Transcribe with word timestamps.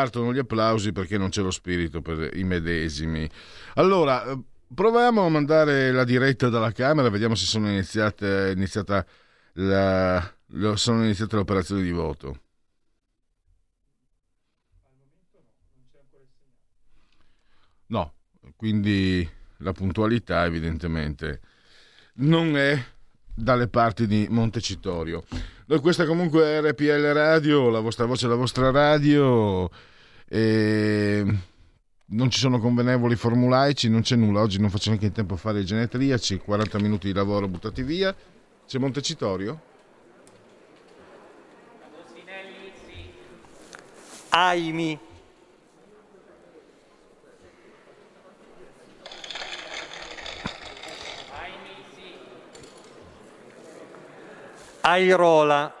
Partono 0.00 0.32
gli 0.32 0.38
applausi 0.38 0.92
perché 0.92 1.18
non 1.18 1.28
c'è 1.28 1.42
lo 1.42 1.50
spirito 1.50 2.00
per 2.00 2.34
i 2.34 2.44
medesimi. 2.44 3.28
Allora, 3.74 4.24
eh, 4.24 4.38
proviamo 4.74 5.26
a 5.26 5.28
mandare 5.28 5.92
la 5.92 6.04
diretta 6.04 6.48
dalla 6.48 6.72
Camera, 6.72 7.10
vediamo 7.10 7.34
se 7.34 7.44
sono 7.44 7.68
iniziate, 7.68 8.52
iniziata 8.56 9.04
la, 9.54 10.34
sono 10.74 11.04
iniziate 11.04 11.34
le 11.34 11.42
operazioni 11.42 11.82
di 11.82 11.90
voto. 11.90 12.40
No, 17.88 18.14
quindi 18.56 19.28
la 19.58 19.72
puntualità 19.72 20.44
evidentemente 20.44 21.40
non 22.14 22.56
è 22.56 22.82
dalle 23.34 23.68
parti 23.68 24.06
di 24.06 24.28
Montecitorio. 24.30 25.24
Noi 25.70 25.78
questa 25.78 26.04
comunque 26.04 26.42
è 26.42 26.60
RPL 26.62 27.12
Radio, 27.12 27.70
la 27.70 27.78
vostra 27.78 28.04
voce, 28.04 28.26
la 28.26 28.34
vostra 28.34 28.72
radio 28.72 29.70
e 30.26 31.24
non 32.06 32.28
ci 32.28 32.40
sono 32.40 32.58
convenevoli 32.58 33.14
formulaici, 33.14 33.88
non 33.88 34.00
c'è 34.00 34.16
nulla. 34.16 34.40
Oggi 34.40 34.58
non 34.58 34.68
faccio 34.68 34.88
neanche 34.88 35.06
in 35.06 35.12
tempo 35.12 35.34
a 35.34 35.36
fare 35.36 35.60
i 35.60 35.64
genetriaci, 35.64 36.38
40 36.38 36.80
minuti 36.80 37.06
di 37.06 37.12
lavoro 37.12 37.46
buttati 37.46 37.84
via. 37.84 38.12
C'è 38.66 38.78
Montecitorio? 38.78 39.60
Aimi. 44.30 45.09
Airola. 54.90 55.72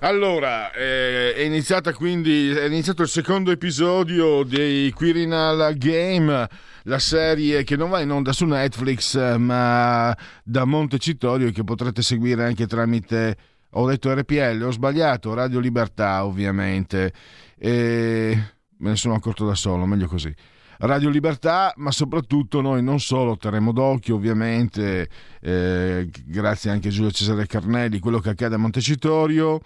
Allora, 0.00 0.72
eh, 0.72 1.34
è, 1.34 1.92
quindi, 1.92 2.48
è 2.50 2.64
iniziato 2.64 3.02
il 3.02 3.08
secondo 3.08 3.50
episodio 3.50 4.42
dei 4.42 4.90
Quirinal 4.92 5.74
Game, 5.76 6.48
la 6.84 6.98
serie 6.98 7.62
che 7.62 7.76
non 7.76 7.90
va 7.90 8.00
in 8.00 8.10
onda 8.10 8.32
su 8.32 8.46
Netflix, 8.46 9.36
ma 9.36 10.16
da 10.42 10.64
Montecitorio 10.64 11.50
che 11.50 11.64
potrete 11.64 12.00
seguire 12.00 12.44
anche 12.44 12.66
tramite, 12.66 13.36
ho 13.70 13.86
detto 13.86 14.14
RPL, 14.14 14.62
ho 14.62 14.70
sbagliato, 14.70 15.34
Radio 15.34 15.58
Libertà 15.58 16.24
ovviamente, 16.24 17.12
e 17.58 18.34
me 18.78 18.90
ne 18.90 18.96
sono 18.96 19.14
accorto 19.14 19.44
da 19.44 19.54
solo, 19.54 19.84
meglio 19.84 20.06
così. 20.06 20.34
Radio 20.78 21.08
Libertà, 21.08 21.72
ma 21.76 21.90
soprattutto 21.90 22.60
noi 22.60 22.82
non 22.82 23.00
solo 23.00 23.36
terremo 23.36 23.72
d'occhio 23.72 24.16
ovviamente, 24.16 25.08
eh, 25.40 26.10
grazie 26.24 26.70
anche 26.70 26.88
a 26.88 26.90
Giulio 26.90 27.10
Cesare 27.10 27.46
Carnelli, 27.46 27.98
quello 27.98 28.18
che 28.18 28.30
accade 28.30 28.56
a 28.56 28.58
Montecitorio, 28.58 29.60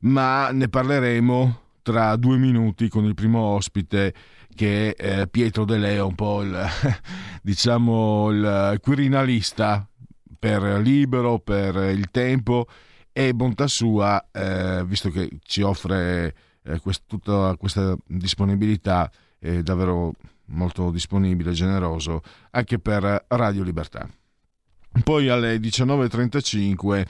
ma 0.00 0.50
ne 0.50 0.68
parleremo 0.68 1.60
tra 1.82 2.16
due 2.16 2.38
minuti 2.38 2.88
con 2.88 3.04
il 3.04 3.14
primo 3.14 3.40
ospite 3.40 4.14
che 4.54 4.94
è 4.94 5.20
eh, 5.20 5.28
Pietro 5.28 5.64
De 5.64 5.76
Leo, 5.76 6.06
un 6.06 6.14
po' 6.14 6.42
il, 6.42 6.56
diciamo, 7.42 8.30
il 8.30 8.78
quirinalista 8.80 9.86
per 10.38 10.62
Libero, 10.80 11.38
per 11.38 11.76
il 11.90 12.10
tempo 12.10 12.66
e 13.12 13.32
bontà 13.32 13.66
sua, 13.66 14.24
eh, 14.32 14.82
visto 14.86 15.10
che 15.10 15.28
ci 15.44 15.62
offre 15.62 16.34
eh, 16.64 16.78
quest- 16.80 17.04
tutta 17.06 17.54
questa 17.58 17.96
disponibilità, 18.06 19.10
è 19.38 19.62
davvero 19.62 20.14
molto 20.46 20.90
disponibile 20.90 21.52
generoso 21.52 22.22
anche 22.50 22.78
per 22.78 23.24
Radio 23.28 23.62
Libertà. 23.62 24.08
Poi 25.02 25.28
alle 25.28 25.56
19.35 25.56 27.06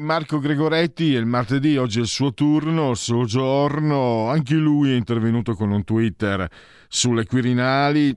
Marco 0.00 0.38
Gregoretti 0.38 1.04
il 1.04 1.26
martedì, 1.26 1.76
oggi 1.76 1.98
è 1.98 2.02
il 2.02 2.06
suo 2.06 2.32
turno, 2.32 2.90
il 2.90 2.96
suo 2.96 3.26
giorno, 3.26 4.28
anche 4.30 4.54
lui 4.54 4.92
è 4.92 4.96
intervenuto 4.96 5.54
con 5.54 5.70
un 5.70 5.84
Twitter 5.84 6.48
sulle 6.88 7.26
Quirinali, 7.26 8.16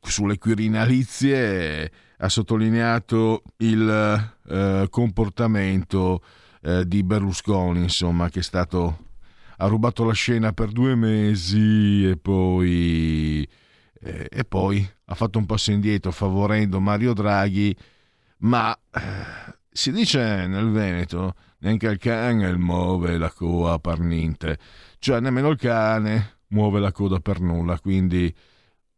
sulle 0.00 0.38
Quirinalizie, 0.38 1.92
ha 2.16 2.28
sottolineato 2.28 3.42
il 3.58 4.32
eh, 4.48 4.86
comportamento 4.90 6.20
eh, 6.62 6.84
di 6.84 7.04
Berlusconi, 7.04 7.82
insomma, 7.82 8.28
che 8.28 8.40
è 8.40 8.42
stato 8.42 9.07
ha 9.60 9.66
rubato 9.66 10.04
la 10.04 10.12
scena 10.12 10.52
per 10.52 10.70
due 10.70 10.94
mesi 10.94 12.08
e 12.08 12.16
poi, 12.16 13.48
eh, 14.00 14.28
e 14.30 14.44
poi 14.44 14.88
ha 15.06 15.14
fatto 15.14 15.38
un 15.38 15.46
passo 15.46 15.72
indietro 15.72 16.12
favorendo 16.12 16.80
Mario 16.80 17.12
Draghi, 17.12 17.76
ma 18.38 18.72
eh, 18.74 19.56
si 19.70 19.90
dice 19.90 20.46
nel 20.46 20.70
Veneto 20.70 21.34
neanche 21.58 21.88
il 21.88 21.98
cane 21.98 22.56
muove 22.56 23.18
la 23.18 23.32
coda 23.32 23.78
per 23.80 23.98
niente, 23.98 24.58
cioè 24.98 25.18
nemmeno 25.20 25.48
il 25.48 25.58
cane 25.58 26.36
muove 26.48 26.78
la 26.78 26.92
coda 26.92 27.18
per 27.18 27.40
nulla, 27.40 27.80
quindi 27.80 28.32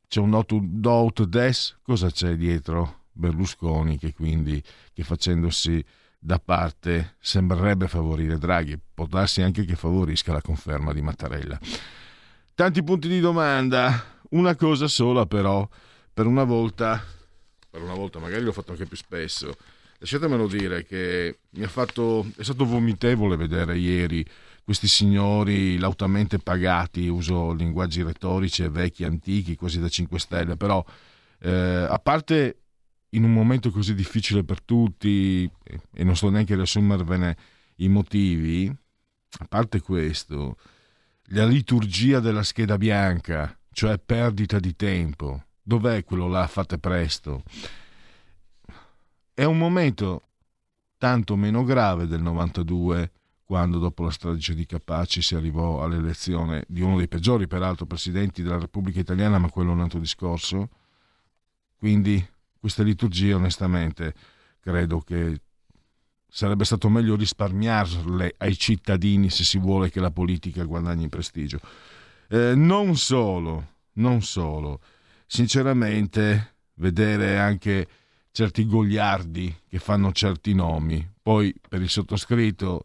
c'è 0.09 0.21
un 0.21 0.43
doubt 0.47 1.25
des, 1.25 1.79
cosa 1.83 2.11
c'è 2.11 2.37
dietro 2.37 3.05
Berlusconi 3.13 3.97
che 3.97 4.13
quindi 4.13 4.63
che 4.93 5.05
facendosi 5.05 5.83
da 6.23 6.39
parte 6.39 7.17
sembrerebbe 7.19 7.89
favorire 7.89 8.37
Draghi, 8.37 8.79
può 8.95 9.07
darsi 9.07 9.41
anche 9.41 9.65
che 9.65 9.75
favorisca 9.75 10.33
la 10.33 10.43
conferma 10.43 10.93
di 10.93 11.01
Mattarella. 11.01 11.59
Tanti 12.55 12.85
punti 12.85 13.09
di 13.09 13.21
domanda, 13.21 14.21
una 14.31 14.55
cosa 14.55 14.87
sola 14.87 15.25
però, 15.25 15.67
per 16.13 16.27
una 16.27 16.45
volta, 16.45 17.03
per 17.71 17.81
una 17.81 17.95
volta 17.95 18.19
magari 18.19 18.43
l'ho 18.43 18.53
fatto 18.53 18.73
anche 18.73 18.85
più 18.85 18.99
spesso, 18.99 19.57
lasciatemelo 19.97 20.47
dire 20.47 20.85
che 20.85 21.39
mi 21.51 21.65
ha 21.65 21.69
fatto, 21.69 22.31
è 22.37 22.43
stato 22.43 22.67
vomitevole 22.67 23.37
vedere 23.37 23.79
ieri 23.79 24.25
questi 24.63 24.89
signori 24.89 25.79
lautamente 25.79 26.39
pagati, 26.39 27.09
uso 27.09 27.53
linguaggi 27.53 28.03
retorici 28.03 28.69
vecchi, 28.69 29.05
antichi, 29.05 29.57
quasi 29.57 29.81
da 29.81 29.89
5 29.89 30.19
stelle, 30.19 30.57
però 30.57 30.85
eh, 31.41 31.51
a 31.89 31.99
parte 31.99 32.57
in 33.11 33.25
un 33.25 33.33
momento 33.33 33.71
così 33.71 33.95
difficile 33.95 34.45
per 34.45 34.63
tutti, 34.63 35.51
e 35.93 36.05
non 36.05 36.17
sto 36.17 36.31
neanche 36.31 36.53
a 36.53 36.57
riassumervene 36.57 37.37
i 37.77 37.89
motivi, 37.89 38.67
a 39.39 39.45
parte 39.47 39.81
questo, 39.81 40.57
la 41.33 41.47
liturgia 41.47 42.21
della 42.21 42.43
scheda 42.43 42.77
bianca, 42.77 43.57
cioè 43.73 43.99
perdita 43.99 44.59
di 44.59 44.75
tempo, 44.77 45.45
dov'è 45.63 46.05
quello 46.05 46.29
là, 46.29 46.47
fate 46.47 46.79
presto? 46.79 47.43
È 49.33 49.45
un 49.45 49.59
momento 49.59 50.29
tanto 50.99 51.37
meno 51.37 51.65
grave 51.65 52.07
del 52.07 52.21
92, 52.21 53.13
quando 53.43 53.79
dopo 53.79 54.05
la 54.05 54.11
strage 54.11 54.55
di 54.55 54.67
Capaci 54.67 55.23
si 55.23 55.35
arrivò 55.35 55.83
all'elezione 55.83 56.65
di 56.69 56.83
uno 56.83 56.99
dei 56.99 57.09
peggiori, 57.09 57.49
peraltro, 57.49 57.87
presidenti 57.87 58.43
della 58.43 58.59
Repubblica 58.59 59.01
Italiana, 59.01 59.39
ma 59.39 59.51
quello 59.51 59.71
è 59.71 59.75
un 59.75 59.81
altro 59.81 59.99
discorso. 59.99 60.69
Quindi 61.77 62.25
queste 62.61 62.85
liturgie, 62.85 63.33
onestamente, 63.35 64.15
credo 64.61 65.01
che 65.01 65.41
sarebbe 66.29 66.65
stato 66.65 66.89
meglio 66.89 67.17
risparmiarle 67.17 68.35
ai 68.39 68.57
cittadini 68.57 69.31
se 69.31 69.43
si 69.43 69.59
vuole 69.59 69.91
che 69.91 69.99
la 69.99 70.11
politica 70.11 70.63
guadagni 70.65 71.09
prestigio. 71.09 71.59
Eh, 72.29 72.55
non 72.55 72.97
solo, 72.97 73.79
non 73.95 74.23
solo, 74.23 74.81
sinceramente, 75.27 76.57
vedere 76.75 77.39
anche 77.39 77.89
certi 78.31 78.67
gogliardi 78.67 79.63
che 79.69 79.79
fanno 79.79 80.13
certi 80.13 80.55
nomi, 80.55 81.05
poi 81.21 81.53
per 81.69 81.83
il 81.83 81.89
sottoscritto 81.89 82.85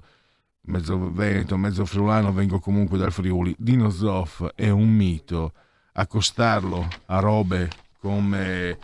mezzo 0.65 1.11
veneto, 1.11 1.57
mezzo 1.57 1.85
friulano, 1.85 2.33
vengo 2.33 2.59
comunque 2.59 2.97
dal 2.97 3.11
Friuli. 3.11 3.55
Dino 3.57 3.89
Zoff 3.89 4.45
è 4.55 4.69
un 4.69 4.89
mito. 4.89 5.53
Accostarlo 5.93 6.87
a 7.05 7.19
robe 7.19 7.69
come, 7.99 8.77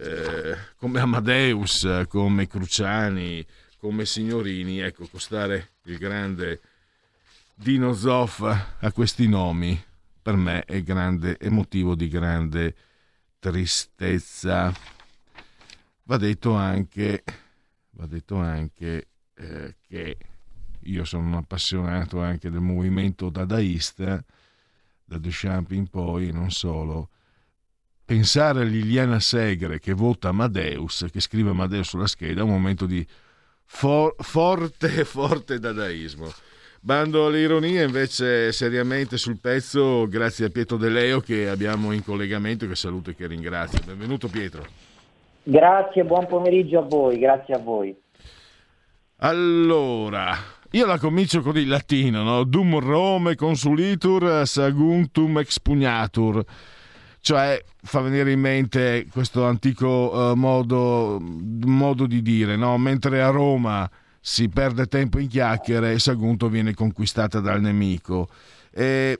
eh, 0.00 0.56
come 0.76 1.00
Amadeus, 1.00 2.04
come 2.08 2.46
Cruciani, 2.46 3.44
come 3.78 4.06
Signorini, 4.06 4.80
ecco, 4.80 5.04
accostare 5.04 5.72
il 5.84 5.98
grande 5.98 6.60
Dino 7.54 7.92
Zoff 7.92 8.40
a 8.40 8.92
questi 8.92 9.28
nomi 9.28 9.88
per 10.22 10.36
me 10.36 10.64
è, 10.64 10.82
grande, 10.82 11.36
è 11.36 11.48
motivo 11.48 11.94
di 11.94 12.08
grande 12.08 12.74
tristezza. 13.38 14.72
Va 16.04 16.16
detto 16.16 16.54
anche, 16.54 17.22
va 17.90 18.06
detto 18.06 18.36
anche 18.36 19.08
eh, 19.34 19.76
che 19.86 20.16
io 20.80 21.04
sono 21.04 21.26
un 21.26 21.34
appassionato 21.34 22.20
anche 22.20 22.50
del 22.50 22.60
movimento 22.60 23.30
dadaista, 23.30 24.22
da 25.04 25.18
Duchamp 25.18 25.70
in 25.72 25.88
poi, 25.88 26.32
non 26.32 26.50
solo. 26.50 27.10
Pensare 28.10 28.62
a 28.62 28.64
Liliana 28.64 29.20
Segre 29.20 29.78
che 29.78 29.92
vota 29.92 30.30
Amadeus, 30.30 31.06
che 31.12 31.20
scrive 31.20 31.50
Amadeus 31.50 31.90
sulla 31.90 32.08
scheda, 32.08 32.40
è 32.40 32.42
un 32.42 32.50
momento 32.50 32.84
di 32.84 33.06
for- 33.64 34.16
forte, 34.18 34.88
forte 35.06 35.60
dadaismo. 35.60 36.28
Bando 36.80 37.26
all'ironia, 37.26 37.84
invece, 37.84 38.50
seriamente 38.50 39.16
sul 39.16 39.38
pezzo, 39.38 40.08
grazie 40.08 40.46
a 40.46 40.48
Pietro 40.48 40.76
De 40.76 40.88
Leo 40.88 41.20
che 41.20 41.48
abbiamo 41.48 41.92
in 41.92 42.02
collegamento, 42.02 42.66
che 42.66 42.74
saluto 42.74 43.10
e 43.10 43.14
che 43.14 43.28
ringrazio. 43.28 43.78
Benvenuto 43.86 44.26
Pietro. 44.26 44.66
Grazie, 45.44 46.02
buon 46.02 46.26
pomeriggio 46.26 46.80
a 46.80 46.82
voi, 46.82 47.16
grazie 47.16 47.54
a 47.54 47.58
voi. 47.58 47.94
Allora, 49.18 50.36
io 50.72 50.84
la 50.84 50.98
comincio 50.98 51.42
con 51.42 51.56
il 51.56 51.68
latino, 51.68 52.24
no? 52.24 52.42
Dum 52.42 52.76
Rome 52.80 53.36
consulitur 53.36 54.44
saguntum 54.48 55.38
expugnatur. 55.38 56.44
Cioè, 57.20 57.62
fa 57.82 58.00
venire 58.00 58.32
in 58.32 58.40
mente 58.40 59.06
questo 59.12 59.44
antico 59.44 60.10
uh, 60.12 60.34
modo, 60.34 61.18
modo, 61.20 62.06
di 62.06 62.22
dire, 62.22 62.56
no? 62.56 62.78
Mentre 62.78 63.22
a 63.22 63.28
Roma 63.28 63.88
si 64.20 64.48
perde 64.48 64.86
tempo 64.86 65.18
in 65.18 65.28
chiacchiere, 65.28 65.98
Sagunto 65.98 66.48
viene 66.48 66.74
conquistata 66.74 67.40
dal 67.40 67.60
nemico. 67.60 68.28
E 68.72 69.18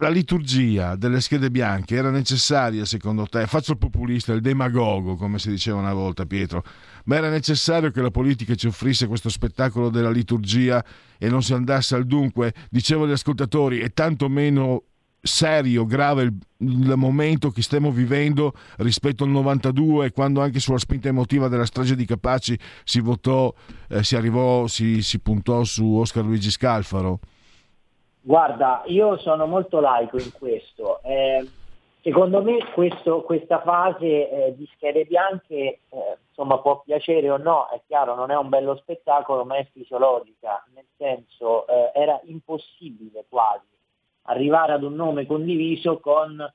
la 0.00 0.08
liturgia 0.10 0.94
delle 0.94 1.20
schede 1.20 1.50
bianche 1.50 1.96
era 1.96 2.10
necessaria 2.10 2.84
secondo 2.84 3.26
te? 3.26 3.46
Faccio 3.46 3.72
il 3.72 3.78
populista, 3.78 4.32
il 4.32 4.40
demagogo, 4.40 5.16
come 5.16 5.40
si 5.40 5.50
diceva 5.50 5.78
una 5.78 5.92
volta 5.92 6.24
Pietro, 6.24 6.62
ma 7.04 7.16
era 7.16 7.28
necessario 7.28 7.90
che 7.90 8.00
la 8.00 8.10
politica 8.10 8.54
ci 8.54 8.68
offrisse 8.68 9.08
questo 9.08 9.28
spettacolo 9.28 9.90
della 9.90 10.10
liturgia 10.10 10.84
e 11.18 11.28
non 11.28 11.42
si 11.42 11.52
andasse 11.52 11.96
al 11.96 12.06
dunque? 12.06 12.54
Dicevo 12.70 13.04
agli 13.04 13.12
ascoltatori, 13.12 13.80
è 13.80 13.92
tanto 13.92 14.28
meno 14.28 14.84
serio, 15.20 15.84
grave 15.84 16.22
il, 16.22 16.36
il, 16.58 16.92
momento 16.96 17.50
che 17.50 17.62
stiamo 17.62 17.90
vivendo 17.90 18.52
rispetto 18.78 19.24
al 19.24 19.30
92 19.30 20.12
quando 20.12 20.40
anche 20.40 20.60
sulla 20.60 20.78
spinta 20.78 21.08
emotiva 21.08 21.48
della 21.48 21.66
strage 21.66 21.96
di 21.96 22.04
Capaci 22.04 22.58
si 22.84 23.00
votò, 23.00 23.52
eh, 23.90 24.02
si 24.02 24.16
arrivò, 24.16 24.66
si, 24.66 25.02
si 25.02 25.20
puntò 25.20 25.64
su 25.64 25.96
Oscar 25.96 26.24
Luigi 26.24 26.50
Scalfaro. 26.50 27.18
Guarda, 28.20 28.82
io 28.86 29.16
sono 29.18 29.46
molto 29.46 29.80
laico 29.80 30.18
in 30.18 30.30
questo. 30.32 31.00
Eh, 31.02 31.48
secondo 32.02 32.42
me 32.42 32.58
questo, 32.72 33.22
questa 33.22 33.60
fase 33.62 34.30
eh, 34.30 34.54
di 34.56 34.68
schede 34.74 35.04
bianche 35.04 35.54
eh, 35.88 36.18
insomma, 36.28 36.58
può 36.58 36.80
piacere 36.80 37.30
o 37.30 37.36
no, 37.36 37.68
è 37.70 37.80
chiaro, 37.86 38.14
non 38.14 38.30
è 38.30 38.36
un 38.36 38.48
bello 38.48 38.76
spettacolo, 38.76 39.44
ma 39.44 39.56
è 39.56 39.66
fisiologica, 39.72 40.64
nel 40.74 40.86
senso 40.96 41.66
eh, 41.66 41.90
era 41.94 42.20
impossibile 42.24 43.24
quasi 43.28 43.66
arrivare 44.28 44.72
ad 44.72 44.82
un 44.82 44.94
nome 44.94 45.26
condiviso 45.26 45.98
con 46.00 46.52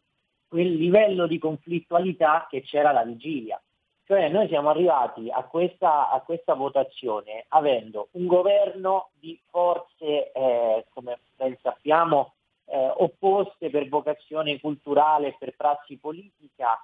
quel 0.48 0.74
livello 0.74 1.28
di 1.28 1.40
conflittualità 1.40 2.48
che 2.50 2.62
c'era 2.62 2.90
alla 2.90 3.04
vigilia. 3.04 3.62
Cioè 4.06 4.30
noi 4.30 4.48
siamo 4.48 4.70
arrivati 4.70 5.30
a 5.32 5.44
questa, 5.44 6.10
a 6.10 6.20
questa 6.22 6.54
votazione 6.54 7.46
avendo 7.50 8.10
un 8.12 8.28
governo 8.28 9.10
di 9.14 9.40
forze, 9.50 10.32
eh, 10.32 10.86
come 10.94 11.20
ben 11.36 11.58
sappiamo, 11.62 12.34
eh, 12.66 12.94
opposte 12.98 13.70
per 13.70 13.88
vocazione 13.88 14.60
culturale 14.60 15.30
e 15.30 15.36
per 15.40 15.56
prassi 15.56 15.98
politica, 15.98 16.84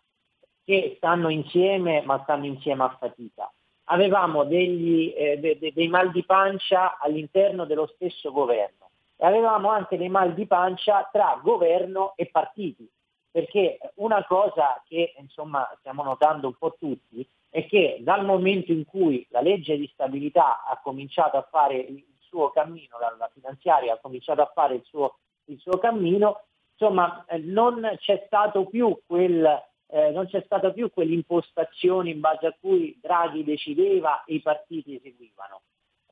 che 0.63 0.93
stanno 0.97 1.29
insieme 1.29 2.01
ma 2.01 2.19
stanno 2.23 2.45
insieme 2.45 2.83
a 2.83 2.95
fatica. 2.97 3.51
Avevamo 3.91 4.45
degli, 4.45 5.13
eh, 5.15 5.37
de, 5.39 5.57
de, 5.59 5.73
dei 5.73 5.87
mal 5.87 6.11
di 6.11 6.23
pancia 6.23 6.97
all'interno 6.99 7.65
dello 7.65 7.87
stesso 7.87 8.31
governo 8.31 8.88
e 9.21 9.25
avevamo 9.25 9.69
anche 9.69 9.97
dei 9.97 10.07
mal 10.07 10.33
di 10.33 10.47
pancia 10.47 11.09
tra 11.11 11.37
governo 11.43 12.13
e 12.15 12.27
partiti 12.27 12.89
perché 13.31 13.77
una 13.95 14.25
cosa 14.25 14.81
che 14.87 15.13
insomma 15.19 15.69
stiamo 15.79 16.03
notando 16.03 16.47
un 16.47 16.55
po' 16.57 16.75
tutti 16.79 17.27
è 17.49 17.65
che 17.67 17.99
dal 18.01 18.25
momento 18.25 18.71
in 18.71 18.85
cui 18.85 19.25
la 19.29 19.41
legge 19.41 19.77
di 19.77 19.89
stabilità 19.93 20.63
ha 20.65 20.79
cominciato 20.81 21.37
a 21.37 21.47
fare 21.49 21.77
il 21.77 22.03
suo 22.19 22.51
cammino, 22.51 22.97
la 22.99 23.29
finanziaria 23.33 23.93
ha 23.93 23.99
cominciato 23.99 24.41
a 24.41 24.51
fare 24.53 24.75
il 24.75 24.83
suo, 24.83 25.17
il 25.45 25.59
suo 25.59 25.77
cammino, 25.79 26.43
insomma 26.71 27.25
eh, 27.27 27.37
non 27.39 27.81
c'è 27.97 28.23
stato 28.25 28.65
più 28.65 28.99
quel 29.05 29.67
eh, 29.91 30.11
non 30.11 30.27
c'è 30.27 30.43
stata 30.45 30.71
più 30.71 30.91
quell'impostazione 30.91 32.11
in 32.11 32.19
base 32.19 32.45
a 32.45 32.55
cui 32.59 32.95
Draghi 33.01 33.43
decideva 33.43 34.23
e 34.23 34.35
i 34.35 34.41
partiti 34.41 34.95
eseguivano. 34.95 35.61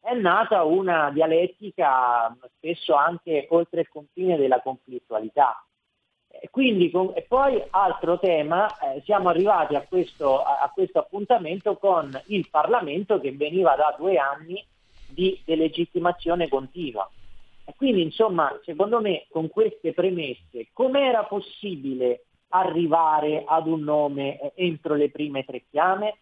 È 0.02 0.14
nata 0.14 0.64
una 0.64 1.12
dialettica 1.12 2.36
spesso 2.56 2.94
anche 2.96 3.48
oltre 3.50 3.82
il 3.82 3.90
confine 3.90 4.38
della 4.38 4.62
conflittualità. 4.62 5.62
Quindi, 6.52 6.92
e 7.16 7.22
poi 7.24 7.62
altro 7.72 8.20
tema, 8.20 8.68
eh, 8.80 9.02
siamo 9.04 9.30
arrivati 9.30 9.76
a 9.76 9.82
questo, 9.82 10.44
a 10.44 10.70
questo, 10.74 11.00
appuntamento 11.00 11.78
con 11.78 12.10
il 12.28 12.48
Parlamento 12.50 13.20
che 13.20 13.32
veniva 13.32 13.76
da 13.76 13.96
due 13.98 14.18
anni 14.18 14.64
di 15.08 15.40
delegittimazione 15.44 16.48
continua. 16.48 17.10
E 17.66 17.74
quindi 17.76 18.02
insomma, 18.04 18.58
secondo 18.64 19.02
me, 19.02 19.26
con 19.30 19.50
queste 19.50 19.94
premesse, 19.94 20.68
com'era 20.74 21.24
possibile 21.24 22.26
arrivare 22.50 23.44
ad 23.46 23.68
un 23.68 23.82
nome 23.82 24.40
eh, 24.40 24.52
entro 24.56 24.96
le 24.96 25.10
prime 25.10 25.44
tre 25.44 25.66
chiame? 25.70 26.20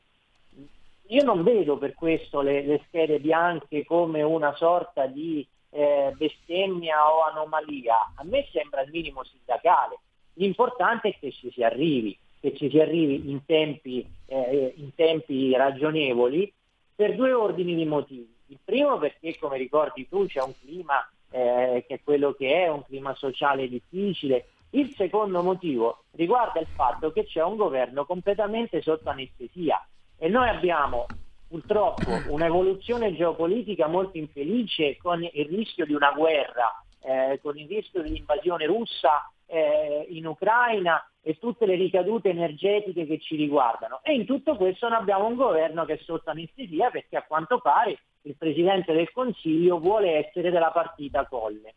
Io 1.10 1.24
non 1.24 1.44
vedo 1.44 1.78
per 1.78 1.94
questo 1.94 2.42
le, 2.42 2.64
le 2.64 2.82
schede 2.88 3.20
bianche 3.20 3.86
come 3.86 4.24
una 4.24 4.56
sorta 4.56 5.06
di 5.06 5.46
eh, 5.70 6.14
bestemmia 6.18 7.14
o 7.14 7.24
anomalia, 7.24 8.14
a 8.16 8.24
me 8.24 8.48
sembra 8.52 8.82
il 8.82 8.90
minimo 8.92 9.24
sindacale. 9.24 10.00
L'importante 10.34 11.10
è 11.10 11.20
che 11.20 11.32
ci 11.32 11.52
si 11.52 11.64
arrivi, 11.64 12.18
che 12.40 12.56
ci 12.56 12.70
si 12.70 12.80
arrivi 12.80 13.30
in 13.30 13.46
tempi, 13.46 14.08
eh, 14.26 14.74
in 14.78 14.96
tempi 14.96 15.56
ragionevoli 15.56 16.52
per 16.96 17.16
due 17.16 17.34
ordini 17.34 17.76
di 17.76 17.86
motivi. 17.86 18.34
Il 18.48 18.60
primo 18.64 18.98
perché, 18.98 19.38
come 19.38 19.58
ricordi 19.58 20.08
tu, 20.10 20.26
c'è 20.26 20.42
un 20.42 20.54
clima 20.60 21.08
eh, 21.30 21.84
che 21.88 21.96
è 21.96 22.00
quello 22.04 22.34
che 22.34 22.64
è, 22.64 22.68
un 22.68 22.84
clima 22.84 23.14
sociale 23.14 23.68
difficile. 23.68 24.48
Il 24.72 24.94
secondo 24.96 25.44
motivo 25.44 26.06
riguarda 26.12 26.60
il 26.60 26.68
fatto 26.74 27.12
che 27.12 27.26
c'è 27.26 27.44
un 27.44 27.58
governo 27.58 28.06
completamente 28.06 28.82
sotto 28.82 29.10
anestesia 29.10 29.80
e 30.18 30.28
noi 30.28 30.50
abbiamo 30.50 31.06
purtroppo 31.48 32.10
un'evoluzione 32.30 33.16
geopolitica 33.16 33.88
molto 33.88 34.18
infelice 34.18 34.98
con 34.98 35.24
il 35.24 35.46
rischio 35.46 35.86
di 35.86 35.94
una 35.94 36.12
guerra, 36.12 36.84
eh, 37.02 37.40
con 37.42 37.58
il 37.58 37.68
rischio 37.68 38.02
dell'invasione 38.02 38.66
russa 38.66 39.30
eh, 39.48 40.06
in 40.10 40.26
Ucraina 40.26 41.08
e 41.22 41.38
tutte 41.40 41.66
le 41.66 41.76
ricadute 41.76 42.30
energetiche 42.30 43.06
che 43.06 43.20
ci 43.20 43.36
riguardano. 43.36 44.00
E 44.04 44.14
in 44.14 44.26
tutto 44.26 44.56
questo 44.56 44.88
noi 44.88 45.00
abbiamo 45.00 45.28
un 45.28 45.36
governo 45.36 45.86
che 45.86 45.94
è 45.94 45.98
sotto 45.98 46.30
anestesia 46.30 46.90
perché 46.90 47.18
a 47.18 47.24
quanto 47.24 47.60
pare 47.60 47.98
il 48.24 48.36
Presidente 48.38 48.94
del 48.94 49.12
Consiglio 49.12 49.80
vuole 49.80 50.28
essere 50.28 50.52
della 50.52 50.72
partita 50.72 51.26
Colle. 51.26 51.76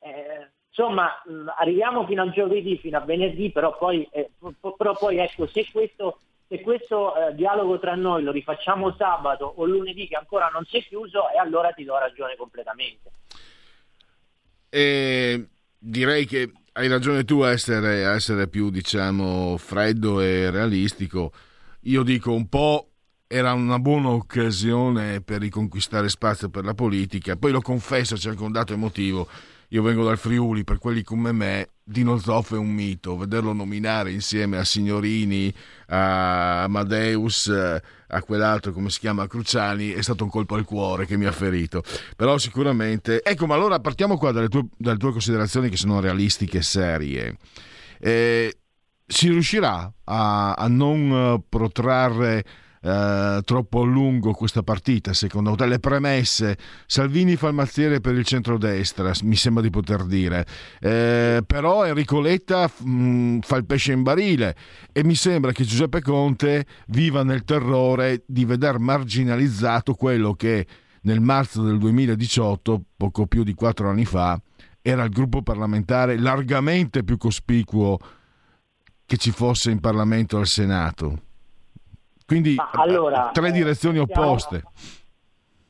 Eh, 0.00 0.48
insomma, 0.68 1.22
arriviamo 1.56 2.06
fino 2.06 2.22
a 2.22 2.30
giovedì, 2.30 2.76
fino 2.78 2.98
a 2.98 3.02
venerdì, 3.02 3.50
però 3.50 3.76
poi, 3.76 4.06
eh, 4.10 4.30
però 4.76 4.96
poi 4.96 5.18
ecco, 5.18 5.46
se 5.46 5.66
questo 5.70 6.18
se 6.52 6.60
questo 6.60 7.14
eh, 7.16 7.34
dialogo 7.34 7.78
tra 7.78 7.94
noi 7.94 8.22
lo 8.22 8.30
rifacciamo 8.30 8.94
sabato 8.98 9.54
o 9.56 9.64
lunedì 9.64 10.06
che 10.06 10.16
ancora 10.16 10.50
non 10.52 10.66
si 10.66 10.76
è 10.76 10.82
chiuso, 10.82 11.30
e 11.30 11.38
allora 11.38 11.70
ti 11.70 11.82
do 11.82 11.98
ragione 11.98 12.36
completamente. 12.36 13.10
e 14.68 15.46
direi 15.78 16.26
che 16.26 16.52
hai 16.72 16.88
ragione 16.88 17.24
tu 17.24 17.40
a 17.40 17.50
essere, 17.50 18.04
a 18.04 18.14
essere 18.14 18.48
più, 18.48 18.70
diciamo, 18.70 19.56
freddo 19.56 20.20
e 20.20 20.50
realistico. 20.50 21.32
Io 21.84 22.02
dico 22.02 22.32
un 22.32 22.48
po' 22.48 22.88
era 23.26 23.54
una 23.54 23.78
buona 23.78 24.10
occasione 24.10 25.22
per 25.22 25.40
riconquistare 25.40 26.10
spazio 26.10 26.50
per 26.50 26.64
la 26.64 26.74
politica. 26.74 27.36
Poi 27.36 27.50
lo 27.50 27.62
confesso, 27.62 28.16
c'è 28.16 28.30
anche 28.30 28.42
un 28.42 28.52
dato 28.52 28.74
emotivo. 28.74 29.26
Io 29.68 29.82
vengo 29.82 30.04
dal 30.04 30.18
Friuli, 30.18 30.64
per 30.64 30.78
quelli 30.78 31.02
come 31.02 31.32
me, 31.32 31.68
Dino 31.84 32.18
Zoff 32.18 32.54
è 32.54 32.56
un 32.56 32.70
mito. 32.70 33.16
Vederlo 33.16 33.52
nominare 33.52 34.12
insieme 34.12 34.58
a 34.58 34.64
Signorini, 34.64 35.52
a 35.86 36.62
Amadeus, 36.62 37.48
a 37.48 38.22
quell'altro, 38.22 38.72
come 38.72 38.90
si 38.90 39.00
chiama, 39.00 39.26
Cruciani, 39.26 39.90
è 39.90 40.02
stato 40.02 40.24
un 40.24 40.30
colpo 40.30 40.54
al 40.54 40.64
cuore 40.64 41.06
che 41.06 41.16
mi 41.16 41.26
ha 41.26 41.32
ferito. 41.32 41.82
Però 42.16 42.38
sicuramente... 42.38 43.22
Ecco, 43.22 43.46
ma 43.46 43.54
allora 43.54 43.80
partiamo 43.80 44.16
qua 44.16 44.32
dalle 44.32 44.48
tue, 44.48 44.66
dalle 44.76 44.98
tue 44.98 45.12
considerazioni 45.12 45.68
che 45.68 45.76
sono 45.76 46.00
realistiche 46.00 46.58
e 46.58 46.62
serie. 46.62 47.36
Eh, 47.98 48.56
si 49.06 49.28
riuscirà 49.28 49.92
a, 50.04 50.52
a 50.52 50.68
non 50.68 51.42
protrarre 51.48 52.44
eh, 52.82 53.40
troppo 53.44 53.82
a 53.82 53.84
lungo 53.84 54.32
questa 54.32 54.62
partita, 54.62 55.12
secondo 55.12 55.54
te? 55.54 55.66
Le 55.66 55.78
premesse, 55.78 56.58
Salvini 56.86 57.36
fa 57.36 57.48
il 57.48 57.54
mazziere 57.54 58.00
per 58.00 58.16
il 58.16 58.24
centrodestra, 58.24 59.12
mi 59.22 59.36
sembra 59.36 59.62
di 59.62 59.70
poter 59.70 60.04
dire, 60.04 60.44
eh, 60.80 61.42
però 61.46 61.86
Enrico 61.86 62.20
Letta 62.20 62.68
mh, 62.76 62.90
mm, 62.90 63.38
fa 63.40 63.56
il 63.56 63.66
pesce 63.66 63.92
in 63.92 64.02
barile 64.02 64.56
e 64.92 65.04
mi 65.04 65.14
sembra 65.14 65.52
che 65.52 65.64
Giuseppe 65.64 66.02
Conte 66.02 66.66
viva 66.88 67.22
nel 67.22 67.44
terrore 67.44 68.24
di 68.26 68.44
veder 68.44 68.78
marginalizzato 68.78 69.94
quello 69.94 70.34
che 70.34 70.66
nel 71.02 71.20
marzo 71.20 71.62
del 71.62 71.78
2018, 71.78 72.82
poco 72.96 73.26
più 73.26 73.42
di 73.42 73.54
quattro 73.54 73.88
anni 73.88 74.04
fa, 74.04 74.40
era 74.80 75.04
il 75.04 75.10
gruppo 75.10 75.42
parlamentare 75.42 76.18
largamente 76.18 77.04
più 77.04 77.16
cospicuo 77.16 77.98
che 79.06 79.16
ci 79.16 79.30
fosse 79.30 79.70
in 79.70 79.80
Parlamento 79.80 80.38
al 80.38 80.46
Senato. 80.46 81.30
Quindi 82.26 82.56
allora, 82.72 83.30
tre 83.32 83.48
eh, 83.48 83.52
direzioni 83.52 83.98
opposte. 83.98 84.62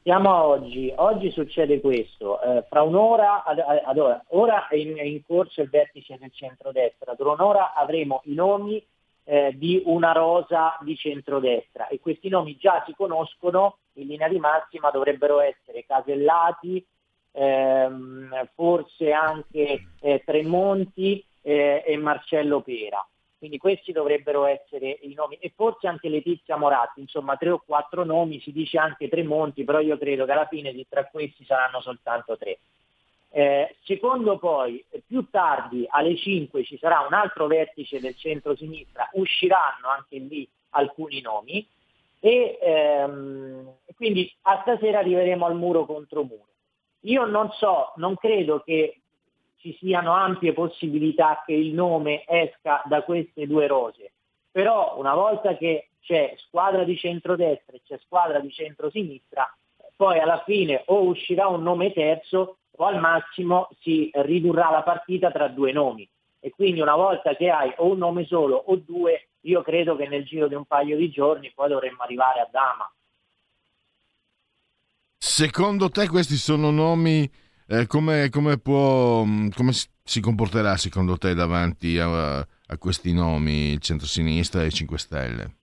Siamo 0.03 0.35
a 0.35 0.45
oggi, 0.47 0.93
oggi 0.97 1.31
succede 1.31 1.81
questo, 1.81 2.41
eh, 2.43 2.65
fra 2.69 2.83
un'ora, 2.83 3.45
ad, 3.45 3.61
ad 3.61 3.99
ora, 3.99 4.25
ora 4.31 4.67
è 4.67 4.75
in, 4.75 4.97
è 4.97 5.03
in, 5.03 5.23
corso 5.25 5.63
il 5.63 5.71
vertice 5.71 6.19
del 6.19 6.33
centrodestra, 6.33 7.15
tra 7.15 7.31
un'ora 7.31 7.73
avremo 7.73 8.21
i 8.25 8.35
nomi 8.35 8.85
eh, 9.23 9.53
di 9.57 9.81
una 9.85 10.11
rosa 10.11 10.77
di 10.81 10.97
centrodestra 10.97 11.87
e 11.87 12.01
questi 12.01 12.29
nomi 12.29 12.57
già 12.57 12.83
si 12.85 12.95
conoscono, 12.97 13.77
in 13.95 14.09
linea 14.09 14.29
di 14.29 14.41
massima 14.41 14.91
dovrebbero 14.91 15.39
essere 15.39 15.85
Casellati, 15.87 16.85
ehm, 17.31 18.49
forse 18.55 19.13
anche 19.13 19.87
eh, 20.01 20.23
Tremonti 20.25 21.25
eh, 21.43 21.85
e 21.87 21.97
Marcello 21.97 22.61
Pera. 22.61 23.07
Quindi 23.43 23.59
questi 23.59 23.91
dovrebbero 23.91 24.45
essere 24.45 24.99
i 25.01 25.15
nomi 25.15 25.35
e 25.41 25.51
forse 25.53 25.89
anche 25.89 26.09
Letizia 26.09 26.57
Moratti, 26.57 27.01
insomma 27.01 27.37
tre 27.37 27.51
o 27.51 27.59
quattro 27.59 28.05
nomi, 28.05 28.39
si 28.39 28.53
dice 28.53 28.79
anche 28.79 29.09
Tremonti, 29.09 29.65
però 29.65 29.81
io 29.81 29.99
credo 29.99 30.25
che 30.25 30.31
alla 30.31 30.47
fine 30.47 30.73
tra 30.89 31.07
questi 31.07 31.45
saranno 31.45 31.81
soltanto 31.81 32.37
tre. 32.39 32.61
Eh, 33.31 33.75
secondo 33.83 34.39
poi, 34.39 34.85
più 35.05 35.29
tardi 35.29 35.85
alle 35.89 36.17
5 36.17 36.63
ci 36.63 36.79
sarà 36.79 37.01
un 37.01 37.15
altro 37.15 37.49
vertice 37.49 37.99
del 37.99 38.15
centro-sinistra, 38.15 39.11
usciranno 39.15 39.89
anche 39.89 40.19
lì 40.19 40.49
alcuni 40.71 41.21
nomi 41.21 41.67
e 42.21 42.59
ehm, 42.63 43.75
quindi 43.97 44.33
a 44.43 44.61
stasera 44.63 45.01
arriveremo 45.01 45.45
al 45.45 45.57
muro 45.57 45.85
contro 45.85 46.23
muro. 46.23 46.47
Io 47.07 47.25
non 47.25 47.51
so, 47.51 47.93
non 47.97 48.15
credo 48.15 48.61
che 48.61 49.01
ci 49.63 49.77
siano 49.79 50.13
ampie 50.13 50.53
possibilità 50.53 51.45
che 51.47 51.53
il 51.53 51.73
nome 51.73 52.25
esca 52.27 52.83
da 52.85 53.03
queste 53.03 53.47
due 53.47 53.69
rose. 53.69 54.11
Però 54.51 54.99
una 54.99 55.15
volta 55.15 55.57
che 55.57 55.91
c'è 56.01 56.35
squadra 56.37 56.83
di 56.83 56.97
centrodestra 56.97 57.77
e 57.77 57.83
c'è 57.87 57.97
squadra 58.05 58.41
di 58.41 58.51
centrosinistra, 58.51 59.49
poi 59.95 60.19
alla 60.19 60.43
fine 60.45 60.83
o 60.87 61.05
uscirà 61.05 61.47
un 61.47 61.63
nome 61.63 61.93
terzo 61.93 62.57
o 62.73 62.85
al 62.85 62.99
massimo 62.99 63.69
si 63.81 64.11
ridurrà 64.13 64.69
la 64.69 64.83
partita 64.83 65.31
tra 65.31 65.47
due 65.47 65.71
nomi. 65.71 66.09
E 66.41 66.51
quindi 66.51 66.81
una 66.81 66.97
volta 66.97 67.37
che 67.37 67.49
hai 67.49 67.73
o 67.77 67.93
un 67.93 67.99
nome 67.99 68.25
solo 68.25 68.57
o 68.67 68.75
due, 68.75 69.29
io 69.43 69.63
credo 69.63 69.95
che 69.95 70.09
nel 70.09 70.25
giro 70.25 70.49
di 70.49 70.55
un 70.55 70.65
paio 70.65 70.97
di 70.97 71.09
giorni 71.09 71.53
poi 71.55 71.69
dovremmo 71.69 72.03
arrivare 72.03 72.41
a 72.41 72.49
Dama. 72.51 72.93
Secondo 75.19 75.89
te 75.89 76.09
questi 76.09 76.35
sono 76.35 76.73
nomi 76.73 77.31
eh, 77.73 77.87
come, 77.87 78.29
come, 78.29 78.59
può, 78.59 79.25
mm, 79.25 79.49
come 79.57 79.73
si 79.73 80.21
comporterà 80.21 80.77
secondo 80.77 81.17
te 81.17 81.33
davanti 81.33 81.99
a, 81.99 82.39
a 82.39 82.79
questi 82.79 83.15
nomi 83.15 83.73
il 83.73 83.81
centro-sinistra 83.81 84.63
e 84.63 84.67
i 84.67 84.73
5 84.73 84.99
Stelle? 84.99 85.55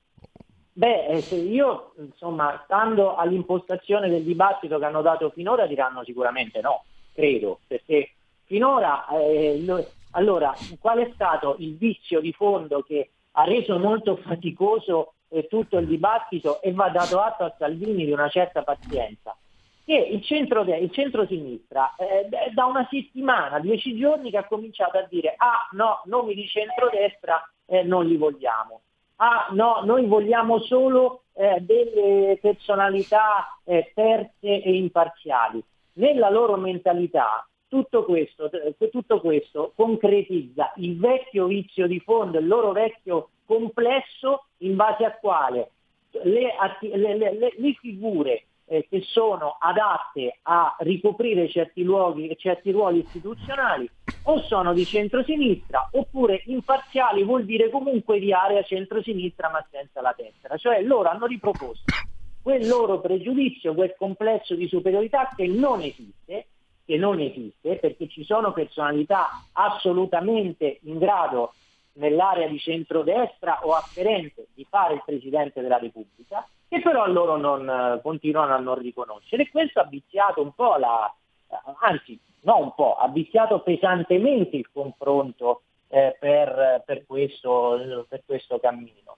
Beh, 0.74 1.06
eh, 1.08 1.36
io 1.36 1.94
insomma, 2.00 2.62
stando 2.64 3.16
all'impostazione 3.16 4.10
del 4.10 4.24
dibattito 4.24 4.80
che 4.80 4.86
hanno 4.86 5.04
dato 5.04 5.30
finora, 5.30 5.68
diranno 5.68 6.04
sicuramente 6.04 6.62
no, 6.62 6.84
credo, 7.14 7.60
perché 7.68 8.14
finora, 8.46 9.06
eh, 9.10 9.62
lo, 9.64 9.86
allora, 10.12 10.56
qual 10.80 11.00
è 11.00 11.12
stato 11.14 11.58
il 11.60 11.78
vizio 11.78 12.22
di 12.22 12.34
fondo 12.34 12.82
che 12.82 13.10
ha 13.34 13.44
reso 13.44 13.78
molto 13.78 14.16
faticoso 14.16 15.14
eh, 15.28 15.48
tutto 15.48 15.78
il 15.78 15.86
dibattito 15.86 16.60
e 16.62 16.72
va 16.72 16.90
dato 16.90 17.20
atto 17.20 17.44
a 17.44 17.54
Salvini 17.56 18.06
di 18.06 18.12
una 18.12 18.30
certa 18.30 18.64
pazienza? 18.64 19.36
Che 19.90 19.96
il, 19.96 20.24
centro, 20.24 20.62
il 20.62 20.92
centro-sinistra 20.92 21.96
eh, 21.96 22.30
da 22.54 22.66
una 22.66 22.88
settimana, 22.92 23.58
dieci 23.58 23.98
giorni 23.98 24.30
che 24.30 24.38
ha 24.38 24.46
cominciato 24.46 25.00
a 25.00 25.08
dire 25.10 25.34
ah 25.36 25.68
no, 25.72 26.04
nomi 26.06 26.36
di 26.36 26.48
centrodestra 26.48 27.42
eh, 27.66 27.82
non 27.82 28.06
li 28.06 28.16
vogliamo. 28.16 28.82
Ah 29.16 29.48
no, 29.50 29.82
noi 29.86 30.06
vogliamo 30.06 30.60
solo 30.60 31.24
eh, 31.34 31.58
delle 31.62 32.38
personalità 32.40 33.58
eh, 33.64 33.92
terze 33.96 34.62
e 34.62 34.76
imparziali. 34.76 35.60
Nella 35.94 36.30
loro 36.30 36.56
mentalità 36.56 37.44
tutto 37.68 38.06
questo, 38.06 38.48
tutto 38.92 39.20
questo 39.20 39.74
concretizza 39.76 40.72
il 40.76 41.00
vecchio 41.00 41.48
vizio 41.48 41.88
di 41.88 42.00
fondo, 42.00 42.38
il 42.38 42.46
loro 42.46 42.74
vecchio 42.74 43.30
complesso 43.44 44.46
in 44.58 44.76
base 44.76 45.04
al 45.04 45.18
quale 45.20 45.72
le, 46.12 46.54
le, 46.80 47.18
le, 47.18 47.54
le 47.58 47.74
figure 47.80 48.44
eh, 48.70 48.88
che 48.88 49.02
sono 49.02 49.58
adatte 49.60 50.40
a 50.44 50.76
ricoprire 50.80 51.50
certi, 51.50 51.82
luoghi, 51.82 52.34
certi 52.38 52.72
ruoli 52.72 53.00
istituzionali 53.00 53.90
o 54.24 54.42
sono 54.44 54.74
di 54.74 54.86
centrosinistra 54.86 55.90
oppure 55.92 56.44
imparziali 56.46 57.24
vuol 57.24 57.46
dire 57.46 57.70
comunque 57.70 58.20
di 58.20 58.32
area 58.32 58.62
centrosinistra 58.62 59.50
ma 59.50 59.66
senza 59.72 60.02
la 60.02 60.14
destra. 60.16 60.56
Cioè 60.56 60.82
loro 60.84 61.10
hanno 61.10 61.26
riproposto 61.26 61.98
quel 62.42 62.68
loro 62.68 63.00
pregiudizio, 63.00 63.74
quel 63.74 63.96
complesso 63.98 64.54
di 64.54 64.68
superiorità 64.68 65.34
che 65.36 65.48
non 65.48 65.82
esiste, 65.82 66.48
che 66.86 66.98
non 66.98 67.20
esiste 67.20 67.78
perché 67.78 68.08
ci 68.08 68.24
sono 68.24 68.54
personalità 68.54 69.30
assolutamente 69.54 70.80
in 70.84 71.00
grado 71.00 71.54
nell'area 71.94 72.48
di 72.48 72.60
centrodestra 72.60 73.66
o 73.66 73.74
afferente 73.74 74.48
di 74.54 74.66
fare 74.70 74.94
il 74.94 75.02
Presidente 75.04 75.62
della 75.62 75.80
Repubblica 75.80 76.48
che 76.70 76.82
però 76.82 77.08
loro 77.08 77.36
non, 77.36 77.68
eh, 77.68 78.00
continuano 78.02 78.54
a 78.54 78.60
non 78.60 78.80
riconoscere. 78.80 79.44
E 79.44 79.50
questo 79.50 79.80
ha 79.80 79.86
viziato 79.86 80.42
un 80.42 80.54
po' 80.54 80.78
la, 80.78 81.14
eh, 81.50 81.56
anzi 81.82 82.18
no 82.42 82.58
un 82.60 82.74
po', 82.76 82.96
ha 82.96 83.10
viziato 83.10 83.60
pesantemente 83.62 84.56
il 84.56 84.70
confronto 84.72 85.64
eh, 85.90 86.16
per, 86.20 86.84
per, 86.86 87.06
questo, 87.06 88.06
per, 88.08 88.22
questo, 88.26 88.60
cammino, 88.60 89.18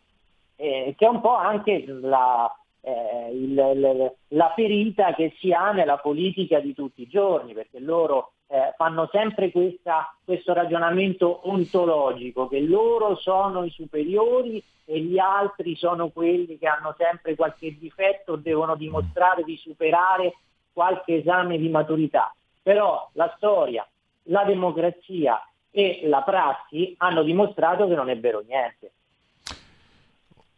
eh, 0.56 0.96
che 0.98 1.06
è 1.06 1.10
un 1.10 1.20
po' 1.20 1.36
anche 1.36 1.84
la, 1.86 2.52
eh, 2.80 3.30
il, 3.34 4.14
la 4.30 4.54
ferita 4.56 5.14
che 5.14 5.36
si 5.38 5.52
ha 5.52 5.72
nella 5.72 5.98
politica 5.98 6.60
di 6.60 6.74
tutti 6.74 7.02
i 7.02 7.08
giorni, 7.08 7.54
perché 7.54 7.80
loro 7.80 8.32
eh, 8.52 8.74
fanno 8.76 9.08
sempre 9.10 9.50
questa, 9.50 10.14
questo 10.26 10.52
ragionamento 10.52 11.48
ontologico, 11.50 12.50
che 12.50 12.60
loro 12.60 13.16
sono 13.16 13.64
i 13.64 13.70
superiori 13.70 14.62
e 14.84 15.00
gli 15.00 15.18
altri 15.18 15.78
sono 15.78 16.10
quelli 16.10 16.58
che 16.58 16.68
hanno 16.68 16.94
sempre 16.98 17.36
qualche 17.36 17.78
difetto, 17.80 18.36
devono 18.36 18.76
dimostrare 18.76 19.44
di 19.44 19.56
superare 19.56 20.34
qualche 20.74 21.20
esame 21.20 21.58
di 21.58 21.70
maturità. 21.70 22.36
Però 22.62 23.10
la 23.14 23.34
storia, 23.38 23.88
la 24.24 24.44
democrazia 24.44 25.42
e 25.72 26.02
la 26.04 26.22
prassi 26.22 26.94
hanno 26.98 27.24
dimostrato 27.24 27.88
che 27.88 27.96
non 27.96 28.10
è 28.10 28.20
vero 28.20 28.44
niente. 28.46 28.92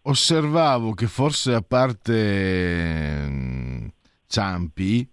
Osservavo 0.01 0.93
che 0.93 1.05
forse 1.05 1.53
a 1.53 1.62
parte 1.62 3.25
mm, 3.29 3.88
Ciampi, 4.25 5.12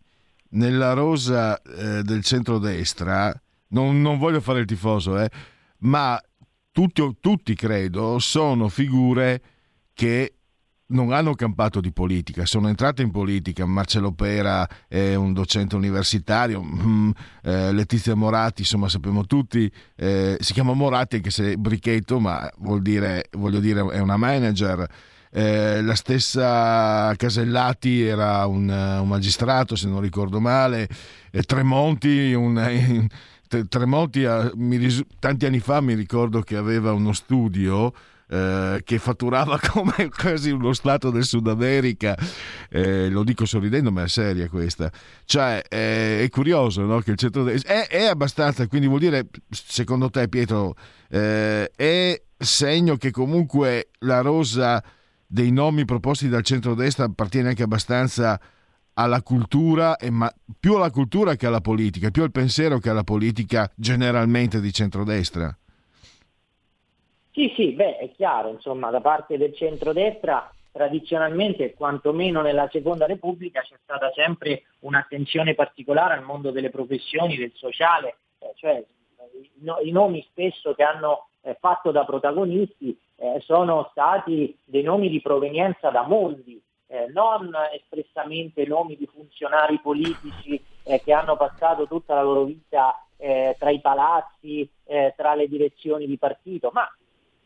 nella 0.51 0.93
rosa 0.93 1.61
eh, 1.61 2.03
del 2.03 2.23
centrodestra, 2.23 3.33
non, 3.69 4.01
non 4.01 4.19
voglio 4.19 4.41
fare 4.41 4.61
il 4.61 4.67
tifoso, 4.67 5.19
eh, 5.19 5.31
ma 5.79 6.21
tutti, 6.73 7.03
tutti 7.21 7.55
credo 7.55 8.19
sono 8.19 8.69
figure 8.69 9.43
che 9.93 10.35
non 10.91 11.13
hanno 11.13 11.35
campato 11.35 11.81
di 11.81 11.93
politica, 11.93 12.47
sono 12.47 12.69
entrate 12.69 13.03
in 13.03 13.11
politica. 13.11 13.65
Marcello 13.65 14.13
Pera 14.13 14.69
è 14.89 15.15
un 15.15 15.33
docente 15.33 15.77
universitario, 15.77 16.63
mm, 16.63 17.11
eh, 17.43 17.73
Letizia 17.73 18.15
Moratti, 18.15 18.63
insomma, 18.63 18.89
sappiamo 18.89 19.25
tutti, 19.27 19.71
eh, 19.97 20.37
si 20.41 20.53
chiama 20.53 20.73
Moratti 20.73 21.17
anche 21.17 21.31
se 21.31 21.53
è 21.53 21.57
brichetto, 21.57 22.19
ma 22.19 22.51
vuol 22.59 22.83
dire, 22.83 23.27
voglio 23.33 23.61
dire, 23.61 23.81
è 23.93 23.99
una 23.99 24.17
manager. 24.17 24.87
Eh, 25.33 25.81
la 25.83 25.95
stessa 25.95 27.15
Casellati 27.17 28.03
era 28.03 28.47
un, 28.47 28.69
un, 28.69 29.09
magistrato, 29.09 29.77
se 29.77 29.89
non 29.89 30.01
ricordo 30.01 30.41
male, 30.41 30.89
Tremonti, 31.47 32.33
un, 32.33 33.07
Tremonti 33.69 34.27
mi, 34.55 35.05
tanti 35.19 35.47
anni 35.47 35.61
fa 35.61 35.81
mi 35.81 35.95
ricordo 35.95 36.41
che 36.41 36.57
aveva 36.57 36.93
uno 36.93 37.13
studio 37.13 37.93
eh, 38.33 38.81
che 38.85 38.99
fatturava 38.99 39.59
come 39.71 40.09
quasi 40.09 40.51
uno 40.51 40.73
Stato 40.73 41.11
del 41.11 41.25
Sud 41.25 41.49
America, 41.49 42.17
eh, 42.69 43.09
lo 43.09 43.25
dico 43.25 43.45
sorridendo, 43.45 43.91
ma 43.91 44.05
è 44.05 44.09
seria 44.09 44.49
questa. 44.49 44.91
Cioè, 45.25 45.63
eh, 45.69 46.23
è 46.23 46.29
curioso 46.29 46.83
no? 46.83 47.01
che 47.01 47.11
il 47.11 47.17
centrodestra 47.17 47.75
è, 47.75 47.89
è, 47.89 48.05
abbastanza, 48.05 48.69
quindi 48.69 48.87
vuol 48.87 49.01
dire, 49.01 49.27
secondo 49.51 50.11
te, 50.11 50.29
Pietro, 50.29 50.75
eh, 51.09 51.71
è 51.75 52.23
segno 52.39 52.97
che 52.97 53.11
comunque 53.11 53.89
la 53.99 54.21
rosa 54.21 54.83
dei 55.33 55.53
nomi 55.53 55.85
proposti 55.85 56.29
dal 56.29 56.43
centrodestra 56.43 57.05
appartiene 57.05 57.51
anche 57.51 57.63
abbastanza 57.63 58.41
alla 58.95 59.23
cultura, 59.23 59.97
ma 60.11 60.31
più 60.59 60.75
alla 60.75 60.91
cultura 60.91 61.37
che 61.37 61.47
alla 61.47 61.61
politica, 61.61 62.11
più 62.11 62.25
al 62.25 62.33
pensiero 62.33 62.79
che 62.79 62.91
alla 62.91 63.05
politica 63.05 63.71
generalmente 63.77 64.61
di 64.61 64.73
centrodestra. 64.73 65.57
Sì, 67.31 67.53
sì, 67.55 67.71
beh, 67.73 67.99
è 67.99 68.11
chiaro, 68.11 68.51
insomma, 68.51 68.91
da 68.91 69.01
parte 69.01 69.39
del 69.39 69.55
centrodestra 69.55 70.53
tradizionalmente, 70.73 71.75
quantomeno 71.75 72.43
nella 72.43 72.69
Seconda 72.71 73.07
Repubblica, 73.07 73.61
c'è 73.61 73.77
stata 73.83 74.11
sempre 74.13 74.65
un'attenzione 74.81 75.55
particolare 75.55 76.15
al 76.15 76.25
mondo 76.25 76.51
delle 76.51 76.71
professioni, 76.71 77.37
del 77.37 77.53
sociale, 77.55 78.17
eh, 78.39 78.53
cioè 78.57 78.85
i, 79.85 79.91
nomi 79.91 80.27
spesso 80.29 80.75
che 80.75 80.83
hanno 80.83 81.29
eh, 81.43 81.57
fatto 81.59 81.91
da 81.91 82.05
protagonisti 82.05 82.99
eh, 83.17 83.41
sono 83.41 83.89
stati 83.91 84.57
dei 84.65 84.83
nomi 84.83 85.09
di 85.09 85.21
provenienza 85.21 85.91
da 85.91 86.03
mondi, 86.03 86.61
eh, 86.87 87.07
non 87.13 87.51
espressamente 87.73 88.67
nomi 88.67 88.97
di 88.97 89.07
funzionari 89.07 89.79
politici 89.81 90.61
eh, 90.83 91.01
che 91.03 91.13
hanno 91.13 91.37
passato 91.37 91.87
tutta 91.87 92.15
la 92.15 92.23
loro 92.23 92.45
vita 92.45 93.05
eh, 93.17 93.55
tra 93.59 93.71
i 93.71 93.81
palazzi, 93.81 94.69
tra 95.15 95.37
le 95.37 95.47
direzioni 95.47 96.05
di 96.05 96.19
partito, 96.19 96.71
ma 96.73 96.91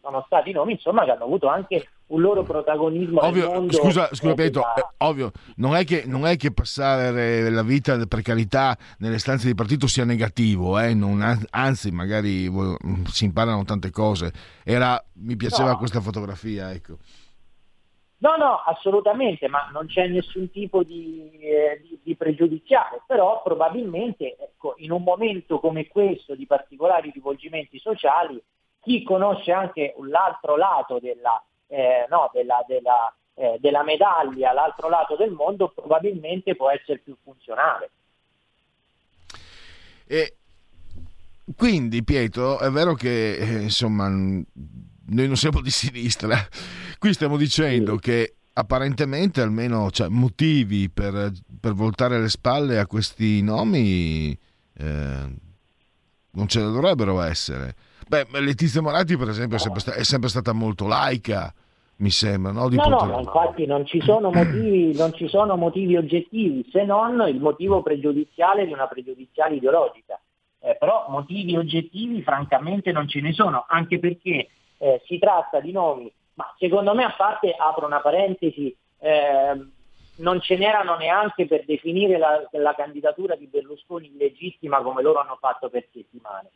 sono 0.05 0.23
stati 0.27 0.53
nomi 0.53 0.73
insomma, 0.73 1.05
che 1.05 1.13
hanno 1.13 1.25
avuto 1.25 1.49
anche 1.49 1.89
un 2.09 2.21
loro 2.21 2.43
protagonismo 2.43 3.25
ovvio, 3.25 3.73
scusa, 3.73 4.09
scusa 4.13 4.35
Pietro, 4.35 4.63
della... 4.75 4.93
ovvio, 4.99 5.33
non 5.57 5.75
è, 5.75 5.85
che, 5.85 6.05
non 6.07 6.27
è, 6.27 6.37
che, 6.37 6.53
passare 6.53 7.49
la 7.49 7.63
vita 7.63 7.97
per 8.07 8.21
carità 8.21 8.77
nelle 8.99 9.19
stanze 9.19 9.47
di 9.47 9.55
partito 9.55 9.87
sia 9.87 10.05
negativo, 10.05 10.79
eh? 10.79 10.93
non, 10.93 11.25
anzi 11.51 11.91
magari 11.91 12.51
si 13.07 13.25
imparano 13.25 13.65
tante 13.65 13.91
cose. 13.91 14.33
Era, 14.63 15.03
mi 15.15 15.37
piaceva 15.37 15.71
no. 15.71 15.79
questa 15.79 16.01
fotografia, 16.01 16.71
ecco. 16.71 16.99
No, 18.19 18.37
no, 18.37 18.63
assolutamente, 18.65 19.49
ma 19.49 19.69
non 19.73 19.87
c'è 19.87 20.07
nessun 20.07 20.51
tipo 20.51 20.83
di, 20.83 21.31
eh, 21.41 21.81
di, 21.83 21.99
di 22.03 22.17
pregiudiziale, 22.17 23.03
però 23.07 23.43
probabilmente 23.43 24.37
ecco, 24.39 24.75
in 24.79 24.93
un 24.93 25.03
momento 25.03 25.59
come 25.59 25.89
questo 25.89 26.35
di 26.35 26.47
particolari 26.47 27.11
rivolgimenti 27.13 27.79
sociali 27.79 28.43
chi 28.85 29.03
conosce 29.03 29.53
anche 29.53 29.95
l'altro 30.09 30.57
lato 30.57 30.99
della, 31.01 31.43
eh, 31.67 32.07
no, 32.09 32.31
della, 32.33 32.65
della, 32.67 33.13
eh, 33.35 33.57
della 33.61 33.83
medaglia, 33.83 34.53
l'altro 34.53 34.89
lato 34.89 35.17
del 35.17 35.31
mondo, 35.33 35.69
probabilmente 35.69 36.55
può 36.55 36.71
essere 36.71 36.99
più 36.99 37.17
funzionale. 37.23 37.91
E 40.07 40.37
quindi 41.57 42.05
Pietro, 42.05 42.59
è 42.59 42.71
vero 42.71 42.95
che 42.95 43.37
eh, 43.37 43.63
insomma 43.63 44.09
noi 44.09 44.47
non 45.27 45.37
siamo 45.37 45.61
di 45.61 45.71
sinistra, 45.71 46.37
qui 46.99 47.13
stiamo 47.13 47.37
dicendo 47.37 47.95
sì. 47.95 48.01
che 48.01 48.35
apparentemente 48.55 49.41
almeno 49.41 49.91
cioè, 49.91 50.09
motivi 50.09 50.89
per, 50.89 51.33
per, 51.61 51.73
voltare 51.73 52.21
le 52.21 52.29
spalle 52.29 52.79
a 52.79 52.87
questi 52.87 53.43
nomi 53.43 54.31
eh, 54.77 55.29
non 56.31 56.49
ce 56.49 56.61
ne 56.61 56.71
dovrebbero 56.71 57.21
essere. 57.21 57.75
Beh, 58.07 58.27
Letizia 58.41 58.83
Moratti, 58.83 59.17
per 59.17 59.29
esempio, 59.29 59.57
è 59.57 59.61
sempre, 59.61 59.81
sta- 59.81 59.95
è 59.95 60.05
sempre 60.05 60.29
stata 60.29 60.53
molto 60.53 60.87
laica, 60.87 61.53
mi 61.97 62.11
sembra. 62.11 62.53
No, 62.53 62.69
no, 62.69 62.77
poter... 62.77 63.09
no, 63.09 63.19
infatti 63.21 63.67
non 63.67 63.87
ci, 63.87 64.03
motivi, 64.07 64.97
non 64.97 65.15
ci, 65.15 65.29
sono 65.29 65.57
motivi, 65.57 65.97
oggettivi, 65.97 66.69
se 66.71 66.85
non 66.85 67.25
il 67.29 67.41
motivo 67.41 67.83
pregiudiziale 67.83 68.67
di 68.67 68.73
una 68.73 68.87
pregiudiziale 68.87 69.57
ideologica. 69.57 70.21
Eh, 70.61 70.77
però 70.79 71.07
motivi 71.09 71.57
oggettivi, 71.57 72.23
francamente, 72.23 72.93
non 72.93 73.09
ce 73.09 73.21
ne 73.21 73.33
sono, 73.33 73.65
anche 73.69 73.99
perché 73.99 74.49
eh, 74.79 75.03
si 75.07 75.19
tratta 75.19 75.61
di 75.61 75.73
nomi, 75.73 76.11
ma 76.35 76.53
secondo 76.59 76.95
me, 76.95 77.05
a 77.05 77.15
parte, 77.17 77.55
apro 77.57 77.87
una 77.87 78.01
parentesi, 78.01 78.75
eh, 78.99 79.67
non 80.17 80.41
ce 80.41 80.57
n'erano 80.57 80.97
neanche 80.97 81.47
per 81.47 81.65
definire 81.65 82.19
la, 82.19 82.43
la 82.53 82.75
candidatura 82.75 83.35
di 83.35 83.47
Berlusconi 83.47 84.09
illegittima 84.09 84.81
come 84.81 85.03
loro 85.03 85.21
hanno 85.21 85.37
fatto 85.41 85.69
per 85.69 85.87
settimane 85.93 86.51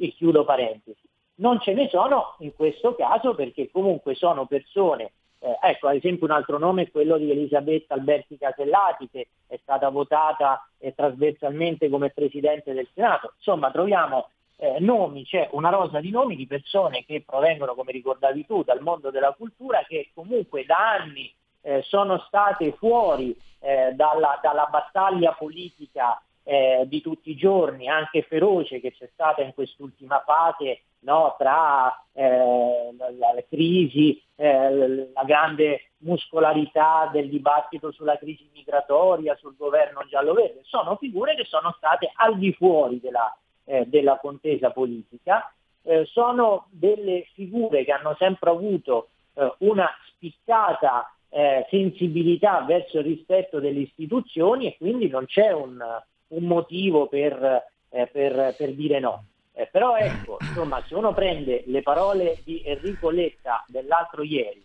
e 0.00 0.12
chiudo 0.12 0.44
parentesi. 0.44 1.08
Non 1.36 1.60
ce 1.60 1.74
ne 1.74 1.88
sono 1.88 2.34
in 2.38 2.54
questo 2.54 2.94
caso 2.94 3.34
perché 3.34 3.70
comunque 3.70 4.14
sono 4.14 4.46
persone, 4.46 5.12
eh, 5.38 5.58
ecco 5.62 5.88
ad 5.88 5.96
esempio 5.96 6.26
un 6.26 6.32
altro 6.32 6.58
nome 6.58 6.82
è 6.82 6.90
quello 6.90 7.16
di 7.16 7.30
Elisabetta 7.30 7.94
Alberti 7.94 8.36
Casellati 8.36 9.08
che 9.10 9.28
è 9.46 9.58
stata 9.62 9.88
votata 9.88 10.66
eh, 10.78 10.94
trasversalmente 10.94 11.88
come 11.88 12.10
Presidente 12.10 12.72
del 12.72 12.88
Senato. 12.92 13.32
Insomma 13.36 13.70
troviamo 13.70 14.28
eh, 14.56 14.76
nomi, 14.80 15.24
c'è 15.24 15.48
una 15.52 15.70
rosa 15.70 16.00
di 16.00 16.10
nomi 16.10 16.36
di 16.36 16.46
persone 16.46 17.04
che 17.06 17.22
provengono, 17.24 17.74
come 17.74 17.92
ricordavi 17.92 18.44
tu, 18.44 18.62
dal 18.62 18.82
mondo 18.82 19.10
della 19.10 19.32
cultura 19.32 19.82
che 19.88 20.10
comunque 20.12 20.64
da 20.66 20.90
anni 20.92 21.32
eh, 21.62 21.82
sono 21.82 22.18
state 22.26 22.72
fuori 22.72 23.34
eh, 23.60 23.92
dalla, 23.94 24.38
dalla 24.42 24.68
battaglia 24.70 25.32
politica 25.32 26.20
eh, 26.44 26.84
di 26.86 27.00
tutti 27.00 27.30
i 27.30 27.36
giorni, 27.36 27.88
anche 27.88 28.22
feroce 28.22 28.80
che 28.80 28.92
c'è 28.92 29.08
stata 29.12 29.42
in 29.42 29.54
quest'ultima 29.54 30.22
fase 30.24 30.82
no, 31.00 31.34
tra 31.38 32.04
eh, 32.12 32.94
la, 32.96 33.10
la, 33.10 33.44
crisi, 33.48 34.22
eh, 34.36 35.10
la 35.12 35.24
grande 35.24 35.90
muscolarità 35.98 37.08
del 37.12 37.28
dibattito 37.28 37.92
sulla 37.92 38.18
crisi 38.18 38.48
migratoria, 38.52 39.36
sul 39.36 39.56
governo 39.56 40.04
giallo-verde, 40.08 40.60
sono 40.64 40.96
figure 40.96 41.34
che 41.34 41.44
sono 41.44 41.74
state 41.76 42.10
al 42.14 42.38
di 42.38 42.52
fuori 42.52 43.00
della, 43.00 43.36
eh, 43.64 43.86
della 43.86 44.18
contesa 44.18 44.70
politica, 44.70 45.52
eh, 45.82 46.04
sono 46.06 46.66
delle 46.70 47.26
figure 47.34 47.84
che 47.84 47.92
hanno 47.92 48.14
sempre 48.18 48.50
avuto 48.50 49.08
eh, 49.34 49.54
una 49.58 49.88
spiccata 50.08 51.14
sensibilità 51.70 52.62
verso 52.62 52.98
il 52.98 53.04
rispetto 53.04 53.60
delle 53.60 53.78
istituzioni 53.78 54.66
e 54.66 54.76
quindi 54.76 55.06
non 55.06 55.26
c'è 55.26 55.52
un, 55.52 55.80
un 56.30 56.44
motivo 56.44 57.06
per, 57.06 57.64
eh, 57.88 58.06
per, 58.06 58.54
per 58.56 58.74
dire 58.74 58.98
no. 58.98 59.24
Eh, 59.52 59.68
però 59.70 59.96
ecco, 59.96 60.38
insomma, 60.40 60.82
se 60.86 60.94
uno 60.94 61.12
prende 61.12 61.64
le 61.66 61.82
parole 61.82 62.38
di 62.44 62.62
Enrico 62.64 63.10
Letta 63.10 63.64
dell'altro 63.66 64.22
ieri, 64.22 64.62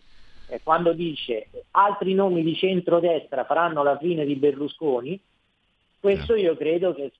eh, 0.48 0.60
quando 0.62 0.92
dice 0.92 1.48
altri 1.72 2.14
nomi 2.14 2.42
di 2.42 2.54
centrodestra 2.54 3.44
faranno 3.44 3.82
la 3.82 3.98
fine 3.98 4.24
di 4.24 4.36
Berlusconi, 4.36 5.20
questo 5.98 6.36
io 6.36 6.56
credo 6.56 6.94
che 6.94 7.12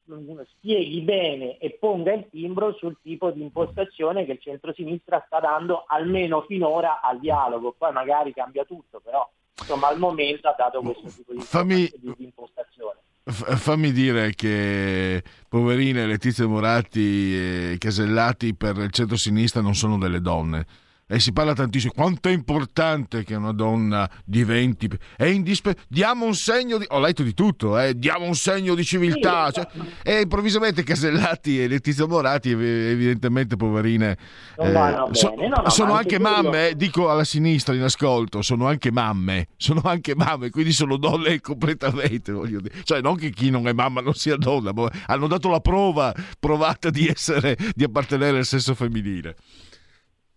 spieghi 0.49 1.01
bene 1.01 1.59
e 1.59 1.71
ponga 1.71 2.13
il 2.13 2.29
timbro 2.31 2.73
sul 2.75 2.97
tipo 3.03 3.31
di 3.31 3.43
impostazione 3.43 4.25
che 4.25 4.33
il 4.33 4.41
centrosinistra 4.41 5.25
sta 5.27 5.41
dando 5.41 5.85
almeno 5.89 6.43
finora 6.43 7.01
al 7.01 7.19
dialogo. 7.19 7.75
Poi 7.77 7.93
magari 7.93 8.33
cambia 8.33 8.65
tutto, 8.65 9.01
però 9.01 9.29
insomma 9.59 9.89
al 9.89 9.99
momento 9.99 10.47
ha 10.47 10.55
dato 10.57 10.81
questo 10.83 11.09
tipo 11.09 11.33
di, 11.33 11.41
fammi, 11.41 11.91
di 11.97 12.15
impostazione 12.19 13.01
fammi 13.33 13.91
dire 13.91 14.35
che 14.35 15.23
poverine 15.49 16.07
Letizia 16.07 16.47
Moratti 16.47 17.35
e 17.35 17.77
Casellati 17.79 18.55
per 18.55 18.77
il 18.79 18.91
centro-sinistra 18.91 19.61
non 19.61 19.75
sono 19.75 19.99
delle 19.99 20.21
donne 20.21 20.67
e 21.09 21.21
si 21.21 21.33
parla 21.33 21.55
tantissimo 21.55 21.93
quanto 21.95 22.29
è 22.29 22.33
importante 22.33 23.23
che 23.23 23.37
una 23.37 23.53
donna 23.53 24.11
diventi 24.25 24.91
è 25.17 25.27
indispe- 25.27 25.77
diamo 25.87 26.25
un 26.25 26.35
segno 26.35 26.79
di 26.79 26.85
ho 26.89 26.99
letto 26.99 27.23
di 27.23 27.33
tutto 27.33 27.79
eh? 27.79 27.97
diamo 27.97 28.25
un 28.25 28.35
segno 28.35 28.75
di 28.75 28.85
civiltà 28.85 29.53
cioè, 29.53 29.69
e 30.03 30.23
improvvisamente 30.23 30.83
Casellati 30.83 31.63
e 31.63 31.69
Letizia 31.69 32.07
Morati 32.07 32.51
evidentemente 32.51 33.55
poverine 33.55 34.19
eh, 34.57 34.73
so- 35.13 35.35
no, 35.37 35.63
no, 35.63 35.71
sono 35.71 35.93
anche 35.93 36.19
mamme 36.19 36.71
eh, 36.71 36.75
dico 36.75 37.09
alla 37.09 37.23
sinistra 37.23 37.77
in 37.77 37.83
ascolto 37.83 38.43
sono 38.43 38.67
anche 38.67 38.91
mamme 38.91 39.47
sono 39.57 39.83
anche 39.85 40.17
mamme 40.17 40.51
quindi 40.51 40.73
sono 40.73 40.97
donne 40.97 41.41
completamente 41.41 42.33
voglio 42.33 42.61
dire 42.61 42.83
cioè 42.83 43.01
non 43.01 43.15
che 43.15 43.31
chi 43.31 43.51
non 43.51 43.69
è 43.69 43.73
mamma 43.73 44.01
non 44.01 44.15
sia 44.15 44.35
donna 44.37 44.73
ma 44.73 44.91
hanno 45.07 45.29
dato 45.29 45.51
la 45.51 45.61
prova 45.61 46.13
provata 46.41 46.91
di 46.91 47.07
essere 47.07 47.57
di 47.77 47.85
appartenere 47.85 48.39
al 48.39 48.45
sesso 48.45 48.75
femminile 48.75 49.37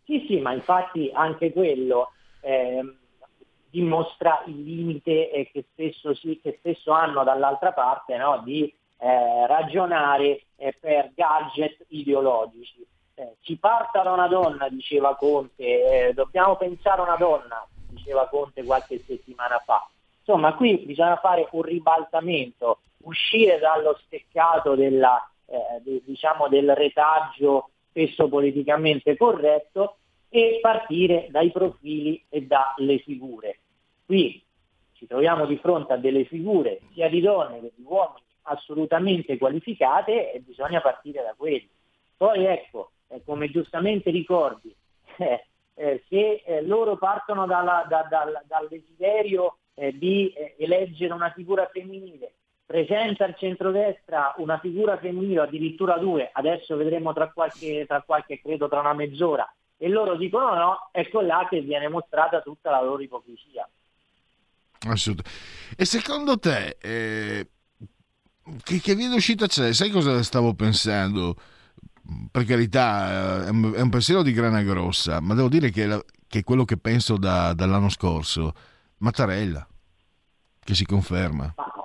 sì, 0.10 0.26
sì, 0.28 0.39
ma 0.39 0.54
infatti 0.54 1.12
anche 1.13 1.54
quello, 1.54 2.13
eh, 2.41 2.95
dimostra 3.69 4.41
il 4.48 4.63
limite 4.63 5.30
eh, 5.30 5.52
che, 5.52 5.65
spesso, 5.72 6.15
sì, 6.15 6.39
che, 6.41 6.56
spesso, 6.58 6.91
hanno 6.91 7.24
dall'altra 7.24 7.74
parte 7.74 8.17
no? 8.17 8.41
di 8.43 8.74
eh, 8.98 9.45
ragionare 9.45 10.45
eh, 10.56 10.76
per 10.80 11.12
gadget 11.13 11.86
ideologici. 11.89 12.84
Eh, 13.13 13.36
si 13.43 13.58
parta 13.58 14.02
da 14.02 14.12
una 14.12 14.28
donna, 14.28 14.67
diceva 14.69 15.15
Conte, 15.15 16.12
dobbiamo 16.15 16.56
pensare 16.56 17.02
a 17.02 17.04
una 17.04 17.17
donna, 17.17 17.63
diceva 17.91 18.28
Conte 18.30 18.63
qualche 18.63 19.04
settimana 19.06 19.60
fa. 19.60 19.88
Insomma, 20.22 20.56
qui 20.56 20.78
bisogna 20.78 21.17
fare 21.17 21.48
un 21.52 21.62
ribaltamento, 21.62 22.80
uscire 23.04 23.60
dallo 23.60 23.95
steccato 24.06 24.74
della, 24.74 25.24
eh, 25.45 26.02
diciamo 26.04 26.48
del 26.48 26.76
retaggio 26.76 27.69
spesso 28.00 28.30
politicamente 28.30 29.18
corretto 29.18 29.98
e 30.30 30.60
partire 30.62 31.28
dai 31.32 31.52
profili 31.52 32.24
e 32.30 32.44
dalle 32.44 33.00
figure. 33.00 33.60
Qui 34.06 34.42
ci 34.94 35.06
troviamo 35.06 35.46
di 35.46 35.58
fronte 35.58 35.94
a 35.94 35.98
delle 35.98 36.24
figure 36.26 36.82
sia 36.94 37.10
di 37.10 37.20
donne 37.20 37.60
che 37.60 37.72
di 37.76 37.84
uomini 37.84 38.24
assolutamente 38.44 39.38
qualificate 39.38 40.32
e 40.32 40.40
bisogna 40.40 40.82
partire 40.82 41.22
da 41.24 41.34
quelli. 41.36 41.70
Poi 42.16 42.46
ecco, 42.46 42.92
eh, 43.10 43.22
come 43.24 43.50
giustamente 43.50 44.10
ricordi, 44.12 44.74
eh, 45.18 45.46
eh, 45.76 46.04
se 46.08 46.44
eh, 46.46 46.62
loro 46.62 46.98
partono 46.98 47.46
dalla, 47.46 47.86
da, 47.88 48.08
da, 48.10 48.44
dal 48.46 48.68
desiderio 48.70 49.58
eh, 49.76 49.98
di 49.98 50.34
eleggere 50.58 51.14
una 51.14 51.32
figura 51.32 51.68
femminile, 51.72 52.34
presenta 52.70 53.26
al 53.26 53.36
centrodestra 53.36 54.36
una 54.38 54.60
figura 54.60 55.00
femminile, 55.00 55.42
addirittura 55.42 55.98
due, 55.98 56.30
adesso 56.32 56.76
vedremo 56.76 57.14
tra 57.14 57.32
qualche, 57.32 57.86
tra 57.88 58.04
qualche 58.04 58.40
credo 58.40 58.70
tra 58.70 58.82
una 58.82 58.94
mezz'ora, 58.94 59.52
e 59.76 59.90
loro 59.90 60.16
dicono 60.16 60.54
no, 60.54 60.90
ecco 60.92 61.22
là 61.22 61.48
che 61.50 61.62
viene 61.62 61.88
mostrata 61.88 62.42
tutta 62.42 62.70
la 62.70 62.84
loro 62.84 63.02
ipocrisia. 63.02 63.68
Assolutamente. 64.88 65.40
E 65.76 65.86
secondo 65.86 66.38
te, 66.38 66.78
eh, 66.80 67.50
che, 68.64 68.80
che 68.80 68.94
via 68.94 69.10
d'uscita 69.10 69.48
c'è? 69.48 69.74
Sai 69.74 69.90
cosa 69.90 70.22
stavo 70.22 70.54
pensando? 70.54 71.36
Per 72.30 72.46
carità, 72.46 73.46
eh, 73.46 73.48
è 73.48 73.50
un, 73.50 73.74
è 73.74 73.82
un 73.82 73.90
pensiero 73.90 74.22
di 74.22 74.32
grana 74.32 74.62
grossa, 74.62 75.20
ma 75.22 75.34
devo 75.34 75.50
dire 75.50 75.72
che, 75.72 75.88
la, 75.88 76.00
che 76.28 76.40
è 76.40 76.44
quello 76.44 76.66
che 76.66 76.78
penso 76.78 77.18
da, 77.18 77.56
dall'anno 77.56 77.90
scorso. 77.90 78.54
Mattarella, 78.98 79.68
che 80.64 80.76
si 80.76 80.86
conferma. 80.86 81.54
Ma, 81.56 81.79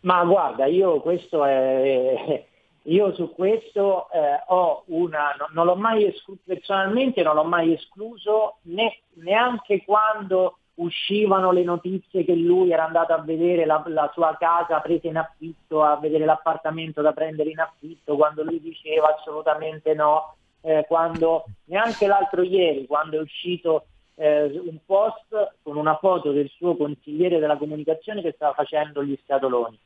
ma 0.00 0.24
guarda, 0.24 0.66
io 0.66 1.02
è, 1.44 2.44
io 2.82 3.14
su 3.14 3.32
questo 3.34 4.10
eh, 4.10 4.42
ho 4.46 4.84
una, 4.86 5.34
non, 5.38 5.48
non 5.52 5.66
l'ho 5.66 5.76
mai 5.76 6.04
escluso, 6.04 6.40
personalmente 6.44 7.22
non 7.22 7.34
l'ho 7.34 7.44
mai 7.44 7.72
escluso 7.72 8.58
né, 8.62 9.00
neanche 9.14 9.84
quando 9.84 10.58
uscivano 10.78 11.50
le 11.50 11.64
notizie 11.64 12.24
che 12.24 12.34
lui 12.34 12.70
era 12.70 12.84
andato 12.84 13.12
a 13.12 13.20
vedere 13.20 13.66
la, 13.66 13.82
la, 13.86 14.10
sua 14.14 14.36
casa 14.38 14.80
presa 14.80 15.08
in 15.08 15.16
affitto, 15.16 15.82
a 15.82 15.96
vedere 15.96 16.24
l'appartamento 16.24 17.02
da 17.02 17.12
prendere 17.12 17.50
in 17.50 17.58
affitto, 17.58 18.16
quando 18.16 18.44
lui 18.44 18.60
diceva 18.60 19.14
assolutamente 19.14 19.94
no, 19.94 20.36
eh, 20.60 20.84
quando 20.86 21.44
neanche 21.64 22.06
l'altro 22.06 22.42
ieri, 22.42 22.86
quando 22.86 23.16
è 23.16 23.20
uscito 23.20 23.86
eh, 24.14 24.44
un 24.44 24.78
post 24.84 25.56
con 25.62 25.76
una 25.76 25.96
foto 25.96 26.32
del 26.32 26.48
suo 26.48 26.76
consigliere 26.76 27.38
della 27.38 27.56
comunicazione 27.56 28.22
che 28.22 28.32
stava 28.32 28.52
facendo 28.52 29.02
gli 29.02 29.18
scatoloni. 29.24 29.78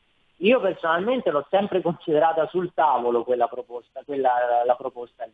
Io 0.42 0.60
personalmente 0.60 1.30
l'ho 1.30 1.46
sempre 1.50 1.80
considerata 1.80 2.48
sul 2.48 2.72
tavolo 2.74 3.22
quella 3.22 3.46
proposta, 3.46 4.02
quella, 4.04 4.64
la 4.66 4.74
proposta 4.74 5.24
lì. 5.24 5.32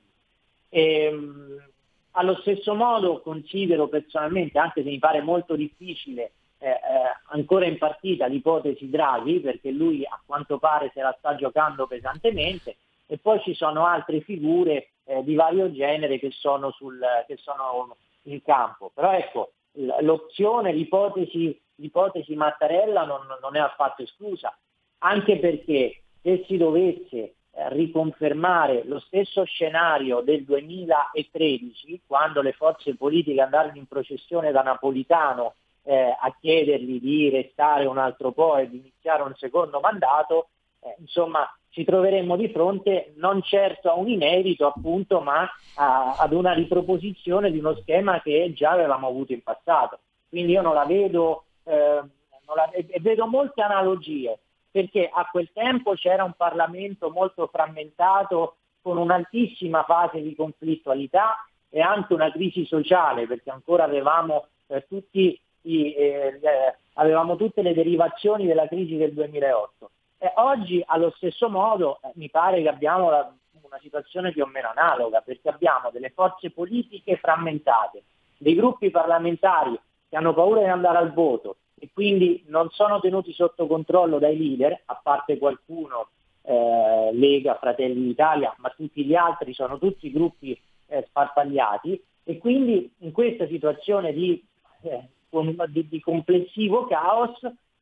E, 0.69 1.03
ehm, 1.05 1.67
allo 2.13 2.37
stesso 2.41 2.75
modo 2.75 3.23
considero 3.23 3.89
personalmente, 3.89 4.59
anche 4.59 4.83
se 4.83 4.89
mi 4.89 4.99
pare 4.99 5.23
molto 5.23 5.57
difficile, 5.57 6.33
eh, 6.59 6.69
eh, 6.69 6.81
ancora 7.29 7.65
in 7.65 7.79
partita 7.79 8.27
l'ipotesi 8.27 8.91
Draghi, 8.91 9.41
perché 9.41 9.71
lui 9.71 10.05
a 10.05 10.21
quanto 10.27 10.59
pare 10.59 10.91
se 10.93 11.01
la 11.01 11.15
sta 11.19 11.37
giocando 11.37 11.87
pesantemente, 11.87 12.77
e 13.07 13.17
poi 13.17 13.41
ci 13.41 13.55
sono 13.55 13.87
altre 13.87 14.21
figure 14.21 14.91
eh, 15.05 15.23
di 15.25 15.35
vario 15.35 15.73
genere 15.73 16.19
che 16.19 16.31
sono, 16.33 16.71
sul, 16.73 17.01
che 17.27 17.39
sono 17.39 17.97
in 18.23 18.43
campo. 18.43 18.91
Però 18.93 19.13
ecco, 19.13 19.53
l'opzione, 20.01 20.73
l'ipotesi, 20.73 21.59
l'ipotesi 21.77 22.35
Mattarella 22.35 23.07
non, 23.07 23.21
non 23.41 23.57
è 23.57 23.61
affatto 23.61 24.03
esclusa 24.03 24.55
anche 24.99 25.39
perché 25.39 26.03
se 26.23 26.45
si 26.47 26.57
dovesse 26.57 27.17
eh, 27.17 27.69
riconfermare 27.71 28.83
lo 28.85 29.01
stesso 29.01 29.45
scenario 29.45 30.21
del 30.21 30.45
2013, 30.45 32.03
quando 32.07 32.43
le 32.43 32.53
forze 32.53 32.95
politiche 32.95 33.41
andarono 33.41 33.77
in 33.77 33.87
processione 33.87 34.53
da 34.53 34.63
Napolitano 34.63 35.55
eh, 35.83 36.17
a 36.17 36.37
chiedergli 36.41 37.01
di 37.01 37.31
restare 37.31 37.87
un 37.87 37.99
altro 37.99 38.33
po' 38.33 38.57
e 38.57 38.69
di 38.69 38.77
iniziare 38.77 39.23
un 39.23 39.35
secondo 39.37 39.81
mandato, 39.81 40.49
eh, 40.81 40.95
insomma 41.01 41.51
ci 41.71 41.85
troveremmo 41.85 42.37
di 42.37 42.49
fronte 42.49 43.13
non 43.17 43.43
certo 43.43 43.91
a 43.91 43.95
un 43.95 44.09
inedito 44.09 44.67
appunto, 44.67 45.21
ma 45.21 45.49
a, 45.77 46.17
ad 46.19 46.33
una 46.33 46.53
riproposizione 46.53 47.51
di 47.51 47.59
uno 47.59 47.75
schema 47.77 48.21
che 48.21 48.53
già 48.55 48.71
avevamo 48.71 49.09
avuto 49.09 49.33
in 49.33 49.43
passato. 49.43 49.99
Quindi 50.29 50.53
io 50.53 50.63
non 50.63 50.75
la 50.75 50.85
vedo, 50.85 51.45
eh, 51.65 52.03
non 52.47 52.57
la, 52.57 52.71
e 52.71 53.01
vedo 53.01 53.27
molte 53.27 53.63
analogie 53.63 54.39
perché 54.71 55.11
a 55.13 55.29
quel 55.31 55.51
tempo 55.53 55.95
c'era 55.95 56.25
un 56.25 56.35
Parlamento 56.37 57.11
molto 57.11 57.47
frammentato 57.47 58.57
con 58.83 58.97
un'altissima 58.97 59.83
fase 59.85 60.23
di 60.23 60.35
conflittualità 60.35 61.45
e 61.69 61.81
anche 61.81 62.15
una 62.15 62.31
crisi 62.31 62.65
sociale, 62.65 63.27
perché 63.27 63.51
ancora 63.51 63.85
avevamo, 63.85 64.47
eh, 64.69 64.87
tutti 64.89 65.39
i, 65.63 65.93
eh, 65.93 66.41
avevamo 66.95 67.37
tutte 67.37 67.63
le 67.63 67.75
derivazioni 67.75 68.47
della 68.47 68.67
crisi 68.67 68.97
del 68.97 69.13
2008. 69.13 69.91
E 70.19 70.33
oggi 70.37 70.83
allo 70.87 71.13
stesso 71.17 71.49
modo 71.49 72.01
eh, 72.03 72.11
mi 72.15 72.31
pare 72.31 72.63
che 72.63 72.69
abbiamo 72.69 73.11
la, 73.11 73.33
una 73.61 73.79
situazione 73.81 74.33
più 74.33 74.43
o 74.43 74.47
meno 74.47 74.71
analoga, 74.71 75.21
perché 75.21 75.49
abbiamo 75.49 75.91
delle 75.91 76.11
forze 76.11 76.51
politiche 76.51 77.17
frammentate, 77.17 78.03
dei 78.39 78.55
gruppi 78.55 78.91
parlamentari 78.91 79.79
che 80.09 80.17
hanno 80.17 80.33
paura 80.33 80.61
di 80.61 80.69
andare 80.69 80.99
al 80.99 81.13
voto, 81.13 81.57
e 81.79 81.89
quindi 81.93 82.45
non 82.49 82.69
sono 82.71 83.01
tenuti 83.01 83.33
sotto 83.33 83.67
controllo 83.67 84.19
dai 84.19 84.37
leader, 84.37 84.83
a 84.87 85.01
parte 85.03 85.39
qualcuno, 85.39 86.09
eh, 86.43 87.11
Lega, 87.13 87.57
Fratelli 87.57 88.03
d'Italia, 88.03 88.55
ma 88.59 88.71
tutti 88.71 89.05
gli 89.05 89.15
altri 89.15 89.53
sono 89.53 89.79
tutti 89.79 90.11
gruppi 90.11 90.59
eh, 90.87 91.05
sparpagliati. 91.09 92.03
E 92.25 92.39
quindi 92.39 92.91
in 92.99 93.13
questa 93.13 93.47
situazione 93.47 94.13
di, 94.13 94.43
eh, 94.83 95.09
di, 95.69 95.89
di 95.89 96.01
complessivo 96.01 96.87
caos 96.87 97.39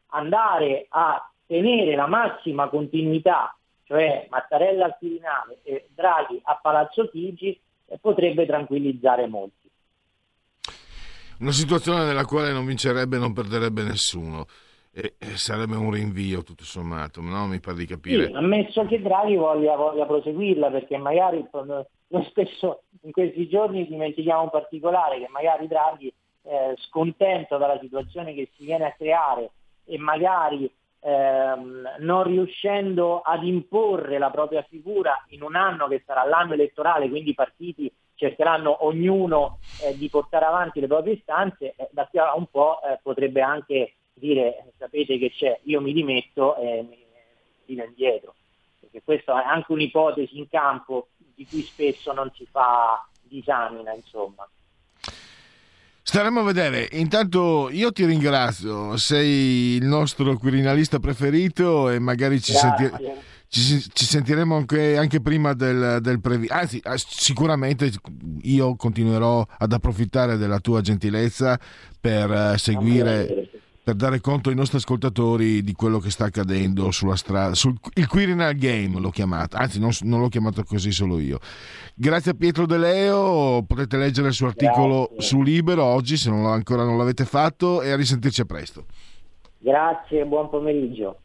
andare 0.09 0.87
a 0.89 1.29
tenere 1.47 1.95
la 1.95 2.07
massima 2.07 2.69
continuità, 2.69 3.57
cioè 3.85 4.27
Mattarella 4.31 4.85
al 4.85 4.97
Quirinale 4.99 5.59
e 5.63 5.89
Draghi 5.95 6.41
a 6.45 6.59
Palazzo 6.61 7.09
Chigi, 7.09 7.59
eh, 7.87 7.99
potrebbe 7.99 8.47
tranquillizzare 8.47 9.27
molti 9.27 9.66
una 11.40 11.53
situazione 11.53 12.05
nella 12.05 12.25
quale 12.25 12.53
non 12.53 12.64
vincerebbe 12.64 13.16
e 13.16 13.18
non 13.18 13.33
perderebbe 13.33 13.83
nessuno. 13.83 14.46
E, 14.92 15.14
sarebbe 15.35 15.77
un 15.77 15.90
rinvio 15.90 16.42
tutto 16.42 16.64
sommato, 16.64 17.20
no? 17.20 17.46
mi 17.46 17.61
pare 17.61 17.77
di 17.77 17.87
capire. 17.87 18.27
Sì, 18.27 18.33
ammesso 18.33 18.87
che 18.87 19.03
Draghi 19.03 19.37
voglia, 19.37 19.77
voglia 19.77 20.07
proseguirla, 20.07 20.70
perché 20.70 20.96
magari 20.96 21.46
lo 21.51 22.22
stesso 22.31 22.85
in 23.03 23.12
questi 23.12 23.46
giorni 23.46 23.87
dimentichiamo 23.87 24.44
un 24.44 24.51
particolare, 24.51 25.18
che 25.18 25.29
magari 25.29 25.66
Draghi, 25.66 26.12
eh, 26.44 26.75
scontento 26.79 27.59
dalla 27.59 27.79
situazione 27.79 28.33
che 28.33 28.49
si 28.57 28.64
viene 28.64 28.87
a 28.87 28.92
creare 28.92 29.51
e 29.85 29.99
magari 29.99 30.70
ehm, 31.01 31.96
non 31.99 32.22
riuscendo 32.25 33.20
ad 33.20 33.44
imporre 33.44 34.18
la 34.18 34.31
propria 34.31 34.62
figura 34.62 35.25
in 35.29 35.42
un 35.42 35.57
anno 35.57 35.88
che 35.88 36.03
sarà 36.07 36.25
l'anno 36.25 36.55
elettorale, 36.55 37.09
quindi 37.09 37.31
i 37.31 37.35
partiti 37.35 37.92
cercheranno 38.17 38.85
ognuno 38.87 39.59
eh, 39.83 39.97
di 39.97 40.09
portare 40.09 40.45
avanti 40.45 40.81
le 40.81 40.89
proprie 40.89 41.15
istanze, 41.15 41.75
eh, 41.77 41.89
da 41.93 42.07
qui 42.07 42.19
a 42.19 42.35
un 42.35 42.47
po' 42.51 42.81
eh, 42.83 42.99
potrebbe 43.03 43.43
anche 43.43 43.95
dire 44.13 44.73
sapete 44.79 45.19
che 45.19 45.31
c'è, 45.31 45.61
io 45.65 45.81
mi 45.81 45.93
dimetto 45.93 46.57
e 46.57 46.85
mi 46.89 46.99
tiro 47.67 47.85
indietro, 47.85 48.35
perché 48.81 49.03
questa 49.05 49.43
è 49.43 49.47
anche 49.47 49.73
un'ipotesi 49.73 50.39
in 50.39 50.49
campo 50.49 51.09
di 51.35 51.47
cui 51.47 51.63
spesso 51.63 52.13
non 52.13 52.33
si 52.35 52.47
fa 52.51 53.07
disamina, 53.23 53.93
insomma. 53.93 54.49
Staremo 56.03 56.41
a 56.41 56.45
vedere. 56.45 56.89
Intanto 56.93 57.69
io 57.69 57.91
ti 57.91 58.07
ringrazio, 58.07 58.97
sei 58.97 59.75
il 59.77 59.85
nostro 59.85 60.37
quirinalista 60.39 61.01
preferito 61.01 61.91
e 61.91 61.99
magari 61.99 62.41
ci 62.41 62.53
sentiremo 62.53 63.35
ci, 63.49 63.81
ci 63.93 64.05
sentiremo 64.05 64.57
anche, 64.57 64.97
anche, 64.97 65.21
prima 65.21 65.53
del, 65.55 65.99
del 66.01 66.21
previsto. 66.21 66.55
Anzi, 66.55 66.81
ah, 66.85 66.97
sicuramente 66.97 67.91
io 68.43 68.77
continuerò 68.77 69.47
ad 69.59 69.73
approfittare 69.73 70.37
della 70.37 70.59
tua 70.59 70.81
gentilezza 70.81 71.59
per 72.01 72.31
uh, 72.31 72.57
seguire 72.57 73.51
per 73.87 73.95
dare 73.95 74.21
conto 74.21 74.49
ai 74.49 74.57
nostri 74.57 74.79
ascoltatori 74.79 75.63
di 75.63 75.73
quello 75.73 76.01
che 76.01 76.11
sta 76.11 76.25
accadendo 76.25 76.91
sulla 76.91 77.15
strada, 77.15 77.55
sul 77.55 77.75
il 77.95 78.09
Quirinal 78.09 78.57
Game 78.57 78.99
l'ho 78.99 79.11
chiamato, 79.11 79.57
anzi 79.57 79.79
non, 79.79 79.91
non, 80.01 80.21
l'ho 80.21 80.27
chiamato 80.27 80.65
così 80.65 80.91
solo 80.91 81.21
io. 81.21 81.39
Grazie 81.95 82.33
a 82.33 82.35
Pietro 82.35 82.67
De 82.67 82.79
Leo, 82.79 83.63
potete 83.63 83.97
leggere 83.97 84.27
il 84.27 84.35
suo 84.35 84.49
articolo 84.49 85.07
Grazie. 85.13 85.23
su 85.23 85.41
Libero 85.41 85.85
oggi 85.85 86.17
se 86.17 86.31
non 86.31 86.47
ancora 86.47 86.83
non 86.83 86.99
l'avete 86.99 87.25
fatto 87.25 87.81
e 87.81 87.93
a 87.93 87.97
risentirci 87.97 88.41
a 88.41 88.45
presto. 88.45 88.87
Grazie, 89.59 90.25
buon 90.25 90.51
pomeriggio. 90.51 91.21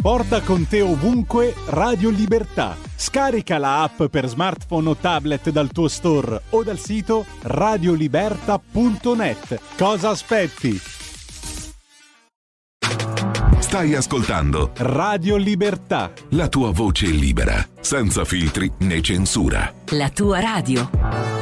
Porta 0.00 0.40
con 0.42 0.66
te 0.66 0.82
ovunque 0.82 1.54
Radio 1.66 2.10
Libertà. 2.10 2.76
Scarica 2.96 3.58
la 3.58 3.82
app 3.82 4.02
per 4.04 4.26
smartphone 4.26 4.88
o 4.88 4.96
tablet 4.96 5.50
dal 5.50 5.70
tuo 5.70 5.86
store 5.88 6.40
o 6.50 6.64
dal 6.64 6.78
sito 6.78 7.24
radioliberta.net. 7.42 9.60
Cosa 9.76 10.08
aspetti? 10.10 10.80
Stai 13.72 13.94
ascoltando 13.94 14.72
Radio 14.78 15.36
Libertà. 15.36 16.12
La 16.30 16.48
tua 16.48 16.72
voce 16.72 17.06
libera, 17.06 17.66
senza 17.80 18.24
filtri 18.24 18.70
né 18.80 19.00
censura. 19.00 19.72
La 19.90 20.10
tua 20.10 20.40
radio. 20.40 21.41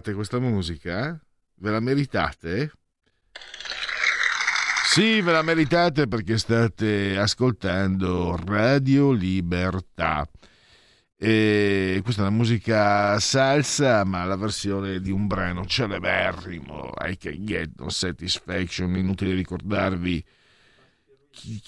Meritate 0.00 0.14
questa 0.14 0.38
musica? 0.38 1.20
Ve 1.56 1.70
la 1.70 1.80
meritate? 1.80 2.72
Sì, 4.90 5.20
ve 5.20 5.32
la 5.32 5.42
meritate 5.42 6.08
perché 6.08 6.38
state 6.38 7.18
ascoltando 7.18 8.36
Radio 8.44 9.12
Libertà. 9.12 10.26
E 11.16 12.00
questa 12.02 12.22
è 12.22 12.26
una 12.26 12.34
musica 12.34 13.20
salsa, 13.20 14.04
ma 14.04 14.24
la 14.24 14.36
versione 14.36 15.00
di 15.00 15.10
un 15.10 15.26
brano 15.26 15.66
celeberrimo, 15.66 16.92
I 17.06 17.18
Can 17.18 17.44
Get 17.44 17.72
No 17.76 17.90
Satisfaction, 17.90 18.96
inutile 18.96 19.34
ricordarvi 19.34 20.24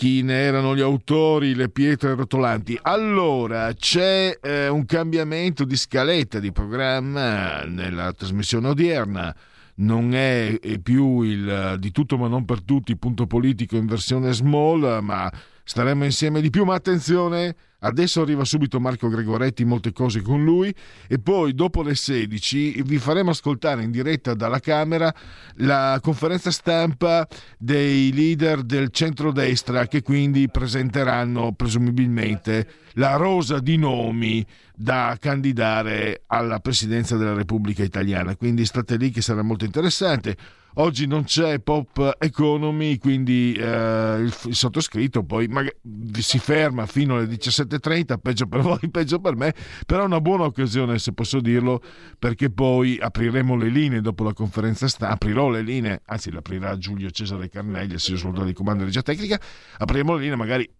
chi, 0.02 0.22
ne 0.22 0.34
erano 0.34 0.74
gli 0.74 0.80
autori, 0.80 1.54
le 1.54 1.68
pietre 1.68 2.16
rotolanti. 2.16 2.76
Allora, 2.82 3.72
c'è 3.72 4.36
eh, 4.42 4.66
un 4.66 4.84
cambiamento 4.84 5.62
di 5.62 5.76
scaletta 5.76 6.40
di 6.40 6.50
programma 6.50 7.62
nella 7.62 8.12
trasmissione 8.12 8.66
odierna 8.66 9.32
non 9.74 10.12
è 10.12 10.58
più 10.82 11.22
il 11.22 11.76
di 11.78 11.92
tutto 11.92 12.18
ma 12.18 12.26
non 12.26 12.44
per 12.44 12.62
tutti 12.62 12.96
punto 12.96 13.28
politico 13.28 13.76
in 13.76 13.86
versione 13.86 14.32
small, 14.32 14.98
ma 15.02 15.32
staremo 15.64 16.04
insieme 16.04 16.40
di 16.40 16.50
più. 16.50 16.64
Ma 16.64 16.74
attenzione, 16.74 17.54
adesso 17.80 18.22
arriva 18.22 18.44
subito 18.44 18.80
Marco 18.80 19.08
Gregoretti, 19.08 19.64
molte 19.64 19.92
cose 19.92 20.20
con 20.20 20.44
lui 20.44 20.74
e 21.08 21.18
poi 21.18 21.54
dopo 21.54 21.82
le 21.82 21.94
16 21.94 22.82
vi 22.82 22.98
faremo 22.98 23.30
ascoltare 23.30 23.82
in 23.82 23.90
diretta 23.90 24.34
dalla 24.34 24.60
Camera 24.60 25.12
la 25.56 25.98
conferenza 26.02 26.50
stampa 26.50 27.26
dei 27.58 28.12
leader 28.12 28.62
del 28.62 28.90
centrodestra 28.90 29.86
che 29.86 30.02
quindi 30.02 30.48
presenteranno 30.48 31.52
presumibilmente 31.52 32.66
la 32.94 33.16
rosa 33.16 33.58
di 33.58 33.76
nomi 33.76 34.44
da 34.74 35.16
candidare 35.18 36.22
alla 36.26 36.58
presidenza 36.58 37.16
della 37.16 37.34
Repubblica 37.34 37.82
Italiana. 37.82 38.36
Quindi 38.36 38.64
state 38.64 38.96
lì 38.96 39.10
che 39.10 39.22
sarà 39.22 39.42
molto 39.42 39.64
interessante. 39.64 40.36
Oggi 40.76 41.06
non 41.06 41.24
c'è 41.24 41.60
Pop 41.60 42.16
Economy, 42.18 42.96
quindi 42.96 43.52
eh, 43.52 44.16
il, 44.20 44.34
il, 44.44 44.54
sottoscritto 44.54 45.22
poi 45.22 45.46
magari, 45.46 45.76
si 46.18 46.38
ferma 46.38 46.86
fino 46.86 47.16
alle 47.16 47.26
17.30, 47.26 48.16
peggio 48.18 48.46
per 48.46 48.60
voi, 48.60 48.78
peggio 48.90 49.18
per 49.18 49.36
me, 49.36 49.54
però 49.84 50.02
è 50.02 50.06
una 50.06 50.22
buona 50.22 50.44
occasione, 50.44 50.98
se 50.98 51.12
posso 51.12 51.40
dirlo, 51.40 51.82
perché 52.18 52.50
poi 52.50 52.98
apriremo 52.98 53.54
le 53.54 53.68
linee 53.68 54.00
dopo 54.00 54.24
la 54.24 54.32
conferenza 54.32 54.88
stampa, 54.88 55.12
aprirò 55.12 55.50
le 55.50 55.60
linee, 55.60 56.00
anzi 56.06 56.30
l'aprirà 56.30 56.78
Giulio 56.78 57.10
Cesare 57.10 57.50
Carneglia, 57.50 57.98
signor 57.98 58.20
soldato 58.20 58.46
di 58.46 58.54
comando 58.54 58.80
di 58.80 58.86
regia 58.86 59.02
tecnica, 59.02 59.38
apriremo 59.76 60.14
le 60.14 60.20
linee 60.20 60.36
magari 60.36 60.70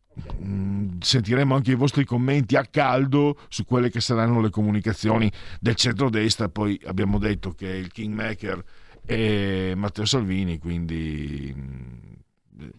mm, 0.42 1.00
sentiremo 1.00 1.55
anche 1.55 1.72
i 1.72 1.74
vostri 1.74 2.07
commenti 2.07 2.57
a 2.57 2.64
caldo 2.64 3.38
su 3.48 3.66
quelle 3.66 3.90
che 3.90 4.00
saranno 4.00 4.40
le 4.40 4.48
comunicazioni 4.48 5.31
del 5.61 5.74
centrodestra. 5.74 6.48
Poi 6.48 6.81
abbiamo 6.87 7.18
detto 7.18 7.50
che 7.50 7.68
il 7.68 7.92
Kingmaker 7.92 8.64
e 9.04 9.74
Matteo 9.76 10.04
Salvini, 10.04 10.58
quindi 10.58 11.54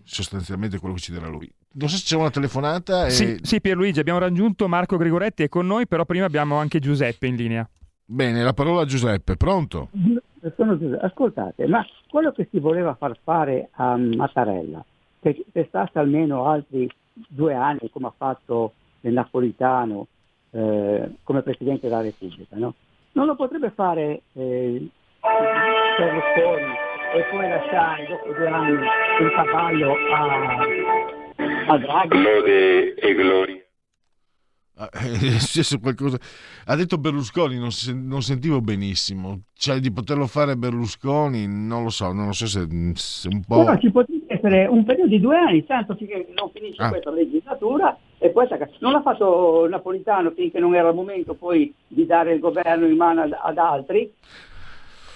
sostanzialmente 0.04 0.80
quello 0.80 0.96
che 0.96 1.02
ci 1.02 1.12
dirà 1.12 1.28
lui. 1.28 1.52
Non 1.74 1.90
so 1.90 1.98
se 1.98 2.04
c'è 2.06 2.16
una 2.16 2.30
telefonata. 2.30 3.08
E... 3.08 3.10
Sì, 3.10 3.40
sì, 3.42 3.60
Pierluigi, 3.60 4.00
abbiamo 4.00 4.20
raggiunto 4.20 4.68
Marco 4.68 4.98
Gregoretti 4.98 5.44
è 5.44 5.50
con 5.50 5.66
noi, 5.66 5.88
però 5.88 6.06
prima 6.06 6.26
abbiamo 6.26 6.58
anche 6.58 6.80
Giuseppe 6.80 7.28
in 7.28 7.36
linea. 7.36 7.68
Bene, 8.06 8.44
la 8.44 8.54
parola 8.54 8.82
a 8.82 8.86
Giuseppe, 8.86 9.36
pronto? 9.38 9.90
Sono 10.56 10.78
Giuseppe. 10.78 11.06
Ascoltate, 11.06 11.68
ma 11.68 11.86
quello 12.10 12.32
che 12.32 12.48
si 12.52 12.60
voleva 12.60 12.94
far 12.96 13.18
fare 13.24 13.70
a 13.72 13.98
Mattarella, 13.98 14.84
che 15.20 15.46
stato 15.68 16.00
almeno 16.00 16.46
altri 16.46 16.90
due 17.28 17.54
anni, 17.54 17.90
come 17.92 18.08
ha 18.08 18.14
fatto 18.16 18.74
il 19.02 19.14
Napolitano 19.14 20.08
eh, 20.52 21.12
come 21.24 21.42
Presidente 21.42 21.88
della 21.88 22.02
Repubblica, 22.02 22.56
no? 22.58 22.76
non 23.14 23.26
lo 23.26 23.36
potrebbe 23.36 23.72
fare 23.72 24.22
eh, 24.34 24.88
Berlusconi 25.98 26.74
e 27.14 27.24
poi 27.30 27.48
lasciare 27.48 28.08
dopo 28.08 28.34
due 28.34 28.48
anni 28.48 28.72
il 28.72 29.32
cavallo 29.36 29.96
a, 30.12 31.74
a 31.74 31.78
Draghi. 31.78 32.22
Lode 32.22 32.96
e 32.96 33.14
gloria. 33.14 33.62
Ah, 34.76 34.90
è 34.98 35.40
successo 35.40 35.80
qualcosa. 35.80 36.18
Ha 36.66 36.76
detto 36.76 36.98
Berlusconi, 36.98 37.58
non, 37.58 37.70
non, 37.94 38.22
sentivo 38.22 38.60
benissimo. 38.60 39.42
Cioè 39.54 39.80
di 39.80 39.92
poterlo 39.92 40.26
fare 40.26 40.56
Berlusconi, 40.56 41.46
non 41.48 41.84
lo 41.84 41.90
so, 41.90 42.12
non 42.12 42.26
lo 42.28 42.34
so 42.34 42.48
se, 42.48 42.68
se 42.96 43.28
un 43.28 43.44
po'. 43.44 43.64
Però 43.64 43.78
ci 43.78 43.92
potrebbe 43.92 44.34
essere 44.34 44.66
un 44.66 44.84
periodo 44.84 45.10
di 45.10 45.20
due 45.20 45.38
anni, 45.38 45.64
tanto 45.64 45.94
finché 45.96 46.28
non 46.36 46.50
finisce 46.52 46.82
ah. 46.82 46.90
questa 46.90 47.12
legislatura 47.12 47.96
e 48.18 48.30
poi 48.30 48.48
non 48.80 48.94
l'ha 48.94 49.02
fatto 49.02 49.68
Napolitano 49.70 50.32
finché 50.32 50.58
non 50.58 50.74
era 50.74 50.90
il 50.90 50.96
momento 50.96 51.36
poi 51.36 51.72
di 51.88 52.06
dare 52.08 52.34
il 52.34 52.40
governo 52.40 52.88
in 52.88 52.96
mano 52.96 53.22
ad, 53.22 53.38
ad 53.40 53.58
altri 53.58 54.12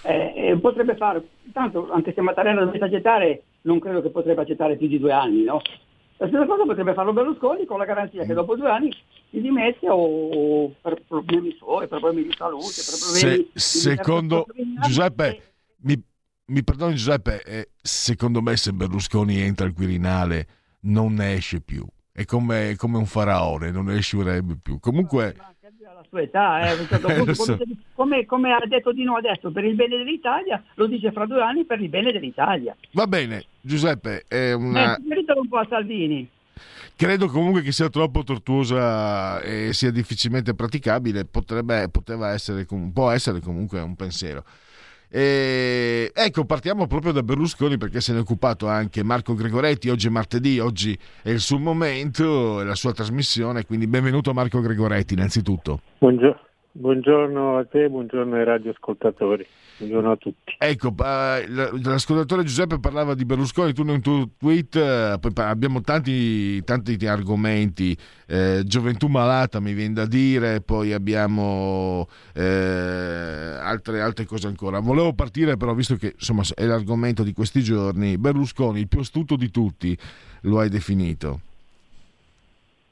eh, 0.07 0.57
potrebbe 0.61 0.95
fare, 0.95 1.27
tanto 1.51 1.91
anche 1.91 2.13
se 2.13 2.21
Mattarella 2.21 2.63
dovesse 2.63 2.85
accettare, 2.85 3.43
non 3.61 3.79
credo 3.79 4.01
che 4.01 4.09
potrebbe 4.09 4.41
accettare 4.41 4.77
più 4.77 4.87
di 4.87 4.99
due 4.99 5.11
anni, 5.11 5.43
no? 5.43 5.61
La 6.19 6.27
stessa 6.27 6.45
cosa 6.45 6.63
potrebbe 6.63 6.93
farlo 6.93 7.13
Berlusconi 7.13 7.65
con 7.65 7.77
la 7.77 7.85
garanzia 7.85 8.25
che 8.25 8.33
dopo 8.33 8.55
due 8.55 8.69
anni 8.69 8.91
si 9.29 9.39
dimette 9.39 9.87
o 9.87 10.73
per 10.81 11.03
problemi 11.07 11.53
suoi, 11.57 11.87
per 11.87 11.99
problemi 11.99 12.23
di 12.23 12.33
salute, 12.35 12.81
per 12.85 12.97
problemi 12.99 13.19
se, 13.19 13.37
di 13.37 13.49
Secondo 13.53 14.45
Giuseppe, 14.81 15.41
mi, 15.81 16.01
mi 16.45 16.63
perdoni 16.63 16.95
Giuseppe, 16.95 17.43
eh, 17.43 17.69
secondo 17.79 18.41
me 18.41 18.55
se 18.55 18.71
Berlusconi 18.71 19.39
entra 19.39 19.67
al 19.67 19.73
Quirinale 19.73 20.47
non 20.81 21.13
ne 21.13 21.33
esce 21.33 21.61
più. 21.61 21.85
È 22.11 22.25
come, 22.25 22.75
come 22.77 22.97
un 22.97 23.05
faraone, 23.05 23.69
non 23.69 23.85
ne 23.85 23.97
uscirebbe 23.97 24.57
più. 24.59 24.79
Comunque 24.79 25.35
alla 25.97 26.05
sua 26.09 26.21
età, 26.21 26.71
eh, 26.71 26.87
certo 26.87 27.07
punto, 27.13 27.33
come, 27.35 27.57
come, 27.93 28.25
come, 28.25 28.53
ha 28.53 28.65
detto 28.67 28.91
Di 28.91 29.03
nuovo 29.03 29.19
adesso, 29.19 29.51
per 29.51 29.63
il 29.63 29.75
bene 29.75 29.97
dell'Italia, 29.97 30.63
lo 30.75 30.85
dice 30.85 31.11
fra 31.11 31.25
due 31.25 31.41
anni 31.41 31.65
per 31.65 31.81
il 31.81 31.89
bene 31.89 32.11
dell'Italia. 32.11 32.75
Va 32.91 33.07
bene, 33.07 33.45
Giuseppe, 33.61 34.23
è 34.27 34.53
una... 34.53 34.95
Eh, 34.95 35.01
un 35.35 35.47
po' 35.47 35.57
a 35.57 35.65
Salvini. 35.67 36.29
Credo 36.95 37.27
comunque 37.27 37.61
che 37.61 37.71
sia 37.71 37.89
troppo 37.89 38.23
tortuosa 38.23 39.39
e 39.41 39.71
sia 39.73 39.91
difficilmente 39.91 40.55
praticabile, 40.55 41.25
potrebbe, 41.25 41.89
poteva 41.89 42.31
essere, 42.31 42.65
può 42.91 43.11
essere 43.11 43.39
comunque 43.39 43.79
un 43.81 43.95
pensiero. 43.95 44.43
E 45.09 46.11
ecco, 46.13 46.43
partiamo 46.45 46.85
proprio 46.85 47.13
da 47.13 47.23
Berlusconi 47.23 47.77
perché 47.77 48.01
se 48.01 48.11
ne 48.11 48.19
è 48.19 48.21
occupato 48.21 48.67
anche 48.67 49.03
Marco 49.03 49.33
Gregoretti. 49.33 49.89
Oggi 49.89 50.07
è 50.07 50.09
martedì, 50.09 50.59
oggi 50.59 50.97
è 51.23 51.29
il 51.29 51.39
suo 51.39 51.57
momento, 51.57 52.61
è 52.61 52.63
la 52.63 52.75
sua 52.75 52.91
trasmissione. 52.91 53.65
Quindi 53.65 53.87
benvenuto 53.87 54.33
Marco 54.33 54.59
Gregoretti, 54.59 55.13
innanzitutto. 55.13 55.81
Buongiorno, 55.99 56.39
buongiorno 56.71 57.57
a 57.57 57.65
te, 57.65 57.89
buongiorno 57.89 58.35
ai 58.35 58.43
radioascoltatori. 58.43 59.45
Buongiorno 59.77 60.11
a 60.11 60.15
tutti. 60.15 60.55
Ecco, 60.57 60.91
l'ascoltatore 60.97 62.41
Giuseppe 62.43 62.79
parlava 62.79 63.13
di 63.13 63.25
Berlusconi, 63.25 63.73
tu 63.73 63.83
nel 63.83 64.01
tuo 64.01 64.27
tweet 64.39 64.75
eh, 64.75 65.19
abbiamo 65.35 65.81
tanti, 65.81 66.63
tanti 66.63 67.05
argomenti, 67.05 67.95
eh, 68.25 68.63
gioventù 68.65 69.05
malata 69.05 69.59
mi 69.59 69.73
viene 69.73 69.93
da 69.93 70.07
dire, 70.07 70.61
poi 70.61 70.93
abbiamo 70.93 72.07
eh, 72.33 72.41
altre, 72.41 74.01
altre, 74.01 74.25
cose 74.25 74.47
ancora. 74.47 74.79
Volevo 74.79 75.13
partire 75.13 75.57
però, 75.57 75.75
visto 75.75 75.95
che 75.95 76.13
insomma, 76.13 76.41
è 76.55 76.65
l'argomento 76.65 77.21
di 77.21 77.33
questi 77.33 77.61
giorni, 77.61 78.17
Berlusconi, 78.17 78.79
il 78.79 78.87
più 78.87 79.01
astuto 79.01 79.35
di 79.35 79.51
tutti, 79.51 79.95
lo 80.41 80.59
hai 80.59 80.69
definito. 80.69 81.39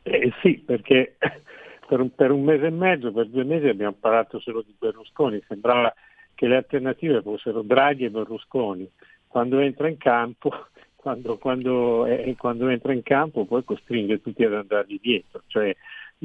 Eh, 0.04 0.32
sì, 0.44 0.62
perché 0.64 1.16
per 1.90 2.00
un, 2.00 2.14
per 2.14 2.30
un 2.30 2.44
mese 2.44 2.68
e 2.68 2.70
mezzo, 2.70 3.12
per 3.12 3.28
due 3.28 3.44
mesi 3.44 3.68
abbiamo 3.68 3.96
parlato 4.00 4.40
solo 4.40 4.62
di 4.62 4.76
Berlusconi, 4.78 5.42
sembrava 5.48 5.92
che 6.36 6.48
le 6.48 6.58
alternative 6.58 7.22
fossero 7.22 7.62
Draghi 7.62 8.06
e 8.06 8.10
Berlusconi. 8.12 8.90
Quando 9.28 9.60
entra 9.60 9.88
in 9.88 9.98
campo, 9.98 10.68
quando, 10.96 11.38
quando, 11.38 12.06
eh, 12.06 12.36
quando 12.38 12.68
entra 12.68 12.94
in 12.94 13.02
campo 13.02 13.46
poi 13.46 13.64
costringe 13.64 14.22
tutti 14.22 14.44
ad 14.44 14.54
andargli 14.54 15.00
dietro, 15.02 15.42
cioè 15.48 15.76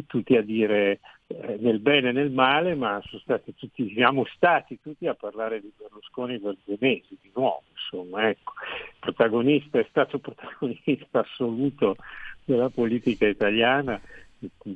tutti 0.07 0.37
a 0.37 0.43
dire 0.43 1.01
eh, 1.27 1.57
nel 1.61 1.81
bene 1.81 2.11
e 2.11 2.13
nel 2.13 2.31
male, 2.31 2.75
ma 2.75 3.01
stati 3.21 3.55
tutti, 3.55 3.93
siamo 3.95 4.25
stati 4.35 4.79
tutti 4.81 5.07
a 5.07 5.15
parlare 5.15 5.61
di 5.61 5.73
Berlusconi 5.77 6.39
per 6.39 6.57
due 6.65 6.77
mesi 6.81 7.19
di 7.21 7.31
nuovo, 7.35 7.63
insomma, 7.73 8.29
ecco. 8.29 8.53
protagonista, 8.99 9.79
è 9.79 9.87
stato 9.89 10.19
protagonista 10.21 11.21
assoluto 11.21 11.97
della 12.45 12.69
politica 12.69 13.27
italiana 13.27 14.01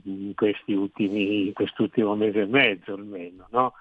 in, 0.04 0.34
questi 0.34 0.72
ultimi, 0.72 1.52
quest'ultimo 1.52 2.14
mese 2.14 2.42
e 2.42 2.46
mezzo 2.46 2.94
almeno, 2.94 3.46
no? 3.50 3.72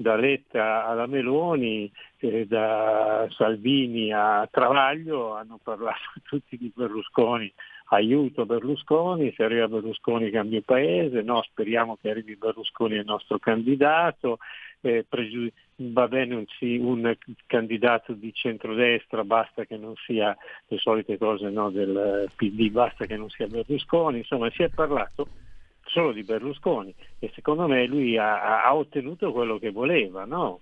Da 0.00 0.14
Letta 0.14 0.86
alla 0.86 1.06
Meloni, 1.06 1.90
eh, 2.18 2.46
da 2.46 3.26
Salvini 3.30 4.12
a 4.12 4.48
Travaglio 4.50 5.34
hanno 5.34 5.58
parlato 5.60 5.98
tutti 6.22 6.56
di 6.56 6.72
Berlusconi, 6.74 7.52
aiuto 7.86 8.46
Berlusconi, 8.46 9.32
se 9.34 9.42
arriva 9.42 9.66
Berlusconi 9.66 10.30
cambia 10.30 10.62
paese, 10.64 11.22
no, 11.22 11.42
speriamo 11.42 11.96
che 12.00 12.10
arrivi 12.10 12.36
Berlusconi 12.36 12.94
il 12.94 13.04
nostro 13.04 13.38
candidato, 13.40 14.38
eh, 14.82 15.04
pregiu- 15.08 15.52
va 15.76 16.06
bene 16.06 16.34
un, 16.36 16.44
un, 16.60 17.16
candidato 17.46 18.12
di 18.12 18.32
centrodestra, 18.32 19.24
basta 19.24 19.64
che 19.64 19.76
non 19.76 19.94
sia 19.96 20.36
le 20.68 20.78
solite 20.78 21.18
cose 21.18 21.48
no, 21.50 21.70
del 21.70 22.30
PD, 22.36 22.70
basta 22.70 23.04
che 23.04 23.16
non 23.16 23.30
sia 23.30 23.48
Berlusconi, 23.48 24.18
insomma 24.18 24.48
si 24.50 24.62
è 24.62 24.68
parlato 24.68 25.26
solo 25.88 26.12
di 26.12 26.22
Berlusconi 26.22 26.94
e 27.18 27.30
secondo 27.34 27.66
me 27.66 27.86
lui 27.86 28.16
ha, 28.16 28.62
ha 28.64 28.74
ottenuto 28.74 29.32
quello 29.32 29.58
che 29.58 29.70
voleva, 29.70 30.24
no? 30.24 30.60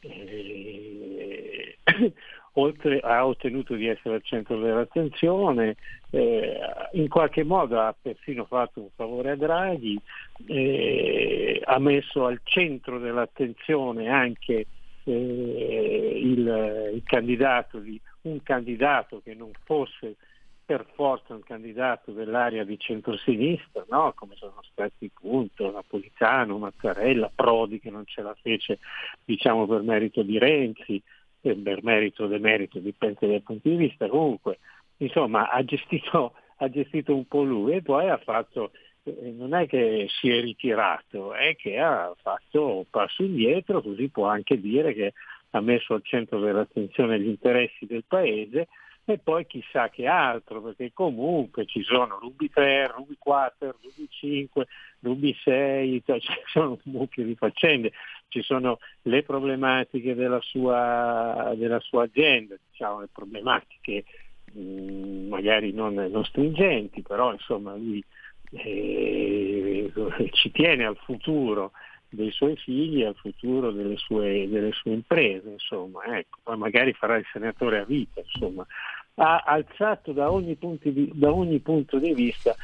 e, 0.00 1.78
oltre 2.56 3.00
ha 3.00 3.26
ottenuto 3.26 3.74
di 3.74 3.86
essere 3.86 4.16
al 4.16 4.22
centro 4.22 4.58
dell'attenzione, 4.60 5.76
eh, 6.10 6.58
in 6.92 7.08
qualche 7.08 7.42
modo 7.42 7.80
ha 7.80 7.94
persino 8.00 8.44
fatto 8.44 8.80
un 8.80 8.88
favore 8.94 9.30
a 9.30 9.36
Draghi, 9.36 9.98
eh, 10.46 11.60
ha 11.64 11.78
messo 11.78 12.26
al 12.26 12.40
centro 12.44 12.98
dell'attenzione 12.98 14.08
anche 14.08 14.66
eh, 15.04 16.20
il, 16.22 16.90
il 16.94 17.02
candidato 17.04 17.78
di, 17.78 18.00
un 18.22 18.42
candidato 18.42 19.20
che 19.22 19.34
non 19.34 19.50
fosse 19.64 20.16
per 20.64 20.86
forza 20.94 21.34
un 21.34 21.42
candidato 21.42 22.10
dell'area 22.12 22.64
di 22.64 22.78
centrosinistra, 22.78 23.84
no? 23.90 24.12
come 24.14 24.34
sono 24.36 24.62
stati 24.70 25.10
appunto 25.14 25.70
Napolitano, 25.70 26.56
Mattarella, 26.58 27.30
Prodi 27.34 27.80
che 27.80 27.90
non 27.90 28.04
ce 28.06 28.22
la 28.22 28.34
fece 28.40 28.78
diciamo 29.24 29.66
per 29.66 29.82
merito 29.82 30.22
di 30.22 30.38
Renzi, 30.38 31.02
per 31.40 31.82
merito 31.82 32.24
o 32.24 32.26
demerito, 32.26 32.78
dipende 32.78 33.26
dai 33.26 33.40
punti 33.40 33.68
di 33.68 33.76
vista, 33.76 34.08
comunque 34.08 34.58
insomma 34.98 35.50
ha 35.50 35.62
gestito, 35.64 36.32
ha 36.56 36.70
gestito 36.70 37.14
un 37.14 37.26
po' 37.26 37.42
lui 37.42 37.74
e 37.74 37.82
poi 37.82 38.08
ha 38.08 38.16
fatto, 38.16 38.70
eh, 39.02 39.34
non 39.36 39.54
è 39.54 39.66
che 39.66 40.06
si 40.08 40.30
è 40.30 40.40
ritirato, 40.40 41.34
è 41.34 41.54
che 41.56 41.78
ha 41.78 42.14
fatto 42.22 42.76
un 42.78 42.84
passo 42.88 43.22
indietro, 43.22 43.82
così 43.82 44.08
può 44.08 44.26
anche 44.26 44.58
dire 44.58 44.94
che 44.94 45.12
ha 45.50 45.60
messo 45.60 45.92
al 45.92 46.02
centro 46.02 46.40
dell'attenzione 46.40 47.20
gli 47.20 47.28
interessi 47.28 47.84
del 47.84 48.04
Paese 48.08 48.68
e 49.06 49.18
poi 49.18 49.46
chissà 49.46 49.90
che 49.90 50.06
altro, 50.06 50.62
perché 50.62 50.92
comunque 50.94 51.66
ci 51.66 51.82
sono 51.82 52.18
Ruby 52.18 52.48
3, 52.48 52.86
Ruby 52.88 53.16
4, 53.18 53.76
Ruby 53.82 54.06
5, 54.08 54.66
Ruby 55.00 55.34
6, 55.42 56.02
cioè 56.06 56.20
ci 56.20 56.32
sono 56.46 56.78
un 56.82 56.92
mucchio 56.92 57.24
di 57.24 57.34
faccende, 57.34 57.92
ci 58.28 58.42
sono 58.42 58.78
le 59.02 59.22
problematiche 59.22 60.14
della 60.14 60.40
sua, 60.40 61.52
della 61.54 61.80
sua 61.80 62.04
azienda, 62.04 62.56
diciamo 62.70 63.00
le 63.00 63.08
problematiche 63.12 64.04
mm, 64.56 65.28
magari 65.28 65.72
non, 65.72 65.94
non, 65.94 66.24
stringenti, 66.24 67.02
però 67.02 67.30
insomma 67.30 67.74
lui 67.74 68.02
eh, 68.52 69.92
ci 70.32 70.50
tiene 70.50 70.86
al 70.86 70.96
futuro 70.96 71.72
dei 72.14 72.30
suoi 72.30 72.56
figli 72.56 73.02
al 73.02 73.14
futuro 73.14 73.70
delle 73.70 73.96
sue, 73.96 74.48
delle 74.48 74.72
sue 74.72 74.92
imprese, 74.92 75.50
insomma, 75.50 76.04
ecco. 76.16 76.38
poi 76.42 76.56
magari 76.56 76.92
farà 76.92 77.16
il 77.16 77.26
senatore 77.32 77.80
a 77.80 77.84
vita, 77.84 78.20
insomma. 78.20 78.66
ha 79.16 79.42
alzato 79.44 80.12
da 80.12 80.30
ogni, 80.30 80.56
di, 80.58 81.10
da 81.14 81.32
ogni 81.32 81.58
punto 81.60 81.98
di 81.98 82.14
vista 82.14 82.54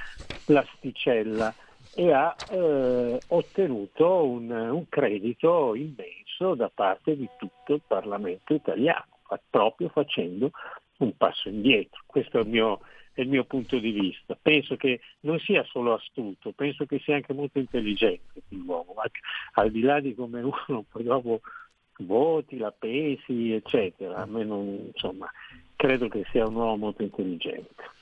l'asticella 0.47 1.55
e 1.95 2.13
ha 2.13 2.35
eh, 2.51 3.19
ottenuto 3.29 4.25
un, 4.25 4.51
un, 4.51 4.89
credito 4.89 5.75
immenso 5.75 6.55
da 6.55 6.71
parte 6.73 7.17
di 7.17 7.29
tutto 7.37 7.75
il 7.75 7.83
Parlamento 7.87 8.55
italiano, 8.55 9.07
proprio 9.51 9.89
facendo 9.89 10.51
un 10.99 11.17
passo 11.17 11.49
indietro. 11.49 12.03
Questo 12.07 12.39
è 12.39 12.43
il 12.43 12.49
mio, 12.49 12.81
è 13.21 13.25
il 13.25 13.29
mio 13.29 13.45
punto 13.45 13.79
di 13.79 13.91
vista. 13.91 14.37
Penso 14.41 14.77
che 14.77 15.01
non 15.21 15.39
sia 15.39 15.63
solo 15.65 15.95
astuto, 15.95 16.53
penso 16.53 16.87
che 16.87 16.99
sia 17.01 17.15
anche 17.15 17.33
molto 17.33 17.59
intelligente 17.59 18.43
l'uomo, 18.49 18.95
al 19.55 19.71
di 19.71 19.81
là 19.81 20.01
di 20.01 20.15
come 20.15 20.41
uno 20.41 20.85
poi 20.91 21.03
dopo 21.03 21.41
voti, 21.99 22.57
la 22.57 22.73
pesi, 22.73 23.53
eccetera. 23.53 24.17
A 24.17 24.27
me 24.27 24.45
non, 24.45 24.91
insomma, 24.93 25.31
credo 25.77 26.09
che 26.09 26.25
sia 26.31 26.47
un 26.47 26.55
uomo 26.55 26.77
molto 26.77 27.03
intelligente. 27.03 27.99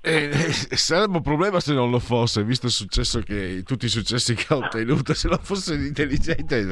Eh, 0.00 0.30
eh, 0.30 0.50
sarebbe 0.76 1.16
un 1.18 1.22
problema 1.22 1.60
se 1.60 1.74
non 1.74 1.90
lo 1.90 1.98
fosse, 1.98 2.42
visto 2.42 2.64
il 2.64 2.72
successo 2.72 3.20
che, 3.20 3.62
tutti 3.66 3.84
i 3.84 3.90
successi 3.90 4.34
che 4.34 4.46
ha 4.48 4.56
ottenuto. 4.56 5.12
Se 5.12 5.28
non 5.28 5.36
fosse 5.42 5.74
intelligente 5.74 6.64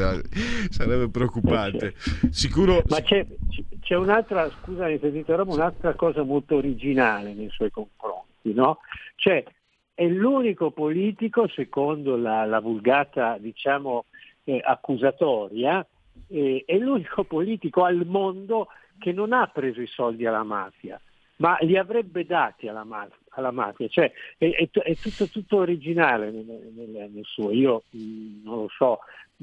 sarebbe 0.71 1.11
preoccupante. 1.11 1.93
Sicuro. 2.31 2.83
Ma 2.89 3.03
c'è, 3.03 3.27
c'è 3.81 3.97
un'altra, 3.97 4.49
scusami 4.49 4.99
se 4.99 5.11
ti 5.11 5.19
interrompo, 5.19 5.53
un'altra 5.53 5.93
cosa 5.93 6.23
molto 6.23 6.57
originale 6.57 7.35
nei 7.35 7.51
suoi 7.51 7.71
confronti, 7.71 8.55
no? 8.55 8.79
Cioè, 9.17 9.45
è 9.93 10.07
l'unico 10.07 10.71
politico, 10.71 11.47
secondo 11.49 12.17
la, 12.17 12.47
la 12.47 12.61
vulgata, 12.61 13.37
diciamo, 13.39 14.07
eh, 14.45 14.59
accusatoria, 14.65 15.87
eh, 16.29 16.63
è 16.65 16.79
l'unico 16.79 17.25
politico 17.25 17.85
al 17.85 18.07
mondo 18.07 18.69
che 18.99 19.13
non 19.13 19.35
ha 19.35 19.49
preso 19.49 19.83
i 19.83 19.87
soldi 19.87 20.25
alla 20.25 20.45
mafia 20.45 20.99
ma 21.43 21.59
li 21.63 21.77
avrebbe 21.77 22.25
dati 22.25 22.69
alla, 22.69 22.85
ma- 22.85 23.09
alla 23.31 23.51
mafia, 23.51 23.89
cioè 23.89 24.13
è, 24.39 24.49
è, 24.49 24.69
è 24.71 24.95
tutto, 24.95 25.27
tutto, 25.27 25.57
originale 25.57 26.31
nel, 26.31 26.45
nel, 26.45 27.11
nel, 27.13 27.25
suo, 27.25 27.51
io 27.51 27.83
mh, 27.91 27.99
mm, 28.01 28.45
non 28.45 28.57
lo 28.61 28.69
so, 28.69 29.01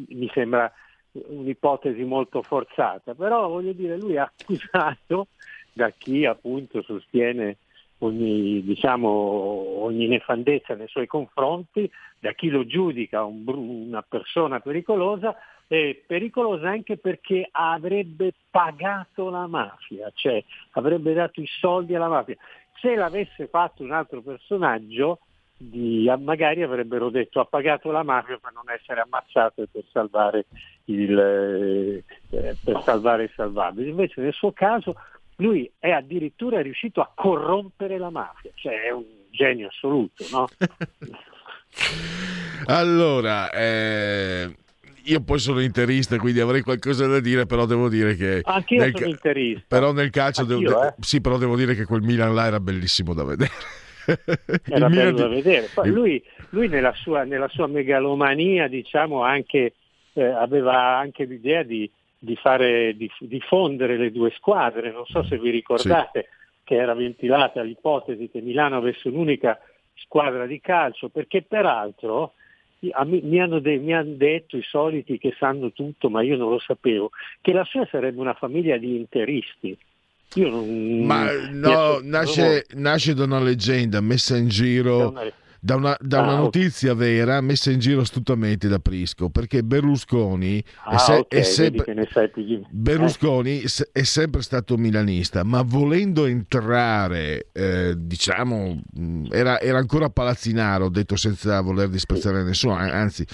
mi 0.07 0.29
sembra 0.33 0.71
un'ipotesi 1.11 2.01
molto 2.05 2.41
forzata, 2.41 3.15
però 3.15 3.49
voglio 3.49 3.73
dire, 3.73 3.97
lui 3.97 4.15
ha 4.15 4.31
accusato 4.33 5.27
da 5.73 5.89
chi 5.89 6.25
appunto 6.25 6.81
sostiene 6.83 7.57
ogni, 7.97 8.63
diciamo, 8.63 9.09
ogni 9.09 10.07
nefandezza 10.07 10.75
nei 10.75 10.87
suoi 10.87 11.05
confronti, 11.05 11.91
da 12.17 12.31
chi 12.31 12.47
lo 12.47 12.65
giudica 12.65 13.25
un, 13.25 13.43
una 13.45 14.05
persona 14.07 14.61
pericolosa, 14.61 15.35
è 15.77 15.95
pericolosa 16.05 16.69
anche 16.69 16.97
perché 16.97 17.47
avrebbe 17.51 18.33
pagato 18.49 19.29
la 19.29 19.45
mafia, 19.45 20.11
cioè 20.15 20.43
avrebbe 20.71 21.13
dato 21.13 21.41
i 21.41 21.47
soldi 21.47 21.93
alla 21.93 22.07
mafia. 22.07 22.35
Se 22.81 22.95
l'avesse 22.95 23.47
fatto 23.47 23.83
un 23.83 23.91
altro 23.91 24.21
personaggio, 24.21 25.19
di, 25.55 26.11
magari 26.19 26.63
avrebbero 26.63 27.09
detto 27.09 27.41
ha 27.41 27.45
pagato 27.45 27.91
la 27.91 28.01
mafia 28.01 28.39
per 28.41 28.53
non 28.53 28.63
essere 28.73 29.01
ammazzato 29.01 29.61
e 29.61 29.67
per 29.69 29.83
salvare 29.91 30.45
il, 30.85 31.19
eh, 31.19 32.03
per 32.29 32.81
salvare 32.83 33.23
il 33.23 33.31
salvabile. 33.35 33.89
Invece 33.89 34.21
nel 34.21 34.33
suo 34.33 34.53
caso 34.53 34.95
lui 35.35 35.69
è 35.77 35.91
addirittura 35.91 36.61
riuscito 36.61 37.01
a 37.01 37.11
corrompere 37.13 37.97
la 37.97 38.09
mafia, 38.09 38.51
cioè 38.55 38.83
è 38.83 38.91
un 38.91 39.03
genio 39.29 39.67
assoluto, 39.67 40.25
no? 40.31 40.47
allora, 42.65 43.51
eh, 43.51 44.55
io 45.05 45.21
poi 45.21 45.39
sono 45.39 45.61
interista, 45.61 46.17
quindi 46.17 46.39
avrei 46.39 46.61
qualcosa 46.61 47.07
da 47.07 47.19
dire, 47.19 47.45
però 47.45 47.65
devo 47.65 47.89
dire 47.89 48.15
che... 48.15 48.41
Anch'io 48.43 48.79
nel, 48.81 48.93
sono 48.95 49.09
interista. 49.09 49.65
Però 49.67 49.91
nel 49.91 50.09
calcio... 50.09 50.43
Devo, 50.43 50.83
eh? 50.83 50.93
Sì, 50.99 51.21
però 51.21 51.37
devo 51.37 51.55
dire 51.55 51.75
che 51.75 51.85
quel 51.85 52.01
Milan 52.01 52.33
là 52.33 52.45
era 52.45 52.59
bellissimo 52.59 53.13
da 53.13 53.23
vedere. 53.23 53.51
Era 54.65 54.87
bello 54.89 55.11
di... 55.11 55.17
da 55.17 55.27
vedere. 55.27 55.69
Poi 55.73 55.89
lui, 55.89 56.23
lui 56.49 56.67
nella, 56.67 56.93
sua, 56.93 57.23
nella, 57.23 57.47
sua, 57.47 57.67
megalomania, 57.67 58.67
diciamo, 58.67 59.23
anche, 59.23 59.73
eh, 60.13 60.23
aveva 60.23 60.97
anche 60.97 61.25
l'idea 61.25 61.63
di, 61.63 61.89
di, 62.17 62.35
fare, 62.35 62.95
di, 62.95 63.09
di, 63.19 63.39
fondere 63.41 63.97
le 63.97 64.11
due 64.11 64.31
squadre. 64.35 64.91
Non 64.91 65.05
so 65.05 65.23
se 65.23 65.37
vi 65.37 65.49
ricordate 65.49 66.21
sì. 66.21 66.59
che 66.63 66.75
era 66.75 66.93
ventilata 66.93 67.61
l'ipotesi 67.61 68.29
che 68.29 68.41
Milano 68.41 68.77
avesse 68.77 69.07
un'unica 69.07 69.59
squadra 69.95 70.45
di 70.45 70.59
calcio, 70.59 71.09
perché 71.09 71.41
peraltro 71.41 72.33
mi 72.79 73.39
hanno, 73.39 73.59
de- 73.59 73.77
mi 73.77 73.93
hanno, 73.93 74.15
detto 74.15 74.57
i 74.57 74.63
soliti 74.63 75.17
che 75.17 75.35
sanno 75.37 75.71
tutto, 75.71 76.09
ma 76.09 76.21
io 76.21 76.37
non 76.37 76.49
lo 76.49 76.59
sapevo, 76.59 77.11
che 77.41 77.51
la 77.51 77.65
sua 77.65 77.87
sarebbe 77.89 78.19
una 78.19 78.33
famiglia 78.33 78.77
di 78.77 78.95
interisti. 78.95 79.77
Io 80.35 80.49
non, 80.49 81.05
ma 81.05 81.25
no, 81.49 81.99
nasce, 82.03 82.65
nasce, 82.75 83.15
da 83.15 83.23
una 83.23 83.39
leggenda 83.39 83.99
messa 83.99 84.37
in 84.37 84.47
giro 84.47 85.11
da 85.59 85.75
una, 85.75 85.97
da 85.99 86.21
una 86.21 86.33
ah, 86.33 86.37
notizia 86.37 86.93
okay. 86.93 87.15
vera 87.15 87.41
messa 87.41 87.69
in 87.71 87.79
giro 87.79 88.01
astutamente 88.01 88.67
da 88.67 88.79
Prisco 88.79 89.29
perché 89.29 89.63
Berlusconi, 89.63 90.63
ah, 90.85 90.95
è, 90.95 90.97
se- 90.97 91.13
okay, 91.13 91.39
è, 91.39 91.43
sempre. 91.43 92.07
Berlusconi 92.69 93.61
eh. 93.61 93.89
è 93.91 94.03
sempre 94.03 94.41
stato 94.41 94.77
milanista 94.77 95.43
ma 95.43 95.61
volendo 95.61 96.25
entrare 96.25 97.47
eh, 97.51 97.93
diciamo 97.97 98.81
era, 99.29 99.59
era, 99.59 99.77
ancora 99.77 100.09
palazzinaro 100.09 100.89
detto 100.89 101.15
senza 101.15 101.59
voler 101.61 101.89
disprezzare 101.89 102.39
sì. 102.39 102.45
nessuno 102.45 102.73
anzi 102.75 103.25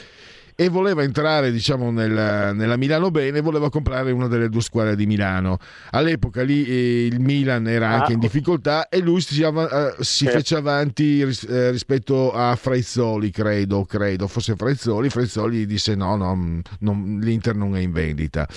e 0.55 0.69
voleva 0.69 1.03
entrare 1.03 1.51
diciamo 1.51 1.91
nel, 1.91 2.55
nella 2.55 2.77
Milano 2.77 3.11
bene 3.11 3.41
voleva 3.41 3.69
comprare 3.69 4.11
una 4.11 4.27
delle 4.27 4.49
due 4.49 4.61
squadre 4.61 4.95
di 4.95 5.05
Milano. 5.05 5.57
All'epoca 5.91 6.43
lì 6.43 6.65
eh, 6.65 7.05
il 7.07 7.19
Milan 7.19 7.67
era 7.67 7.89
anche 7.89 8.11
ah, 8.11 8.15
in 8.15 8.19
difficoltà 8.19 8.87
e 8.87 8.99
lui 8.99 9.19
si, 9.19 9.43
eh, 9.43 9.95
si 9.99 10.25
fece 10.27 10.55
avanti 10.55 11.23
ris- 11.25 11.43
eh, 11.43 11.71
rispetto 11.71 12.31
a 12.31 12.55
Fraizzoli 12.55 13.31
credo, 13.31 13.83
credo 13.83 14.27
fosse 14.27 14.55
Fraizzoli 14.55 15.09
Fraizzoli 15.09 15.65
disse 15.65 15.93
no, 15.95 16.15
no 16.15 16.61
non, 16.79 17.19
l'Inter 17.21 17.55
non 17.55 17.75
è 17.75 17.79
in 17.79 17.91
vendita. 17.91 18.47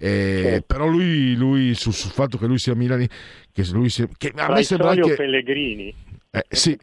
Eh, 0.00 0.62
però 0.64 0.86
lui, 0.86 1.34
lui 1.34 1.74
sul, 1.74 1.92
sul, 1.92 2.12
fatto 2.12 2.38
che 2.38 2.46
lui 2.46 2.58
sia 2.58 2.72
Milani 2.76 3.08
che 3.52 3.66
lui 3.72 3.88
sia, 3.88 4.06
che 4.16 4.32
a 4.36 4.52
me 4.52 4.62
sembra 4.62 4.90
anche 4.90 5.14
Pellegrini 5.14 5.92
eh, 6.30 6.44
sì. 6.48 6.78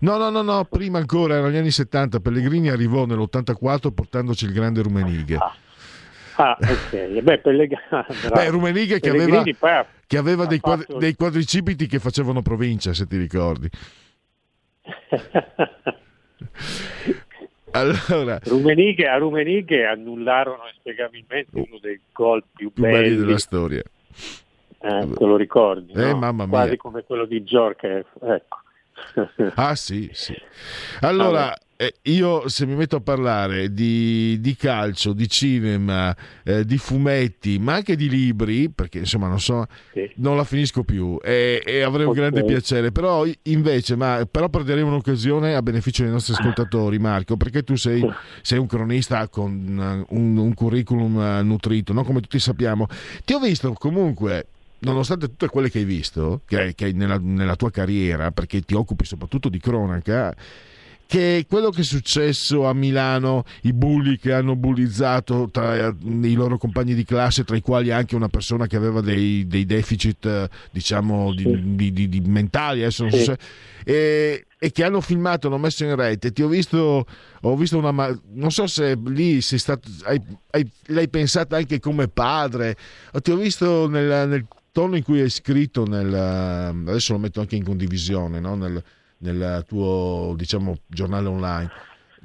No, 0.00 0.16
no, 0.16 0.30
no, 0.30 0.42
no, 0.42 0.64
prima 0.64 0.98
ancora, 0.98 1.34
erano 1.34 1.50
gli 1.50 1.56
anni 1.56 1.70
70, 1.70 2.20
Pellegrini 2.20 2.68
arrivò 2.68 3.06
nell'84 3.06 3.92
portandoci 3.92 4.44
il 4.44 4.52
grande 4.52 4.82
Rumenighe. 4.82 5.36
Ah. 5.36 5.54
Ah, 6.38 6.58
ok. 6.60 7.22
Beh, 7.22 7.38
Pellegrini, 7.38 7.80
Beh 8.30 8.50
Rumenighe 8.50 9.00
che 9.00 9.08
aveva, 9.08 9.42
che 10.06 10.18
aveva 10.18 10.44
dei, 10.44 10.60
quadri, 10.60 10.84
fatto... 10.84 10.98
dei, 10.98 11.14
quadricipiti 11.14 11.86
che 11.86 11.98
facevano 11.98 12.42
provincia, 12.42 12.92
se 12.92 13.06
ti 13.06 13.16
ricordi. 13.16 13.68
Allora, 17.72 18.38
Rummenigge, 18.42 19.06
a 19.06 19.18
Rummenigge 19.18 19.84
annullarono 19.84 20.62
inspiegabilmente 20.72 21.50
uno 21.52 21.78
dei 21.78 22.00
gol 22.10 22.42
più, 22.54 22.72
più 22.72 22.82
belli 22.82 23.10
belli 23.10 23.16
della 23.16 23.38
storia. 23.38 23.82
Eh, 24.80 25.08
te 25.14 25.24
lo 25.24 25.36
ricordi? 25.36 25.92
Eh, 25.92 26.14
no? 26.14 26.46
Quasi 26.48 26.76
come 26.76 27.02
quello 27.02 27.26
di 27.26 27.44
Giorghev. 27.44 28.06
Ecco. 28.22 28.60
Ah 29.54 29.74
sì, 29.74 30.10
sì. 30.12 30.34
Allora, 31.00 31.54
eh, 31.76 31.94
io 32.02 32.48
se 32.48 32.64
mi 32.66 32.74
metto 32.74 32.96
a 32.96 33.00
parlare 33.00 33.72
di, 33.72 34.38
di 34.40 34.56
calcio, 34.56 35.12
di 35.12 35.28
cinema, 35.28 36.14
eh, 36.44 36.64
di 36.64 36.78
fumetti, 36.78 37.58
ma 37.58 37.74
anche 37.74 37.96
di 37.96 38.08
libri, 38.08 38.70
perché 38.70 38.98
insomma 38.98 39.28
non 39.28 39.40
so, 39.40 39.66
Sì. 39.92 40.10
non 40.16 40.36
la 40.36 40.44
finisco 40.44 40.82
più 40.84 41.18
e, 41.22 41.62
e 41.64 41.82
avrei 41.82 42.04
un 42.04 42.10
Ok. 42.12 42.16
grande 42.16 42.44
piacere, 42.44 42.92
però 42.92 43.24
invece, 43.42 43.96
ma, 43.96 44.26
però 44.30 44.48
perderemo 44.48 44.88
un'occasione 44.88 45.54
a 45.54 45.62
beneficio 45.62 46.02
dei 46.02 46.12
nostri 46.12 46.32
ascoltatori, 46.38 46.98
Marco, 46.98 47.36
perché 47.36 47.62
tu 47.62 47.76
sei, 47.76 48.04
sei 48.42 48.58
un 48.58 48.66
cronista 48.66 49.28
con 49.28 50.04
eh, 50.10 50.14
un, 50.14 50.36
un 50.36 50.54
curriculum 50.54 51.20
eh, 51.20 51.42
nutrito, 51.42 51.92
no? 51.92 52.02
come 52.04 52.20
tutti 52.20 52.38
sappiamo. 52.38 52.86
Ti 53.24 53.34
ho 53.34 53.38
visto 53.38 53.72
comunque 53.74 54.46
nonostante 54.90 55.26
tutte 55.28 55.48
quelle 55.48 55.70
che 55.70 55.78
hai 55.78 55.84
visto, 55.84 56.42
che, 56.46 56.60
hai- 56.60 56.74
che 56.74 56.86
hai 56.86 56.92
nella, 56.92 57.18
nella 57.20 57.56
tua 57.56 57.70
carriera, 57.70 58.30
perché 58.30 58.60
ti 58.62 58.74
occupi 58.74 59.04
soprattutto 59.04 59.48
di 59.48 59.58
cronaca, 59.58 60.34
che 61.08 61.44
quello 61.48 61.70
che 61.70 61.82
è 61.82 61.84
successo 61.84 62.66
a 62.66 62.74
Milano, 62.74 63.44
i 63.62 63.72
bulli 63.72 64.18
che 64.18 64.32
hanno 64.32 64.56
bullizzato 64.56 65.48
tra 65.52 65.76
eh, 65.76 65.94
i 66.22 66.34
loro 66.34 66.58
compagni 66.58 66.94
di 66.94 67.04
classe, 67.04 67.44
tra 67.44 67.54
i 67.54 67.60
quali 67.60 67.92
anche 67.92 68.16
una 68.16 68.28
persona 68.28 68.66
che 68.66 68.74
aveva 68.74 69.00
dei, 69.00 69.46
dei 69.46 69.64
deficit, 69.66 70.26
eh, 70.26 70.48
diciamo, 70.72 71.32
di, 71.32 71.76
di- 71.76 71.92
di- 71.92 72.08
di 72.08 72.20
mentali, 72.22 72.80
adesso 72.80 73.02
non 73.04 73.12
so 73.12 73.18
se... 73.24 73.38
E, 73.84 74.46
e 74.58 74.72
che 74.72 74.82
hanno 74.82 75.00
filmato, 75.00 75.46
hanno 75.46 75.58
messo 75.58 75.84
in 75.84 75.94
rete. 75.94 76.32
Ti 76.32 76.42
ho 76.42 76.48
visto, 76.48 77.06
ho 77.42 77.56
visto 77.56 77.78
una. 77.78 77.92
Non 78.32 78.50
so 78.50 78.66
se 78.66 78.98
lì 79.04 79.40
sei 79.42 79.60
stato, 79.60 79.88
hai, 80.02 80.20
hai- 80.50 80.68
l'hai 80.86 81.08
pensata 81.08 81.56
anche 81.56 81.78
come 81.78 82.08
padre. 82.08 82.74
Ti 83.22 83.30
ho 83.30 83.36
visto 83.36 83.86
nel, 83.86 84.26
nel 84.28 84.44
tono 84.76 84.96
in 84.96 85.02
cui 85.02 85.22
hai 85.22 85.30
scritto, 85.30 85.86
nel, 85.86 86.12
adesso 86.12 87.14
lo 87.14 87.18
metto 87.18 87.40
anche 87.40 87.56
in 87.56 87.64
condivisione, 87.64 88.40
no? 88.40 88.56
nel, 88.56 88.78
nel 89.20 89.64
tuo 89.66 90.34
diciamo, 90.36 90.76
giornale 90.86 91.28
online. 91.28 91.70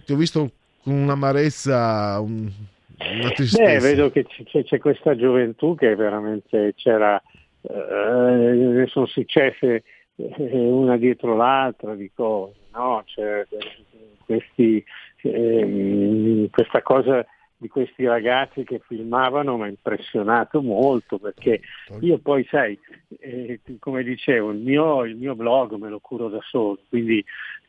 Ti 0.04 0.12
ho 0.12 0.18
visto 0.18 0.52
con 0.84 0.95
un'amarezza, 0.95 2.20
un- 2.20 2.52
una 2.97 3.30
tristezza. 3.32 3.64
Beh, 3.64 3.80
vedo 3.80 4.12
che 4.12 4.26
c'è, 4.26 4.66
c'è 4.66 4.80
questa 4.80 5.16
gioventù 5.16 5.76
che 5.76 5.95
veramente 5.95 6.74
c'era, 6.76 7.22
eh, 7.62 8.84
sono 8.88 9.06
successe 9.06 9.84
eh, 10.18 10.58
una 10.58 10.97
dietro 10.97 11.38
l'altra 11.38 11.95
di 11.95 12.12
cose, 12.14 12.60
no? 12.74 13.02
C'è, 13.06 13.45
eh, 13.47 14.16
questi, 14.26 14.84
ehm, 15.22 16.49
questa 16.49 16.82
cosa 16.82 17.26
di 17.62 17.68
questi 17.68 18.07
ragazzi 18.07 18.64
che 18.64 18.82
filmavano 18.88 19.55
mi 19.55 19.64
ha 19.66 19.68
impressionato 19.68 20.64
molto 20.64 21.20
perché 21.20 21.62
io 21.99 22.18
poi 22.18 22.43
sai, 22.49 22.78
eh, 23.20 23.59
come 23.78 24.01
dicevo, 24.01 24.49
il 24.49 24.57
mio, 24.57 25.05
il 25.05 25.16
mio 25.16 25.36
blog 25.36 25.74
me 25.76 25.88
lo 25.89 25.99
curo 25.99 26.28
da 26.28 26.39
solo, 26.41 26.80
quindi 26.89 27.24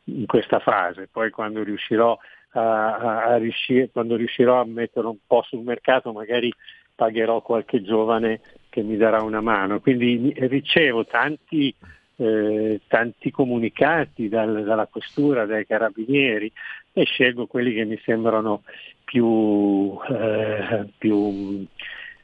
in 0.04 0.24
questa 0.24 0.60
fase, 0.60 1.10
poi 1.12 1.28
quando 1.28 1.62
riuscirò 1.62 2.18
a, 2.52 2.96
a- 2.96 3.22
a 3.24 3.36
riuscire, 3.36 3.90
quando 3.90 4.16
riuscirò 4.16 4.62
a 4.62 4.64
metterlo 4.64 5.10
un 5.10 5.18
po' 5.26 5.42
sul 5.42 5.60
mercato 5.60 6.10
magari 6.10 6.50
pagherò 6.94 7.42
qualche 7.42 7.82
giovane 7.82 8.40
che 8.70 8.82
mi 8.82 8.96
darà 8.96 9.22
una 9.22 9.42
mano. 9.42 9.78
Quindi 9.80 10.32
ricevo 10.38 11.04
tanti, 11.04 11.74
eh, 12.16 12.80
tanti 12.88 13.30
comunicati 13.30 14.28
dal- 14.28 14.64
dalla 14.64 14.86
questura, 14.86 15.46
dai 15.46 15.66
carabinieri 15.66 16.50
e 16.92 17.04
scelgo 17.04 17.46
quelli 17.46 17.72
che 17.72 17.84
mi 17.84 17.98
sembrano 18.04 18.62
più, 19.04 19.98
eh, 20.08 20.86
più 20.98 21.66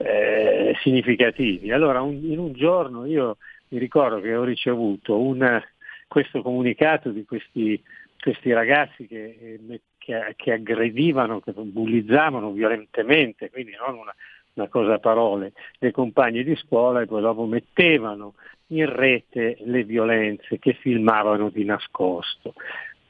eh, 0.01 0.77
significativi. 0.83 1.73
Allora 1.73 2.01
un- 2.03 2.21
in 2.23 2.39
un 2.39 2.53
giorno 2.53 3.05
io 3.05 3.37
mi 3.71 3.79
ricordo 3.79 4.21
che 4.21 4.35
ho 4.37 4.45
ricevuto 4.45 5.19
un- 5.19 5.61
questo 6.07 6.41
comunicato 6.41 7.11
di 7.11 7.25
questi, 7.25 7.83
questi 8.21 8.53
ragazzi 8.53 9.07
che, 9.09 9.37
eh, 9.69 9.81
che- 9.99 10.35
che 10.37 10.53
aggredivano, 10.53 11.41
che 11.41 11.53
bullizzavano 11.53 12.53
violentemente, 12.53 13.51
quindi 13.51 13.73
non 13.77 13.99
una, 13.99 14.15
una 14.55 14.69
cosa 14.69 14.95
a 14.95 14.99
parole, 15.01 15.53
dei 15.81 15.91
compagni 15.91 16.45
di 16.45 16.55
scuola 16.57 17.01
e 17.01 17.07
poi 17.07 17.21
dopo 17.21 17.45
mettevano 17.47 18.35
in 18.69 18.87
rete 18.95 19.57
le 19.61 19.85
violenze 19.85 20.59
che 20.59 20.75
filmavano 20.75 21.51
di 21.51 21.65
nascosto. 21.65 22.55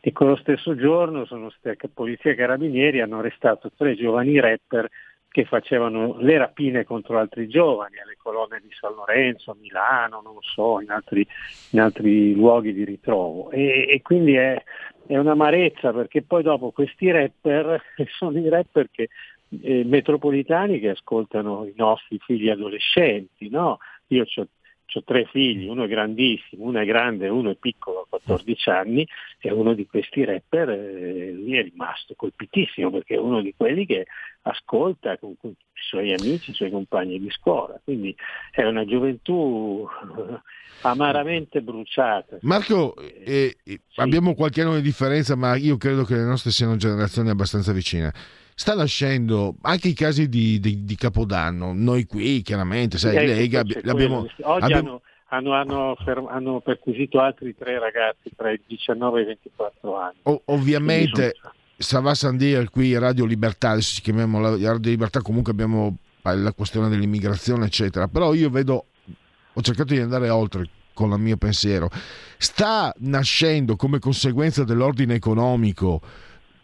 E 0.00 0.12
quello 0.12 0.36
stesso 0.36 0.76
giorno 0.76 1.24
sono 1.24 1.50
stati 1.50 1.88
polizia 1.88 2.30
e 2.30 2.36
carabinieri 2.36 3.00
hanno 3.00 3.18
arrestato 3.18 3.70
tre 3.76 3.96
giovani 3.96 4.38
rapper 4.38 4.88
che 5.28 5.44
facevano 5.44 6.16
le 6.18 6.38
rapine 6.38 6.84
contro 6.84 7.18
altri 7.18 7.48
giovani 7.48 7.98
alle 7.98 8.16
colonne 8.16 8.60
di 8.60 8.70
San 8.72 8.94
Lorenzo, 8.94 9.50
a 9.50 9.56
Milano, 9.60 10.20
non 10.22 10.36
so, 10.40 10.80
in 10.80 10.90
altri, 10.90 11.26
in 11.70 11.80
altri 11.80 12.34
luoghi 12.34 12.72
di 12.72 12.84
ritrovo. 12.84 13.50
E, 13.50 13.86
e 13.88 14.00
quindi 14.02 14.34
è, 14.34 14.60
è 15.06 15.16
un'amarezza 15.16 15.92
perché 15.92 16.22
poi 16.22 16.42
dopo 16.42 16.70
questi 16.70 17.10
rapper 17.10 17.80
sono 18.16 18.38
i 18.38 18.48
rapper 18.48 18.88
che, 18.90 19.08
eh, 19.62 19.84
metropolitani 19.84 20.80
che 20.80 20.90
ascoltano 20.90 21.66
i 21.66 21.74
nostri 21.76 22.18
figli 22.18 22.48
adolescenti. 22.48 23.48
No? 23.50 23.78
Io 24.08 24.22
ho 24.22 24.48
ho 24.94 25.02
tre 25.04 25.26
figli, 25.26 25.66
uno 25.66 25.84
è 25.84 25.88
grandissimo, 25.88 26.64
uno 26.64 26.80
è 26.80 26.84
grande, 26.86 27.28
uno 27.28 27.50
è 27.50 27.56
piccolo, 27.56 28.00
ha 28.00 28.06
14 28.08 28.70
anni, 28.70 29.06
e 29.38 29.52
uno 29.52 29.74
di 29.74 29.86
questi 29.86 30.24
rapper 30.24 30.70
eh, 30.70 31.32
lui 31.32 31.58
è 31.58 31.62
rimasto 31.62 32.14
colpitissimo 32.16 32.90
perché 32.90 33.14
è 33.14 33.18
uno 33.18 33.42
di 33.42 33.52
quelli 33.56 33.84
che 33.84 34.06
ascolta 34.42 35.18
con, 35.18 35.36
con 35.38 35.50
i 35.50 35.56
suoi 35.74 36.12
amici, 36.12 36.50
i 36.50 36.54
suoi 36.54 36.70
compagni 36.70 37.20
di 37.20 37.30
scuola, 37.30 37.78
quindi 37.82 38.16
è 38.50 38.64
una 38.64 38.84
gioventù 38.84 39.86
eh, 40.16 40.40
amaramente 40.82 41.60
bruciata. 41.60 42.38
Marco, 42.42 42.96
eh, 42.96 43.56
eh, 43.62 43.80
abbiamo 43.96 44.34
qualche 44.34 44.62
anno 44.62 44.76
di 44.76 44.82
differenza, 44.82 45.36
ma 45.36 45.56
io 45.56 45.76
credo 45.76 46.04
che 46.04 46.14
le 46.14 46.24
nostre 46.24 46.50
siano 46.50 46.76
generazioni 46.76 47.28
abbastanza 47.28 47.72
vicine. 47.72 48.12
Sta 48.60 48.74
nascendo 48.74 49.54
anche 49.62 49.86
i 49.86 49.92
casi 49.94 50.28
di, 50.28 50.58
di- 50.58 50.84
di 50.84 50.96
Capodanno. 50.96 51.72
Noi 51.72 52.06
qui, 52.06 52.42
chiaramente, 52.42 52.98
sai, 52.98 53.24
Lega, 53.24 53.62
quello. 53.62 54.26
Oggi 54.42 54.64
abbiamo- 54.64 55.00
hanno, 55.28 55.52
hanno, 55.52 55.96
hanno 56.28 56.60
perquisito 56.60 57.20
altri 57.20 57.54
tre 57.56 57.78
ragazzi 57.78 58.32
tra 58.34 58.50
i 58.50 58.60
19 58.66 59.20
e 59.20 59.22
i 59.22 59.26
24 59.26 59.96
anni. 59.96 60.16
o- 60.24 60.42
ovviamente 60.46 61.36
sono- 61.40 61.54
Savà 61.76 62.14
Sandir 62.14 62.68
qui 62.70 62.98
Radio 62.98 63.26
Libertà, 63.26 63.70
adesso 63.70 63.94
ci 63.94 64.00
chiamiamo 64.02 64.40
la 64.40 64.50
Radio 64.50 64.90
Libertà, 64.90 65.22
comunque 65.22 65.52
abbiamo 65.52 65.98
la 66.22 66.52
questione 66.52 66.88
dell'immigrazione, 66.88 67.66
eccetera. 67.66 68.08
Però 68.08 68.34
io 68.34 68.50
vedo, 68.50 68.86
ho 69.52 69.60
cercato 69.60 69.94
di 69.94 70.00
andare 70.00 70.28
oltre 70.30 70.68
con 70.94 71.12
il 71.12 71.18
mio 71.20 71.36
pensiero. 71.36 71.88
Sta 72.38 72.92
nascendo 72.98 73.76
come 73.76 74.00
conseguenza 74.00 74.64
dell'ordine 74.64 75.14
economico 75.14 76.00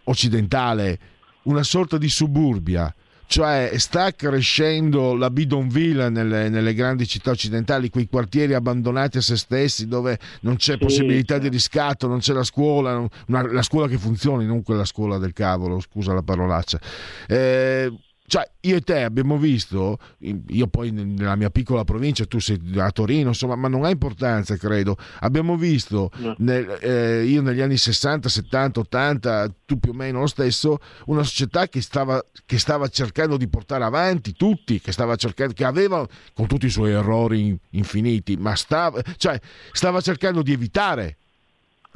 occidentale 0.05 0.99
una 1.45 1.63
sorta 1.63 1.99
di 1.99 2.09
suburbia. 2.09 2.93
Cioè 3.27 3.73
sta 3.79 4.13
crescendo 4.13 5.15
la 5.15 5.31
bidonville 5.31 6.11
nelle, 6.11 6.51
nelle 6.51 6.75
grandi 6.75 7.07
città 7.07 7.31
occidentali, 7.31 7.89
quei 7.89 8.07
quartieri 8.07 8.53
abbandonati 8.53 9.17
a 9.17 9.23
se 9.23 9.37
stessi 9.39 9.87
dove 9.89 10.19
non 10.43 10.57
c'è 10.57 10.73
Sì, 10.73 10.79
possibilità 10.79 11.35
certo. 11.35 11.49
di 11.49 11.55
riscatto, 11.57 12.07
non 12.07 12.19
c'è 12.19 12.35
la 12.35 12.45
scuola, 12.45 13.05
una- 13.29 13.51
la 13.51 13.63
scuola 13.63 13.89
che 13.89 13.97
funzioni, 13.97 14.45
non 14.45 14.63
quella 14.63 14.85
scuola 14.85 15.17
del 15.17 15.33
cavolo, 15.33 15.81
scusa 15.81 16.13
la 16.13 16.23
parolaccia. 16.23 16.79
Eh, 17.27 17.91
cioè, 18.27 18.49
io 18.61 18.77
e 18.77 18.81
te 18.81 19.03
abbiamo 19.03 19.37
visto, 19.37 19.99
io 20.19 20.67
poi 20.69 20.91
nella 20.91 21.37
mia 21.37 21.51
piccola 21.51 21.85
provincia, 21.85 22.25
tu 22.25 22.39
sei 22.41 22.59
a 22.77 22.91
Torino, 22.91 23.29
insomma, 23.29 23.55
ma 23.55 23.69
non 23.69 23.85
ha 23.85 23.91
importanza, 23.91 24.57
credo. 24.57 24.97
Abbiamo 25.21 25.57
visto, 25.57 26.11
No. 26.17 26.35
nel- 26.39 26.79
eh, 26.81 27.25
io 27.25 27.43
negli 27.43 27.61
anni 27.61 27.77
60, 27.77 28.29
70, 28.31 28.81
80, 28.81 29.55
tu 29.67 29.79
più 29.79 29.91
o 29.91 29.95
meno 29.95 30.21
lo 30.21 30.27
stesso, 30.27 30.79
una 31.07 31.23
società 31.23 31.69
che 31.69 31.83
stava, 31.83 32.25
che 32.47 32.59
stava 32.59 32.89
cercando 32.89 33.37
di 33.37 33.47
portare 33.49 33.85
avanti 33.85 34.33
tutti, 34.33 34.81
che 34.81 34.91
stava 34.93 35.17
cercando, 35.17 35.53
che 35.53 35.65
aveva, 35.65 36.07
con 36.33 36.47
tutti 36.47 36.65
i 36.67 36.71
suoi 36.71 36.93
errori 36.93 37.47
in- 37.49 37.57
infiniti, 37.73 38.37
ma 38.37 38.55
stava, 38.57 39.03
cioè, 39.19 39.39
stava 39.73 40.01
cercando 40.01 40.41
di 40.43 40.53
evitare 40.53 41.19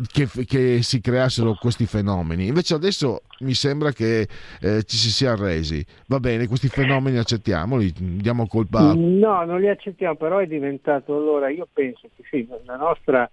che, 0.07 0.29
che 0.47 0.83
si 0.83 1.01
creassero 1.01 1.55
questi 1.55 1.87
fenomeni. 1.87 2.47
Invece 2.47 2.75
adesso 2.75 3.23
mi 3.41 3.55
sembra 3.55 3.91
che 3.91 4.29
eh, 4.61 4.83
ci 4.85 4.97
si 4.97 5.11
sia 5.11 5.33
arresi. 5.33 5.85
Va 6.07 6.21
bene, 6.21 6.47
questi 6.47 6.69
fenomeni 6.69 7.19
accettiamoli, 7.19 7.93
diamo 7.97 8.47
colpa. 8.47 8.93
No, 8.95 9.45
non 9.45 9.61
li 9.61 9.69
accettiamo, 9.69 10.15
però 10.15 10.39
è 10.39 10.47
diventato 10.47 11.17
allora, 11.17 11.49
io 11.49 11.67
penso 11.73 12.09
che 12.15 12.23
sì, 12.31 12.47
la 12.65 12.77
nostra, 12.77 13.29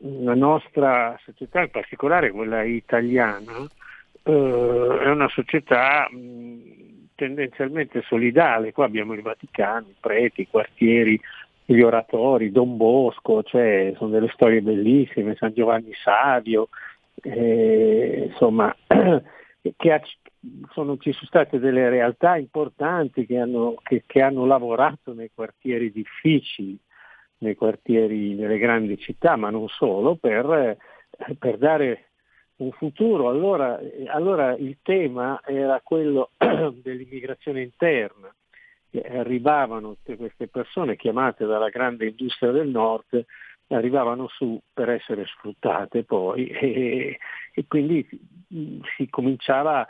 la 0.00 0.34
nostra 0.34 1.18
società, 1.24 1.60
in 1.60 1.70
particolare 1.70 2.30
quella 2.30 2.62
italiana, 2.62 3.66
eh, 4.22 4.98
è 5.02 5.10
una 5.10 5.28
società 5.28 6.08
mh, 6.10 7.10
tendenzialmente 7.14 8.02
solidale. 8.06 8.72
Qua 8.72 8.86
abbiamo 8.86 9.12
il 9.12 9.22
Vaticano, 9.22 9.88
i 9.88 9.94
preti, 9.98 10.42
i 10.42 10.48
quartieri, 10.48 11.20
gli 11.70 11.82
oratori, 11.82 12.50
Don 12.50 12.78
Bosco, 12.78 13.42
cioè 13.42 13.92
sono 13.98 14.08
delle 14.08 14.30
storie 14.32 14.62
bellissime, 14.62 15.36
San 15.36 15.52
Giovanni 15.52 15.92
Savio, 16.02 16.70
eh, 17.22 18.28
insomma, 18.30 18.74
che 18.86 19.92
ha, 19.92 20.00
sono, 20.72 20.96
ci 20.96 21.12
sono 21.12 21.26
state 21.26 21.58
delle 21.58 21.90
realtà 21.90 22.38
importanti 22.38 23.26
che 23.26 23.36
hanno, 23.36 23.74
che, 23.82 24.04
che 24.06 24.22
hanno 24.22 24.46
lavorato 24.46 25.12
nei 25.12 25.30
quartieri 25.34 25.92
difficili, 25.92 26.78
nei 27.40 27.54
quartieri 27.54 28.34
delle 28.34 28.56
grandi 28.56 28.96
città, 28.96 29.36
ma 29.36 29.50
non 29.50 29.68
solo, 29.68 30.16
per, 30.16 30.74
per 31.38 31.58
dare 31.58 32.12
un 32.56 32.72
futuro. 32.72 33.28
Allora, 33.28 33.78
allora, 34.06 34.56
il 34.56 34.78
tema 34.80 35.42
era 35.44 35.82
quello 35.84 36.30
dell'immigrazione 36.82 37.60
interna. 37.60 38.34
Arrivavano 38.90 39.94
tutte 39.94 40.16
queste 40.16 40.48
persone 40.48 40.96
chiamate 40.96 41.44
dalla 41.44 41.68
grande 41.68 42.06
industria 42.06 42.50
del 42.50 42.68
nord, 42.68 43.24
arrivavano 43.68 44.28
su 44.28 44.58
per 44.72 44.88
essere 44.88 45.26
sfruttate 45.26 46.04
poi 46.04 46.46
e, 46.48 47.18
e 47.52 47.64
quindi 47.66 48.06
si 48.96 49.08
cominciava 49.10 49.86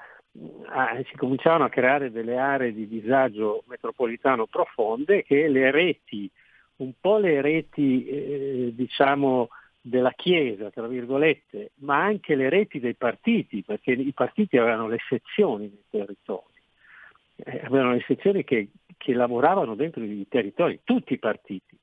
a, 0.71 1.03
si 1.09 1.17
cominciavano 1.17 1.65
a 1.65 1.69
creare 1.69 2.11
delle 2.11 2.39
aree 2.39 2.73
di 2.73 2.87
disagio 2.87 3.65
metropolitano 3.67 4.47
profonde 4.47 5.23
che 5.23 5.49
le 5.49 5.71
reti, 5.71 6.31
un 6.77 6.93
po' 7.01 7.19
le 7.19 7.41
reti 7.41 8.07
eh, 8.07 8.73
diciamo 8.75 9.49
della 9.81 10.13
Chiesa, 10.13 10.71
tra 10.71 10.87
virgolette, 10.87 11.73
ma 11.77 12.03
anche 12.03 12.35
le 12.35 12.49
reti 12.49 12.79
dei 12.79 12.95
partiti, 12.95 13.63
perché 13.63 13.93
i 13.93 14.13
partiti 14.13 14.59
avevano 14.59 14.87
le 14.87 14.99
sezioni 15.09 15.63
nei 15.65 15.85
territori, 15.89 16.58
eh, 17.45 17.61
avevano 17.65 17.93
le 17.93 18.05
sezioni 18.07 18.45
che, 18.45 18.69
che 18.97 19.13
lavoravano 19.13 19.75
dentro 19.75 20.03
i 20.05 20.27
territori, 20.29 20.81
tutti 20.85 21.15
i 21.15 21.19
partiti 21.19 21.77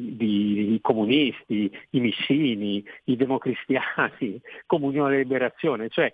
i 0.00 0.78
comunisti, 0.80 1.70
i 1.90 2.00
missini, 2.00 2.82
i 3.04 3.16
democristiani, 3.16 4.40
Comunione 4.64 5.18
Liberazione, 5.18 5.88
cioè 5.88 6.12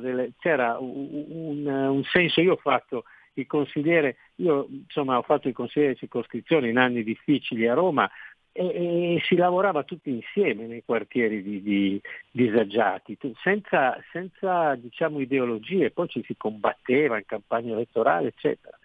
delle, 0.00 0.32
c'era 0.38 0.78
un, 0.78 1.24
un, 1.28 1.66
un, 1.66 2.04
senso, 2.04 2.40
io 2.40 2.52
ho 2.52 2.56
fatto 2.56 3.04
il 3.34 3.46
consigliere, 3.46 4.16
io 4.36 4.66
insomma 4.68 5.16
ho 5.16 5.22
fatto 5.22 5.48
il 5.48 5.54
consigliere 5.54 5.92
di 5.92 5.98
circoscrizione 5.98 6.68
in 6.68 6.76
anni 6.76 7.02
difficili 7.02 7.66
a 7.66 7.74
Roma 7.74 8.10
e, 8.56 9.16
e 9.16 9.20
si 9.26 9.34
lavorava 9.34 9.82
tutti 9.82 10.10
insieme 10.10 10.66
nei 10.66 10.84
quartieri 10.84 11.42
di, 11.42 11.60
di 11.60 12.00
disagiati, 12.30 13.18
senza, 13.42 14.00
senza 14.12 14.76
diciamo, 14.76 15.18
ideologie, 15.18 15.90
poi 15.90 16.08
ci 16.08 16.22
si 16.24 16.36
combatteva 16.36 17.18
in 17.18 17.26
campagna 17.26 17.72
elettorale, 17.72 18.28
eccetera. 18.28 18.78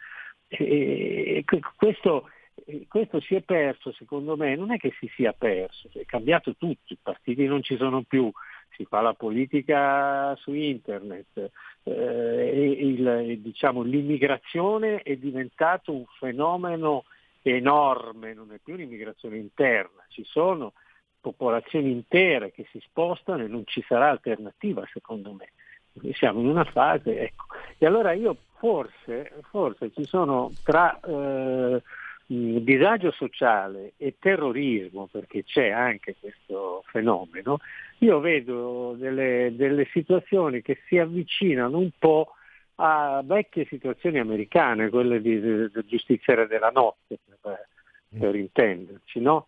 E, 0.48 1.46
questo, 1.76 2.30
questo 2.88 3.20
si 3.22 3.36
è 3.36 3.42
perso, 3.42 3.92
secondo 3.92 4.36
me, 4.36 4.56
non 4.56 4.72
è 4.72 4.78
che 4.78 4.92
si 5.00 5.08
sia 5.14 5.34
perso, 5.34 5.88
è 5.94 6.04
cambiato 6.06 6.56
tutto, 6.56 6.92
i 6.92 6.98
partiti 7.00 7.46
non 7.46 7.62
ci 7.62 7.78
sono 7.78 8.02
più, 8.02 8.32
si 8.72 8.86
fa 8.86 9.02
la 9.02 9.14
politica 9.14 10.36
su 10.38 10.54
internet, 10.54 11.52
eh, 11.84 12.76
il, 12.80 13.40
diciamo, 13.40 13.84
l'immigrazione 13.84 15.04
è 15.04 15.16
diventato 15.16 15.94
un 15.94 16.06
fenomeno 16.18 17.04
enorme, 17.42 18.34
non 18.34 18.52
è 18.52 18.60
più 18.64 18.74
un'immigrazione 18.74 19.38
interna, 19.38 20.04
ci 20.10 20.24
sono 20.24 20.74
popolazioni 21.22 21.92
intere 21.92 22.52
che 22.52 22.66
si 22.72 22.80
spostano 22.80 23.44
e 23.44 23.48
non 23.48 23.64
ci 23.66 23.84
sarà 23.88 24.10
alternativa 24.10 24.86
secondo 24.92 25.34
me. 25.34 25.52
Siamo 26.14 26.40
in 26.40 26.48
una 26.48 26.64
fase, 26.64 27.20
ecco. 27.20 27.46
E 27.78 27.86
allora 27.86 28.14
io 28.14 28.38
forse, 28.58 29.34
forse 29.50 29.92
ci 29.92 30.06
sono 30.06 30.54
tra 30.64 30.98
eh, 31.00 31.82
disagio 32.26 33.12
sociale 33.12 33.94
e 33.98 34.16
terrorismo, 34.20 35.08
perché 35.12 35.44
c'è 35.44 35.70
anche 35.70 36.16
questo 36.20 36.84
fenomeno, 36.86 37.58
io 38.00 38.20
vedo 38.20 38.94
delle, 38.98 39.54
delle 39.56 39.86
situazioni 39.92 40.62
che 40.62 40.80
si 40.86 40.98
avvicinano 40.98 41.80
un 41.80 41.90
po' 41.98 42.34
a 42.82 43.22
vecchie 43.26 43.66
situazioni 43.66 44.20
americane, 44.20 44.90
quelle 44.90 45.22
di, 45.22 45.40
di, 45.40 45.70
di 45.70 45.86
giustiziere 45.86 46.48
della 46.48 46.70
notte, 46.70 47.20
per, 47.42 47.68
per 48.18 48.36
intenderci, 48.36 49.20
no? 49.20 49.48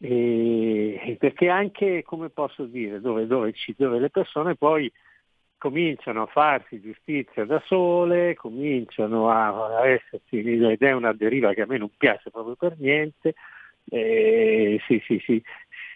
E, 0.00 1.16
perché 1.18 1.48
anche, 1.48 2.02
come 2.04 2.28
posso 2.30 2.64
dire, 2.66 3.00
dove, 3.00 3.26
dove, 3.26 3.52
ci, 3.52 3.74
dove, 3.76 3.98
le 3.98 4.10
persone 4.10 4.54
poi 4.54 4.90
cominciano 5.58 6.22
a 6.22 6.26
farsi 6.26 6.80
giustizia 6.80 7.44
da 7.44 7.60
sole, 7.66 8.36
cominciano 8.36 9.28
a, 9.28 9.78
a 9.78 9.88
esserci, 9.88 10.38
ed 10.38 10.80
è 10.80 10.92
una 10.92 11.12
deriva 11.12 11.52
che 11.54 11.62
a 11.62 11.66
me 11.66 11.78
non 11.78 11.90
piace 11.96 12.30
proprio 12.30 12.54
per 12.54 12.76
niente, 12.78 13.34
e, 13.90 14.80
sì, 14.86 15.02
sì, 15.04 15.18
sì, 15.24 15.42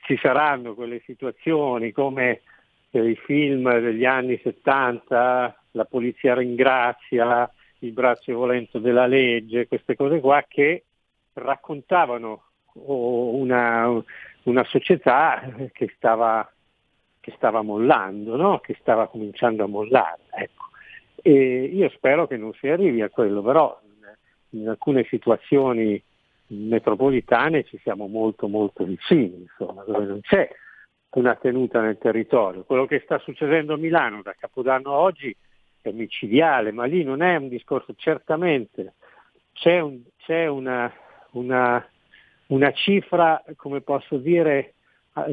ci 0.05 0.19
saranno 0.21 0.75
quelle 0.75 1.01
situazioni 1.05 1.93
come 1.93 2.41
per 2.91 3.07
i 3.07 3.15
film 3.15 3.73
degli 3.79 4.05
anni 4.05 4.41
70, 4.43 5.62
la 5.73 5.85
polizia 5.85 6.35
ringrazia, 6.35 7.51
il 7.81 7.93
braccio 7.93 8.35
volento 8.35 8.79
della 8.79 9.07
legge, 9.07 9.67
queste 9.67 9.97
cose 9.97 10.21
qua 10.21 10.45
che 10.47 10.85
raccontavano 11.35 12.45
una, 12.75 14.03
una 14.45 14.65
società 14.65 15.43
che 15.73 15.93
stava, 15.97 16.51
che 17.21 17.33
stava 17.37 17.63
mollando, 17.63 18.37
no? 18.37 18.61
che 18.61 18.77
stava 18.81 19.09
cominciando 19.09 19.65
a 19.65 19.69
mollare. 19.69 20.23
Ecco. 20.31 20.69
E 21.23 21.65
io 21.65 21.89
spero 21.91 22.27
che 22.27 22.37
non 22.37 22.53
si 22.55 22.69
arrivi 22.69 23.03
a 23.03 23.11
quello, 23.11 23.43
però 23.43 23.81
in 24.51 24.69
alcune 24.69 25.05
situazioni 25.05 26.03
metropolitane 26.47 27.65
ci 27.65 27.79
siamo 27.83 28.07
molto 28.07 28.49
molto 28.49 28.85
vicini, 28.85 29.43
insomma, 29.43 29.85
dove 29.85 30.05
non 30.05 30.21
c'è 30.21 30.49
una 31.11 31.35
tenuta 31.35 31.81
nel 31.81 31.99
territorio. 31.99 32.65
Quello 32.65 32.87
che 32.87 33.01
sta 33.05 33.19
succedendo 33.19 33.75
a 33.75 33.79
Milano 33.79 34.23
da 34.23 34.35
Capodanno 34.39 34.93
a 34.93 34.99
oggi 34.99 35.35
micidiale, 35.91 36.71
ma 36.71 36.85
lì 36.85 37.03
non 37.03 37.23
è 37.23 37.37
un 37.37 37.49
discorso, 37.49 37.95
certamente 37.97 38.95
c'è, 39.53 39.81
un, 39.81 40.01
c'è 40.19 40.47
una, 40.47 40.93
una, 41.33 41.85
una, 42.47 42.73
cifra, 42.73 43.43
come 43.57 43.81
posso 43.81 44.17
dire, 44.17 44.75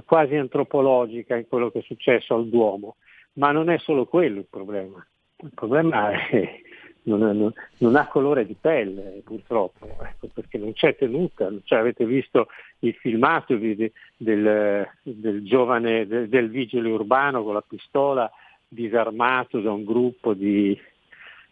quasi 0.06 0.36
antropologica 0.36 1.36
in 1.36 1.48
quello 1.48 1.72
che 1.72 1.80
è 1.80 1.84
successo 1.84 2.36
al 2.36 2.48
Duomo, 2.48 2.98
ma 3.34 3.52
non 3.52 3.70
è 3.70 3.78
solo 3.78 4.06
quello 4.06 4.40
il 4.40 4.48
problema. 4.50 5.06
Il 5.42 5.52
problema 5.54 6.12
è, 6.12 6.62
non, 7.04 7.20
non, 7.20 7.54
non, 7.78 7.96
ha 7.96 8.08
colore 8.08 8.46
di 8.46 8.56
pelle 8.60 9.22
purtroppo, 9.24 9.88
ecco, 10.02 10.28
perché 10.34 10.58
non 10.58 10.74
c'è 10.74 10.96
tenuta, 10.96 11.50
cioè, 11.64 11.80
avete 11.80 12.06
visto 12.06 12.48
il 12.80 12.94
filmato 12.96 13.56
di, 13.56 13.92
del, 14.18 14.88
del, 15.02 15.44
giovane, 15.44 16.06
del, 16.06 16.28
del, 16.28 16.50
vigile 16.50 16.90
urbano 16.90 17.44
con 17.44 17.54
la 17.54 17.64
pistola 17.66 18.30
disarmato 18.70 19.60
da 19.60 19.72
un 19.72 19.84
gruppo 19.84 20.34
di, 20.34 20.80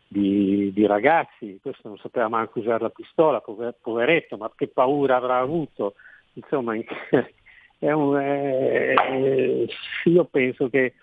di, 0.07 0.71
di 0.71 0.85
ragazzi, 0.85 1.59
questo 1.61 1.89
non 1.89 1.97
sapeva 1.97 2.29
manco 2.29 2.59
usare 2.59 2.83
la 2.83 2.89
pistola, 2.89 3.41
poveretto, 3.41 4.37
ma 4.37 4.49
che 4.55 4.67
paura 4.67 5.17
avrà 5.17 5.39
avuto, 5.39 5.95
insomma 6.33 6.75
è 7.79 7.91
un, 7.91 8.15
è, 8.15 8.93
io 10.05 10.23
penso 10.25 10.69
che, 10.69 10.93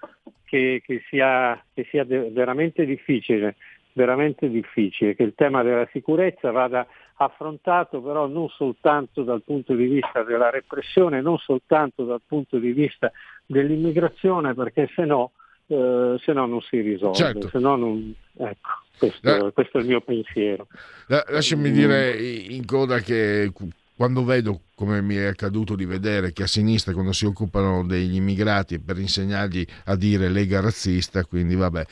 che, 0.45 0.83
che 0.85 1.03
sia, 1.09 1.63
che 1.75 1.85
sia 1.91 2.05
veramente 2.05 2.87
difficile 2.87 3.57
veramente 3.95 4.51
difficile, 4.51 5.15
che 5.15 5.23
il 5.23 5.35
tema 5.35 5.63
della 5.63 5.89
sicurezza 5.93 6.51
vada 6.51 6.87
affrontato 7.17 8.03
però 8.03 8.27
non 8.27 8.49
soltanto 8.49 9.23
dal 9.23 9.43
punto 9.43 9.75
di 9.75 9.87
vista 9.87 10.23
della 10.23 10.51
repressione, 10.51 11.21
non 11.21 11.39
soltanto 11.39 12.05
dal 12.05 12.21
punto 12.27 12.59
di 12.59 12.73
vista 12.73 13.11
dell'immigrazione, 13.47 14.55
perché 14.55 14.91
se 14.95 15.05
no, 15.05 15.33
eh, 15.67 16.17
se 16.23 16.33
no 16.33 16.47
non 16.47 16.61
si 16.63 16.81
risolve. 16.81 17.17
Certo. 17.17 17.49
Se 17.49 17.59
no 17.59 17.77
non, 17.77 18.15
ecco, 18.37 18.71
questo, 18.99 19.47
eh, 19.47 19.53
questo, 19.53 19.79
è 19.79 19.81
il 19.81 19.87
mio 19.87 20.01
pensiero. 20.01 20.67
Lasciami 21.07 21.71
mm. 21.71 21.73
dire 21.73 22.11
in 22.17 22.65
coda 22.65 23.01
che 23.01 23.53
quando 23.97 24.25
vedo, 24.25 24.61
come 24.75 25.01
mi 25.03 25.17
è 25.17 25.27
accaduto 25.27 25.77
di 25.77 25.85
vedere, 25.85 26.33
che 26.33 26.43
a 26.43 26.49
sinistra 26.49 26.93
quando 26.93 27.13
si 27.13 27.27
occupano 27.27 27.85
degli 27.85 28.17
immigrati 28.17 28.81
per 28.81 28.99
insegnargli 28.99 29.65
a 29.85 29.97
dire 29.97 30.29
lega 30.29 30.61
razzista, 30.61 31.25
quindi 31.25 31.55
vabbè 31.55 31.85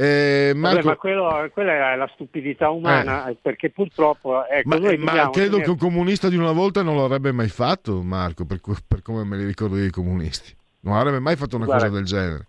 eh, 0.00 0.52
Marco... 0.54 0.76
Vabbè, 0.76 0.86
ma 0.86 0.96
quello, 0.96 1.50
quella 1.52 1.92
è 1.92 1.96
la 1.96 2.08
stupidità 2.14 2.70
umana, 2.70 3.26
eh. 3.26 3.36
perché 3.42 3.70
purtroppo... 3.70 4.46
Ecco, 4.46 4.68
ma, 4.68 4.78
ma 4.78 5.30
credo 5.30 5.56
tenere... 5.56 5.62
che 5.64 5.70
un 5.70 5.76
comunista 5.76 6.28
di 6.28 6.36
una 6.36 6.52
volta 6.52 6.82
non 6.82 6.96
l'avrebbe 6.96 7.32
mai 7.32 7.48
fatto, 7.48 8.00
Marco, 8.00 8.44
per, 8.46 8.60
per 8.86 9.02
come 9.02 9.24
me 9.24 9.36
li 9.36 9.44
ricordo 9.44 9.74
dei 9.74 9.90
comunisti. 9.90 10.54
Non 10.82 10.94
avrebbe 10.94 11.18
mai 11.18 11.34
fatto 11.34 11.56
una 11.56 11.64
Guarda, 11.64 11.88
cosa 11.88 11.96
del 11.96 12.06
genere. 12.06 12.46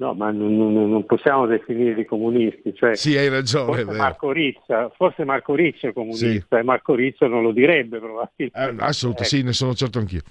No, 0.00 0.14
ma 0.14 0.30
non, 0.30 0.56
non, 0.72 1.04
possiamo 1.04 1.44
definirli 1.44 2.06
comunisti. 2.06 2.74
Cioè, 2.74 2.96
sì, 2.96 3.18
hai 3.18 3.28
ragione. 3.28 3.82
Forse 3.82 3.98
Marco, 3.98 4.32
Riccia, 4.32 4.90
forse 4.96 5.24
Marco 5.24 5.54
Riccia 5.54 5.88
è 5.88 5.92
comunista 5.92 6.46
sì. 6.48 6.54
e 6.56 6.62
Marco 6.62 6.94
Riccia 6.94 7.26
non 7.26 7.42
lo 7.42 7.52
direbbe 7.52 7.98
probabilmente. 7.98 8.58
Eh, 8.58 8.74
assolutamente, 8.78 9.22
ecco. 9.22 9.24
sì, 9.24 9.42
ne 9.42 9.52
sono 9.52 9.74
certo 9.74 9.98
anch'io. 9.98 10.22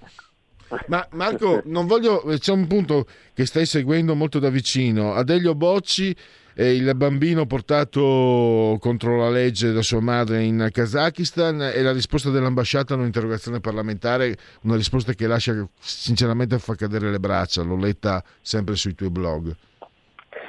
Ma 0.88 1.08
Marco, 1.12 1.62
non 1.66 1.86
voglio, 1.86 2.24
c'è 2.40 2.52
un 2.52 2.66
punto 2.66 3.06
che 3.36 3.46
stai 3.46 3.68
seguendo 3.68 4.16
molto 4.16 4.40
da 4.40 4.50
vicino. 4.50 5.14
Adelio 5.14 5.54
Bocci 5.54 6.16
eh, 6.60 6.76
il 6.76 6.94
bambino 6.94 7.46
portato 7.46 8.76
contro 8.82 9.16
la 9.16 9.30
legge 9.30 9.72
da 9.72 9.82
sua 9.82 10.02
madre 10.02 10.44
in 10.44 10.68
Kazakistan 10.70 11.62
e 11.62 11.82
la 11.82 11.94
risposta 11.94 12.30
dell'ambasciata 12.32 12.94
a 12.94 12.98
un'interrogazione 12.98 13.62
parlamentare, 13.62 14.36
una 14.64 14.76
risposta 14.76 15.14
che 15.14 15.26
lascia 15.26 15.54
sinceramente 15.80 16.60
fa 16.60 16.76
cadere 16.76 17.10
le 17.10 17.20
braccia, 17.20 17.64
l'ho 17.64 17.78
letta 17.78 18.22
sempre 18.42 18.76
sui 18.76 18.94
tuoi 18.94 19.10
blog. 19.10 19.56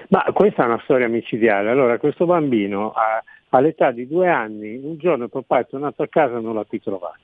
Ma 0.08 0.24
questa 0.34 0.64
è 0.64 0.66
una 0.66 0.80
storia 0.82 1.06
micidiale. 1.06 1.70
Allora, 1.70 1.96
questo 1.98 2.26
bambino 2.26 2.90
ha, 2.90 3.22
all'età 3.50 3.92
di 3.92 4.08
due 4.08 4.28
anni, 4.28 4.80
un 4.82 4.96
giorno 4.96 5.28
papà 5.28 5.60
è 5.60 5.66
tornato 5.68 6.02
a 6.02 6.08
casa 6.08 6.38
e 6.38 6.40
non 6.40 6.56
l'ha 6.56 6.64
più 6.64 6.80
trovato. 6.80 7.20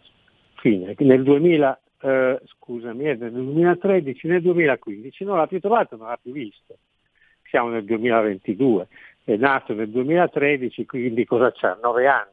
Fine. 0.60 0.94
Nel 0.98 1.24
2000, 1.24 1.80
eh, 2.02 2.40
scusami, 2.44 3.02
nel 3.02 3.32
2013, 3.32 4.28
nel 4.28 4.42
2015 4.42 5.24
non 5.24 5.38
l'ha 5.38 5.48
più 5.48 5.58
trovato, 5.58 5.96
non 5.96 6.06
l'ha 6.06 6.18
più 6.22 6.30
visto. 6.30 6.78
Siamo 7.48 7.68
nel 7.68 7.84
2022, 7.84 8.88
è 9.24 9.36
nato 9.36 9.74
nel 9.74 9.88
2013, 9.88 10.86
quindi 10.86 11.24
cosa 11.24 11.52
c'ha? 11.52 11.78
Nove 11.80 12.06
anni. 12.06 12.30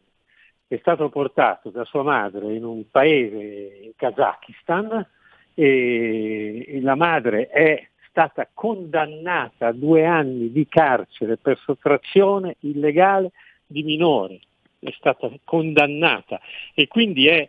È 0.67 0.77
stato 0.77 1.09
portato 1.09 1.69
da 1.69 1.83
sua 1.85 2.03
madre 2.03 2.53
in 2.53 2.63
un 2.63 2.89
paese 2.89 3.83
in 3.83 3.91
Kazakistan 3.95 5.05
e 5.53 6.79
la 6.81 6.95
madre 6.95 7.47
è 7.47 7.87
stata 8.09 8.47
condannata 8.53 9.67
a 9.67 9.71
due 9.71 10.05
anni 10.05 10.51
di 10.51 10.67
carcere 10.67 11.37
per 11.37 11.59
sottrazione 11.59 12.57
illegale 12.59 13.31
di 13.65 13.83
minori, 13.83 14.39
è 14.79 14.91
stata 14.91 15.31
condannata 15.43 16.39
e 16.73 16.87
quindi 16.87 17.27
è, 17.27 17.47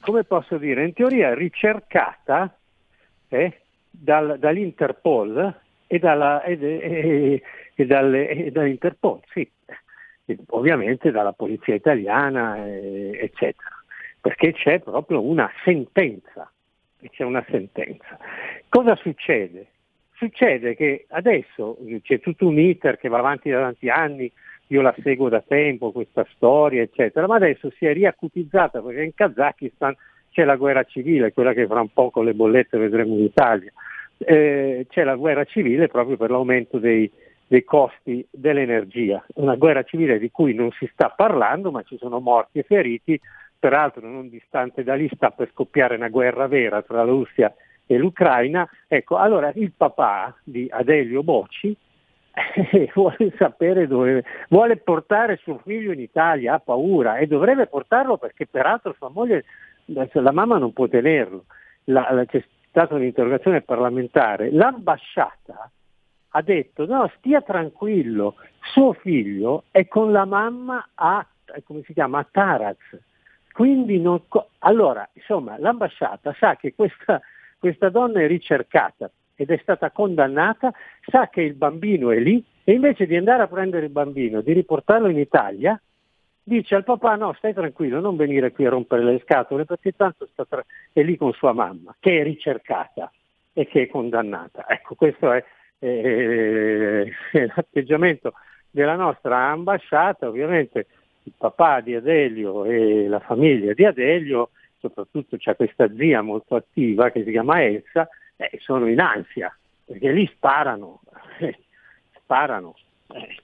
come 0.00 0.24
posso 0.24 0.56
dire, 0.56 0.84
in 0.84 0.92
teoria 0.92 1.34
ricercata 1.34 2.56
eh, 3.28 3.60
dal, 3.90 4.38
dall'Interpol 4.38 5.62
e, 5.86 5.98
dalla, 5.98 6.42
e, 6.42 6.58
e, 6.60 7.42
e, 7.74 7.86
dalle, 7.86 8.50
dall'Interpol, 8.50 9.20
sì, 9.32 9.48
ovviamente 10.48 11.10
dalla 11.10 11.32
polizia 11.32 11.74
italiana, 11.74 12.66
eccetera, 12.66 13.70
perché 14.20 14.52
c'è 14.52 14.80
proprio 14.80 15.22
una 15.22 15.50
sentenza. 15.64 16.50
C'è 17.10 17.22
una 17.22 17.44
sentenza. 17.50 18.18
Cosa 18.68 18.96
succede? 18.96 19.66
Succede 20.14 20.74
che 20.74 21.04
adesso 21.10 21.76
c'è 22.02 22.18
tutto 22.20 22.46
un 22.46 22.58
iter 22.58 22.96
che 22.96 23.08
va 23.08 23.18
avanti 23.18 23.50
da 23.50 23.60
tanti 23.60 23.90
anni, 23.90 24.32
io 24.68 24.80
la 24.80 24.94
seguo 25.02 25.28
da 25.28 25.42
tempo, 25.46 25.92
questa 25.92 26.26
storia, 26.34 26.80
eccetera, 26.80 27.26
ma 27.26 27.34
adesso 27.36 27.70
si 27.76 27.84
è 27.84 27.92
riacutizzata 27.92 28.80
perché 28.80 29.02
in 29.02 29.14
Kazakistan 29.14 29.94
c'è 30.30 30.44
la 30.44 30.56
guerra 30.56 30.82
civile, 30.84 31.32
quella 31.32 31.52
che 31.52 31.66
fra 31.66 31.80
un 31.80 31.92
po' 31.92 32.10
con 32.10 32.24
le 32.24 32.32
bollette 32.32 32.78
vedremo 32.78 33.14
in 33.14 33.24
Italia. 33.24 33.72
Eh, 34.26 34.86
c'è 34.88 35.04
la 35.04 35.16
guerra 35.16 35.44
civile 35.44 35.88
proprio 35.88 36.16
per 36.16 36.30
l'aumento 36.30 36.78
dei, 36.78 37.10
dei 37.46 37.64
costi 37.64 38.26
dell'energia, 38.30 39.24
una 39.34 39.54
guerra 39.56 39.82
civile 39.82 40.18
di 40.18 40.30
cui 40.30 40.54
non 40.54 40.70
si 40.72 40.88
sta 40.92 41.10
parlando, 41.10 41.70
ma 41.70 41.82
ci 41.82 41.96
sono 41.98 42.20
morti 42.20 42.58
e 42.58 42.62
feriti, 42.62 43.20
peraltro 43.58 44.08
non 44.08 44.28
distante 44.28 44.82
da 44.82 44.94
lì 44.94 45.08
sta 45.14 45.30
per 45.30 45.50
scoppiare 45.52 45.96
una 45.96 46.08
guerra 46.08 46.46
vera 46.46 46.82
tra 46.82 46.96
la 46.96 47.10
Russia 47.10 47.54
e 47.86 47.96
l'Ucraina, 47.98 48.68
ecco, 48.88 49.16
allora 49.16 49.52
il 49.54 49.72
papà 49.76 50.34
di 50.42 50.66
Adelio 50.70 51.22
Bocci 51.22 51.76
eh, 52.72 52.90
vuole 52.94 53.32
sapere 53.36 53.86
dove, 53.86 54.24
vuole 54.48 54.76
portare 54.78 55.38
suo 55.42 55.60
figlio 55.64 55.92
in 55.92 56.00
Italia, 56.00 56.54
ha 56.54 56.58
paura 56.58 57.18
e 57.18 57.26
dovrebbe 57.26 57.66
portarlo 57.66 58.16
perché 58.16 58.46
peraltro 58.46 58.94
sua 58.98 59.10
moglie, 59.10 59.44
la 59.84 60.32
mamma 60.32 60.58
non 60.58 60.72
può 60.72 60.88
tenerlo. 60.88 61.44
La, 61.84 62.08
la, 62.10 62.24
stata 62.74 62.94
un'interrogazione 62.96 63.62
parlamentare, 63.62 64.50
l'ambasciata 64.50 65.70
ha 66.36 66.42
detto 66.42 66.86
no, 66.86 67.10
stia 67.18 67.40
tranquillo, 67.40 68.34
suo 68.72 68.92
figlio 68.94 69.64
è 69.70 69.86
con 69.86 70.10
la 70.10 70.24
mamma 70.24 70.88
a, 70.94 71.24
si 71.84 71.92
chiama, 71.92 72.18
a 72.18 72.26
Taraz. 72.28 72.78
Quindi 73.52 74.00
non, 74.00 74.22
allora, 74.58 75.08
insomma, 75.12 75.56
l'ambasciata 75.58 76.34
sa 76.36 76.56
che 76.56 76.74
questa 76.74 77.20
questa 77.64 77.88
donna 77.88 78.20
è 78.20 78.26
ricercata 78.26 79.10
ed 79.34 79.50
è 79.50 79.58
stata 79.62 79.90
condannata, 79.90 80.70
sa 81.06 81.28
che 81.30 81.40
il 81.40 81.54
bambino 81.54 82.10
è 82.10 82.18
lì 82.18 82.44
e 82.62 82.72
invece 82.74 83.06
di 83.06 83.16
andare 83.16 83.42
a 83.42 83.46
prendere 83.46 83.86
il 83.86 83.90
bambino, 83.90 84.42
di 84.42 84.52
riportarlo 84.52 85.08
in 85.08 85.18
Italia, 85.18 85.80
dice 86.44 86.74
al 86.74 86.84
papà 86.84 87.16
no, 87.16 87.32
stai 87.34 87.54
tranquillo, 87.54 88.00
non 88.00 88.16
venire 88.16 88.52
qui 88.52 88.66
a 88.66 88.70
rompere 88.70 89.02
le 89.02 89.20
scatole 89.24 89.64
perché 89.64 89.92
tanto 89.92 90.28
tra... 90.34 90.64
è 90.92 91.02
lì 91.02 91.16
con 91.16 91.32
sua 91.32 91.52
mamma, 91.52 91.96
che 91.98 92.20
è 92.20 92.22
ricercata 92.22 93.10
e 93.52 93.66
che 93.66 93.82
è 93.82 93.88
condannata. 93.88 94.66
Ecco, 94.68 94.94
questo 94.94 95.32
è, 95.32 95.44
è, 95.78 97.04
è 97.32 97.46
l'atteggiamento 97.54 98.34
della 98.70 98.96
nostra 98.96 99.50
ambasciata, 99.50 100.28
ovviamente 100.28 100.86
il 101.22 101.32
papà 101.36 101.80
di 101.80 101.94
Adelio 101.94 102.64
e 102.64 103.08
la 103.08 103.20
famiglia 103.20 103.72
di 103.72 103.84
Adelio 103.84 104.50
soprattutto 104.84 105.38
c'è 105.38 105.56
questa 105.56 105.88
zia 105.94 106.20
molto 106.20 106.56
attiva 106.56 107.10
che 107.10 107.24
si 107.24 107.30
chiama 107.30 107.62
Elsa, 107.62 108.08
eh, 108.36 108.58
sono 108.60 108.86
in 108.86 109.00
ansia, 109.00 109.56
perché 109.84 110.12
lì 110.12 110.26
sparano, 110.34 111.00
eh, 111.38 111.58
sparano, 112.20 112.74
eh, 113.14 113.36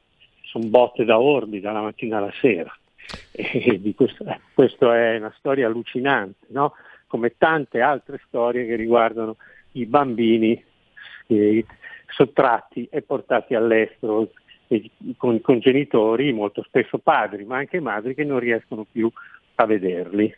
sono 0.43 0.67
botte 0.67 1.05
da 1.05 1.19
orbi 1.19 1.61
dalla 1.61 1.81
mattina 1.81 2.19
alla 2.19 2.33
sera. 2.41 2.75
Questo, 3.95 4.25
eh, 4.25 4.41
questa 4.55 4.97
è 4.97 5.17
una 5.17 5.33
storia 5.39 5.67
allucinante, 5.67 6.47
no? 6.49 6.75
come 7.07 7.35
tante 7.37 7.81
altre 7.81 8.21
storie 8.27 8.67
che 8.67 8.77
riguardano 8.77 9.37
i 9.73 9.87
bambini 9.87 10.63
eh, 11.27 11.65
sottratti 12.09 12.87
e 12.91 13.03
portati 13.03 13.55
all'estero 13.55 14.31
con, 15.17 15.41
con 15.41 15.59
genitori, 15.59 16.33
molto 16.33 16.63
spesso 16.63 16.99
padri, 16.99 17.45
ma 17.45 17.57
anche 17.57 17.81
madri 17.81 18.15
che 18.15 18.25
non 18.25 18.39
riescono 18.39 18.87
più 18.91 19.11
a 19.57 19.67
vederli. 19.67 20.33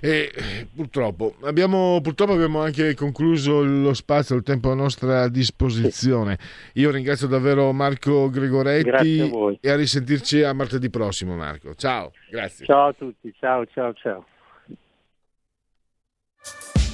E 0.00 0.30
purtroppo 0.74 1.36
abbiamo, 1.42 2.00
purtroppo 2.02 2.32
abbiamo 2.32 2.60
anche 2.60 2.94
concluso 2.94 3.62
lo 3.62 3.94
spazio, 3.94 4.36
il 4.36 4.42
tempo 4.42 4.70
a 4.70 4.74
nostra 4.74 5.28
disposizione. 5.28 6.38
Io 6.74 6.90
ringrazio 6.90 7.26
davvero 7.26 7.72
Marco 7.72 8.28
Gregoretti 8.28 9.20
a 9.20 9.56
e 9.60 9.70
a 9.70 9.76
risentirci 9.76 10.42
a 10.42 10.52
martedì 10.52 10.90
prossimo 10.90 11.34
Marco. 11.34 11.74
Ciao, 11.74 12.12
grazie. 12.30 12.66
Ciao 12.66 12.88
a 12.88 12.92
tutti, 12.92 13.34
ciao 13.38 13.64
ciao 13.66 13.92
ciao. 13.94 14.26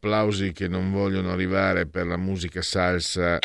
Applausi 0.00 0.52
che 0.52 0.66
non 0.66 0.90
vogliono 0.90 1.30
arrivare 1.30 1.86
per 1.86 2.06
la 2.06 2.16
musica 2.16 2.62
salsa. 2.62 3.38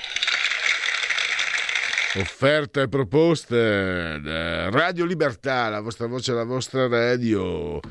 Offerte 2.16 2.84
e 2.84 2.88
proposte 2.88 4.22
Radio 4.70 5.04
Libertà, 5.04 5.68
la 5.68 5.82
vostra 5.82 6.08
voce, 6.08 6.32
la 6.32 6.46
vostra 6.46 6.88
radio. 6.88 7.82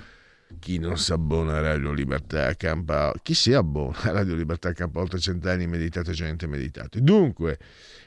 chi 0.60 0.78
non 0.78 0.96
si 0.96 1.12
abbona 1.12 1.56
a 1.56 1.60
Radio 1.60 1.92
Libertà 1.92 2.54
campa 2.54 3.12
chi 3.22 3.34
si 3.34 3.52
abbona 3.52 3.98
a 4.02 4.12
Radio 4.12 4.34
Libertà 4.34 4.72
campa 4.72 5.00
oltre 5.00 5.18
cent'anni 5.18 5.66
meditate 5.66 6.12
gente 6.12 6.46
meditate 6.46 7.00
dunque 7.02 7.58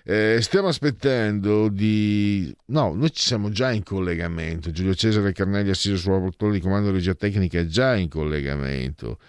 eh, 0.03 0.38
stiamo 0.39 0.70
aspettando 0.70 1.68
di 1.68 2.55
no 2.68 2.93
noi 2.93 3.12
ci 3.12 3.24
siamo 3.24 3.49
già 3.49 3.72
in 3.72 3.84
collegamento 3.84 4.72
Giulio 4.72 4.95
Cesare 4.95 5.34
Carnelli 5.34 5.72
assiso 5.72 5.97
sulla 5.97 6.20
poltrona 6.20 6.53
di 6.53 6.62
comando 6.62 6.89
di 6.89 6.95
regia 6.95 7.16
tecnica 7.16 7.60
è 7.60 7.66
già 7.66 7.95
in 7.95 8.08
collegamento 8.08 9.20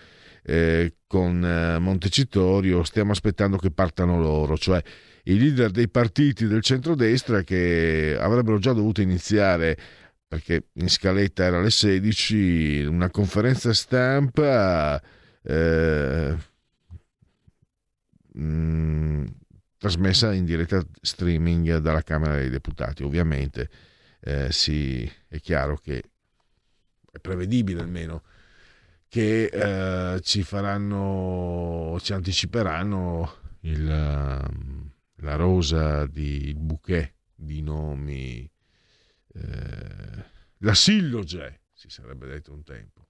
eh, 0.49 0.95
con 1.07 1.45
eh, 1.45 1.79
Montecitorio 1.79 2.83
stiamo 2.83 3.13
aspettando 3.13 3.59
che 3.59 3.71
partano 3.71 4.19
loro 4.19 4.57
cioè 4.57 4.83
i 5.25 5.39
leader 5.39 5.71
dei 5.71 5.89
partiti 5.89 6.47
del 6.47 6.63
centrodestra 6.63 7.43
che 7.43 8.17
avrebbero 8.19 8.59
già 8.59 8.73
dovuto 8.73 9.03
iniziare 9.03 9.77
perché 10.27 10.69
in 10.75 10.89
scaletta 10.89 11.45
era 11.45 11.59
alle 11.59 11.71
16, 11.71 12.85
una 12.85 13.11
conferenza 13.11 13.73
stampa 13.73 15.03
eh, 15.43 16.37
mh, 18.35 18.43
mm, 18.43 19.25
trasmessa 19.79 20.35
in 20.35 20.45
diretta 20.45 20.83
streaming 21.01 21.79
dalla 21.79 22.03
Camera 22.03 22.35
dei 22.35 22.51
Deputati. 22.51 23.03
Ovviamente 23.03 23.71
eh, 24.21 24.53
sì, 24.53 25.11
è 25.29 25.41
chiaro 25.41 25.77
che 25.77 26.03
è 27.11 27.19
prevedibile 27.19 27.81
almeno 27.81 28.23
che 29.09 29.45
eh, 29.45 30.21
ci 30.21 30.43
faranno, 30.43 31.99
ci 32.01 32.13
anticiperanno 32.13 33.37
il, 33.61 33.87
la 33.87 35.37
rosa 35.37 36.07
di 36.07 36.49
il 36.49 36.59
bouquet 36.59 37.15
di 37.35 37.63
nomi 37.63 38.51
eh, 39.35 40.25
la 40.59 40.75
silloge, 40.75 41.63
si 41.73 41.89
sarebbe 41.89 42.27
detto 42.27 42.53
un 42.53 42.63
tempo. 42.65 43.07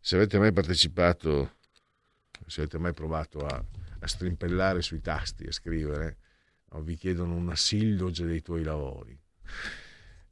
Se 0.00 0.16
avete 0.16 0.38
mai 0.38 0.52
partecipato, 0.52 1.56
se 2.46 2.60
avete 2.60 2.78
mai 2.78 2.92
provato 2.92 3.38
a, 3.46 3.64
a 4.00 4.06
strimpellare 4.06 4.82
sui 4.82 5.00
tasti, 5.00 5.46
a 5.46 5.52
scrivere, 5.52 6.18
vi 6.82 6.96
chiedono 6.96 7.34
una 7.34 7.56
silloge 7.56 8.26
dei 8.26 8.42
tuoi 8.42 8.64
lavori. 8.64 9.18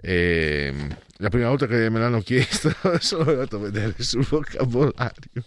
E, 0.05 0.75
la 1.19 1.29
prima 1.29 1.49
volta 1.49 1.67
che 1.69 1.89
me 1.89 2.01
l'hanno 2.01 2.21
chiesto 2.21 2.73
sono 2.99 3.31
andato 3.31 3.57
a 3.57 3.61
vedere 3.61 3.95
sul 4.03 4.27
vocabolario. 4.27 5.45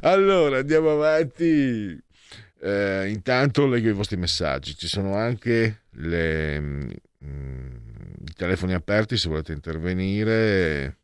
Allora, 0.00 0.58
andiamo 0.58 0.90
avanti. 0.90 1.96
Eh, 2.62 3.08
intanto 3.08 3.66
leggo 3.66 3.88
i 3.88 3.92
vostri 3.92 4.16
messaggi. 4.16 4.76
Ci 4.76 4.88
sono 4.88 5.14
anche 5.14 5.82
le, 5.92 6.60
mm, 6.60 6.90
i 8.26 8.32
telefoni 8.34 8.74
aperti 8.74 9.16
se 9.16 9.28
volete 9.28 9.52
intervenire. 9.52 10.96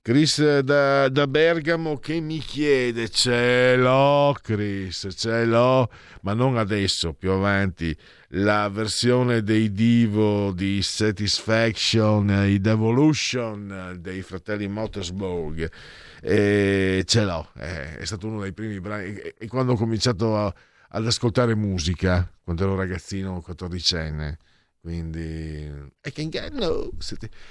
Chris 0.00 0.60
da, 0.60 1.08
da, 1.08 1.26
Bergamo 1.26 1.98
che 1.98 2.18
mi 2.20 2.38
chiede, 2.38 3.10
ce 3.10 3.76
l'ho 3.76 4.34
Chris, 4.40 5.08
ce 5.14 5.44
l'ho, 5.44 5.90
ma 6.22 6.32
non 6.32 6.56
adesso, 6.56 7.12
più 7.12 7.30
avanti, 7.30 7.94
la 8.32 8.68
versione 8.68 9.42
dei 9.42 9.72
Divo 9.72 10.52
di 10.52 10.82
Satisfaction, 10.82 12.46
i 12.46 12.60
Devolution 12.60 13.96
dei 14.00 14.20
fratelli 14.22 14.68
Motorsburg, 14.68 15.70
e 16.20 17.02
ce 17.06 17.24
l'ho, 17.24 17.50
è 17.54 18.04
stato 18.04 18.26
uno 18.26 18.42
dei 18.42 18.52
primi 18.52 18.80
brani, 18.80 19.14
e 19.14 19.46
quando 19.48 19.72
ho 19.72 19.76
cominciato 19.76 20.36
a, 20.36 20.54
ad 20.88 21.06
ascoltare 21.06 21.54
musica, 21.54 22.30
quando 22.42 22.64
ero 22.64 22.76
ragazzino, 22.76 23.42
14enne, 23.46 24.34
quindi, 24.80 25.70
e 26.00 26.12
che 26.12 26.22
inganno! 26.22 26.90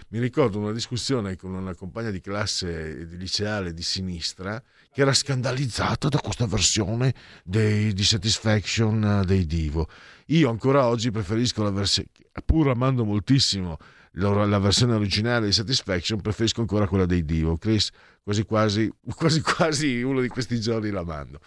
Mi 0.09 0.19
ricordo 0.19 0.59
una 0.59 0.71
discussione 0.71 1.36
con 1.36 1.53
una 1.53 1.75
compagna 1.75 2.09
di 2.09 2.21
classe 2.21 3.05
di 3.05 3.17
liceale 3.17 3.73
di 3.73 3.84
sinistra 3.84 4.61
che 4.91 5.01
era 5.01 5.13
scandalizzata 5.13 6.07
da 6.07 6.19
questa 6.19 6.47
versione 6.47 7.13
dei, 7.43 7.93
di 7.93 8.03
Satisfaction 8.03 9.23
dei 9.25 9.45
Divo. 9.45 9.88
Io 10.28 10.49
ancora 10.49 10.88
oggi 10.88 11.11
preferisco 11.11 11.63
la 11.63 11.71
versione, 11.71 12.09
pur 12.45 12.69
amando 12.69 13.05
moltissimo 13.05 13.78
la 14.19 14.59
versione 14.59 14.95
originale 14.95 15.45
di 15.45 15.51
Satisfaction, 15.51 16.21
preferisco 16.21 16.61
ancora 16.61 16.88
quella 16.88 17.05
dei 17.05 17.23
Divo. 17.23 17.57
Chris, 17.57 17.91
quasi 18.23 18.45
quasi, 18.45 18.91
quasi, 19.15 19.41
quasi 19.41 20.01
uno 20.01 20.21
di 20.21 20.28
questi 20.28 20.59
giorni 20.59 20.89
la 20.89 21.03
mando. 21.03 21.39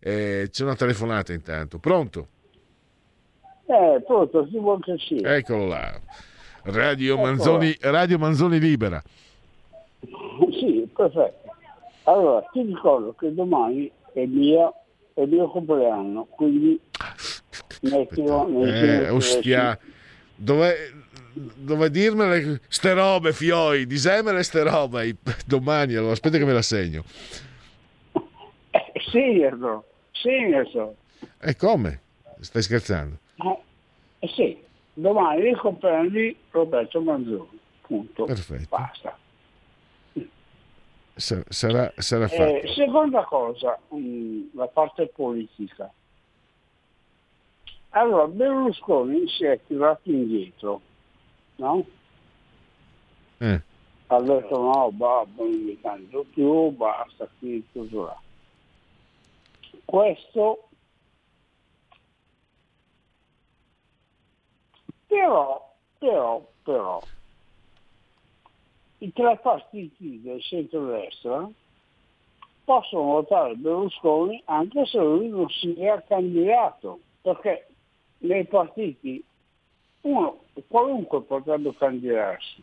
Eh, 0.00 0.48
c'è 0.50 0.64
una 0.64 0.74
telefonata 0.74 1.32
intanto. 1.32 1.78
Pronto? 1.78 2.28
Eh, 3.66 4.02
pronto, 4.04 4.46
si 4.50 4.58
vuol 4.58 4.82
che 4.82 4.96
sia. 4.98 5.34
Eccolo 5.34 5.66
là. 5.66 6.00
Radio 6.64 7.16
Manzoni, 7.16 7.76
Radio 7.80 8.18
Manzoni 8.18 8.58
Libera. 8.58 9.02
Sì, 10.50 10.88
perfetto. 10.94 11.54
Allora, 12.04 12.40
ti 12.52 12.62
ricordo 12.62 13.14
che 13.14 13.32
domani 13.32 13.90
è 14.12 14.24
mio, 14.26 14.74
è 15.14 15.22
il 15.22 15.28
mio 15.28 15.48
compleanno, 15.48 16.26
quindi 16.26 16.80
eh, 17.82 19.08
ostia, 19.10 19.78
dove, 20.34 20.92
dove 21.32 21.90
dirmele 21.90 22.60
ste 22.68 22.92
robe, 22.94 23.32
fioi, 23.32 23.86
disemele 23.86 24.42
ste 24.42 24.62
robe 24.62 25.16
domani, 25.46 25.94
allora 25.94 26.12
aspetta 26.12 26.38
che 26.38 26.44
me 26.44 26.52
la 26.52 26.62
segno. 26.62 27.04
Eh, 28.70 28.92
segnato, 29.10 29.84
segnato. 30.12 30.96
E 31.40 31.56
come? 31.56 32.00
Stai 32.40 32.62
scherzando? 32.62 33.16
Eh, 33.36 33.58
eh 34.20 34.28
sì, 34.28 34.58
domani 34.94 35.48
il 35.48 35.58
compleanno 35.58 36.08
di 36.08 36.36
Roberto 36.50 37.00
Manzoni, 37.00 37.58
punto. 37.82 38.24
Perfetto. 38.24 38.66
Basta. 38.68 39.18
Sarà, 41.16 41.92
sarà 41.96 42.28
fatto. 42.28 42.60
Eh, 42.60 42.72
seconda 42.74 43.24
cosa, 43.24 43.78
mh, 43.88 43.96
mm, 43.96 44.42
la 44.52 44.68
parte 44.68 45.06
politica. 45.06 45.90
Allora, 47.96 48.26
Berlusconi 48.26 49.26
si 49.26 49.44
è 49.46 49.58
tirato 49.66 50.10
indietro, 50.10 50.82
no? 51.56 51.82
Eh. 53.38 53.62
Ha 54.08 54.20
detto 54.20 54.60
no, 54.60 54.92
babbo, 54.92 55.44
non 55.44 55.62
mi 55.62 55.80
canto 55.80 56.26
più, 56.30 56.68
basta, 56.72 57.26
qui 57.38 57.66
tutto 57.72 58.04
là. 58.04 58.20
Questo 59.86 60.68
Però, 65.06 65.74
però, 65.98 66.46
però, 66.62 67.02
i 68.98 69.12
tre 69.12 69.38
partiti 69.38 70.20
del 70.20 70.42
centro-destra 70.42 71.48
possono 72.64 73.02
votare 73.02 73.54
Berlusconi 73.54 74.42
anche 74.44 74.84
se 74.84 74.98
lui 74.98 75.28
non 75.28 75.48
si 75.48 75.72
è 75.80 76.04
candidato, 76.06 77.00
perché 77.22 77.68
nei 78.18 78.44
partiti 78.46 79.22
uno 80.02 80.44
qualunque 80.68 81.22
potrebbe 81.22 81.74
candidarsi. 81.76 82.62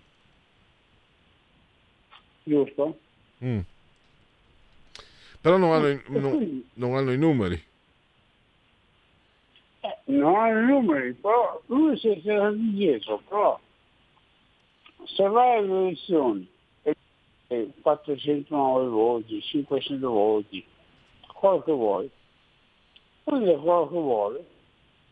Giusto? 2.44 2.98
Mm. 3.44 3.60
Però 5.42 5.58
non 5.58 5.72
hanno, 5.72 5.90
i, 5.90 6.02
non, 6.08 6.64
non 6.74 6.96
hanno 6.96 7.12
i 7.12 7.18
numeri. 7.18 7.62
Eh, 9.82 9.98
non 10.06 10.36
ha 10.36 10.50
i 10.50 10.66
numeri, 10.66 11.14
però 11.14 11.62
lui 11.66 11.98
si 11.98 12.08
è 12.08 12.22
tirato 12.22 12.56
dietro, 12.56 13.22
però 13.28 13.60
se 15.04 15.28
vai 15.28 15.58
alle 15.58 15.88
elezioni 15.88 16.48
e 17.48 17.70
409 17.82 18.88
voti, 18.88 19.42
500 19.42 20.10
voti, 20.10 20.66
quello 21.34 21.62
che 21.62 21.72
vuoi, 21.72 22.10
prende 23.24 23.56
quello 23.58 23.88
che 23.88 23.94
vuole, 23.94 24.46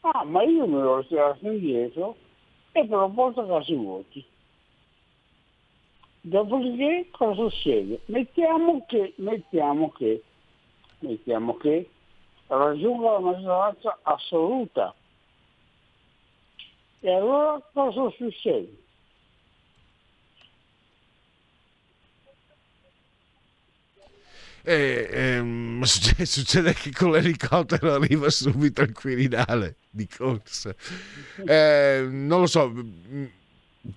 ah 0.02 0.24
ma 0.24 0.44
io 0.44 0.68
me 0.68 0.82
l'ho 0.82 1.06
tirato 1.06 1.46
indietro 1.48 2.16
e 2.72 2.86
però 2.86 3.10
porto 3.10 3.42
a 3.42 3.48
casa 3.48 3.72
i. 3.72 4.26
Dopodiché 6.24 7.08
cosa 7.12 7.50
succede? 7.50 8.02
Mettiamo 8.06 8.86
che, 8.88 9.14
mettiamo 9.18 9.90
che, 9.92 10.24
mettiamo 11.00 11.58
che 11.58 11.90
raggiunga 12.48 13.12
la 13.14 13.20
maggioranza 13.20 14.00
assoluta. 14.04 14.94
E 17.00 17.12
allora 17.12 17.60
cosa 17.74 18.10
succede? 18.12 18.81
Eh, 24.64 25.10
ehm, 25.12 25.82
succede, 25.84 26.26
succede, 26.28 26.74
che 26.74 26.92
con 26.92 27.12
l'elicottero 27.12 27.94
arriva 27.94 28.30
subito 28.30 28.82
il 28.82 28.94
Quirinale 28.94 29.76
di 29.90 30.08
corsa. 30.08 30.74
Eh, 31.46 32.08
non 32.10 32.42
lo 32.42 32.48
so. 32.48 32.74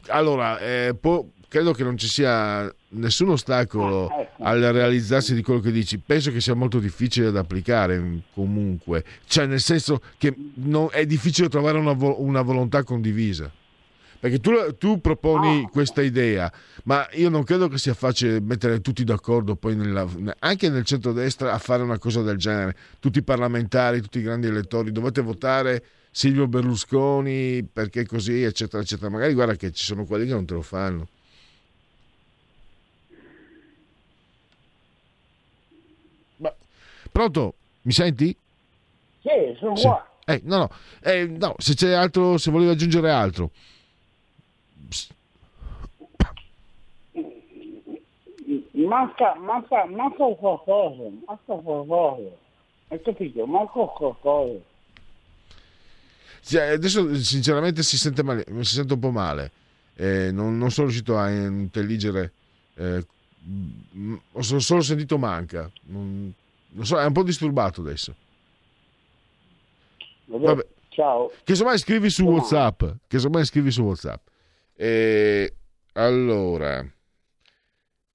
Allora, 0.08 0.58
eh, 0.60 0.96
può, 0.98 1.26
credo 1.48 1.72
che 1.72 1.84
non 1.84 1.96
ci 1.96 2.08
sia 2.08 2.72
nessun 2.88 3.28
ostacolo 3.30 4.08
ah, 4.08 4.20
ecco. 4.20 4.42
al 4.42 4.60
realizzarsi 4.60 5.34
di 5.34 5.42
quello 5.42 5.60
che 5.60 5.70
dici. 5.70 5.98
Penso 5.98 6.32
che 6.32 6.40
sia 6.40 6.54
molto 6.54 6.78
difficile 6.78 7.30
da 7.30 7.40
applicare 7.40 8.22
comunque, 8.32 9.04
cioè 9.26 9.46
nel 9.46 9.60
senso 9.60 10.00
che 10.18 10.34
non, 10.54 10.88
è 10.90 11.06
difficile 11.06 11.48
trovare 11.48 11.78
una, 11.78 11.92
una 11.92 12.42
volontà 12.42 12.82
condivisa. 12.82 13.50
Perché 14.24 14.40
tu, 14.40 14.52
tu 14.78 15.02
proponi 15.02 15.68
questa 15.70 16.00
idea, 16.00 16.50
ma 16.84 17.06
io 17.12 17.28
non 17.28 17.44
credo 17.44 17.68
che 17.68 17.76
sia 17.76 17.92
facile 17.92 18.40
mettere 18.40 18.80
tutti 18.80 19.04
d'accordo 19.04 19.54
poi 19.54 19.76
nella- 19.76 20.08
anche 20.38 20.70
nel 20.70 20.86
centrodestra 20.86 21.52
a 21.52 21.58
fare 21.58 21.82
una 21.82 21.98
cosa 21.98 22.22
del 22.22 22.38
genere. 22.38 22.74
Tutti 23.00 23.18
i 23.18 23.22
parlamentari, 23.22 24.00
tutti 24.00 24.20
i 24.20 24.22
grandi 24.22 24.46
elettori, 24.46 24.92
dovete 24.92 25.20
votare 25.20 25.84
Silvio 26.10 26.48
Berlusconi 26.48 27.68
perché 27.70 28.06
così, 28.06 28.42
eccetera, 28.42 28.82
eccetera. 28.82 29.10
Magari 29.10 29.34
guarda 29.34 29.56
che 29.56 29.72
ci 29.72 29.84
sono 29.84 30.06
quelli 30.06 30.24
che 30.24 30.32
non 30.32 30.46
te 30.46 30.54
lo 30.54 30.62
fanno. 30.62 31.06
Ma- 36.36 36.54
Pronto? 37.12 37.54
Mi 37.82 37.92
senti? 37.92 38.34
Sì, 39.20 39.28
sono 39.58 39.76
Sì. 39.76 39.82
qua. 39.86 40.08
Eh, 40.24 40.40
no, 40.44 40.56
no, 40.56 40.70
Eh, 41.02 41.26
no, 41.26 41.56
se 41.58 41.74
c'è 41.74 41.92
altro, 41.92 42.38
se 42.38 42.50
volevi 42.50 42.70
aggiungere 42.70 43.10
altro. 43.10 43.50
Manca, 48.72 49.34
manca, 49.36 49.86
manca 49.86 50.24
qualcosa, 50.34 51.02
manca 51.26 51.54
qualcosa. 51.62 52.28
Hai 52.88 53.00
capito? 53.02 53.46
Manca 53.46 53.84
qualcosa. 53.84 54.58
Sì, 56.40 56.58
adesso 56.58 57.14
sinceramente 57.16 57.82
si 57.82 57.96
sente, 57.96 58.22
male, 58.22 58.44
si 58.60 58.74
sente 58.74 58.92
un 58.92 58.98
po' 58.98 59.10
male. 59.10 59.50
Eh, 59.96 60.30
non, 60.32 60.58
non 60.58 60.70
sono 60.70 60.88
riuscito 60.88 61.16
a 61.16 61.30
intelligere. 61.30 62.32
eh, 62.74 63.06
mm, 63.96 64.14
ho 64.32 64.42
so- 64.42 64.58
solo 64.58 64.82
sentito 64.82 65.16
manca. 65.16 65.70
Non, 65.84 66.32
non 66.70 66.84
so, 66.84 66.98
è 66.98 67.04
un 67.06 67.12
po' 67.12 67.22
disturbato 67.22 67.80
adesso. 67.80 68.14
Vabbè. 70.26 70.66
Ciao. 70.88 71.30
Che 71.42 71.52
insomma 71.52 71.76
scrivi 71.76 72.10
su. 72.10 72.24
WhatsApp. 72.24 72.82
Che 73.06 73.16
insomma 73.16 73.42
scrivi 73.44 73.70
su 73.70 73.82
WhatsApp. 73.82 74.26
Eh, 74.76 75.54
allora, 75.92 76.84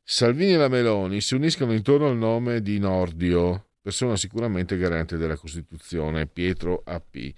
Salvini 0.03 0.53
e 0.53 0.57
la 0.57 0.67
Meloni 0.67 1.21
si 1.21 1.35
uniscono 1.35 1.71
intorno 1.71 2.07
al 2.07 2.17
nome 2.17 2.61
di 2.61 2.79
Nordio, 2.79 3.67
persona 3.81 4.17
sicuramente 4.17 4.77
garante 4.77 5.17
della 5.17 5.37
Costituzione, 5.37 6.27
Pietro 6.27 6.81
AP. 6.83 7.33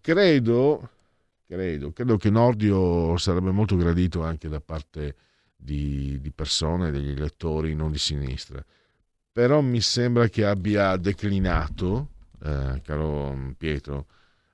Credo, 0.00 0.90
credo, 1.46 1.92
credo 1.92 2.16
che 2.16 2.30
Nordio 2.30 3.16
sarebbe 3.16 3.50
molto 3.50 3.74
gradito 3.76 4.22
anche 4.22 4.48
da 4.48 4.60
parte 4.60 5.16
di, 5.56 6.20
di 6.20 6.30
persone, 6.30 6.92
degli 6.92 7.10
elettori 7.10 7.74
non 7.74 7.90
di 7.90 7.98
sinistra. 7.98 8.64
Però 9.32 9.60
mi 9.60 9.80
sembra 9.80 10.28
che 10.28 10.44
abbia 10.44 10.96
declinato, 10.96 12.10
eh, 12.44 12.80
caro 12.84 13.54
Pietro, 13.56 14.06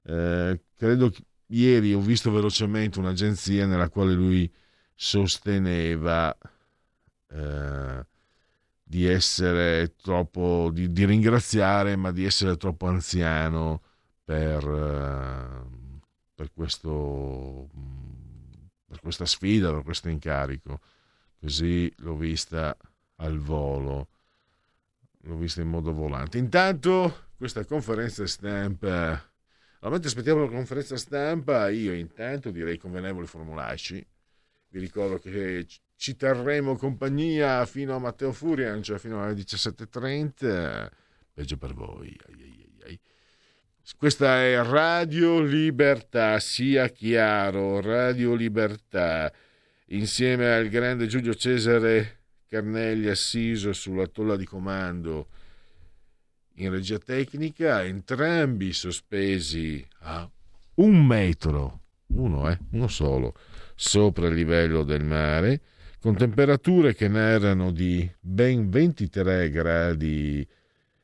eh, 0.04 0.60
credo 0.74 1.10
che 1.10 1.22
ieri 1.48 1.94
ho 1.94 2.00
visto 2.00 2.30
velocemente 2.30 2.98
un'agenzia 2.98 3.66
nella 3.66 3.88
quale 3.88 4.12
lui 4.14 4.50
sosteneva 4.94 6.36
eh, 7.28 8.06
di 8.82 9.04
essere 9.04 9.94
troppo, 9.96 10.70
di, 10.72 10.92
di 10.92 11.04
ringraziare, 11.04 11.96
ma 11.96 12.12
di 12.12 12.24
essere 12.24 12.56
troppo 12.56 12.86
anziano 12.86 13.82
per, 14.24 14.64
eh, 14.64 15.94
per, 16.34 16.50
questo, 16.52 17.68
per 18.86 19.00
questa 19.00 19.26
sfida, 19.26 19.72
per 19.72 19.82
questo 19.82 20.08
incarico. 20.08 20.80
Così 21.40 21.92
l'ho 21.98 22.16
vista 22.16 22.76
al 23.16 23.38
volo, 23.38 24.08
l'ho 25.22 25.36
vista 25.36 25.60
in 25.60 25.68
modo 25.68 25.92
volante. 25.92 26.38
Intanto 26.38 27.24
questa 27.36 27.64
conferenza 27.64 28.26
stampa 28.26 29.22
allora, 29.80 29.90
mentre 29.90 30.08
aspettiamo 30.08 30.44
la 30.44 30.50
conferenza 30.50 30.96
stampa, 30.96 31.68
io 31.68 31.92
intanto 31.92 32.50
direi 32.50 32.78
convenevoli 32.78 33.26
formulaici. 33.26 34.04
Vi 34.68 34.78
ricordo 34.78 35.18
che 35.18 35.66
ci 35.96 36.16
terremo 36.16 36.76
compagnia 36.76 37.64
fino 37.66 37.94
a 37.94 37.98
Matteo 37.98 38.32
Furian, 38.32 38.82
cioè 38.82 38.98
fino 38.98 39.22
alle 39.22 39.34
17.30. 39.34 40.88
Peggio 41.32 41.56
per 41.56 41.74
voi. 41.74 42.18
Ai, 42.26 42.40
ai, 42.42 42.78
ai. 42.84 43.00
Questa 43.96 44.42
è 44.42 44.62
Radio 44.62 45.40
Libertà, 45.40 46.38
sia 46.40 46.88
chiaro, 46.88 47.80
Radio 47.80 48.34
Libertà, 48.34 49.32
insieme 49.86 50.52
al 50.52 50.68
grande 50.68 51.06
Giulio 51.06 51.34
Cesare 51.34 52.24
Carnelli 52.46 53.08
assiso 53.08 53.72
sulla 53.72 54.06
tolla 54.06 54.36
di 54.36 54.44
comando 54.44 55.28
in 56.56 56.70
regia 56.70 56.98
tecnica, 56.98 57.84
entrambi 57.84 58.72
sospesi 58.72 59.86
a 60.00 60.28
un 60.74 61.06
metro, 61.06 61.80
uno, 62.08 62.50
eh, 62.50 62.58
uno 62.72 62.88
solo, 62.88 63.34
sopra 63.74 64.28
il 64.28 64.34
livello 64.34 64.82
del 64.82 65.04
mare, 65.04 65.60
con 66.00 66.16
temperature 66.16 66.94
che 66.94 67.08
narrano 67.08 67.70
di 67.70 68.08
ben 68.20 68.70
23 68.70 69.50
gradi 69.50 70.46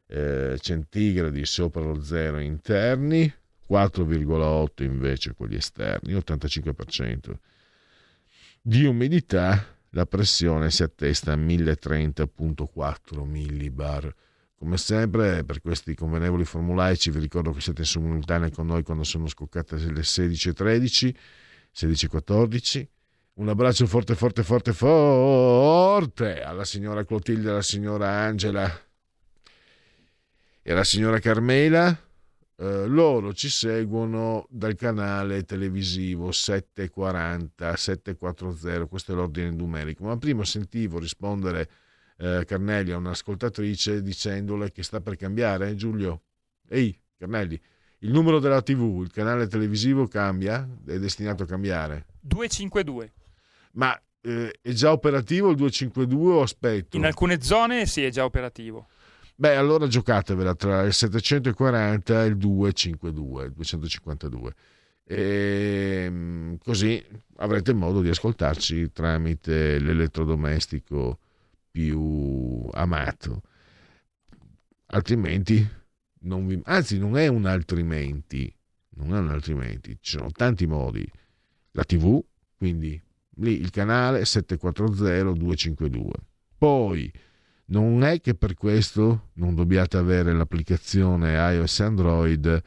eh, 0.07 0.57
centigradi 0.61 1.45
sopra 1.47 1.83
lo 1.83 2.03
zero 2.03 2.39
interni, 2.39 3.33
4,8 3.69 4.83
invece 4.83 5.35
quelli 5.35 5.57
esterni, 5.57 6.13
85% 6.15 7.35
di 8.65 8.85
umidità, 8.85 9.77
la 9.91 10.07
pressione 10.07 10.71
si 10.71 10.85
attesta 10.85 11.33
a 11.33 11.37
1030.4 11.37 13.25
millibar. 13.25 14.15
Come 14.63 14.77
sempre, 14.77 15.43
per 15.43 15.61
questi 15.61 15.93
convenevoli 15.97 16.45
formulaici, 16.45 17.11
vi 17.11 17.19
ricordo 17.19 17.51
che 17.51 17.61
siete 17.61 17.81
in 17.81 17.87
simultanea 17.89 18.49
con 18.51 18.69
noi 18.69 18.85
quando 18.85 19.03
sono 19.03 19.27
scoccate 19.27 19.75
le 19.75 20.03
16.13, 20.03 21.13
16.14. 21.75 22.87
Un 23.35 23.49
abbraccio 23.49 23.89
forte, 23.89 24.15
forte, 24.15 24.45
forte, 24.45 24.73
forte 24.73 26.43
alla 26.43 26.65
signora 26.65 27.05
Clotilde, 27.05 27.51
alla 27.51 27.61
signora 27.61 28.11
Angela 28.11 28.73
e 30.63 30.71
alla 30.71 30.85
signora 30.85 31.19
Carmela. 31.19 31.91
Eh, 32.55 32.87
loro 32.87 33.33
ci 33.35 33.49
seguono 33.49 34.47
dal 34.49 34.77
canale 34.77 35.43
televisivo 35.43 36.31
740 36.31 37.75
740, 37.75 38.87
questo 38.87 39.11
è 39.11 39.17
l'ordine 39.17 39.51
numerico. 39.51 40.05
Ma 40.05 40.17
prima 40.17 40.45
sentivo 40.45 41.01
rispondere 41.01 41.69
eh, 42.19 42.45
Carnelli 42.47 42.93
a 42.93 42.97
un'ascoltatrice 42.97 44.03
dicendole 44.03 44.71
che 44.71 44.83
sta 44.83 45.01
per 45.01 45.17
cambiare, 45.17 45.75
Giulio. 45.75 46.23
Ehi, 46.69 46.99
Carnelli, 47.17 47.61
il 47.99 48.11
numero 48.11 48.39
della 48.39 48.63
TV, 48.63 49.03
il 49.03 49.13
canale 49.13 49.47
televisivo 49.47 50.07
cambia? 50.09 50.69
È 50.85 50.99
destinato 50.99 51.45
a 51.45 51.47
cambiare? 51.47 52.07
252. 52.21 53.13
Ma 53.73 54.01
eh, 54.21 54.59
è 54.61 54.71
già 54.73 54.93
operativo 54.93 55.51
il 55.51 55.57
252 55.57 56.33
o 56.33 56.43
aspetto? 56.43 56.97
In 56.97 57.05
alcune 57.05 57.41
zone 57.41 57.87
sì, 57.87 58.03
è 58.05 58.11
già 58.11 58.25
operativo. 58.25 58.89
Beh, 59.35 59.57
allora 59.57 59.87
giocatevela 59.87 60.55
tra 60.55 60.83
il 60.83 60.93
740 60.93 62.23
e 62.23 62.27
il 62.27 62.37
252, 62.37 63.45
il 63.45 63.53
252. 63.53 64.55
E, 65.05 66.07
mm, 66.09 66.55
così 66.63 67.05
avrete 67.37 67.73
modo 67.73 68.01
di 68.01 68.09
ascoltarci 68.09 68.93
tramite 68.93 69.79
l'elettrodomestico 69.79 71.19
più 71.73 72.69
amato. 72.73 73.43
Altrimenti, 74.87 75.69
non 76.21 76.47
vi, 76.47 76.61
anzi, 76.65 76.99
non 76.99 77.17
è 77.17 77.27
un 77.27 77.47
altrimenti, 77.47 78.55
non 78.97 79.15
è 79.15 79.19
un 79.19 79.31
altrimenti, 79.31 79.97
ci 80.01 80.19
sono 80.19 80.31
tanti 80.31 80.67
modi. 80.67 81.05
La 81.73 81.85
TV, 81.85 82.23
quindi 82.55 83.03
lì 83.37 83.59
il 83.59 83.71
canale 83.71 84.23
740-252. 84.23 86.11
Poi 86.59 87.11
non 87.67 88.05
è 88.05 88.21
che 88.21 88.35
per 88.35 88.55
questo 88.55 89.31
non 89.35 89.55
dobbiate 89.55 89.97
avere 89.97 90.35
l'applicazione 90.35 91.33
iOS 91.55 91.81
Android 91.81 92.63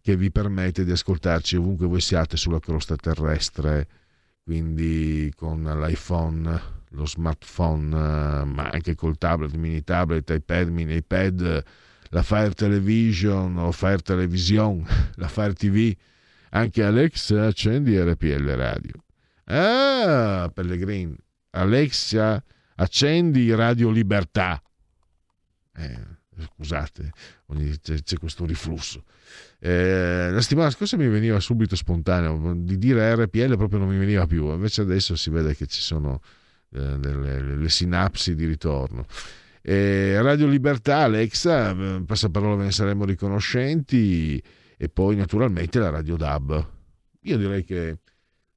che 0.00 0.16
vi 0.16 0.30
permette 0.30 0.84
di 0.84 0.92
ascoltarci 0.92 1.56
ovunque 1.56 1.86
voi 1.86 2.00
siate 2.00 2.36
sulla 2.36 2.60
crosta 2.60 2.96
terrestre, 2.96 3.88
quindi 4.46 5.32
con 5.34 5.64
l'iPhone, 5.64 6.60
lo 6.90 7.04
smartphone, 7.04 8.44
ma 8.44 8.68
anche 8.68 8.94
col 8.94 9.18
tablet, 9.18 9.52
mini 9.54 9.82
tablet, 9.82 10.30
iPad, 10.30 10.68
mini 10.68 10.94
iPad, 10.94 11.64
la 12.10 12.22
Fire 12.22 12.52
Television 12.52 13.58
o 13.58 13.72
Fire 13.72 13.98
Television, 13.98 14.86
la 15.16 15.26
Fire 15.26 15.52
TV, 15.52 15.92
anche 16.50 16.84
Alexa 16.84 17.46
accendi 17.46 18.00
RPL 18.00 18.48
Radio. 18.54 18.94
Ah, 19.46 20.48
Pellegrin, 20.54 21.16
Alexa 21.50 22.40
accendi 22.76 23.52
Radio 23.52 23.90
Libertà. 23.90 24.62
Eh, 25.74 26.06
scusate, 26.38 27.12
c'è, 27.80 28.02
c'è, 28.02 28.18
questo 28.18 28.44
riflusso. 28.44 29.04
Eh, 29.58 30.30
la 30.30 30.40
settimana 30.40 30.70
scorsa 30.70 30.96
mi 30.96 31.08
veniva 31.08 31.40
subito 31.40 31.76
spontaneo, 31.76 32.54
di 32.56 32.78
dire 32.78 33.14
RPL 33.14 33.56
proprio 33.56 33.78
non 33.78 33.88
mi 33.88 33.98
veniva 33.98 34.26
più, 34.26 34.50
invece 34.52 34.82
adesso 34.82 35.16
si 35.16 35.30
vede 35.30 35.54
che 35.54 35.66
ci 35.66 35.80
sono 35.80 36.20
eh, 36.72 36.98
delle 36.98 37.56
le 37.56 37.68
sinapsi 37.68 38.34
di 38.34 38.46
ritorno. 38.46 39.06
Eh, 39.62 40.20
Radio 40.22 40.46
Libertà, 40.46 40.98
Alexa, 40.98 41.74
passaparola 42.04 42.54
ve 42.54 42.64
ne 42.64 42.72
saremo 42.72 43.04
riconoscenti 43.04 44.40
e 44.76 44.88
poi 44.88 45.16
naturalmente 45.16 45.78
la 45.78 45.90
Radio 45.90 46.16
DAB. 46.16 46.68
Io 47.22 47.36
direi 47.36 47.64
che 47.64 47.98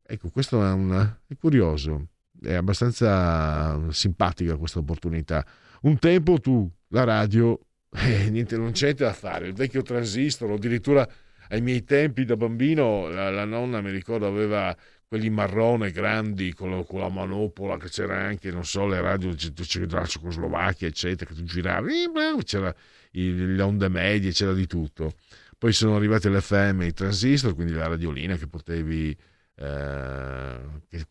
ecco, 0.04 0.30
questo 0.30 0.64
è, 0.66 0.72
un, 0.72 1.16
è 1.28 1.36
curioso, 1.36 2.08
è 2.42 2.54
abbastanza 2.54 3.92
simpatica 3.92 4.58
questa 4.58 4.80
opportunità. 4.80 5.46
Un 5.82 5.98
tempo 5.98 6.40
tu, 6.40 6.70
la 6.90 7.04
radio, 7.04 7.60
eh, 7.92 8.30
niente, 8.30 8.58
non 8.58 8.72
c'è 8.72 8.94
da 8.94 9.14
fare, 9.14 9.48
il 9.48 9.54
vecchio 9.54 9.82
transistor, 9.82 10.52
addirittura 10.52 11.08
ai 11.50 11.62
miei 11.62 11.84
tempi 11.84 12.26
da 12.26 12.36
bambino 12.36 13.08
la, 13.08 13.30
la 13.30 13.46
nonna 13.46 13.82
mi 13.82 13.92
ricordo 13.92 14.28
aveva 14.28 14.76
quelli 15.08 15.30
marrone 15.32 15.92
grandi 15.92 16.54
con 16.54 16.70
la, 16.70 16.84
con 16.84 17.00
la, 17.00 17.10
manopola 17.10 17.78
che 17.78 17.90
c'era 17.90 18.20
anche 18.20 18.52
non 18.52 18.64
so 18.64 18.86
le 18.86 19.02
radio 19.02 19.34
della 19.34 20.06
Cecoslovacchia 20.06 20.88
eccetera 20.88 21.32
che 21.32 21.36
tu 21.36 21.44
giravi 21.44 22.12
c'era 22.44 22.74
le 23.12 23.62
onde 23.62 23.90
medie 23.90 24.32
c'era 24.32 24.54
di 24.54 24.68
tutto. 24.68 25.14
Poi 25.58 25.74
sono 25.74 25.96
arrivate 25.96 26.30
le 26.30 26.42
FM 26.42 26.84
i 26.84 26.94
transistor 26.94 27.56
quindi 27.56 27.74
la 27.74 27.88
radiolina 27.88 28.38
che 28.38 28.48
potevi 28.48 29.18
eh, 29.56 30.60
che, 30.88 31.06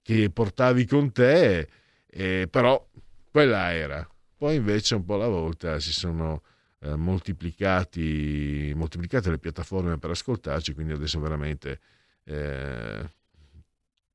che, 0.00 0.30
portavi 0.30 0.86
con 0.86 1.10
te 1.10 1.68
eh, 2.06 2.46
però 2.48 2.88
quella 3.30 3.72
era 3.74 4.08
poi 4.42 4.56
invece 4.56 4.96
un 4.96 5.04
po' 5.04 5.14
alla 5.14 5.28
volta 5.28 5.78
si 5.78 5.92
sono 5.92 6.42
eh, 6.80 6.96
moltiplicate 6.96 8.00
le 9.30 9.38
piattaforme 9.38 9.98
per 9.98 10.10
ascoltarci, 10.10 10.74
quindi 10.74 10.94
adesso 10.94 11.20
veramente 11.20 11.78
eh, 12.24 13.08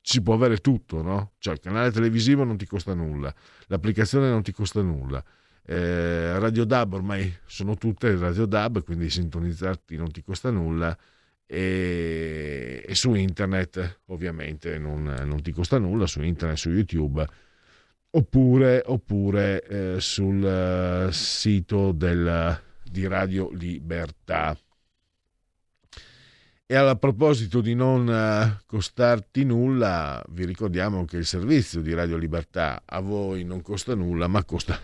si 0.01 0.21
può 0.21 0.33
avere 0.33 0.57
tutto, 0.57 1.01
no? 1.01 1.31
Cioè 1.37 1.53
il 1.53 1.61
canale 1.61 1.91
televisivo 1.91 2.43
non 2.43 2.57
ti 2.57 2.65
costa 2.65 2.93
nulla, 2.93 3.33
l'applicazione 3.67 4.29
non 4.29 4.43
ti 4.43 4.51
costa 4.51 4.81
nulla. 4.81 5.23
Eh, 5.63 6.37
radio 6.37 6.65
DAB 6.65 6.95
ormai 6.95 7.33
sono 7.45 7.77
tutte 7.77 8.13
radio 8.17 8.45
DAB, 8.45 8.83
quindi 8.83 9.09
sintonizzarti 9.09 9.95
non 9.95 10.11
ti 10.11 10.21
costa 10.21 10.51
nulla. 10.51 10.93
E, 11.45 12.83
e 12.85 12.95
su 12.95 13.13
internet 13.13 14.01
ovviamente 14.07 14.77
non, 14.77 15.03
non, 15.03 15.41
ti 15.41 15.53
costa 15.53 15.77
nulla, 15.77 16.05
su 16.05 16.21
internet, 16.21 16.57
su 16.57 16.69
YouTube 16.69 17.25
oppure, 18.17 18.81
oppure 18.85 19.63
eh, 19.63 19.95
sul 19.99 21.07
uh, 21.07 21.11
sito 21.11 21.91
del, 21.91 22.61
di 22.83 23.07
Radio 23.07 23.49
Libertà. 23.51 24.57
E 26.69 26.75
a 26.75 26.95
proposito 26.95 27.61
di 27.61 27.75
non 27.75 28.07
uh, 28.07 28.63
costarti 28.65 29.45
nulla, 29.45 30.21
vi 30.29 30.45
ricordiamo 30.45 31.05
che 31.05 31.17
il 31.17 31.25
servizio 31.25 31.81
di 31.81 31.93
Radio 31.93 32.17
Libertà 32.17 32.81
a 32.83 32.99
voi 32.99 33.43
non 33.43 33.61
costa 33.61 33.95
nulla, 33.95 34.27
ma 34.27 34.43
costa, 34.43 34.77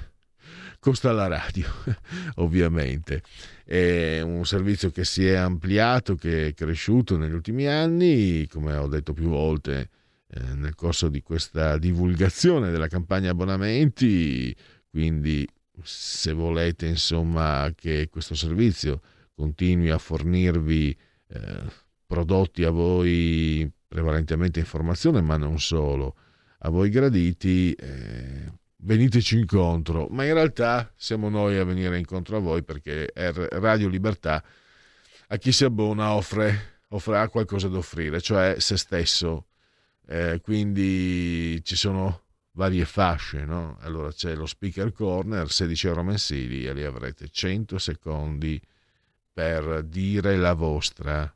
costa 0.80 1.11
la 1.11 1.27
radio, 1.27 1.68
ovviamente. 2.35 3.23
È 3.65 4.22
un 4.22 4.45
servizio 4.45 4.91
che 4.91 5.03
si 5.03 5.27
è 5.27 5.34
ampliato, 5.34 6.15
che 6.15 6.47
è 6.47 6.53
cresciuto 6.53 7.18
negli 7.18 7.34
ultimi 7.34 7.68
anni, 7.68 8.47
come 8.47 8.76
ho 8.76 8.88
detto 8.88 9.11
più 9.11 9.27
volte 9.30 9.89
eh, 10.35 10.55
nel 10.55 10.73
corso 10.73 11.10
di 11.10 11.22
questa 11.22 11.77
divulgazione 11.77 12.72
della 12.72 12.88
campagna 12.88 13.30
abbonamenti, 13.31 14.55
quindi 14.89 15.47
se 15.84 16.34
volete 16.34 16.88
insomma 16.88 17.72
che 17.76 18.10
questo 18.10 18.34
servizio 18.34 19.01
continui 19.35 19.89
a 19.89 19.97
fornirvi 19.99 20.97
eh, 21.27 21.64
prodotti 22.05 22.64
a 22.64 22.72
voi 22.72 23.69
prevalentemente 23.88 24.60
informazione 24.60 25.22
ma 25.22 25.38
non 25.38 25.60
solo 25.60 26.15
a 26.60 26.69
voi 26.69 26.89
graditi 26.89 27.73
eh, 27.73 28.51
veniteci 28.77 29.38
incontro. 29.38 30.07
Ma 30.10 30.26
in 30.26 30.34
realtà 30.34 30.91
siamo 30.95 31.30
noi 31.30 31.57
a 31.57 31.64
venire 31.64 31.97
incontro 31.97 32.38
a 32.38 32.39
voi 32.39 32.64
perché 32.64 33.11
Radio 33.14 33.88
Libertà 33.88 34.43
a 35.27 35.38
chi 35.38 35.51
si 35.51 35.64
abbona 35.64 36.14
offre, 36.14 36.81
offre 36.89 37.27
qualcosa 37.30 37.68
da 37.68 37.77
offrire 37.77 38.22
cioè 38.22 38.55
se 38.60 38.77
stesso 38.77 39.45
eh, 40.05 40.41
quindi 40.41 41.63
ci 41.63 41.75
sono 41.75 42.21
varie 42.53 42.85
fasce, 42.85 43.45
no? 43.45 43.77
Allora 43.81 44.11
c'è 44.11 44.35
lo 44.35 44.45
speaker 44.45 44.91
corner, 44.91 45.49
16 45.49 45.88
euro 45.88 46.03
mensili 46.03 46.65
e 46.65 46.73
lì 46.73 46.84
avrete 46.84 47.30
100 47.30 47.77
secondi 47.77 48.61
per 49.31 49.84
dire 49.84 50.35
la 50.35 50.53
vostra 50.53 51.34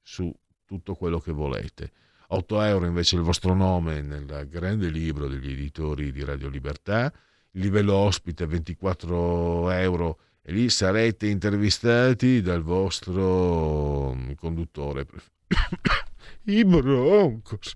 su 0.00 0.32
tutto 0.64 0.94
quello 0.94 1.18
che 1.18 1.32
volete. 1.32 1.92
8 2.28 2.62
euro 2.62 2.86
invece 2.86 3.16
il 3.16 3.22
vostro 3.22 3.54
nome 3.54 4.00
nel 4.00 4.46
grande 4.48 4.88
libro 4.88 5.28
degli 5.28 5.50
editori 5.50 6.12
di 6.12 6.24
Radio 6.24 6.48
Libertà, 6.48 7.12
il 7.52 7.60
livello 7.60 7.94
ospite 7.94 8.46
24 8.46 9.70
euro 9.70 10.18
e 10.42 10.52
lì 10.52 10.68
sarete 10.68 11.26
intervistati 11.26 12.40
dal 12.40 12.62
vostro 12.62 14.16
conduttore. 14.36 15.06
I 16.44 16.64
Broncos. 16.64 17.74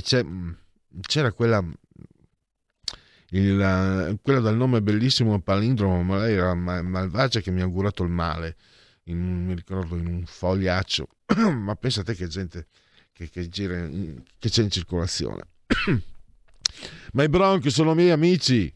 C'era 0.00 1.32
quella, 1.32 1.62
il, 3.30 4.18
quella 4.22 4.40
dal 4.40 4.56
nome 4.56 4.82
bellissimo 4.82 5.40
palindromo, 5.40 6.02
ma 6.02 6.18
lei 6.18 6.34
era 6.34 6.54
malvagia 6.54 7.40
che 7.40 7.50
mi 7.50 7.60
ha 7.60 7.64
augurato 7.64 8.02
il 8.02 8.10
male. 8.10 8.56
In, 9.06 9.46
mi 9.46 9.54
ricordo 9.54 9.96
in 9.96 10.06
un 10.06 10.24
fogliaccio, 10.24 11.08
ma 11.58 11.74
pensate 11.74 12.14
che 12.14 12.28
gente 12.28 12.68
che, 13.12 13.28
che, 13.28 13.48
gira, 13.48 13.88
che 14.38 14.48
c'è 14.48 14.62
in 14.62 14.70
circolazione. 14.70 15.42
ma 17.12 17.22
i 17.22 17.28
bronchi 17.28 17.70
sono 17.70 17.94
miei 17.94 18.10
amici. 18.10 18.72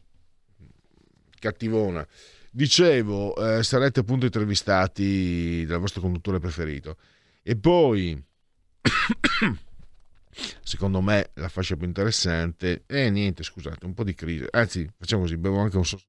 Cattivona. 1.39 2.07
Dicevo, 2.51 3.37
eh, 3.37 3.63
sarete 3.63 4.01
appunto 4.01 4.25
intervistati 4.25 5.65
dal 5.67 5.81
vostro 5.81 6.01
conduttore 6.01 6.39
preferito. 6.39 6.97
E 7.43 7.57
poi 7.57 8.21
secondo 10.63 11.01
me 11.01 11.31
la 11.35 11.49
fascia 11.49 11.77
più 11.77 11.87
interessante 11.87 12.85
è 12.87 13.09
niente, 13.11 13.43
scusate, 13.43 13.85
un 13.87 13.95
po' 13.95 14.05
di 14.05 14.15
crisi. 14.15 14.45
Anzi, 14.51 14.89
facciamo 14.97 15.23
così, 15.23 15.37
bevo 15.37 15.59
anche 15.59 15.77
un 15.77 15.85
sorso, 15.85 16.07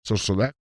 sorso 0.00 0.34
d'acqua. 0.34 0.62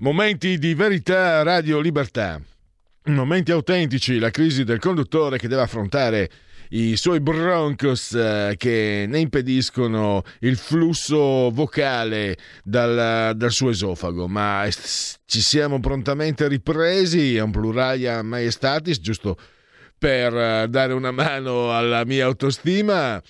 Momenti 0.00 0.58
di 0.58 0.74
verità, 0.74 1.42
Radio 1.42 1.80
Libertà. 1.80 2.40
Momenti 3.06 3.50
autentici, 3.50 4.18
la 4.20 4.30
crisi 4.30 4.62
del 4.62 4.78
conduttore 4.78 5.38
che 5.38 5.48
deve 5.48 5.62
affrontare 5.62 6.30
i 6.70 6.96
suoi 6.96 7.20
broncos 7.20 8.12
eh, 8.12 8.54
che 8.56 9.06
ne 9.08 9.18
impediscono 9.20 10.22
il 10.40 10.56
flusso 10.56 11.50
vocale 11.50 12.36
dal, 12.62 13.34
dal 13.36 13.50
suo 13.50 13.70
esofago, 13.70 14.28
ma 14.28 14.66
ci 14.70 15.40
siamo 15.40 15.80
prontamente 15.80 16.48
ripresi, 16.48 17.36
è 17.36 17.40
un 17.40 17.50
pluralia 17.50 18.22
maestatis, 18.22 19.00
giusto 19.00 19.38
per 19.96 20.34
eh, 20.34 20.66
dare 20.68 20.92
una 20.92 21.10
mano 21.10 21.74
alla 21.74 22.04
mia 22.04 22.26
autostima. 22.26 23.22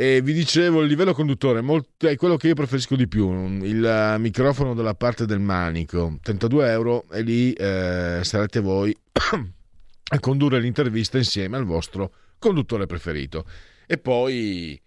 E 0.00 0.20
vi 0.22 0.32
dicevo, 0.32 0.82
il 0.82 0.88
livello 0.88 1.12
conduttore 1.12 1.60
è 1.98 2.16
quello 2.16 2.36
che 2.36 2.46
io 2.46 2.54
preferisco 2.54 2.94
di 2.94 3.08
più, 3.08 3.32
il 3.64 4.14
microfono 4.20 4.72
dalla 4.72 4.94
parte 4.94 5.26
del 5.26 5.40
manico, 5.40 6.18
32 6.22 6.70
euro 6.70 7.04
e 7.10 7.22
lì 7.22 7.52
eh, 7.52 8.20
sarete 8.22 8.60
voi 8.60 8.96
a 9.10 10.20
condurre 10.20 10.60
l'intervista 10.60 11.18
insieme 11.18 11.56
al 11.56 11.64
vostro 11.64 12.12
conduttore 12.38 12.86
preferito. 12.86 13.44
E 13.86 13.98
poi 13.98 14.80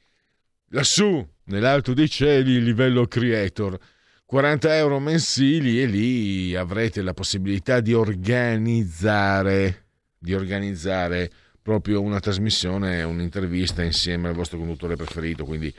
lassù, 0.69 1.25
nell'alto 1.45 1.93
dei 1.93 2.09
cieli, 2.09 2.53
il 2.53 2.63
livello 2.63 3.05
creator. 3.07 3.77
40 4.25 4.77
euro 4.77 4.99
mensili 4.99 5.81
e 5.81 5.85
lì 5.85 6.55
avrete 6.55 7.01
la 7.01 7.13
possibilità 7.13 7.81
di 7.81 7.93
organizzare, 7.93 9.87
di 10.17 10.33
organizzare 10.33 11.29
proprio 11.61 12.01
una 12.01 12.19
trasmissione, 12.19 13.03
un'intervista 13.03 13.83
insieme 13.83 14.29
al 14.29 14.33
vostro 14.33 14.57
conduttore 14.57 14.95
preferito, 14.95 15.43
quindi 15.43 15.73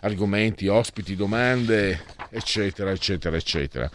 argomenti, 0.00 0.68
ospiti, 0.68 1.16
domande, 1.16 2.04
eccetera, 2.30 2.90
eccetera, 2.90 3.36
eccetera. 3.36 3.90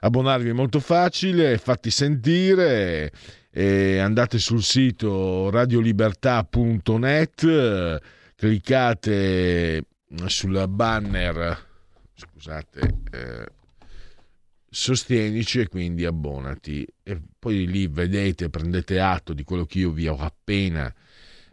Abbonarvi 0.00 0.50
è 0.50 0.52
molto 0.52 0.80
facile, 0.80 1.56
fatti 1.56 1.90
sentire 1.90 3.10
eh, 3.56 4.00
andate 4.00 4.38
sul 4.38 4.64
sito 4.64 5.48
radiolibertà.net, 5.48 8.00
cliccate 8.34 9.84
sul 10.26 10.64
banner, 10.68 11.66
scusate, 12.14 12.94
eh, 13.12 13.46
sostienici 14.68 15.60
e 15.60 15.68
quindi 15.68 16.04
abbonati. 16.04 16.84
E 17.04 17.20
poi 17.38 17.68
lì 17.68 17.86
vedete, 17.86 18.50
prendete 18.50 18.98
atto 18.98 19.32
di 19.32 19.44
quello 19.44 19.66
che 19.66 19.78
io 19.78 19.92
vi 19.92 20.08
ho 20.08 20.18
appena 20.18 20.92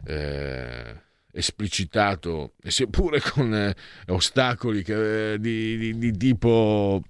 eh, 0.04 1.02
esplicitato, 1.30 2.54
seppure 2.66 3.20
con 3.20 3.54
eh, 3.54 3.76
ostacoli 4.08 4.82
che, 4.82 5.34
eh, 5.34 5.38
di, 5.38 5.76
di, 5.76 5.98
di 5.98 6.16
tipo 6.16 7.00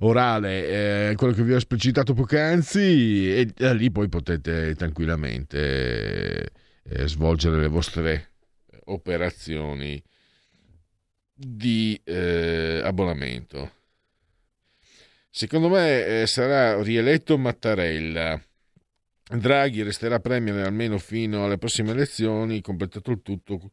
orale, 0.00 1.10
eh, 1.10 1.14
quello 1.16 1.32
che 1.32 1.42
vi 1.42 1.52
ho 1.52 1.56
esplicitato 1.56 2.14
poc'anzi, 2.14 3.34
e 3.34 3.46
da 3.54 3.72
lì 3.72 3.90
poi 3.90 4.08
potete 4.08 4.74
tranquillamente 4.74 6.50
eh, 6.82 7.08
svolgere 7.08 7.60
le 7.60 7.68
vostre 7.68 8.32
operazioni 8.84 10.02
di 11.32 12.00
eh, 12.04 12.80
abbonamento. 12.84 13.72
Secondo 15.30 15.68
me 15.68 16.22
eh, 16.22 16.26
sarà 16.26 16.80
rieletto 16.80 17.36
Mattarella. 17.36 18.40
Draghi 19.26 19.82
resterà 19.82 20.20
premier 20.20 20.64
almeno 20.64 20.98
fino 20.98 21.44
alle 21.44 21.58
prossime 21.58 21.90
elezioni, 21.90 22.60
completato 22.60 23.10
il 23.10 23.22
tutto 23.22 23.72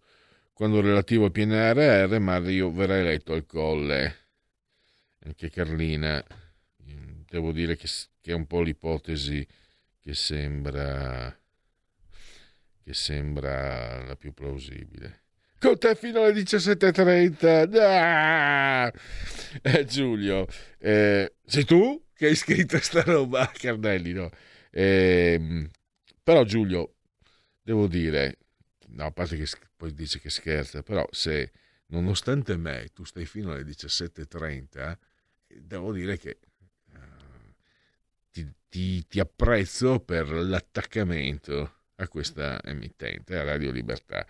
quando 0.53 0.81
relativo 0.81 1.26
al 1.26 1.31
PNRR, 1.31 2.19
Mario 2.19 2.72
verrà 2.72 2.98
eletto 2.98 3.34
al 3.34 3.45
colle. 3.45 4.20
Anche 5.23 5.49
Carlina, 5.49 6.23
devo 7.31 7.52
dire 7.52 7.76
che, 7.76 7.88
che 8.19 8.31
è 8.31 8.35
un 8.35 8.48
po' 8.48 8.61
l'ipotesi 8.61 9.45
che 9.99 10.14
sembra, 10.14 11.38
che 12.84 12.93
sembra 12.93 14.03
la 14.03 14.15
più 14.15 14.34
plausibile. 14.34 15.19
Con 15.60 15.77
te 15.77 15.95
fino 15.95 16.23
alle 16.23 16.34
17.30. 16.34 17.80
Ah! 17.80 18.91
Eh, 19.61 19.85
Giulio, 19.85 20.48
eh, 20.80 21.35
sei 21.45 21.65
tu 21.65 22.03
che 22.15 22.27
hai 22.27 22.35
scritto 22.35 22.80
sta 22.80 23.03
roba, 23.03 23.49
Carnelli, 23.53 24.14
no? 24.14 24.30
Eh, 24.72 25.69
però 26.23 26.43
Giulio, 26.43 26.95
devo 27.61 27.88
dire, 27.88 28.39
no, 28.88 29.06
a 29.06 29.11
parte 29.11 29.38
che 29.38 29.45
poi 29.76 29.93
dice 29.93 30.19
che 30.19 30.30
scherza, 30.30 30.81
però 30.81 31.07
se 31.11 31.52
nonostante 31.88 32.57
me 32.57 32.88
tu 32.93 33.03
stai 33.03 33.26
fino 33.26 33.52
alle 33.52 33.64
17.30, 33.64 34.98
devo 35.60 35.91
dire 35.91 36.18
che 36.18 36.40
uh, 36.94 37.53
ti, 38.32 38.48
ti, 38.69 39.07
ti, 39.07 39.19
apprezzo 39.19 39.99
per 39.99 40.30
l'attaccamento 40.32 41.80
a 41.95 42.07
questa 42.07 42.61
emittente, 42.64 43.38
a 43.38 43.44
Radio 43.44 43.72
Libertà. 43.72 44.26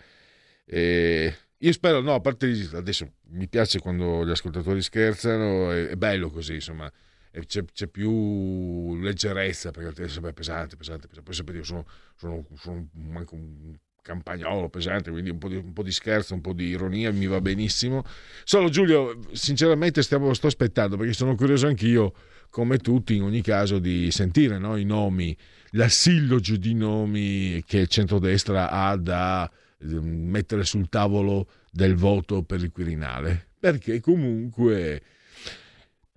E 0.65 1.35
io 1.57 1.71
spero, 1.71 2.01
no, 2.01 2.15
a 2.15 2.19
parte 2.19 2.69
adesso 2.73 3.13
mi 3.29 3.47
piace 3.47 3.79
quando 3.79 4.25
gli 4.25 4.31
ascoltatori 4.31 4.81
scherzano, 4.81 5.71
è, 5.71 5.87
è 5.87 5.95
bello 5.95 6.29
così, 6.29 6.55
insomma, 6.55 6.91
c'è, 7.31 7.63
c'è, 7.65 7.87
più 7.87 8.97
leggerezza 8.97 9.71
perché 9.71 10.03
è 10.03 10.07
sempre 10.07 10.33
pesante, 10.33 10.75
pesante, 10.75 11.07
pesante. 11.07 11.23
Poi 11.23 11.33
sapete, 11.33 11.57
io 11.59 11.63
sono, 11.63 11.85
sono, 12.15 12.45
sono 12.55 12.89
manco 12.93 13.35
un 13.35 13.77
campagnolo 14.01 14.69
pesante, 14.69 15.11
quindi 15.11 15.29
un 15.29 15.37
po, 15.37 15.47
di, 15.47 15.55
un 15.55 15.73
po' 15.73 15.83
di 15.83 15.91
scherzo, 15.91 16.33
un 16.33 16.41
po' 16.41 16.53
di 16.53 16.65
ironia 16.65 17.11
mi 17.11 17.27
va 17.27 17.39
benissimo. 17.39 18.03
Solo 18.43 18.69
Giulio, 18.69 19.19
sinceramente 19.31 20.01
stiamo, 20.01 20.33
sto 20.33 20.47
aspettando 20.47 20.97
perché 20.97 21.13
sono 21.13 21.35
curioso 21.35 21.67
anch'io, 21.67 22.13
come 22.49 22.77
tutti 22.77 23.15
in 23.15 23.23
ogni 23.23 23.41
caso, 23.41 23.79
di 23.79 24.11
sentire 24.11 24.57
no, 24.57 24.75
i 24.75 24.83
nomi, 24.83 25.35
la 25.71 25.87
silloge 25.87 26.57
di 26.57 26.73
nomi 26.73 27.63
che 27.65 27.79
il 27.79 27.87
centrodestra 27.87 28.69
ha 28.69 28.95
da 28.97 29.49
ehm, 29.79 30.03
mettere 30.03 30.65
sul 30.65 30.89
tavolo 30.89 31.47
del 31.71 31.95
voto 31.95 32.43
per 32.43 32.61
il 32.61 32.71
Quirinale, 32.71 33.49
perché 33.59 34.01
comunque 34.01 35.01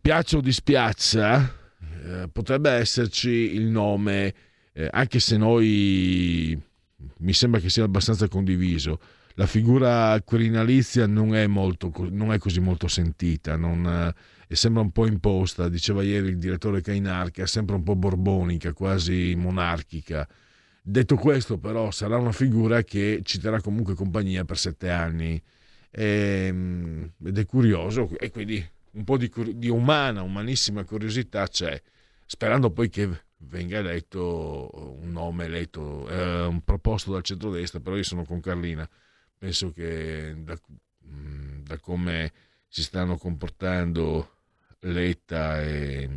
piaccia 0.00 0.38
o 0.38 0.40
dispiaccia 0.40 1.56
eh, 2.04 2.28
potrebbe 2.32 2.70
esserci 2.70 3.54
il 3.54 3.66
nome, 3.66 4.34
eh, 4.72 4.88
anche 4.90 5.20
se 5.20 5.36
noi 5.36 6.60
mi 7.18 7.32
sembra 7.32 7.60
che 7.60 7.70
sia 7.70 7.84
abbastanza 7.84 8.28
condiviso. 8.28 8.98
La 9.34 9.46
figura 9.46 10.20
quirinalizia 10.24 11.06
non 11.06 11.34
è, 11.34 11.46
molto, 11.46 11.92
non 12.10 12.32
è 12.32 12.38
così 12.38 12.60
molto 12.60 12.86
sentita, 12.86 13.56
non, 13.56 14.14
eh, 14.48 14.54
sembra 14.54 14.82
un 14.82 14.92
po' 14.92 15.06
imposta. 15.06 15.68
Diceva 15.68 16.02
ieri 16.02 16.28
il 16.28 16.38
direttore 16.38 16.80
Cainar 16.80 17.30
che 17.30 17.42
è 17.42 17.46
sempre 17.46 17.74
un 17.74 17.82
po' 17.82 17.96
borbonica, 17.96 18.72
quasi 18.72 19.34
monarchica. 19.36 20.28
Detto 20.80 21.16
questo, 21.16 21.58
però, 21.58 21.90
sarà 21.90 22.16
una 22.18 22.32
figura 22.32 22.82
che 22.82 23.20
ci 23.24 23.40
terrà 23.40 23.60
comunque 23.60 23.94
compagnia 23.94 24.44
per 24.44 24.58
sette 24.58 24.90
anni 24.90 25.42
e, 25.90 26.46
ehm, 26.48 27.12
ed 27.24 27.38
è 27.38 27.46
curioso 27.46 28.10
e 28.18 28.30
quindi 28.30 28.64
un 28.92 29.04
po' 29.04 29.16
di, 29.16 29.30
di 29.54 29.68
umana, 29.68 30.22
umanissima 30.22 30.84
curiosità 30.84 31.46
c'è, 31.46 31.80
sperando 32.26 32.70
poi 32.70 32.88
che 32.88 33.08
venga 33.38 33.78
eletto 33.78 34.70
un 35.00 35.10
nome 35.10 35.44
eletto, 35.44 36.08
eh, 36.08 36.46
un 36.46 36.62
proposto 36.62 37.12
dal 37.12 37.22
centrodestra, 37.22 37.80
però 37.80 37.96
io 37.96 38.02
sono 38.02 38.24
con 38.24 38.40
Carlina, 38.40 38.88
penso 39.36 39.72
che 39.72 40.34
da, 40.38 40.58
mm, 41.06 41.62
da 41.64 41.78
come 41.78 42.32
si 42.68 42.82
stanno 42.82 43.16
comportando 43.16 44.38
Letta 44.80 45.62
e, 45.62 46.08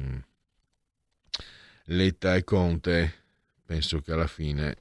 Letta 1.86 2.36
e 2.36 2.44
Conte, 2.44 3.14
penso 3.66 4.02
che 4.02 4.12
alla 4.12 4.28
fine 4.28 4.76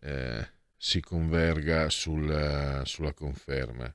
eh, 0.00 0.48
si 0.76 1.00
converga 1.00 1.90
sul, 1.90 2.82
sulla 2.84 3.12
conferma. 3.12 3.94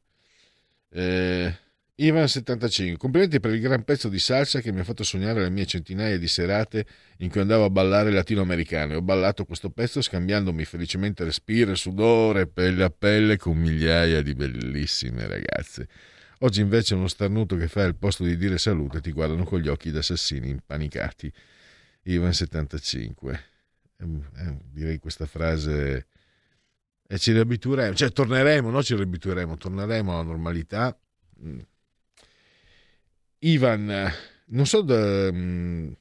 Eh, 0.90 1.58
Ivan75, 1.98 2.98
complimenti 2.98 3.40
per 3.40 3.54
il 3.54 3.62
gran 3.62 3.86
pezzo 3.86 4.10
di 4.10 4.20
salsa 4.20 4.60
che 4.60 4.74
mi 4.74 4.82
ha 4.82 4.84
fatto 4.84 5.04
sognare 5.04 5.42
le 5.42 5.50
mie 5.50 5.66
centinaia 5.66 6.18
di 6.18 6.28
serate 6.28 6.86
in 7.20 7.30
cui 7.30 7.40
andavo 7.40 7.64
a 7.64 7.70
ballare 7.70 8.12
latinoamericano 8.12 8.92
e 8.92 8.96
ho 8.98 9.02
ballato 9.02 9.46
questo 9.46 9.70
pezzo 9.70 10.02
scambiandomi 10.02 10.66
felicemente 10.66 11.24
respiro 11.24 11.74
sudore 11.74 12.48
pelle 12.48 12.84
a 12.84 12.90
pelle 12.90 13.38
con 13.38 13.58
migliaia 13.58 14.22
di 14.22 14.34
bellissime 14.34 15.26
ragazze. 15.26 15.88
Oggi 16.40 16.60
invece 16.60 16.96
uno 16.96 17.08
starnuto 17.08 17.56
che 17.56 17.70
fa 17.70 17.84
al 17.86 17.96
posto 17.96 18.26
di 18.26 18.36
dire 18.36 18.58
salute 18.58 19.00
ti 19.00 19.14
guardano 19.14 19.46
con 19.46 19.62
gli 19.62 19.70
occhi 19.70 19.90
da 19.90 20.00
assassini 20.00 20.50
impanicati. 20.50 21.32
Ivan75. 22.08 23.40
Eh, 23.98 24.58
direi 24.70 25.00
questa 25.00 25.26
frase 25.26 26.08
e 27.08 27.18
ci 27.18 27.32
riabitueremo, 27.32 27.96
cioè 27.96 28.12
torneremo, 28.12 28.70
no 28.70 28.84
ci 28.84 28.96
riabitueremo, 28.96 29.56
torneremo 29.56 30.12
alla 30.12 30.24
normalità 30.24 30.98
mm. 31.42 31.60
Ivan, 33.46 34.12
non 34.48 34.66
so 34.66 34.82
da, 34.82 35.32
mm, 35.32 35.92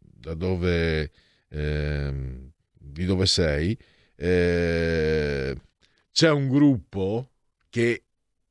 da 0.00 0.34
dove, 0.34 1.10
eh, 1.48 2.12
di 2.78 3.04
dove 3.06 3.26
sei, 3.26 3.76
eh, 4.16 5.56
c'è 6.12 6.30
un 6.30 6.48
gruppo 6.48 7.30
che 7.70 8.02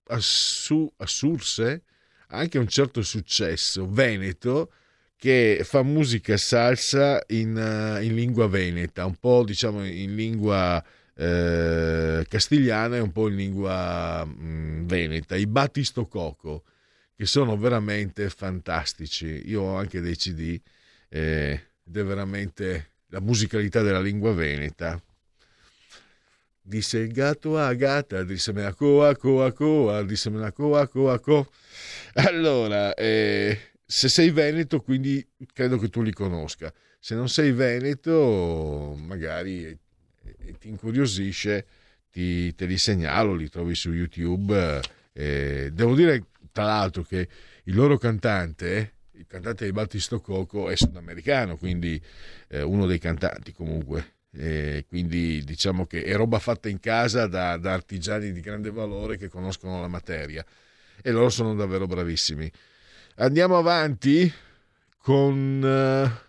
assu, 0.07 0.91
assurse 0.97 1.83
anche 2.29 2.57
un 2.57 2.67
certo 2.67 3.03
successo, 3.03 3.87
Veneto, 3.87 4.71
che 5.15 5.61
fa 5.63 5.83
musica 5.83 6.35
salsa 6.37 7.21
in, 7.27 7.49
in 8.01 8.15
lingua 8.15 8.47
veneta, 8.47 9.05
un 9.05 9.15
po' 9.17 9.43
diciamo 9.43 9.85
in 9.85 10.15
lingua 10.15 10.83
eh, 11.13 12.25
castigliana 12.27 12.95
e 12.95 12.99
un 12.99 13.11
po' 13.11 13.27
in 13.27 13.35
lingua 13.35 14.25
mh, 14.25 14.43
mm, 14.43 14.87
veneta, 14.87 15.35
i 15.35 15.45
Battisto 15.45 16.07
Coco 16.07 16.63
che 17.19 17.25
sono 17.25 17.57
veramente 17.57 18.29
fantastici. 18.29 19.41
Io 19.49 19.63
ho 19.63 19.75
anche 19.75 19.99
dei 19.99 20.15
CD 20.15 20.57
eh, 21.09 21.61
ed 21.85 21.97
è 21.97 22.03
veramente 22.05 22.91
la 23.07 23.19
musicalità 23.19 23.81
della 23.81 23.99
lingua 23.99 24.33
veneta. 24.33 24.97
Disse 26.61 26.99
il 26.99 27.11
gatto 27.11 27.57
a 27.57 27.73
gatta, 27.73 28.25
la 28.25 28.73
coa, 28.73 29.17
coa, 29.17 29.51
coa, 29.51 30.01
disse 30.03 30.29
me 30.29 30.39
la 30.39 30.53
coa, 30.53 30.87
coa, 30.87 31.19
coa. 31.19 31.45
Allora, 32.13 32.93
eh, 32.93 33.73
se 33.85 34.07
sei 34.07 34.29
veneto, 34.29 34.79
quindi 34.79 35.27
credo 35.51 35.77
che 35.77 35.89
tu 35.89 36.01
li 36.01 36.13
conosca. 36.13 36.73
Se 36.99 37.15
non 37.15 37.27
sei 37.27 37.51
veneto, 37.51 38.95
magari 38.97 39.65
eh, 39.65 40.57
ti 40.57 40.69
incuriosisce, 40.69 41.65
ti, 42.09 42.55
te 42.55 42.65
li 42.65 42.77
segnalo, 42.77 43.35
li 43.35 43.49
trovi 43.49 43.75
su 43.75 43.91
YouTube. 43.91 44.79
Eh, 45.11 45.69
devo 45.73 45.95
dire 45.95 46.28
tra 46.51 46.65
l'altro 46.65 47.03
che 47.03 47.27
il 47.63 47.75
loro 47.75 47.97
cantante, 47.97 48.93
il 49.11 49.25
cantante 49.27 49.65
di 49.65 49.71
Battisto 49.71 50.21
Coco, 50.21 50.69
è 50.69 50.75
sudamericano, 50.75 51.57
quindi 51.57 52.01
eh, 52.47 52.61
uno 52.61 52.85
dei 52.85 52.99
cantanti 52.99 53.51
comunque. 53.51 54.17
E 54.31 54.85
quindi 54.87 55.43
diciamo 55.43 55.87
che 55.87 56.03
è 56.03 56.15
roba 56.15 56.37
fatta 56.37 56.69
in 56.69 56.79
casa 56.79 57.25
da, 57.25 57.57
da, 57.57 57.73
artigiani 57.73 58.31
di 58.31 58.41
grande 58.41 58.69
valore 58.69 59.17
che 59.17 59.27
conoscono 59.27 59.81
la 59.81 59.87
materia 59.87 60.45
e 61.01 61.11
loro 61.11 61.29
sono 61.29 61.55
davvero 61.55 61.87
bravissimi. 61.87 62.49
Andiamo 63.15 63.57
avanti 63.57 64.31
con... 64.97 65.63
Eh, 65.63 66.27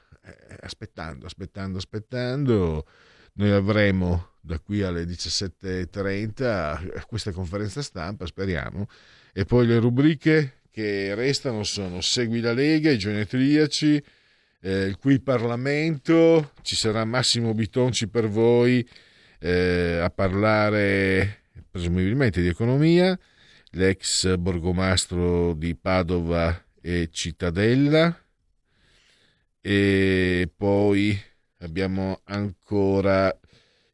aspettando, 0.60 1.26
aspettando, 1.26 1.78
aspettando. 1.78 2.86
Noi 3.34 3.50
avremo 3.50 4.32
da 4.40 4.58
qui 4.58 4.82
alle 4.82 5.04
17.30 5.04 7.06
questa 7.06 7.32
conferenza 7.32 7.82
stampa, 7.82 8.26
speriamo, 8.26 8.86
e 9.32 9.44
poi 9.44 9.66
le 9.66 9.78
rubriche 9.78 10.60
che 10.70 11.14
restano 11.14 11.62
sono 11.64 12.00
Segui 12.00 12.40
la 12.40 12.52
Lega, 12.52 12.90
i 12.90 12.98
genetriaci, 12.98 14.02
eh, 14.62 14.96
qui 14.98 15.20
Parlamento, 15.20 16.52
ci 16.62 16.76
sarà 16.76 17.04
Massimo 17.04 17.54
Bitonci 17.54 18.08
per 18.08 18.28
voi 18.28 18.86
eh, 19.40 19.98
a 20.02 20.10
parlare 20.10 21.44
presumibilmente 21.70 22.40
di 22.40 22.48
economia, 22.48 23.18
l'ex 23.72 24.36
borgomastro 24.36 25.54
di 25.54 25.74
Padova 25.76 26.64
e 26.80 27.08
Cittadella, 27.10 28.16
e 29.60 30.50
poi 30.54 31.18
abbiamo 31.58 32.20
ancora 32.24 33.34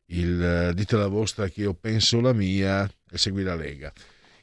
il 0.07 0.73
dite 0.75 0.97
la 0.97 1.09
vostra 1.09 1.49
che 1.49 1.63
io 1.63 1.75
penso 1.75 2.21
la 2.21 2.33
mia 2.33 2.89
e 3.11 3.19
segui 3.19 3.43
la 3.43 3.57
Lega. 3.57 3.93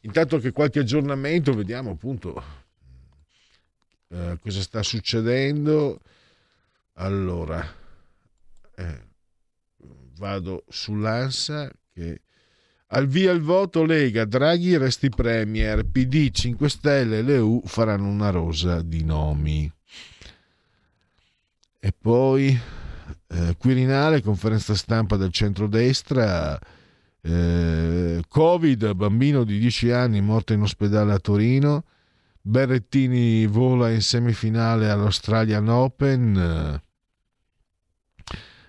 Intanto 0.06 0.38
che 0.40 0.52
qualche 0.52 0.80
aggiornamento, 0.80 1.54
vediamo 1.54 1.92
appunto 1.92 2.44
eh, 4.10 4.38
cosa 4.42 4.62
sta 4.62 4.84
succedendo. 4.84 6.02
Allora, 6.96 7.66
eh, 8.76 9.02
vado 10.18 10.66
sull'ANSA 10.68 11.72
che 11.94 12.22
al 12.88 13.08
via 13.08 13.32
il 13.32 13.42
voto 13.42 13.84
Lega, 13.86 14.26
Draghi 14.26 14.78
resti 14.78 15.10
Premier, 15.10 15.84
PD 15.84 16.30
5 16.30 16.70
Stelle 16.70 17.20
e 17.20 17.22
l'EU 17.24 17.62
faranno 17.66 18.08
una 18.08 18.30
rosa 18.30 18.82
di 18.82 19.04
nomi. 19.04 19.72
E 21.80 21.94
poi 21.98 22.60
eh, 23.28 23.56
Quirinale, 23.58 24.22
conferenza 24.22 24.76
stampa 24.76 25.16
del 25.16 25.32
centrodestra, 25.32 26.60
eh, 27.24 28.22
Covid, 28.28 28.94
bambino 28.94 29.44
di 29.44 29.58
10 29.58 29.92
anni 29.92 30.22
morto 30.22 30.54
in 30.54 30.62
ospedale 30.62 31.14
a 31.14 31.20
Torino, 31.20 31.86
Berrettini 32.42 33.46
vola 33.48 33.90
in 33.90 34.02
semifinale 34.02 34.90
all'Australian 34.90 35.70
Open, 35.70 36.36
eh, 36.36 36.82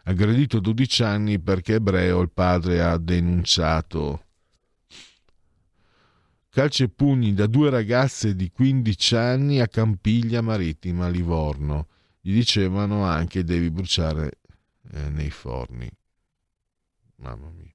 aggredito 0.04 0.60
12 0.60 1.02
anni 1.02 1.40
perché 1.40 1.74
ebreo, 1.74 2.20
il 2.20 2.30
padre 2.30 2.80
ha 2.80 2.96
denunciato. 2.96 4.22
Calci 6.48 6.84
e 6.84 6.88
pugni 6.88 7.34
da 7.34 7.46
due 7.46 7.68
ragazze 7.68 8.36
di 8.36 8.48
15 8.48 9.16
anni 9.16 9.60
a 9.60 9.66
Campiglia 9.66 10.40
Marittima, 10.40 11.08
Livorno 11.08 11.88
gli 12.26 12.32
dicevano 12.32 13.04
anche 13.04 13.44
devi 13.44 13.70
bruciare 13.70 14.38
eh, 14.92 15.10
nei 15.10 15.28
forni. 15.28 15.86
Mamma 17.16 17.50
mia. 17.50 17.73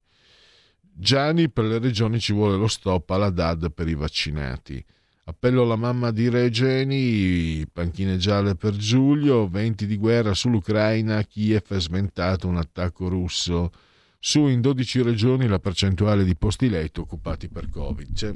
Gianni, 1.00 1.48
per 1.48 1.64
le 1.64 1.78
regioni 1.78 2.20
ci 2.20 2.32
vuole 2.34 2.56
lo 2.56 2.68
stop 2.68 3.08
alla 3.10 3.30
DAD 3.30 3.72
per 3.72 3.88
i 3.88 3.94
vaccinati. 3.94 4.84
Appello 5.24 5.62
alla 5.62 5.76
mamma 5.76 6.10
di 6.10 6.28
Regeni, 6.28 7.66
panchine 7.72 8.18
gialle 8.18 8.54
per 8.54 8.76
Giulio, 8.76 9.48
venti 9.48 9.86
di 9.86 9.96
guerra 9.96 10.34
sull'Ucraina, 10.34 11.22
Kiev 11.22 11.64
è 11.68 11.80
smentato 11.80 12.48
un 12.48 12.56
attacco 12.56 13.08
russo. 13.08 13.72
Su 14.18 14.46
in 14.48 14.60
12 14.60 15.02
regioni 15.02 15.46
la 15.46 15.58
percentuale 15.58 16.24
di 16.24 16.36
posti 16.36 16.68
letto 16.68 17.02
occupati 17.02 17.48
per 17.48 17.70
Covid. 17.70 18.12
C'è 18.12 18.34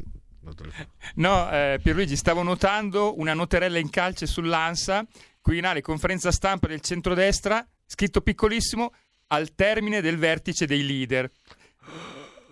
No, 1.17 1.51
eh, 1.51 1.81
Pierluigi, 1.83 2.17
stavo 2.17 2.43
notando 2.43 3.19
una 3.19 3.35
noterella 3.35 3.79
in 3.79 3.91
calce 3.91 4.27
sull'ANSA 4.27 5.07
Quirinale, 5.45 5.83
conferenza 5.83 6.33
stampa 6.33 6.69
del 6.69 6.81
centrodestra, 6.81 7.67
scritto 7.85 8.23
piccolissimo, 8.23 8.95
al 9.27 9.55
termine 9.55 10.01
del 10.01 10.17
vertice 10.17 10.65
dei 10.65 10.87
leader. 10.87 11.31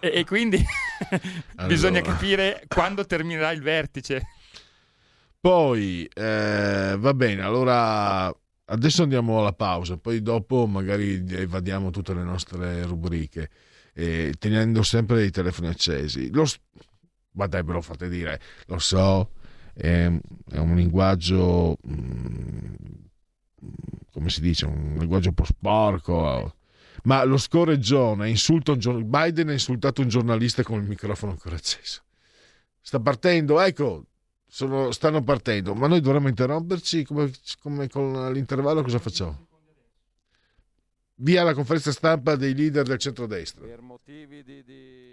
E, 0.03 0.11
e 0.19 0.25
quindi 0.25 0.57
allora. 1.55 1.67
bisogna 1.69 2.01
capire 2.01 2.65
quando 2.67 3.07
terminerà 3.07 3.53
il 3.53 3.63
vertice. 3.63 4.23
Poi, 5.39 6.09
eh, 6.13 6.97
va 6.99 7.15
bene, 7.15 7.43
allora 7.43 8.35
adesso 8.65 9.03
andiamo 9.05 9.39
alla 9.39 9.53
pausa, 9.53 9.97
poi 9.97 10.21
dopo 10.21 10.67
magari 10.67 11.25
evadiamo 11.29 11.91
tutte 11.91 12.15
le 12.15 12.23
nostre 12.25 12.83
rubriche, 12.83 13.51
eh, 13.95 14.35
tenendo 14.39 14.83
sempre 14.83 15.25
i 15.25 15.31
telefoni 15.31 15.69
accesi. 15.69 16.33
Lo, 16.33 16.47
ma 17.33 17.47
dai, 17.47 17.63
ve 17.63 17.73
lo 17.73 17.81
fate 17.81 18.09
dire, 18.09 18.41
lo 18.67 18.79
so, 18.79 19.31
è, 19.73 20.11
è 20.51 20.59
un 20.59 20.75
linguaggio, 20.75 21.77
mm, 21.87 22.75
come 24.13 24.31
si 24.31 24.41
dice, 24.41 24.67
un 24.67 24.97
linguaggio 24.99 25.29
un 25.29 25.35
po' 25.35 25.45
sporco. 25.45 26.55
Ma 27.03 27.25
lo 27.25 27.37
scorreggione 27.37 28.29
insulta 28.29 28.73
un 28.73 29.11
Biden 29.11 29.49
ha 29.49 29.53
insultato 29.53 30.03
un 30.03 30.09
giornalista 30.09 30.63
con 30.63 30.81
il 30.81 30.89
microfono 30.89 31.33
ancora 31.33 31.57
acceso. 31.57 32.03
Sta 32.81 33.01
partendo, 33.01 33.61
ecco, 33.61 34.07
sono, 34.47 34.91
stanno 34.93 35.23
partendo, 35.23 35.75
ma 35.75 35.87
noi 35.87 36.01
dovremmo 36.01 36.29
interromperci 36.29 37.05
come, 37.05 37.31
come 37.61 37.89
con 37.89 38.33
l'intervallo 38.33 38.83
cosa 38.83 38.99
facciamo? 38.99 39.49
Via 41.17 41.43
la 41.43 41.55
conferenza 41.55 41.93
stampa 41.93 42.37
dei 42.37 42.55
leader 42.55 42.85
del 42.85 42.99
centrodestra. 42.99 43.65
Per 43.67 43.81
motivi 43.81 44.43
di... 44.43 44.63
di 44.65 45.13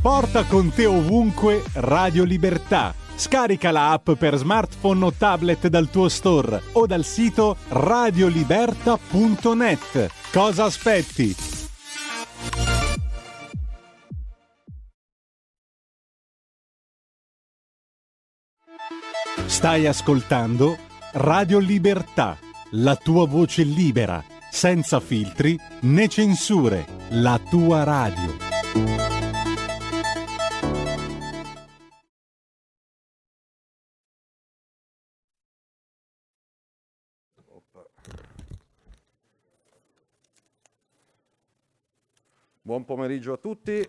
Porta 0.00 0.44
con 0.44 0.70
te 0.70 0.86
ovunque 0.86 1.62
Radio 1.74 2.24
Libertà. 2.24 3.03
Scarica 3.16 3.70
la 3.70 3.92
app 3.92 4.10
per 4.12 4.36
smartphone 4.36 5.04
o 5.04 5.12
tablet 5.12 5.68
dal 5.68 5.88
tuo 5.88 6.08
store 6.08 6.60
o 6.72 6.84
dal 6.86 7.04
sito 7.04 7.56
radioliberta.net. 7.68 10.10
Cosa 10.32 10.64
aspetti? 10.64 11.36
Stai 19.46 19.86
ascoltando 19.86 20.76
Radio 21.12 21.60
Libertà, 21.60 22.36
la 22.72 22.96
tua 22.96 23.24
voce 23.26 23.62
libera, 23.62 24.20
senza 24.50 24.98
filtri 24.98 25.56
né 25.82 26.08
censure, 26.08 26.84
la 27.10 27.38
tua 27.48 27.84
radio. 27.84 29.03
Buon 42.66 42.86
pomeriggio 42.86 43.34
a 43.34 43.36
tutti. 43.36 43.86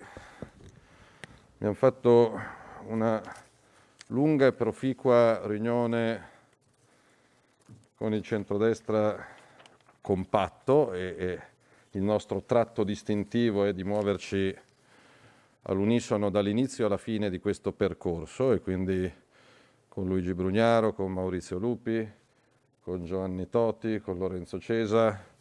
Abbiamo 1.53 1.76
fatto 1.76 2.38
una 2.88 3.22
lunga 4.07 4.47
e 4.47 4.52
proficua 4.52 5.47
riunione 5.47 6.30
con 7.95 8.14
il 8.14 8.22
centrodestra 8.22 9.27
compatto 10.02 10.91
e, 10.91 11.15
e 11.18 11.41
il 11.91 12.02
nostro 12.02 12.43
tratto 12.43 12.84
distintivo 12.84 13.64
è 13.64 13.72
di 13.72 13.85
muoverci 13.85 14.53
all'unisono 15.61 16.30
dall'inizio 16.30 16.88
alla 16.88 16.97
fine 16.97 17.30
di 17.30 17.39
questo 17.39 17.72
percorso 17.72 18.52
e 18.52 18.60
quindi 18.60 19.10
con 19.88 20.06
Luigi 20.06 20.34
Brugnaro, 20.34 20.91
con 20.91 21.14
Maurizio 21.14 21.57
Lupi, 21.57 22.06
con 22.81 23.06
Giovanni 23.06 23.47
Toti, 23.47 24.02
con 24.02 24.18
Lorenzo 24.18 24.60
Cesa, 24.60 25.34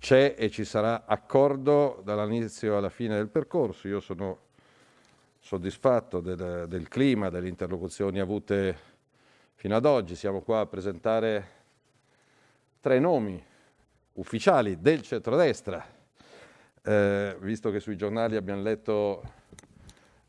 c'è 0.00 0.34
e 0.36 0.50
ci 0.50 0.64
sarà 0.64 1.04
accordo 1.04 2.00
dall'inizio 2.02 2.76
alla 2.76 2.88
fine 2.88 3.16
del 3.16 3.28
percorso. 3.28 3.86
Io 3.86 4.00
sono 4.00 4.48
soddisfatto 5.38 6.20
del, 6.20 6.64
del 6.68 6.88
clima, 6.88 7.28
delle 7.28 7.48
interlocuzioni 7.48 8.18
avute 8.18 8.76
fino 9.54 9.76
ad 9.76 9.84
oggi. 9.84 10.16
Siamo 10.16 10.40
qua 10.40 10.60
a 10.60 10.66
presentare 10.66 11.48
tre 12.80 12.98
nomi 12.98 13.44
ufficiali 14.14 14.80
del 14.80 15.02
centrodestra, 15.02 15.86
eh, 16.82 17.36
visto 17.40 17.70
che 17.70 17.78
sui 17.78 17.96
giornali 17.96 18.36
abbiamo 18.36 18.62
letto 18.62 19.22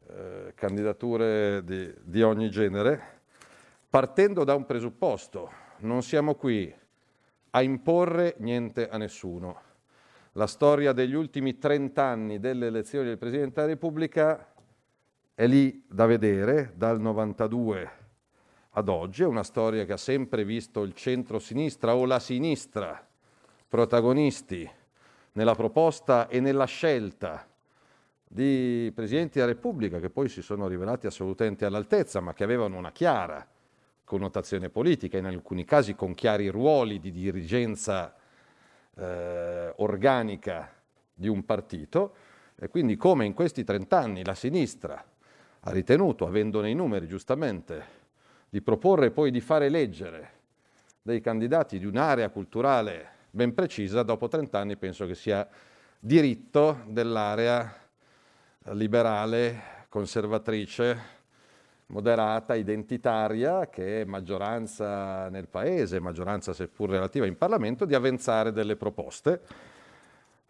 eh, 0.09 0.51
candidature 0.53 1.63
di, 1.63 1.93
di 2.01 2.21
ogni 2.21 2.49
genere, 2.49 3.01
partendo 3.89 4.43
da 4.43 4.53
un 4.53 4.65
presupposto. 4.65 5.49
Non 5.77 6.03
siamo 6.03 6.35
qui 6.35 6.73
a 7.51 7.61
imporre 7.61 8.35
niente 8.39 8.87
a 8.87 8.97
nessuno. 8.97 9.69
La 10.33 10.47
storia 10.47 10.93
degli 10.93 11.13
ultimi 11.13 11.57
30 11.57 12.03
anni 12.03 12.39
delle 12.39 12.67
elezioni 12.67 13.07
del 13.07 13.17
Presidente 13.17 13.55
della 13.55 13.73
Repubblica 13.73 14.53
è 15.33 15.45
lì 15.47 15.83
da 15.87 16.05
vedere, 16.05 16.71
dal 16.75 16.99
92 17.01 17.91
ad 18.71 18.87
oggi, 18.87 19.23
è 19.23 19.25
una 19.25 19.43
storia 19.43 19.83
che 19.83 19.93
ha 19.93 19.97
sempre 19.97 20.45
visto 20.45 20.83
il 20.83 20.93
centro-sinistra 20.93 21.95
o 21.95 22.05
la 22.05 22.19
sinistra 22.19 23.05
protagonisti 23.67 24.69
nella 25.33 25.55
proposta 25.55 26.27
e 26.29 26.39
nella 26.39 26.65
scelta 26.65 27.45
di 28.25 28.89
Presidenti 28.95 29.39
della 29.39 29.51
Repubblica 29.51 29.99
che 29.99 30.09
poi 30.09 30.29
si 30.29 30.41
sono 30.41 30.67
rivelati 30.69 31.05
assolutamente 31.05 31.65
all'altezza, 31.65 32.21
ma 32.21 32.33
che 32.33 32.45
avevano 32.45 32.77
una 32.77 32.93
chiara 32.93 33.45
connotazione 34.11 34.67
politica, 34.67 35.17
in 35.17 35.25
alcuni 35.25 35.63
casi 35.63 35.95
con 35.95 36.13
chiari 36.13 36.49
ruoli 36.49 36.99
di 36.99 37.11
dirigenza 37.11 38.13
eh, 38.97 39.73
organica 39.77 40.69
di 41.13 41.29
un 41.29 41.45
partito. 41.45 42.15
E 42.59 42.67
quindi 42.67 42.97
come 42.97 43.23
in 43.23 43.33
questi 43.33 43.63
trent'anni 43.63 44.25
la 44.25 44.35
sinistra 44.35 45.01
ha 45.61 45.71
ritenuto, 45.71 46.27
avendone 46.27 46.69
i 46.69 46.75
numeri 46.75 47.07
giustamente, 47.07 47.99
di 48.49 48.61
proporre 48.61 49.11
poi 49.11 49.31
di 49.31 49.39
fare 49.39 49.67
eleggere 49.67 50.39
dei 51.01 51.21
candidati 51.21 51.79
di 51.79 51.85
un'area 51.85 52.29
culturale 52.31 53.19
ben 53.29 53.53
precisa, 53.53 54.03
dopo 54.03 54.27
trent'anni 54.27 54.75
penso 54.75 55.05
che 55.05 55.15
sia 55.15 55.47
diritto 55.97 56.83
dell'area 56.87 57.73
liberale, 58.71 59.85
conservatrice, 59.87 61.20
moderata, 61.91 62.55
identitaria, 62.55 63.69
che 63.69 64.01
è 64.01 64.05
maggioranza 64.05 65.29
nel 65.29 65.47
Paese, 65.47 65.99
maggioranza 65.99 66.53
seppur 66.53 66.89
relativa 66.89 67.25
in 67.25 67.37
Parlamento, 67.37 67.85
di 67.85 67.93
avanzare 67.93 68.51
delle 68.51 68.75
proposte. 68.75 69.41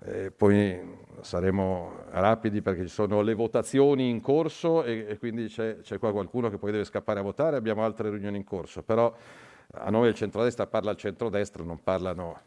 E 0.04 0.32
poi 0.32 0.80
saremo 1.22 2.06
rapidi 2.10 2.62
perché 2.62 2.84
ci 2.84 2.94
sono 2.94 3.22
le 3.22 3.36
votazioni 3.36 4.10
in 4.10 4.20
corso 4.20 4.84
e, 4.84 5.06
e 5.10 5.18
quindi 5.20 5.46
c'è, 5.46 5.80
c'è, 5.82 6.00
qua 6.00 6.12
qualcuno 6.12 6.50
che 6.50 6.58
poi 6.58 6.72
deve 6.72 6.86
scappare 6.86 7.20
a 7.20 7.24
votare, 7.24 7.56
abbiamo 7.56 7.84
altre 7.84 8.10
riunioni 8.10 8.38
in 8.38 8.44
corso, 8.44 8.82
però 8.82 9.14
a 9.74 9.90
noi 9.92 10.10
il 10.10 10.16
centrodestra 10.16 10.66
parla 10.66 10.92
il 10.92 10.98
centrodestra, 10.98 11.64
non 11.64 11.84
parlano 11.84 12.40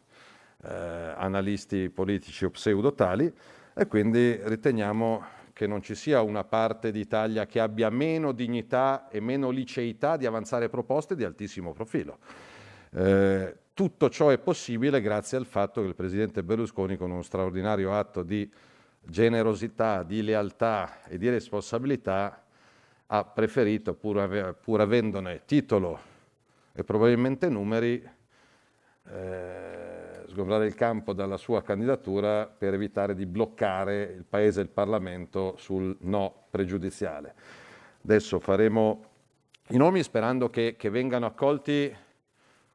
eh, 0.63 1.13
analisti 1.15 1.89
politici 1.89 2.43
o 2.43 2.49
pseudotali 2.49 3.33
e 3.73 3.87
quindi 3.87 4.37
riteniamo 4.43 5.23
che 5.55 5.67
non 5.67 5.81
ci 5.81 5.95
sia 5.95 6.21
una 6.21 6.43
parte 6.43 6.91
d'Italia 6.91 7.45
che 7.45 7.61
abbia 7.61 7.89
meno 7.89 8.33
dignità 8.33 9.07
e 9.07 9.21
meno 9.21 9.51
liceità 9.51 10.17
di 10.17 10.25
avanzare 10.25 10.67
proposte 10.67 11.15
di 11.15 11.23
altissimo 11.23 11.71
profilo. 11.71 12.17
Eh, 12.91 13.55
tutto 13.73 14.09
ciò 14.09 14.31
è 14.31 14.37
possibile 14.37 14.99
grazie 14.99 15.37
al 15.37 15.45
fatto 15.45 15.79
che 15.79 15.87
il 15.87 15.95
presidente 15.95 16.43
Berlusconi, 16.43 16.97
con 16.97 17.09
uno 17.09 17.21
straordinario 17.21 17.97
atto 17.97 18.21
di 18.21 18.51
generosità, 19.01 20.03
di 20.03 20.23
lealtà 20.23 21.05
e 21.05 21.17
di 21.17 21.29
responsabilità, 21.29 22.43
ha 23.05 23.23
preferito, 23.23 23.93
pur, 23.93 24.19
ave- 24.19 24.53
pur 24.55 24.81
avendone 24.81 25.43
titolo 25.45 25.97
e 26.73 26.83
probabilmente 26.83 27.47
numeri, 27.47 28.05
eh, 29.09 30.14
sgombrare 30.27 30.65
il 30.65 30.75
campo 30.75 31.13
dalla 31.13 31.37
sua 31.37 31.61
candidatura 31.61 32.45
per 32.45 32.73
evitare 32.73 33.15
di 33.15 33.25
bloccare 33.25 34.03
il 34.03 34.23
Paese 34.23 34.59
e 34.59 34.63
il 34.63 34.69
Parlamento 34.69 35.55
sul 35.57 35.95
no 36.01 36.45
pregiudiziale. 36.49 37.33
Adesso 38.03 38.39
faremo 38.39 39.03
i 39.69 39.77
nomi 39.77 40.03
sperando 40.03 40.49
che, 40.49 40.75
che 40.77 40.89
vengano 40.89 41.25
accolti 41.25 41.93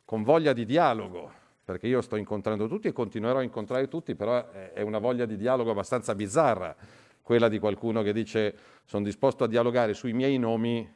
con 0.04 0.22
voglia 0.24 0.52
di 0.52 0.64
dialogo, 0.64 1.30
perché 1.64 1.86
io 1.86 2.00
sto 2.00 2.16
incontrando 2.16 2.66
tutti 2.66 2.88
e 2.88 2.92
continuerò 2.92 3.38
a 3.38 3.42
incontrare 3.42 3.86
tutti, 3.86 4.16
però 4.16 4.50
è 4.50 4.80
una 4.80 4.98
voglia 4.98 5.24
di 5.24 5.36
dialogo 5.36 5.70
abbastanza 5.70 6.16
bizzarra, 6.16 6.74
quella 7.22 7.48
di 7.48 7.60
qualcuno 7.60 8.02
che 8.02 8.12
dice 8.12 8.56
sono 8.84 9.04
disposto 9.04 9.44
a 9.44 9.46
dialogare 9.46 9.94
sui 9.94 10.12
miei 10.12 10.36
nomi, 10.36 10.92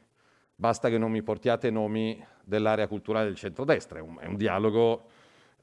basta 0.53 0.89
che 0.89 0.97
non 0.97 1.11
mi 1.11 1.21
portiate 1.21 1.69
nomi 1.69 2.21
dell'area 2.43 2.87
culturale 2.87 3.27
del 3.27 3.35
centrodestra, 3.35 3.99
è 3.99 4.01
un, 4.01 4.17
è 4.19 4.25
un 4.25 4.35
dialogo 4.35 5.05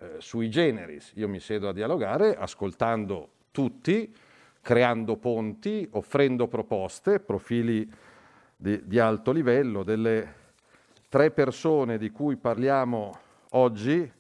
eh, 0.03 0.15
sui 0.19 0.51
generis. 0.51 1.13
Io 1.15 1.29
mi 1.29 1.39
siedo 1.39 1.69
a 1.69 1.73
dialogare 1.73 2.35
ascoltando 2.37 3.29
tutti, 3.53 4.13
creando 4.61 5.17
ponti, 5.17 5.87
offrendo 5.93 6.49
proposte, 6.49 7.21
profili 7.21 7.89
di, 8.57 8.85
di 8.85 8.99
alto 8.99 9.31
livello, 9.31 9.85
delle 9.85 10.41
tre 11.09 11.31
persone 11.31 11.99
di 11.99 12.11
cui 12.11 12.37
parliamo 12.37 13.19
oggi, 13.51 14.11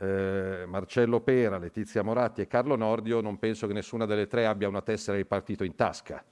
eh, 0.00 0.64
Marcello 0.66 1.20
Pera, 1.20 1.58
Letizia 1.58 2.02
Moratti 2.02 2.42
e 2.42 2.46
Carlo 2.46 2.76
Nordio, 2.76 3.22
non 3.22 3.38
penso 3.38 3.66
che 3.66 3.72
nessuna 3.72 4.04
delle 4.04 4.26
tre 4.26 4.46
abbia 4.46 4.68
una 4.68 4.82
tessera 4.82 5.16
di 5.16 5.24
partito 5.24 5.64
in 5.64 5.74
tasca, 5.74 6.22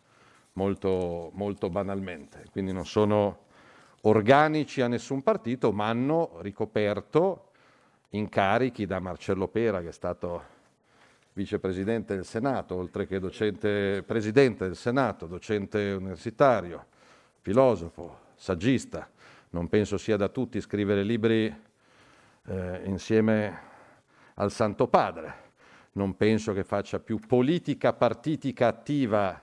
molto, 0.54 1.30
molto 1.32 1.70
banalmente. 1.70 2.44
Quindi 2.50 2.72
non 2.72 2.84
sono 2.84 3.44
organici 4.02 4.82
a 4.82 4.88
nessun 4.88 5.22
partito, 5.22 5.72
ma 5.72 5.88
hanno 5.88 6.38
ricoperto 6.40 7.52
incarichi 8.10 8.86
da 8.86 8.98
Marcello 9.00 9.48
Pera, 9.48 9.80
che 9.80 9.88
è 9.88 9.92
stato 9.92 10.54
vicepresidente 11.32 12.14
del 12.14 12.24
Senato, 12.24 12.74
oltre 12.76 13.06
che 13.06 13.18
docente, 13.18 14.02
presidente 14.02 14.64
del 14.64 14.76
Senato, 14.76 15.26
docente 15.26 15.92
universitario, 15.92 16.86
filosofo, 17.42 18.20
saggista. 18.34 19.08
Non 19.50 19.68
penso 19.68 19.98
sia 19.98 20.16
da 20.16 20.28
tutti 20.28 20.60
scrivere 20.60 21.02
libri 21.02 21.54
eh, 22.46 22.80
insieme 22.84 23.58
al 24.34 24.50
Santo 24.50 24.88
Padre. 24.88 25.44
Non 25.92 26.16
penso 26.16 26.52
che 26.52 26.64
faccia 26.64 27.00
più 27.00 27.18
politica 27.18 27.92
partitica 27.92 28.68
attiva 28.68 29.40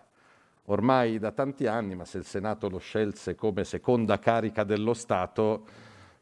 ormai 0.65 1.19
da 1.19 1.31
tanti 1.31 1.67
anni, 1.67 1.95
ma 1.95 2.05
se 2.05 2.19
il 2.19 2.25
Senato 2.25 2.69
lo 2.69 2.77
scelse 2.77 3.35
come 3.35 3.63
seconda 3.63 4.17
carica 4.17 4.63
dello 4.63 4.93
Stato, 4.93 5.65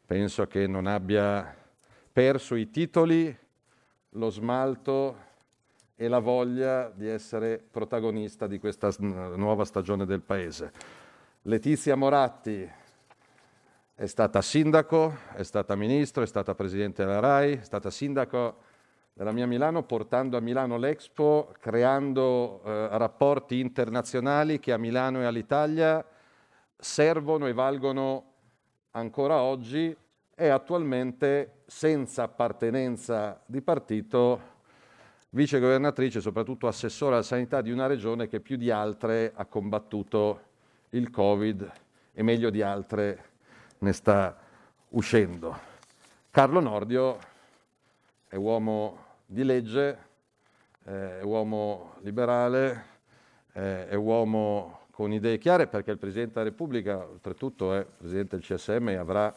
penso 0.04 0.46
che 0.46 0.66
non 0.66 0.86
abbia 0.86 1.54
perso 2.12 2.54
i 2.54 2.70
titoli, 2.70 3.34
lo 4.10 4.30
smalto 4.30 5.30
e 5.96 6.08
la 6.08 6.18
voglia 6.18 6.90
di 6.94 7.08
essere 7.08 7.58
protagonista 7.58 8.46
di 8.46 8.58
questa 8.58 8.90
nuova 8.98 9.64
stagione 9.64 10.04
del 10.04 10.20
Paese. 10.20 10.72
Letizia 11.42 11.96
Moratti 11.96 12.68
è 13.94 14.06
stata 14.06 14.42
sindaco, 14.42 15.16
è 15.34 15.42
stata 15.42 15.74
ministro, 15.74 16.22
è 16.22 16.26
stata 16.26 16.54
presidente 16.54 17.04
della 17.04 17.20
RAI, 17.20 17.52
è 17.52 17.64
stata 17.64 17.90
sindaco 17.90 18.56
della 19.14 19.32
mia 19.32 19.46
Milano 19.46 19.82
portando 19.84 20.36
a 20.36 20.40
Milano 20.40 20.76
l'Expo, 20.76 21.54
creando 21.60 22.62
eh, 22.64 22.88
rapporti 22.98 23.60
internazionali 23.60 24.58
che 24.58 24.72
a 24.72 24.78
Milano 24.78 25.20
e 25.20 25.24
all'Italia 25.24 26.04
servono 26.76 27.46
e 27.46 27.52
valgono 27.52 28.32
ancora 28.92 29.40
oggi 29.40 29.96
è 30.42 30.48
attualmente 30.48 31.60
senza 31.66 32.24
appartenenza 32.24 33.40
di 33.46 33.62
partito 33.62 34.50
vice 35.30 35.60
governatrice 35.60 36.18
e 36.18 36.20
soprattutto 36.20 36.66
assessore 36.66 37.14
alla 37.14 37.22
sanità 37.22 37.60
di 37.60 37.70
una 37.70 37.86
regione 37.86 38.26
che 38.26 38.40
più 38.40 38.56
di 38.56 38.68
altre 38.68 39.30
ha 39.32 39.44
combattuto 39.44 40.40
il 40.90 41.10
Covid 41.10 41.72
e 42.12 42.22
meglio 42.24 42.50
di 42.50 42.60
altre 42.60 43.24
ne 43.78 43.92
sta 43.92 44.36
uscendo. 44.88 45.56
Carlo 46.32 46.58
Nordio 46.58 47.18
è 48.26 48.34
uomo 48.34 48.98
di 49.24 49.44
legge, 49.44 49.98
è 50.82 51.20
uomo 51.22 51.94
liberale, 52.00 52.84
è 53.52 53.94
uomo 53.94 54.86
con 54.90 55.12
idee 55.12 55.38
chiare 55.38 55.68
perché 55.68 55.92
il 55.92 55.98
Presidente 55.98 56.32
della 56.34 56.46
Repubblica 56.46 56.98
oltretutto 56.98 57.74
è 57.74 57.86
Presidente 57.86 58.36
del 58.36 58.44
CSM 58.44 58.88
e 58.88 58.96
avrà 58.96 59.32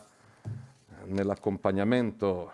nell'accompagnamento 1.08 2.52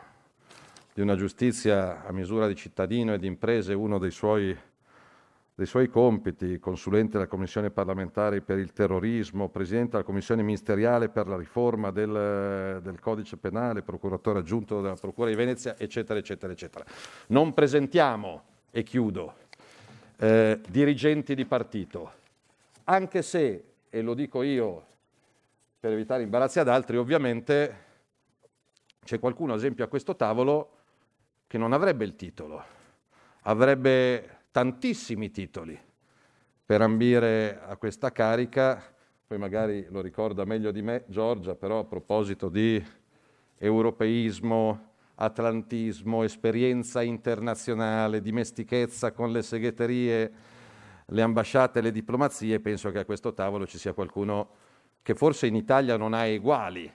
di 0.94 1.02
una 1.02 1.16
giustizia 1.16 2.06
a 2.06 2.12
misura 2.12 2.48
di 2.48 2.56
cittadino 2.56 3.14
e 3.14 3.20
di 3.20 3.28
imprese 3.28 3.74
uno 3.74 3.98
dei 3.98 4.12
suoi, 4.12 4.58
dei 5.56 5.66
suoi 5.66 5.88
compiti, 5.90 6.60
consulente 6.60 7.14
della 7.14 7.28
Commissione 7.28 7.70
parlamentare 7.70 8.42
per 8.42 8.58
il 8.58 8.74
terrorismo, 8.74 9.50
presidente 9.50 9.92
della 9.92 10.04
Commissione 10.04 10.44
ministeriale 10.44 11.10
per 11.10 11.28
la 11.28 11.38
riforma 11.38 11.92
del, 11.92 12.80
del 12.82 13.00
codice 13.00 13.38
penale, 13.38 13.84
procuratore 13.84 14.40
aggiunto 14.40 14.82
della 14.82 14.96
Procura 14.96 15.30
di 15.30 15.36
Venezia, 15.36 15.76
eccetera, 15.78 16.20
eccetera, 16.20 16.52
eccetera. 16.52 16.86
Non 17.28 17.54
presentiamo, 17.54 18.44
e 18.72 18.84
chiudo, 18.84 19.34
eh, 20.18 20.60
dirigenti 20.70 21.36
di 21.36 21.46
partito, 21.46 22.12
anche 22.86 23.22
se, 23.22 23.64
e 23.90 24.02
lo 24.02 24.14
dico 24.14 24.44
io 24.44 24.86
per 25.80 25.92
evitare 25.92 26.24
imbarazzi 26.24 26.60
ad 26.60 26.70
altri, 26.70 26.98
ovviamente 26.98 27.90
c'è 29.04 29.20
qualcuno, 29.20 29.54
ad 29.54 29.60
esempio, 29.60 29.84
a 29.84 29.88
questo 29.88 30.16
tavolo 30.16 30.78
che 31.48 31.58
non 31.58 31.74
avrebbe 31.74 32.06
il 32.06 32.16
titolo, 32.16 32.64
avrebbe 33.42 34.40
tantissimi 34.52 35.32
titoli 35.32 35.78
per 36.66 36.82
ambire 36.82 37.60
a 37.62 37.76
questa 37.78 38.12
carica, 38.12 38.82
poi 39.28 39.38
magari 39.38 39.88
lo 39.90 40.02
ricorda 40.02 40.46
meglio 40.46 40.72
di 40.72 40.82
me 40.82 41.04
Giorgia, 41.08 41.56
però 41.56 41.80
a 41.80 41.84
proposito 41.84 42.48
di 42.48 42.82
europeismo, 43.58 44.90
atlantismo, 45.16 46.24
esperienza 46.24 47.02
internazionale, 47.02 48.22
dimestichezza 48.22 49.12
con 49.12 49.32
le 49.32 49.42
segreterie, 49.42 50.32
le 51.06 51.22
ambasciate, 51.22 51.82
le 51.82 51.92
diplomazie, 51.92 52.60
penso 52.60 52.92
che 52.92 53.00
a 53.00 53.06
questo 53.06 53.34
tavolo 53.34 53.68
ci 53.68 53.78
sia 53.78 53.94
qualcuno 53.94 54.50
che 55.02 55.16
forse 55.16 55.48
in 55.48 55.56
Italia 55.56 55.98
non 55.98 56.14
ha 56.14 56.26
eguali 56.26 56.92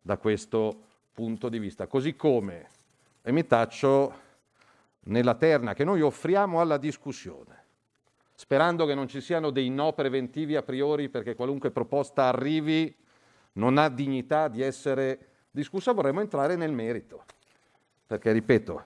da 0.00 0.16
questo 0.16 0.90
punto 1.12 1.48
di 1.48 1.58
vista, 1.58 1.86
così 1.86 2.16
come, 2.16 2.68
e 3.22 3.32
mi 3.32 3.46
taccio 3.46 4.20
nella 5.04 5.34
terna 5.34 5.74
che 5.74 5.84
noi 5.84 6.00
offriamo 6.00 6.60
alla 6.60 6.76
discussione, 6.76 7.64
sperando 8.34 8.86
che 8.86 8.94
non 8.94 9.08
ci 9.08 9.20
siano 9.20 9.50
dei 9.50 9.70
no 9.70 9.92
preventivi 9.92 10.56
a 10.56 10.62
priori 10.62 11.08
perché 11.08 11.34
qualunque 11.34 11.70
proposta 11.70 12.24
arrivi 12.24 12.94
non 13.54 13.78
ha 13.78 13.88
dignità 13.88 14.48
di 14.48 14.62
essere 14.62 15.28
discussa, 15.50 15.92
vorremmo 15.92 16.20
entrare 16.20 16.56
nel 16.56 16.72
merito, 16.72 17.24
perché 18.06 18.32
ripeto, 18.32 18.84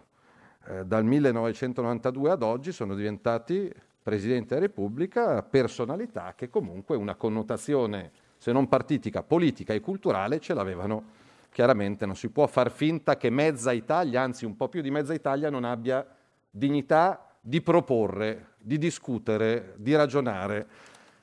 eh, 0.66 0.84
dal 0.84 1.04
1992 1.04 2.30
ad 2.30 2.42
oggi 2.42 2.72
sono 2.72 2.94
diventati 2.94 3.72
Presidente 4.06 4.54
della 4.54 4.66
Repubblica 4.66 5.42
personalità 5.42 6.34
che 6.36 6.48
comunque 6.48 6.94
una 6.94 7.16
connotazione, 7.16 8.12
se 8.38 8.52
non 8.52 8.68
partitica, 8.68 9.24
politica 9.24 9.74
e 9.74 9.80
culturale 9.80 10.38
ce 10.38 10.54
l'avevano 10.54 11.24
chiaramente 11.56 12.04
non 12.04 12.16
si 12.16 12.28
può 12.28 12.46
far 12.46 12.70
finta 12.70 13.16
che 13.16 13.30
mezza 13.30 13.72
Italia, 13.72 14.20
anzi 14.20 14.44
un 14.44 14.58
po' 14.58 14.68
più 14.68 14.82
di 14.82 14.90
mezza 14.90 15.14
Italia, 15.14 15.48
non 15.48 15.64
abbia 15.64 16.06
dignità 16.50 17.34
di 17.40 17.62
proporre, 17.62 18.48
di 18.58 18.76
discutere, 18.76 19.72
di 19.78 19.94
ragionare. 19.94 20.66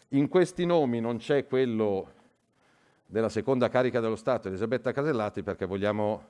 In 0.10 0.28
questi 0.30 0.66
nomi 0.66 1.00
non 1.00 1.18
c'è 1.18 1.46
quello 1.46 2.14
della 3.06 3.30
seconda 3.30 3.70
carica 3.70 4.00
dello 4.00 4.16
Stato, 4.16 4.48
Elisabetta 4.48 4.92
Casellati, 4.92 5.44
perché 5.44 5.68
vogliamo 5.68 6.24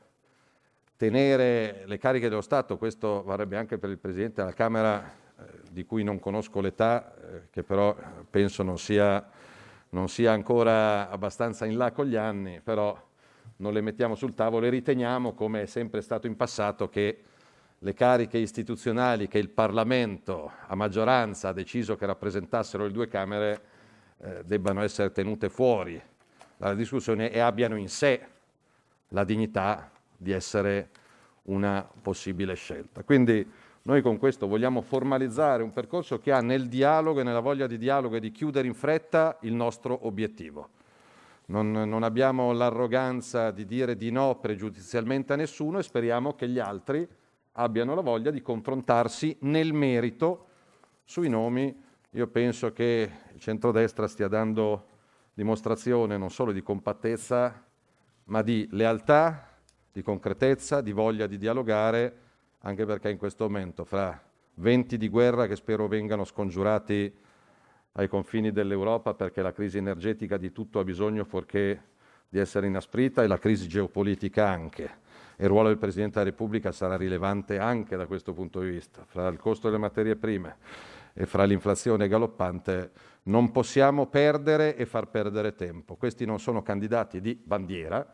tenere 0.97 1.83
le 1.85 1.97
cariche 1.97 2.27
dello 2.27 2.41
Stato, 2.41 2.77
questo 2.77 3.23
varrebbe 3.23 3.55
anche 3.55 3.77
per 3.77 3.89
il 3.89 3.99
Presidente 3.99 4.41
della 4.41 4.53
Camera, 4.53 5.01
eh, 5.01 5.43
di 5.71 5.85
cui 5.85 6.03
non 6.03 6.19
conosco 6.19 6.59
l'età, 6.59 7.15
eh, 7.15 7.41
che 7.49 7.63
però 7.63 7.95
penso 8.29 8.63
non 8.63 8.77
sia, 8.77 9.25
non 9.91 10.09
sia 10.09 10.33
ancora 10.33 11.09
abbastanza 11.09 11.63
in 11.63 11.77
là 11.77 11.93
con 11.93 12.05
gli 12.05 12.17
anni, 12.17 12.59
però 12.59 13.11
non 13.63 13.71
le 13.71 13.79
mettiamo 13.79 14.15
sul 14.15 14.33
tavolo 14.33 14.65
e 14.65 14.69
riteniamo, 14.69 15.33
come 15.33 15.61
è 15.61 15.65
sempre 15.65 16.01
stato 16.01 16.27
in 16.27 16.35
passato, 16.35 16.89
che 16.89 17.23
le 17.79 17.93
cariche 17.93 18.37
istituzionali 18.37 19.29
che 19.29 19.37
il 19.37 19.49
Parlamento 19.49 20.51
a 20.67 20.75
maggioranza 20.75 21.47
ha 21.47 21.53
deciso 21.53 21.95
che 21.95 22.05
rappresentassero 22.05 22.83
le 22.83 22.91
due 22.91 23.07
Camere 23.07 23.61
eh, 24.17 24.43
debbano 24.43 24.81
essere 24.81 25.11
tenute 25.13 25.47
fuori 25.47 26.01
dalla 26.57 26.75
discussione 26.75 27.31
e 27.31 27.39
abbiano 27.39 27.77
in 27.77 27.87
sé 27.87 28.25
la 29.09 29.23
dignità 29.23 29.89
di 30.15 30.31
essere 30.31 30.89
una 31.43 31.87
possibile 32.01 32.55
scelta. 32.55 33.03
Quindi 33.03 33.49
noi 33.83 34.01
con 34.01 34.17
questo 34.17 34.45
vogliamo 34.45 34.81
formalizzare 34.81 35.63
un 35.63 35.71
percorso 35.71 36.19
che 36.19 36.33
ha 36.33 36.41
nel 36.41 36.67
dialogo 36.67 37.21
e 37.21 37.23
nella 37.23 37.39
voglia 37.39 37.67
di 37.67 37.77
dialogo 37.77 38.17
e 38.17 38.19
di 38.19 38.31
chiudere 38.31 38.67
in 38.67 38.73
fretta 38.73 39.37
il 39.41 39.53
nostro 39.53 40.05
obiettivo. 40.05 40.69
Non, 41.45 41.71
non 41.71 42.03
abbiamo 42.03 42.53
l'arroganza 42.53 43.51
di 43.51 43.65
dire 43.65 43.97
di 43.97 44.11
no 44.11 44.39
pregiudizialmente 44.39 45.33
a 45.33 45.35
nessuno 45.35 45.79
e 45.79 45.83
speriamo 45.83 46.33
che 46.35 46.47
gli 46.47 46.59
altri 46.59 47.07
abbiano 47.53 47.95
la 47.95 48.01
voglia 48.01 48.31
di 48.31 48.41
confrontarsi 48.41 49.37
nel 49.41 49.73
merito 49.73 50.47
sui 51.03 51.27
nomi. 51.27 51.75
Io 52.11 52.27
penso 52.27 52.71
che 52.71 53.11
il 53.33 53.39
centrodestra 53.39 54.07
stia 54.07 54.27
dando 54.27 54.87
dimostrazione 55.33 56.17
non 56.17 56.29
solo 56.29 56.51
di 56.51 56.63
compattezza, 56.63 57.65
ma 58.25 58.41
di 58.41 58.67
lealtà, 58.71 59.49
di 59.91 60.01
concretezza, 60.01 60.81
di 60.81 60.91
voglia 60.91 61.27
di 61.27 61.37
dialogare, 61.37 62.17
anche 62.59 62.85
perché 62.85 63.09
in 63.09 63.17
questo 63.17 63.43
momento, 63.45 63.83
fra 63.83 64.19
venti 64.55 64.97
di 64.97 65.09
guerra 65.09 65.47
che 65.47 65.55
spero 65.55 65.87
vengano 65.87 66.23
scongiurati 66.23 67.13
ai 67.93 68.07
confini 68.07 68.51
dell'Europa, 68.51 69.13
perché 69.13 69.41
la 69.41 69.51
crisi 69.51 69.77
energetica 69.77 70.37
di 70.37 70.51
tutto 70.51 70.79
ha 70.79 70.83
bisogno 70.83 71.23
fuorché 71.23 71.91
di 72.27 72.39
essere 72.39 72.67
inasprita 72.67 73.23
e 73.23 73.27
la 73.27 73.37
crisi 73.37 73.67
geopolitica 73.67 74.47
anche. 74.47 75.01
Il 75.37 75.47
ruolo 75.47 75.67
del 75.67 75.77
Presidente 75.77 76.19
della 76.19 76.29
Repubblica 76.29 76.71
sarà 76.71 76.95
rilevante 76.95 77.59
anche 77.59 77.95
da 77.95 78.05
questo 78.05 78.33
punto 78.33 78.59
di 78.61 78.69
vista. 78.69 79.03
Fra 79.05 79.27
il 79.27 79.37
costo 79.37 79.67
delle 79.67 79.79
materie 79.79 80.15
prime 80.15 80.57
e 81.13 81.25
fra 81.25 81.43
l'inflazione 81.43 82.07
galoppante 82.07 82.91
non 83.23 83.51
possiamo 83.51 84.07
perdere 84.07 84.75
e 84.75 84.85
far 84.85 85.09
perdere 85.09 85.53
tempo. 85.55 85.95
Questi 85.95 86.25
non 86.25 86.39
sono 86.39 86.61
candidati 86.61 87.21
di 87.21 87.39
bandiera, 87.41 88.05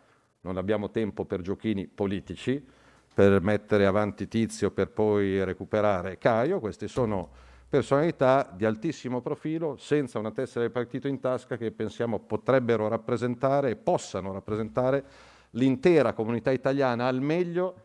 non 0.41 0.57
abbiamo 0.57 0.91
tempo 0.91 1.26
per 1.26 1.41
giochini 1.41 1.88
politici, 1.88 2.65
per 3.14 3.41
mettere 3.41 3.85
avanti 3.85 4.27
Tizio 4.27 4.72
per 4.72 4.89
poi 4.91 5.43
recuperare 5.43 6.18
Caio, 6.18 6.60
queste 6.60 6.88
sono 6.88 7.31
personalità 7.69 8.51
di 8.51 8.65
altissimo 8.65 9.21
profilo, 9.21 9.77
senza 9.77 10.17
una 10.17 10.31
tessera 10.31 10.61
del 10.61 10.71
partito 10.71 11.07
in 11.07 11.19
tasca, 11.19 11.55
che 11.55 11.71
pensiamo 11.71 12.19
potrebbero 12.19 12.87
rappresentare 12.87 13.69
e 13.69 13.75
possano 13.75 14.33
rappresentare 14.33 15.03
l'intera 15.51 16.13
comunità 16.13 16.51
italiana 16.51 17.05
al 17.05 17.21
meglio 17.21 17.75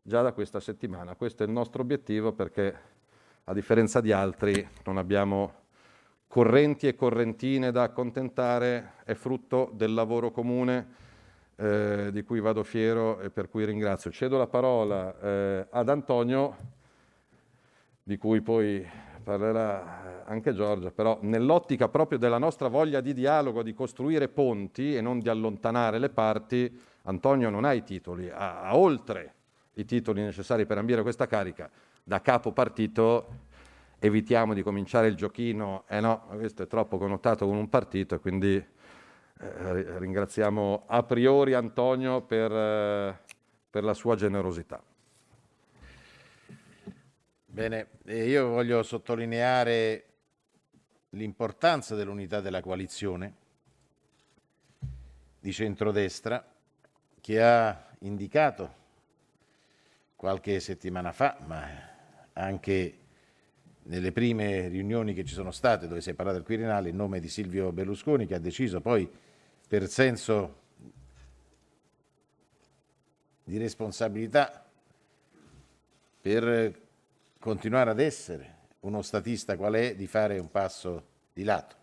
già 0.00 0.22
da 0.22 0.32
questa 0.32 0.60
settimana. 0.60 1.14
Questo 1.14 1.42
è 1.42 1.46
il 1.46 1.52
nostro 1.52 1.82
obiettivo 1.82 2.32
perché, 2.32 2.74
a 3.44 3.52
differenza 3.52 4.00
di 4.00 4.12
altri, 4.12 4.66
non 4.84 4.96
abbiamo 4.96 5.62
correnti 6.26 6.88
e 6.88 6.94
correntine 6.94 7.70
da 7.70 7.82
accontentare, 7.82 8.94
è 9.04 9.14
frutto 9.14 9.70
del 9.74 9.92
lavoro 9.92 10.30
comune 10.30 11.02
eh, 11.56 12.08
di 12.10 12.22
cui 12.22 12.40
vado 12.40 12.64
fiero 12.64 13.20
e 13.20 13.30
per 13.30 13.48
cui 13.48 13.64
ringrazio. 13.66 14.10
Cedo 14.10 14.38
la 14.38 14.46
parola 14.46 15.18
eh, 15.20 15.66
ad 15.70 15.88
Antonio, 15.88 16.56
di 18.02 18.16
cui 18.16 18.40
poi 18.40 18.84
parlerà 19.24 20.24
anche 20.24 20.54
Giorgia, 20.54 20.90
però 20.92 21.18
nell'ottica 21.22 21.88
proprio 21.88 22.18
della 22.18 22.38
nostra 22.38 22.68
voglia 22.68 23.00
di 23.00 23.12
dialogo, 23.12 23.62
di 23.62 23.74
costruire 23.74 24.28
ponti 24.28 24.94
e 24.94 25.00
non 25.00 25.18
di 25.18 25.28
allontanare 25.28 25.98
le 25.98 26.10
parti, 26.10 26.80
Antonio 27.02 27.50
non 27.50 27.64
ha 27.64 27.72
i 27.72 27.82
titoli, 27.82 28.30
ha, 28.30 28.62
ha 28.62 28.76
oltre 28.76 29.34
i 29.74 29.84
titoli 29.84 30.22
necessari 30.22 30.66
per 30.66 30.78
ambire 30.78 31.02
questa 31.02 31.26
carica. 31.26 31.68
Da 32.02 32.20
capo 32.20 32.52
partito 32.52 33.42
evitiamo 33.98 34.54
di 34.54 34.62
cominciare 34.62 35.08
il 35.08 35.16
giochino, 35.16 35.84
eh 35.88 36.00
no, 36.00 36.26
questo 36.28 36.62
è 36.62 36.66
troppo 36.66 36.98
connotato 36.98 37.46
con 37.46 37.56
un 37.56 37.68
partito 37.68 38.14
e 38.14 38.18
quindi 38.20 38.54
eh, 38.56 39.98
ringraziamo 39.98 40.84
a 40.86 41.02
priori 41.02 41.54
Antonio 41.54 42.20
per, 42.22 42.52
eh, 42.52 43.18
per 43.70 43.82
la 43.82 43.94
sua 43.94 44.14
generosità. 44.14 44.82
Bene, 47.54 47.86
io 48.06 48.48
voglio 48.48 48.82
sottolineare 48.82 50.06
l'importanza 51.10 51.94
dell'unità 51.94 52.40
della 52.40 52.60
coalizione 52.60 53.34
di 55.38 55.52
centrodestra 55.52 56.44
che 57.20 57.40
ha 57.40 57.90
indicato 58.00 58.74
qualche 60.16 60.58
settimana 60.58 61.12
fa, 61.12 61.38
ma 61.46 61.64
anche 62.32 62.98
nelle 63.84 64.10
prime 64.10 64.66
riunioni 64.66 65.14
che 65.14 65.24
ci 65.24 65.34
sono 65.34 65.52
state, 65.52 65.86
dove 65.86 66.00
si 66.00 66.10
è 66.10 66.14
parlato 66.14 66.38
del 66.38 66.46
Quirinale, 66.46 66.88
il 66.88 66.96
nome 66.96 67.20
di 67.20 67.28
Silvio 67.28 67.70
Berlusconi, 67.70 68.26
che 68.26 68.34
ha 68.34 68.40
deciso 68.40 68.80
poi 68.80 69.08
per 69.68 69.86
senso 69.86 70.62
di 73.44 73.56
responsabilità, 73.58 74.68
per 76.20 76.82
continuare 77.44 77.90
ad 77.90 78.00
essere 78.00 78.54
uno 78.80 79.02
statista 79.02 79.58
qual 79.58 79.74
è, 79.74 79.94
di 79.94 80.06
fare 80.06 80.38
un 80.38 80.50
passo 80.50 81.08
di 81.30 81.44
lato. 81.44 81.76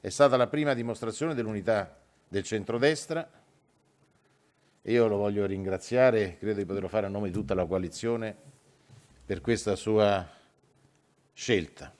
È 0.00 0.08
stata 0.08 0.38
la 0.38 0.46
prima 0.46 0.72
dimostrazione 0.72 1.34
dell'unità 1.34 2.00
del 2.26 2.42
centrodestra 2.42 3.30
e 4.80 4.90
io 4.90 5.06
lo 5.06 5.18
voglio 5.18 5.44
ringraziare, 5.44 6.38
credo 6.38 6.60
di 6.60 6.64
poterlo 6.64 6.88
fare 6.88 7.04
a 7.04 7.10
nome 7.10 7.26
di 7.26 7.34
tutta 7.34 7.52
la 7.52 7.66
coalizione, 7.66 8.34
per 9.26 9.42
questa 9.42 9.76
sua 9.76 10.26
scelta. 11.34 11.92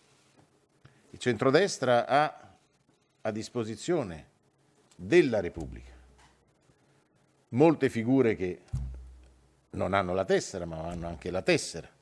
Il 1.10 1.18
centrodestra 1.18 2.06
ha 2.06 2.56
a 3.20 3.31
disposizione 3.31 4.28
della 4.97 5.40
Repubblica 5.40 5.93
molte 7.48 7.90
figure 7.90 8.35
che 8.36 8.62
non 9.73 9.93
hanno 9.93 10.14
la 10.14 10.24
tessera, 10.24 10.64
ma 10.64 10.89
hanno 10.89 11.09
anche 11.09 11.31
la 11.31 11.43
tessera. 11.43 11.94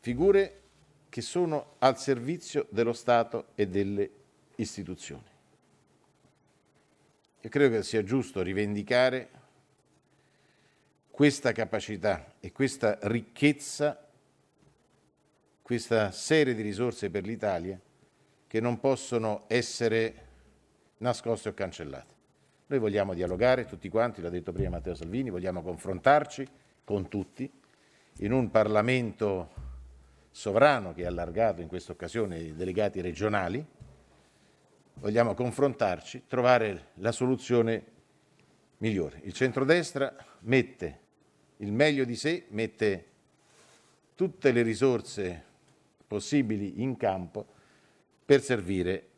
Figure 0.00 0.60
che 1.08 1.20
sono 1.20 1.74
al 1.78 1.98
servizio 1.98 2.66
dello 2.70 2.92
Stato 2.92 3.48
e 3.54 3.68
delle 3.68 4.10
istituzioni. 4.56 5.28
Io 7.42 7.48
credo 7.48 7.76
che 7.76 7.82
sia 7.82 8.02
giusto 8.02 8.42
rivendicare 8.42 9.28
questa 11.10 11.52
capacità 11.52 12.34
e 12.40 12.52
questa 12.52 12.98
ricchezza 13.02 14.06
questa 15.62 16.10
serie 16.10 16.54
di 16.54 16.62
risorse 16.62 17.10
per 17.10 17.24
l'Italia 17.24 17.78
che 18.48 18.60
non 18.60 18.80
possono 18.80 19.44
essere 19.46 20.26
nascoste 20.96 21.50
o 21.50 21.54
cancellate. 21.54 22.14
Noi 22.66 22.78
vogliamo 22.80 23.14
dialogare 23.14 23.66
tutti 23.66 23.88
quanti, 23.88 24.20
l'ha 24.20 24.30
detto 24.30 24.50
prima 24.50 24.70
Matteo 24.70 24.94
Salvini, 24.94 25.30
vogliamo 25.30 25.62
confrontarci 25.62 26.44
con 26.82 27.08
tutti 27.08 27.48
in 28.16 28.32
un 28.32 28.50
Parlamento 28.50 29.69
sovrano 30.30 30.92
che 30.92 31.02
è 31.02 31.06
allargato 31.06 31.60
in 31.60 31.68
questa 31.68 31.92
occasione 31.92 32.38
i 32.38 32.54
delegati 32.54 33.00
regionali, 33.00 33.64
vogliamo 34.94 35.34
confrontarci, 35.34 36.24
trovare 36.26 36.88
la 36.94 37.12
soluzione 37.12 37.84
migliore. 38.78 39.20
Il 39.24 39.32
centrodestra 39.32 40.14
mette 40.40 40.98
il 41.58 41.72
meglio 41.72 42.04
di 42.04 42.16
sé, 42.16 42.46
mette 42.50 43.06
tutte 44.14 44.52
le 44.52 44.62
risorse 44.62 45.44
possibili 46.06 46.82
in 46.82 46.96
campo 46.96 47.46
per 48.24 48.42
servire 48.42 49.08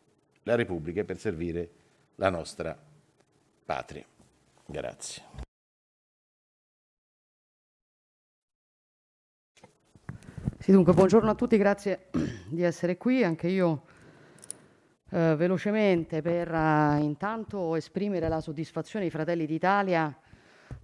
la 0.44 0.54
Repubblica 0.54 1.00
e 1.00 1.04
per 1.04 1.18
servire 1.18 1.70
la 2.16 2.30
nostra 2.30 2.76
patria. 3.64 4.04
Grazie. 4.66 5.51
Sì, 10.62 10.70
dunque, 10.70 10.92
buongiorno 10.92 11.28
a 11.28 11.34
tutti, 11.34 11.56
grazie 11.56 12.06
di 12.46 12.62
essere 12.62 12.96
qui. 12.96 13.24
Anche 13.24 13.48
io 13.48 13.82
eh, 15.10 15.34
velocemente 15.34 16.22
per 16.22 16.52
uh, 16.52 17.02
intanto 17.02 17.74
esprimere 17.74 18.28
la 18.28 18.40
soddisfazione 18.40 19.04
dei 19.04 19.10
Fratelli 19.10 19.44
d'Italia 19.44 20.16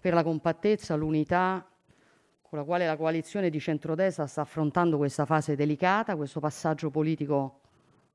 per 0.01 0.15
la 0.15 0.25
compattezza, 0.25 0.97
l'unità 0.97 1.65
con 2.43 2.59
la 2.59 2.65
quale 2.65 2.87
la 2.87 2.97
coalizione 2.97 3.51
di 3.51 3.61
centrodestra 3.61 4.27
sta 4.27 4.41
affrontando 4.41 4.97
questa 4.97 5.25
fase 5.25 5.55
delicata, 5.55 6.17
questo 6.17 6.41
passaggio 6.41 6.91
politico 6.91 7.61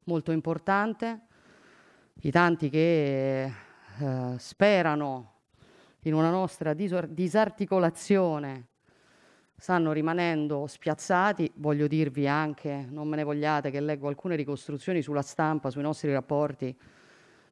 molto 0.04 0.34
importante. 0.34 1.22
i 2.24 2.32
tanti 2.32 2.70
che 2.70 3.44
eh, 3.46 4.36
sperano 4.36 5.32
in 6.02 6.14
una 6.14 6.30
nostra 6.30 6.74
disarticolazione 6.74 8.72
stanno 9.64 9.94
rimanendo 9.94 10.68
spiazzati. 10.68 11.50
Voglio 11.56 11.88
dirvi 11.88 12.28
anche, 12.28 12.86
non 12.90 13.08
me 13.08 13.16
ne 13.16 13.24
vogliate, 13.24 13.72
che 13.72 13.80
leggo 13.80 14.10
alcune 14.10 14.36
ricostruzioni 14.36 15.02
sulla 15.02 15.22
stampa, 15.22 15.70
sui 15.70 15.82
nostri 15.82 16.12
rapporti, 16.12 16.78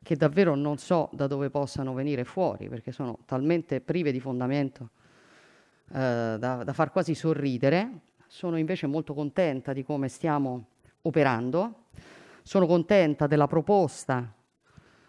che 0.04 0.16
davvero 0.18 0.54
non 0.56 0.78
so 0.78 1.08
da 1.14 1.26
dove 1.28 1.50
possano 1.50 1.94
venire 1.94 2.26
fuori, 2.26 2.68
perché 2.68 2.92
sono 2.92 3.20
talmente 3.24 3.80
prive 3.80 4.12
di 4.12 4.20
fondamento 4.20 4.90
eh, 5.88 6.36
da, 6.38 6.64
da 6.66 6.74
far 6.74 6.92
quasi 6.92 7.16
sorridere. 7.16 8.02
Sono 8.28 8.58
invece 8.58 8.88
molto 8.88 9.14
contenta 9.14 9.72
di 9.72 9.86
come 9.86 10.10
stiamo 10.10 10.66
operando, 11.04 11.86
sono 12.44 12.66
contenta 12.66 13.26
della 13.26 13.48
proposta 13.48 14.34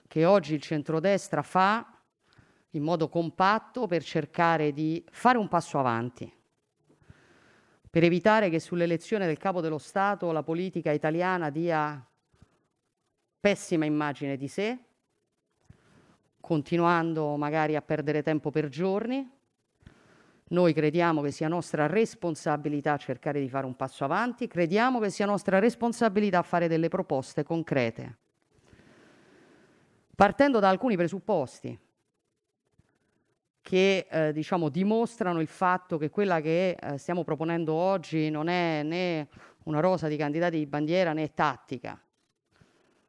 che 0.06 0.24
oggi 0.24 0.54
il 0.54 0.60
centrodestra 0.60 1.42
fa 1.42 1.98
in 2.70 2.82
modo 2.84 3.08
compatto 3.08 3.88
per 3.88 4.04
cercare 4.04 4.72
di 4.72 5.04
fare 5.10 5.36
un 5.36 5.48
passo 5.48 5.80
avanti, 5.80 6.32
per 7.92 8.04
evitare 8.04 8.48
che 8.48 8.58
sull'elezione 8.58 9.26
del 9.26 9.36
capo 9.36 9.60
dello 9.60 9.76
Stato 9.76 10.32
la 10.32 10.42
politica 10.42 10.92
italiana 10.92 11.50
dia 11.50 12.02
pessima 13.38 13.84
immagine 13.84 14.38
di 14.38 14.48
sé, 14.48 14.78
continuando 16.40 17.36
magari 17.36 17.76
a 17.76 17.82
perdere 17.82 18.22
tempo 18.22 18.50
per 18.50 18.70
giorni. 18.70 19.30
Noi 20.48 20.72
crediamo 20.72 21.20
che 21.20 21.32
sia 21.32 21.48
nostra 21.48 21.86
responsabilità 21.86 22.96
cercare 22.96 23.40
di 23.40 23.50
fare 23.50 23.66
un 23.66 23.76
passo 23.76 24.04
avanti, 24.04 24.46
crediamo 24.46 24.98
che 24.98 25.10
sia 25.10 25.26
nostra 25.26 25.58
responsabilità 25.58 26.40
fare 26.40 26.68
delle 26.68 26.88
proposte 26.88 27.42
concrete, 27.42 28.16
partendo 30.16 30.60
da 30.60 30.70
alcuni 30.70 30.96
presupposti 30.96 31.78
che 33.62 34.08
eh, 34.10 34.32
diciamo, 34.32 34.68
dimostrano 34.68 35.40
il 35.40 35.46
fatto 35.46 35.96
che 35.96 36.10
quella 36.10 36.40
che 36.40 36.70
eh, 36.70 36.98
stiamo 36.98 37.22
proponendo 37.22 37.72
oggi 37.72 38.28
non 38.28 38.48
è 38.48 38.82
né 38.82 39.28
una 39.64 39.80
rosa 39.80 40.08
di 40.08 40.16
candidati 40.16 40.58
di 40.58 40.66
bandiera 40.66 41.12
né 41.12 41.32
tattica. 41.32 41.98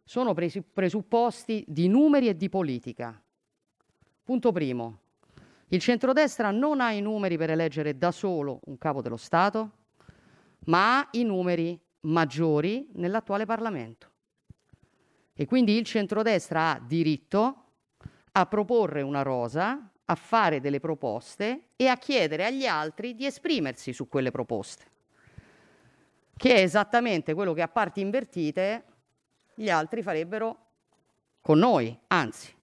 Sono 0.05 0.33
presupposti 0.33 1.65
di 1.67 1.87
numeri 1.87 2.27
e 2.27 2.37
di 2.37 2.49
politica. 2.49 3.19
Punto 4.23 4.51
primo. 4.51 4.99
Il 5.69 5.79
centrodestra 5.79 6.51
non 6.51 6.81
ha 6.81 6.91
i 6.91 7.01
numeri 7.01 7.35
per 7.35 7.49
eleggere 7.49 7.97
da 7.97 8.11
solo 8.11 8.59
un 8.65 8.77
capo 8.77 9.01
dello 9.01 9.17
Stato, 9.17 9.71
ma 10.65 10.99
ha 10.99 11.07
i 11.13 11.23
numeri 11.23 11.79
maggiori 12.01 12.89
nell'attuale 12.93 13.45
Parlamento. 13.45 14.11
E 15.33 15.45
quindi 15.45 15.77
il 15.77 15.85
centrodestra 15.85 16.73
ha 16.73 16.79
diritto 16.79 17.63
a 18.33 18.45
proporre 18.45 19.01
una 19.01 19.23
rosa 19.23 19.89
a 20.05 20.15
fare 20.15 20.59
delle 20.59 20.79
proposte 20.79 21.69
e 21.75 21.87
a 21.87 21.97
chiedere 21.97 22.45
agli 22.45 22.65
altri 22.65 23.15
di 23.15 23.25
esprimersi 23.25 23.93
su 23.93 24.07
quelle 24.07 24.31
proposte, 24.31 24.85
che 26.35 26.55
è 26.55 26.59
esattamente 26.61 27.33
quello 27.33 27.53
che 27.53 27.61
a 27.61 27.67
parti 27.67 28.01
invertite 28.01 28.83
gli 29.55 29.69
altri 29.69 30.01
farebbero 30.01 30.57
con 31.41 31.59
noi, 31.59 31.97
anzi, 32.07 32.53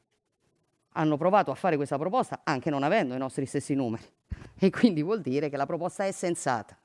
hanno 0.92 1.16
provato 1.16 1.50
a 1.50 1.54
fare 1.54 1.76
questa 1.76 1.98
proposta 1.98 2.40
anche 2.44 2.70
non 2.70 2.82
avendo 2.82 3.14
i 3.14 3.18
nostri 3.18 3.46
stessi 3.46 3.74
numeri 3.74 4.04
e 4.58 4.70
quindi 4.70 5.02
vuol 5.02 5.20
dire 5.20 5.48
che 5.48 5.56
la 5.56 5.66
proposta 5.66 6.04
è 6.04 6.12
sensata. 6.12 6.78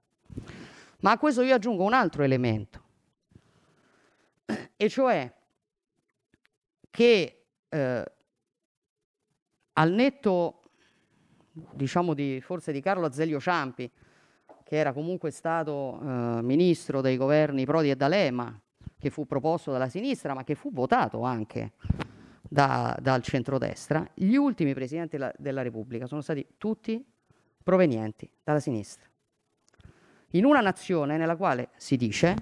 Ma 0.99 1.11
a 1.11 1.17
questo 1.17 1.41
io 1.41 1.55
aggiungo 1.55 1.83
un 1.83 1.93
altro 1.93 2.23
elemento, 2.23 2.83
e 4.75 4.89
cioè 4.89 5.31
che 6.89 7.43
eh, 7.69 8.11
al 9.77 9.91
netto, 9.91 10.61
diciamo, 11.51 12.13
di, 12.13 12.41
forse 12.41 12.71
di 12.71 12.81
Carlo 12.81 13.05
Azeglio 13.05 13.39
Ciampi, 13.39 13.89
che 14.63 14.75
era 14.75 14.93
comunque 14.93 15.31
stato 15.31 15.99
eh, 16.01 16.41
ministro 16.41 17.01
dei 17.01 17.17
governi 17.17 17.65
Prodi 17.65 17.89
e 17.89 17.95
D'Alema, 17.95 18.59
che 18.97 19.09
fu 19.09 19.25
proposto 19.25 19.71
dalla 19.71 19.89
sinistra, 19.89 20.33
ma 20.33 20.43
che 20.43 20.55
fu 20.55 20.71
votato 20.71 21.21
anche 21.21 21.73
da, 22.41 22.97
dal 23.01 23.21
centrodestra, 23.21 24.07
gli 24.13 24.35
ultimi 24.35 24.73
presidenti 24.73 25.17
della, 25.17 25.33
della 25.37 25.61
Repubblica 25.61 26.07
sono 26.07 26.21
stati 26.21 26.45
tutti 26.57 27.03
provenienti 27.61 28.29
dalla 28.43 28.59
sinistra. 28.59 29.07
In 30.31 30.45
una 30.45 30.61
nazione 30.61 31.17
nella 31.17 31.35
quale 31.35 31.69
si 31.75 31.95
dice 31.97 32.35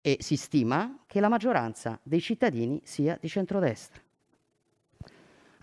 e 0.00 0.18
si 0.20 0.36
stima 0.36 1.00
che 1.06 1.20
la 1.20 1.28
maggioranza 1.28 1.98
dei 2.02 2.20
cittadini 2.20 2.80
sia 2.84 3.18
di 3.20 3.28
centrodestra. 3.28 4.05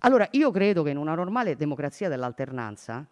Allora, 0.06 0.28
io 0.32 0.52
credo 0.52 0.84
che 0.84 0.90
in 0.90 0.98
una 0.98 1.16
normale 1.16 1.56
democrazia 1.56 2.10
dell'alternanza, 2.10 3.08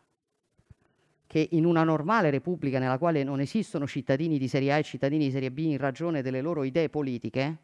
che 1.26 1.48
in 1.52 1.64
una 1.64 1.86
normale 1.86 2.30
repubblica 2.30 2.80
nella 2.80 2.98
quale 2.98 3.24
non 3.24 3.40
esistono 3.40 3.88
cittadini 3.88 4.38
di 4.38 4.50
serie 4.50 4.74
A 4.74 4.78
e 4.78 4.84
cittadini 4.84 5.26
di 5.26 5.32
serie 5.32 5.52
B 5.52 5.60
in 5.60 5.78
ragione 5.78 6.22
delle 6.22 6.42
loro 6.42 6.64
idee 6.64 6.90
politiche, 6.90 7.58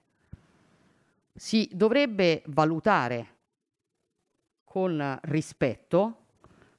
si 1.35 1.69
dovrebbe 1.73 2.41
valutare 2.45 3.35
con 4.63 5.19
rispetto 5.23 6.25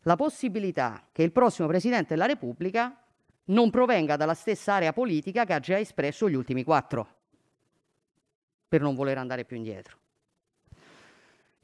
la 0.02 0.16
possibilità 0.16 1.06
che 1.12 1.24
il 1.24 1.32
prossimo 1.32 1.68
Presidente 1.68 2.14
della 2.14 2.24
Repubblica 2.24 2.98
non 3.46 3.68
provenga 3.68 4.16
dalla 4.16 4.32
stessa 4.32 4.72
area 4.72 4.94
politica 4.94 5.44
che 5.44 5.52
ha 5.52 5.60
già 5.60 5.78
espresso 5.78 6.30
gli 6.30 6.34
ultimi 6.34 6.64
quattro, 6.64 7.16
per 8.66 8.80
non 8.80 8.94
voler 8.94 9.18
andare 9.18 9.44
più 9.44 9.56
indietro. 9.58 9.98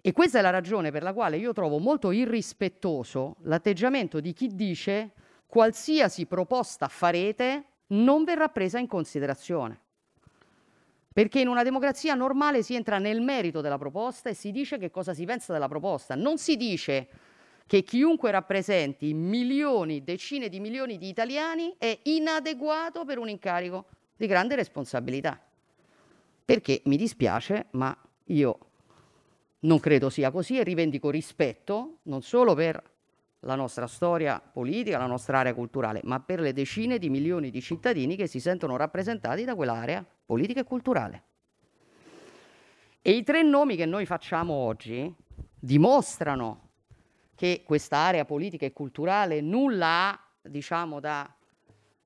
E 0.06 0.12
questa 0.12 0.38
è 0.38 0.42
la 0.42 0.50
ragione 0.50 0.90
per 0.90 1.02
la 1.02 1.14
quale 1.14 1.38
io 1.38 1.54
trovo 1.54 1.78
molto 1.78 2.10
irrispettoso 2.10 3.36
l'atteggiamento 3.44 4.20
di 4.20 4.34
chi 4.34 4.48
dice 4.48 5.12
qualsiasi 5.46 6.26
proposta 6.26 6.88
farete 6.88 7.64
non 7.86 8.22
verrà 8.22 8.48
presa 8.48 8.78
in 8.78 8.86
considerazione. 8.86 9.80
Perché 11.10 11.40
in 11.40 11.48
una 11.48 11.62
democrazia 11.62 12.12
normale 12.12 12.62
si 12.62 12.74
entra 12.74 12.98
nel 12.98 13.22
merito 13.22 13.62
della 13.62 13.78
proposta 13.78 14.28
e 14.28 14.34
si 14.34 14.50
dice 14.50 14.76
che 14.76 14.90
cosa 14.90 15.14
si 15.14 15.24
pensa 15.24 15.54
della 15.54 15.68
proposta. 15.68 16.14
Non 16.14 16.36
si 16.36 16.58
dice 16.58 17.08
che 17.66 17.82
chiunque 17.82 18.30
rappresenti 18.30 19.14
milioni, 19.14 20.04
decine 20.04 20.50
di 20.50 20.60
milioni 20.60 20.98
di 20.98 21.08
italiani 21.08 21.76
è 21.78 21.98
inadeguato 22.02 23.06
per 23.06 23.16
un 23.16 23.30
incarico 23.30 23.86
di 24.14 24.26
grande 24.26 24.54
responsabilità. 24.54 25.40
Perché 26.44 26.82
mi 26.84 26.98
dispiace, 26.98 27.68
ma 27.70 27.96
io 28.24 28.58
non 29.64 29.80
credo 29.80 30.10
sia 30.10 30.30
così 30.30 30.58
e 30.58 30.62
rivendico 30.62 31.10
rispetto 31.10 31.98
non 32.04 32.22
solo 32.22 32.54
per 32.54 32.82
la 33.40 33.54
nostra 33.54 33.86
storia 33.86 34.40
politica, 34.40 34.96
la 34.96 35.06
nostra 35.06 35.38
area 35.38 35.52
culturale, 35.52 36.00
ma 36.04 36.20
per 36.20 36.40
le 36.40 36.52
decine 36.54 36.98
di 36.98 37.10
milioni 37.10 37.50
di 37.50 37.60
cittadini 37.60 38.16
che 38.16 38.26
si 38.26 38.40
sentono 38.40 38.76
rappresentati 38.76 39.44
da 39.44 39.54
quell'area 39.54 40.04
politica 40.24 40.60
e 40.60 40.64
culturale. 40.64 41.22
E 43.02 43.10
i 43.10 43.22
tre 43.22 43.42
nomi 43.42 43.76
che 43.76 43.84
noi 43.84 44.06
facciamo 44.06 44.54
oggi 44.54 45.14
dimostrano 45.58 46.70
che 47.34 47.62
questa 47.66 47.98
area 47.98 48.24
politica 48.24 48.64
e 48.64 48.72
culturale 48.72 49.42
nulla 49.42 50.08
ha, 50.08 50.20
diciamo, 50.40 51.00
da 51.00 51.34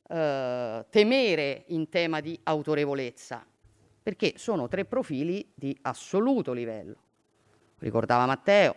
eh, 0.08 0.86
temere 0.90 1.64
in 1.68 1.88
tema 1.88 2.20
di 2.20 2.38
autorevolezza, 2.42 3.46
perché 4.02 4.32
sono 4.36 4.66
tre 4.66 4.84
profili 4.86 5.52
di 5.54 5.76
assoluto 5.82 6.52
livello 6.52 7.06
ricordava 7.78 8.26
Matteo, 8.26 8.74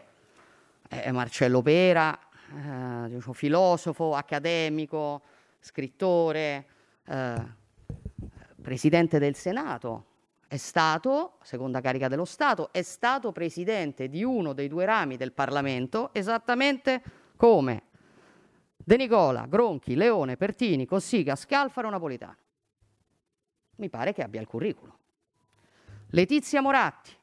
eh, 0.89 1.11
Marcello 1.11 1.61
Pera, 1.61 2.17
eh, 2.17 3.09
diciamo, 3.09 3.33
filosofo, 3.33 4.15
accademico, 4.15 5.21
scrittore, 5.59 6.65
eh, 7.05 7.59
presidente 8.61 9.19
del 9.19 9.35
Senato, 9.35 10.05
è 10.47 10.57
stato, 10.57 11.37
seconda 11.43 11.79
carica 11.79 12.09
dello 12.09 12.25
Stato, 12.25 12.73
è 12.73 12.81
stato 12.81 13.31
presidente 13.31 14.09
di 14.09 14.23
uno 14.23 14.51
dei 14.51 14.67
due 14.67 14.83
rami 14.83 15.15
del 15.15 15.31
Parlamento, 15.31 16.13
esattamente 16.13 17.01
come 17.37 17.83
De 18.75 18.97
Nicola, 18.97 19.45
Gronchi, 19.47 19.95
Leone, 19.95 20.35
Pertini, 20.35 20.85
Cossiga, 20.85 21.35
Scalfaro, 21.35 21.89
Napolitano. 21.89 22.35
Mi 23.77 23.89
pare 23.89 24.11
che 24.11 24.23
abbia 24.23 24.41
il 24.41 24.47
curriculum. 24.47 24.95
Letizia 26.09 26.61
Moratti, 26.61 27.15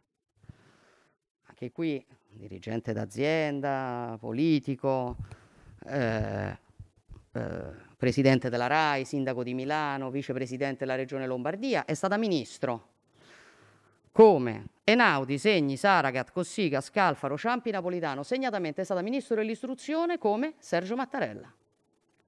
anche 1.60 1.72
qui 1.72 2.04
dirigente 2.30 2.92
d'azienda, 2.92 4.16
politico, 4.20 5.16
eh, 5.86 6.56
eh, 7.32 7.62
presidente 7.96 8.48
della 8.48 8.68
RAI, 8.68 9.04
sindaco 9.04 9.42
di 9.42 9.54
Milano, 9.54 10.08
vicepresidente 10.08 10.84
della 10.84 10.94
regione 10.94 11.26
Lombardia, 11.26 11.84
è 11.84 11.94
stata 11.94 12.16
ministro. 12.16 12.86
Come? 14.12 14.66
Enaudi, 14.84 15.36
Segni, 15.36 15.76
Saragat, 15.76 16.30
Cossiga, 16.30 16.80
Scalfaro, 16.80 17.36
Ciampi, 17.36 17.72
Napolitano, 17.72 18.22
segnatamente 18.22 18.82
è 18.82 18.84
stata 18.84 19.02
ministro 19.02 19.34
dell'istruzione 19.34 20.16
come 20.16 20.54
Sergio 20.58 20.94
Mattarella. 20.94 21.52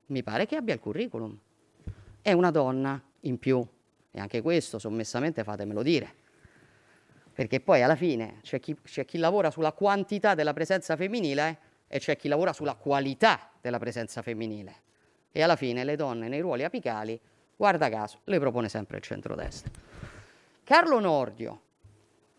Mi 0.07 0.25
pare 0.25 0.47
che 0.47 0.57
abbia 0.57 0.75
il 0.75 0.81
curriculum. 0.81 1.39
È 2.21 2.33
una 2.33 2.51
donna 2.51 3.01
in 3.21 3.39
più, 3.39 3.65
e 4.11 4.19
anche 4.19 4.43
questo 4.43 4.81
sommessamente 4.81 5.45
fatemelo 5.45 5.83
dire 5.83 6.19
perché 7.41 7.61
poi 7.61 7.81
alla 7.81 7.97
fine 7.97 8.41
c'è 8.43 8.61
chi, 8.61 8.77
c'è 8.85 9.07
chi 9.07 9.17
lavora 9.17 9.51
sulla 9.51 9.73
quantità 9.73 10.35
della 10.35 10.53
presenza 10.53 10.95
femminile 10.95 11.59
e 11.89 11.99
c'è 11.99 12.15
chi 12.15 12.29
lavora 12.29 12.53
sulla 12.53 12.75
qualità 12.75 13.49
della 13.63 13.79
presenza 13.79 14.21
femminile. 14.21 14.75
E 15.33 15.41
alla 15.41 15.57
fine 15.57 15.83
le 15.83 15.97
donne 15.97 16.29
nei 16.29 16.41
ruoli 16.41 16.65
apicali, 16.65 17.19
guarda 17.57 17.89
caso, 17.89 18.19
le 18.25 18.39
propone 18.39 18.69
sempre 18.69 18.99
il 18.99 19.03
centrodestra. 19.03 19.73
Carlo 20.63 21.01
Nordio. 21.01 21.61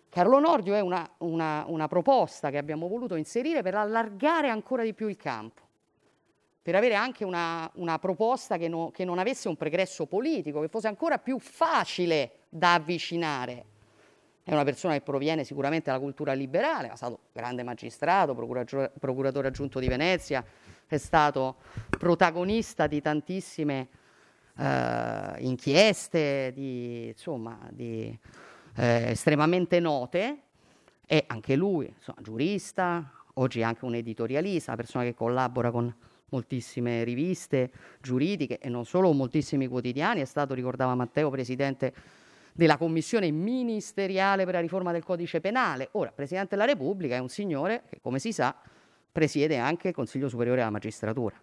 Carlo 0.08 0.38
Nordio 0.38 0.76
è 0.76 0.82
una, 0.82 1.10
una, 1.18 1.64
una 1.66 1.88
proposta 1.88 2.52
che 2.52 2.60
abbiamo 2.60 2.88
voluto 2.88 3.16
inserire 3.16 3.64
per 3.64 3.74
allargare 3.74 4.50
ancora 4.50 4.84
di 4.84 4.94
più 4.94 5.08
il 5.08 5.18
campo 5.18 5.70
per 6.62 6.76
avere 6.76 6.94
anche 6.94 7.24
una, 7.24 7.68
una 7.78 7.98
proposta 7.98 8.58
che, 8.58 8.68
no, 8.68 8.92
che, 8.92 9.04
non 9.04 9.18
avesse 9.18 9.48
un 9.48 9.58
pregresso 9.58 10.06
politico, 10.06 10.62
che 10.62 10.68
fosse 10.68 10.88
ancora 10.88 11.18
più 11.18 11.40
facile 11.40 12.42
da 12.50 12.76
avvicinare. 12.76 13.71
È 14.44 14.52
una 14.54 14.64
persona 14.64 14.94
che 14.94 15.02
proviene 15.02 15.44
sicuramente 15.44 15.92
dalla 15.92 16.02
cultura 16.02 16.34
liberale, 16.34 16.92
è 16.92 16.96
stato 16.96 17.20
grande 17.32 17.62
magistrato, 17.62 18.34
procuratore, 18.34 19.48
aggiunto 19.48 19.80
di 19.80 19.88
Venezia, 19.88 20.44
è 20.88 20.98
stato 20.98 21.58
protagonista 21.90 22.88
di 22.88 23.02
tantissime 23.02 23.88
eh, 24.58 25.34
inchieste, 25.40 26.52
di, 26.56 27.10
insomma, 27.10 27.60
di, 27.70 28.18
eh, 28.78 29.12
estremamente 29.12 29.80
note, 29.80 30.42
e 31.06 31.24
anche 31.28 31.56
lui, 31.56 31.94
insomma, 31.96 32.22
giurista, 32.22 33.12
oggi 33.36 33.62
anche 33.62 33.86
un 33.86 33.96
editorialista, 33.96 34.72
una 34.72 34.82
persona 34.82 35.04
che 35.04 35.14
collabora 35.14 35.70
con 35.70 35.94
moltissime 36.30 37.04
riviste 37.04 37.72
giuridiche 38.02 38.58
e 38.58 38.70
non 38.70 38.86
solo 38.86 39.12
moltissimi 39.12 39.68
quotidiani, 39.68 40.22
è 40.22 40.26
stato, 40.26 40.54
ricordava 40.54 40.96
Matteo, 40.96 41.30
presidente 41.30 41.94
della 42.54 42.78
commissione 42.78 43.32
ministeriale 43.32 44.46
per 44.46 44.56
la 44.56 44.60
riforma 44.60 44.92
del 44.92 45.04
codice 45.04 45.40
penale. 45.40 45.90
Ora, 45.94 46.12
Presidente 46.12 46.56
della 46.56 46.66
Repubblica 46.66 47.16
è 47.16 47.20
un 47.20 47.30
signore 47.30 47.84
che, 47.90 48.00
come 48.02 48.20
si 48.20 48.32
sa, 48.32 48.56
presiede 49.12 49.58
anche 49.58 49.90
il 49.90 49.94
Consiglio 49.94 50.30
Superiore 50.30 50.60
della 50.60 50.72
Magistratura. 50.72 51.36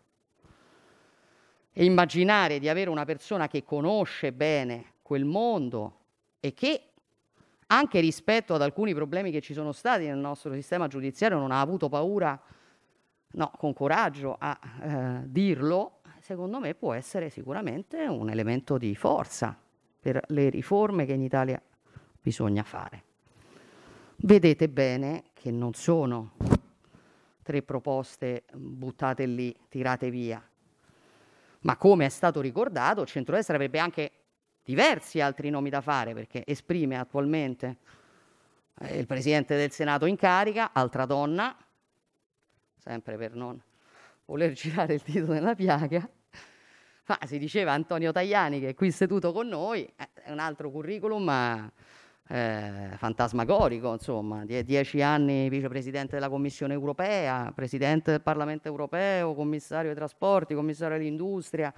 E 1.73 1.85
immaginare 1.85 2.59
di 2.59 2.69
avere 2.69 2.91
una 2.91 3.05
persona 3.05 3.47
che 3.47 3.63
conosce 3.63 4.33
bene 4.33 4.95
quel 5.03 5.25
mondo 5.25 5.97
e 6.41 6.53
che 6.55 6.83
anche 7.67 8.01
rispetto 8.01 8.55
ad 8.55 8.63
alcuni 8.63 8.95
problemi 8.95 9.31
che 9.31 9.41
ci 9.41 9.53
sono 9.53 9.73
stati 9.73 10.07
nel 10.07 10.17
nostro 10.17 10.53
sistema 10.55 10.89
giudiziario 10.89 11.39
non 11.39 11.51
ha 11.51 11.61
avuto 11.61 11.89
paura 11.89 12.41
no, 13.33 13.53
con 13.57 13.73
coraggio 13.75 14.37
a 14.39 14.59
eh, 14.83 15.21
dirlo, 15.27 16.01
secondo 16.21 16.59
me 16.59 16.75
può 16.75 16.95
essere 16.95 17.29
sicuramente 17.29 18.07
un 18.07 18.31
elemento 18.31 18.79
di 18.79 18.95
forza 18.97 19.57
per 20.01 20.23
le 20.29 20.49
riforme 20.51 21.07
che 21.07 21.13
in 21.13 21.23
Italia 21.23 21.61
bisogna 22.21 22.63
fare. 22.63 23.05
Vedete 24.17 24.69
bene 24.69 25.25
che 25.33 25.51
non 25.51 25.75
sono 25.75 26.33
tre 27.43 27.63
proposte 27.63 28.45
buttate 28.53 29.27
lì, 29.27 29.55
tirate 29.69 30.11
via, 30.11 30.43
ma 31.61 31.77
come 31.77 32.07
è 32.07 32.09
stato 32.09 32.41
ricordato, 32.41 33.03
il 33.03 33.07
centrodestra 33.07 33.55
avrebbe 33.55 33.79
anche 33.79 34.13
diversi 34.63 35.21
altri 35.21 35.51
nomi 35.51 35.71
da 35.71 35.81
fare 35.81 36.13
perché 36.15 36.45
esprime 36.47 36.99
attualmente 36.99 37.79
eh, 38.81 38.99
il 38.99 39.07
Presidente 39.07 39.57
del 39.57 39.71
Senato 39.71 40.07
in 40.07 40.17
carica, 40.17 40.73
altra 40.73 41.07
donna, 41.07 41.57
sempre 42.77 43.17
per 43.17 43.35
non 43.35 43.61
voler 44.27 44.53
girare 44.55 44.95
il 44.95 45.03
dito 45.05 45.33
nella 45.33 45.55
piaga, 45.55 46.09
ma 47.09 47.19
si 47.27 47.39
diceva 47.39 47.73
Antonio 47.73 48.13
Tajani 48.13 48.61
che 48.61 48.69
è 48.71 48.75
qui 48.75 48.91
seduto 48.91 49.33
con 49.33 49.49
noi, 49.49 49.83
eh, 49.97 50.09
è 50.25 50.31
un 50.31 50.39
altro 50.39 50.71
curriculum 50.71 51.23
ma, 51.25 51.73
eh, 52.29 52.91
fantasmagorico, 52.97 53.93
insomma, 53.93 54.45
Die- 54.45 54.63
dieci 54.63 55.01
anni 55.01 55.49
vicepresidente 55.49 56.17
della 56.17 56.29
Commissione 56.29 56.75
europea, 56.75 57.51
presidente 57.55 58.11
del 58.11 58.21
Parlamento 58.21 58.69
europeo, 58.69 59.35
commissario 59.35 59.87
dei 59.87 59.97
trasporti, 59.97 60.55
commissario 60.55 60.99
dell'industria, 60.99 61.73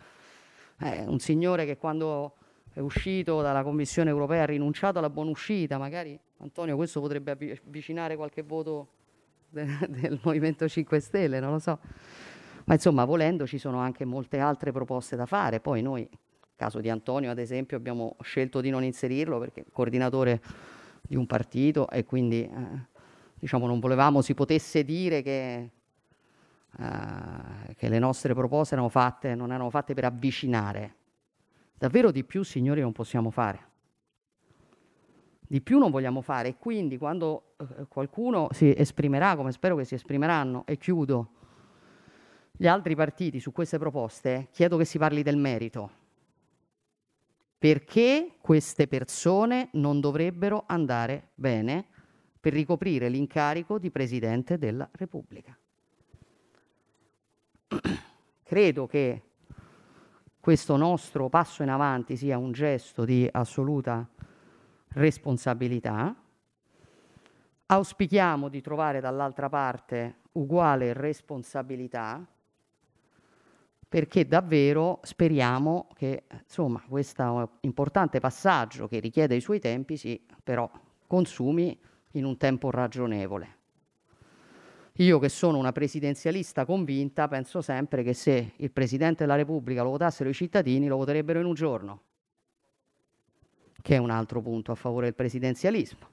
eh, 0.81 1.05
un 1.07 1.21
signore 1.21 1.65
che 1.65 1.77
quando 1.77 2.35
è 2.73 2.81
uscito 2.81 3.41
dalla 3.41 3.63
Commissione 3.63 4.11
europea 4.11 4.43
ha 4.43 4.47
rinunciato 4.47 4.99
alla 4.99 5.11
buona 5.11 5.31
uscita, 5.31 5.79
magari 5.79 6.19
Antonio 6.39 6.75
questo 6.75 7.01
potrebbe 7.01 7.31
avvicinare 7.65 8.17
qualche 8.17 8.43
voto 8.43 8.89
del 9.49 10.19
Movimento 10.25 10.69
5 10.69 10.99
Stelle, 10.99 11.39
non 11.39 11.53
lo 11.53 11.59
so. 11.61 11.79
Ma 12.71 12.77
insomma, 12.77 13.05
volendo 13.05 13.49
ci 13.49 13.59
sono 13.59 13.81
anche 13.81 14.05
molte 14.05 14.39
altre 14.39 14.71
proposte 14.71 15.17
da 15.17 15.27
fare. 15.27 15.59
Poi 15.59 15.83
noi, 15.83 16.09
caso 16.55 16.79
di 16.79 16.89
Antonio 16.89 17.29
ad 17.29 17.41
esempio, 17.41 17.77
abbiamo 17.77 18.15
scelto 18.21 18.61
di 18.61 18.71
non 18.71 18.85
inserirlo 18.85 19.41
perché 19.41 19.63
è 19.63 19.65
coordinatore 19.73 20.41
di 21.03 21.17
un 21.17 21.27
partito 21.27 21.91
e 21.91 22.05
quindi 22.05 22.45
eh, 22.45 22.51
diciamo, 23.35 23.67
non 23.67 23.81
volevamo 23.81 24.23
si 24.23 24.35
potesse 24.35 24.85
dire 24.85 25.21
che, 25.21 25.71
eh, 26.79 27.75
che 27.75 27.89
le 27.89 27.99
nostre 27.99 28.35
proposte 28.35 28.75
erano 28.75 28.89
fatte, 28.89 29.35
non 29.35 29.51
erano 29.51 29.71
fatte 29.71 29.93
per 29.93 30.05
avvicinare. 30.05 30.95
Davvero 31.77 32.13
di 32.13 32.23
più, 32.23 32.45
signori, 32.45 32.83
non 32.83 32.93
possiamo 32.93 33.33
fare. 33.33 33.67
Di 35.41 35.61
più 35.61 35.81
non 35.81 35.91
vogliamo 35.91 36.21
fare 36.21 36.51
e 36.51 36.57
quindi 36.57 36.99
quando 36.99 37.55
eh, 37.57 37.87
qualcuno 37.89 38.47
si 38.53 38.73
esprimerà, 38.73 39.35
come 39.35 39.51
spero 39.51 39.75
che 39.75 39.85
si 39.85 39.97
esprimeranno, 39.97 40.63
e 40.67 40.77
chiudo, 40.77 41.31
gli 42.61 42.67
altri 42.67 42.95
partiti 42.95 43.41
su 43.41 43.53
queste 43.53 43.79
proposte, 43.79 44.49
chiedo 44.53 44.77
che 44.77 44.85
si 44.85 44.99
parli 44.99 45.23
del 45.23 45.39
merito. 45.39 45.91
Perché 47.57 48.33
queste 48.39 48.87
persone 48.87 49.71
non 49.73 49.99
dovrebbero 49.99 50.65
andare 50.67 51.31
bene 51.37 51.87
per 52.39 52.53
ricoprire 52.53 53.09
l'incarico 53.09 53.79
di 53.79 53.91
Presidente 53.91 54.59
della 54.59 54.87
Repubblica? 54.93 55.57
Credo 58.45 58.87
che 58.87 59.23
questo 60.39 60.77
nostro 60.77 61.31
passo 61.31 61.63
in 61.63 61.71
avanti 61.71 62.15
sia 62.15 62.37
un 62.37 62.53
gesto 62.53 63.07
di 63.07 63.27
assoluta 63.33 64.07
responsabilità. 64.89 66.15
Auspichiamo 67.65 68.51
di 68.51 68.61
trovare 68.61 69.01
dall'altra 69.01 69.49
parte 69.49 70.17
uguale 70.33 70.93
responsabilità 70.93 72.23
perché 73.91 74.25
davvero 74.25 75.01
speriamo 75.03 75.89
che 75.97 76.23
insomma, 76.45 76.81
questo 76.89 77.59
importante 77.63 78.21
passaggio 78.21 78.87
che 78.87 79.01
richiede 79.01 79.35
i 79.35 79.41
suoi 79.41 79.59
tempi 79.59 79.97
si 79.97 80.25
però 80.45 80.71
consumi 81.09 81.77
in 82.13 82.25
un 82.25 82.37
tempo 82.37 82.71
ragionevole. 82.71 83.57
Io 84.99 85.19
che 85.19 85.29
sono 85.29 85.59
una 85.59 85.73
presidenzialista 85.73 86.65
convinta 86.65 87.27
penso 87.27 87.63
sempre 87.63 88.05
che 88.05 88.15
se 88.15 88.53
il 88.55 88.71
Presidente 88.71 89.25
della 89.25 89.35
Repubblica 89.35 89.83
lo 89.83 89.91
votassero 89.91 90.29
i 90.29 90.35
cittadini 90.35 90.87
lo 90.87 90.97
voterebbero 90.97 91.41
in 91.41 91.47
un 91.47 91.55
giorno 91.55 92.03
che 93.83 93.97
è 93.97 93.99
un 93.99 94.11
altro 94.11 94.41
punto 94.41 94.71
a 94.71 94.77
favore 94.77 95.07
del 95.07 95.15
presidenzialismo, 95.17 96.07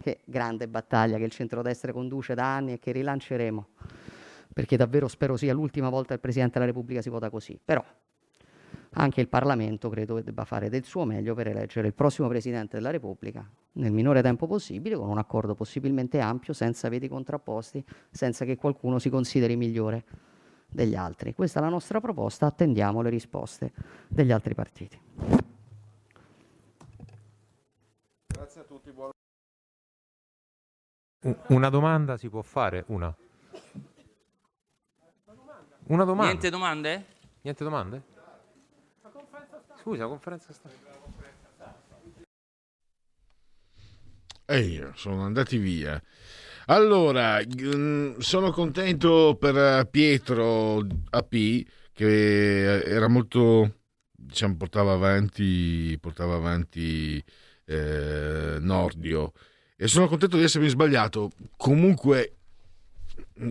che 0.00 0.22
grande 0.24 0.66
battaglia 0.66 1.18
che 1.18 1.24
il 1.24 1.30
centrodestra 1.30 1.92
conduce 1.92 2.34
da 2.34 2.56
anni 2.56 2.72
e 2.72 2.78
che 2.80 2.90
rilanceremo, 2.90 3.68
perché 4.56 4.78
davvero 4.78 5.06
spero 5.06 5.36
sia 5.36 5.52
l'ultima 5.52 5.90
volta 5.90 6.08
che 6.08 6.14
il 6.14 6.20
Presidente 6.20 6.54
della 6.54 6.64
Repubblica 6.64 7.02
si 7.02 7.10
vota 7.10 7.28
così. 7.28 7.60
Però 7.62 7.84
anche 8.92 9.20
il 9.20 9.28
Parlamento 9.28 9.90
credo 9.90 10.14
che 10.14 10.22
debba 10.22 10.46
fare 10.46 10.70
del 10.70 10.82
suo 10.82 11.04
meglio 11.04 11.34
per 11.34 11.48
eleggere 11.48 11.88
il 11.88 11.92
prossimo 11.92 12.26
Presidente 12.26 12.76
della 12.76 12.88
Repubblica 12.90 13.46
nel 13.72 13.92
minore 13.92 14.22
tempo 14.22 14.46
possibile, 14.46 14.96
con 14.96 15.10
un 15.10 15.18
accordo 15.18 15.54
possibilmente 15.54 16.20
ampio, 16.20 16.54
senza 16.54 16.88
veti 16.88 17.06
contrapposti, 17.06 17.84
senza 18.10 18.46
che 18.46 18.56
qualcuno 18.56 18.98
si 18.98 19.10
consideri 19.10 19.56
migliore 19.56 20.04
degli 20.66 20.94
altri. 20.94 21.34
Questa 21.34 21.58
è 21.58 21.62
la 21.62 21.68
nostra 21.68 22.00
proposta, 22.00 22.46
attendiamo 22.46 23.02
le 23.02 23.10
risposte 23.10 23.72
degli 24.08 24.32
altri 24.32 24.54
partiti. 24.54 24.98
Grazie 28.26 28.60
a 28.62 28.64
tutti, 28.64 28.90
buon... 28.90 29.10
Una 31.48 31.68
domanda 31.68 32.16
si 32.16 32.30
può 32.30 32.40
fare? 32.40 32.84
Una. 32.86 33.14
Una 35.88 36.04
domanda. 36.04 36.30
Niente 36.30 36.50
domande? 36.50 37.04
Niente 37.42 37.64
domande? 37.64 38.02
Scusa, 39.80 40.02
la 40.02 40.08
conferenza 40.08 40.52
stampa. 40.52 40.94
Ehi, 44.46 44.84
sono 44.94 45.22
andati 45.22 45.58
via. 45.58 46.00
Allora, 46.66 47.40
mm, 47.40 48.18
sono 48.18 48.50
contento 48.50 49.36
per 49.38 49.86
Pietro 49.88 50.84
AP 51.10 51.64
che 51.92 52.82
era 52.82 53.08
molto, 53.08 53.76
diciamo, 54.10 54.56
portava 54.56 54.92
avanti, 54.92 55.96
portava 56.00 56.34
avanti 56.34 57.22
eh, 57.64 58.56
Nordio 58.58 59.32
e 59.76 59.86
sono 59.86 60.08
contento 60.08 60.36
di 60.36 60.42
essermi 60.42 60.68
sbagliato. 60.68 61.30
Comunque, 61.56 62.36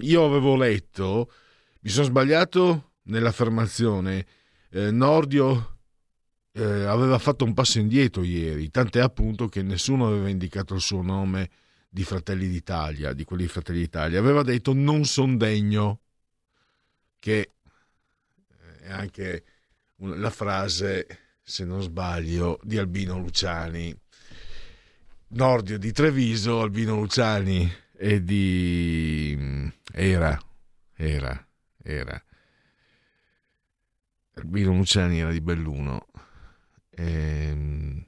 io 0.01 0.25
avevo 0.25 0.57
letto, 0.57 1.31
mi 1.85 1.91
sono 1.91 2.07
sbagliato 2.07 2.93
nell'affermazione, 3.03 4.25
eh, 4.71 4.89
Nordio 4.89 5.77
eh, 6.53 6.63
aveva 6.63 7.19
fatto 7.19 7.45
un 7.45 7.53
passo 7.53 7.77
indietro 7.77 8.23
ieri, 8.23 8.71
tant'è 8.71 9.01
appunto 9.01 9.47
che 9.47 9.61
nessuno 9.61 10.07
aveva 10.07 10.27
indicato 10.27 10.73
il 10.73 10.81
suo 10.81 11.03
nome 11.03 11.47
di 11.87 12.03
Fratelli 12.03 12.47
d'Italia, 12.47 13.13
di 13.13 13.23
quelli 13.23 13.43
di 13.43 13.49
Fratelli 13.49 13.81
d'Italia. 13.81 14.17
Aveva 14.17 14.41
detto 14.41 14.73
non 14.73 15.05
son 15.05 15.37
degno, 15.37 15.99
che 17.19 17.51
è 18.81 18.91
anche 18.91 19.43
la 19.97 20.31
frase, 20.31 21.05
se 21.43 21.65
non 21.65 21.83
sbaglio, 21.83 22.59
di 22.63 22.79
Albino 22.79 23.19
Luciani. 23.19 23.95
Nordio 25.27 25.77
di 25.77 25.91
Treviso, 25.91 26.61
Albino 26.61 26.95
Luciani 26.95 27.71
e 27.95 28.23
di... 28.23 29.71
era, 29.91 30.39
era, 30.95 31.45
era. 31.85 32.21
Albino 34.33 34.73
Luciani 34.73 35.19
era 35.19 35.31
di 35.31 35.39
Belluno 35.39 36.07
Ehm... 36.95 38.03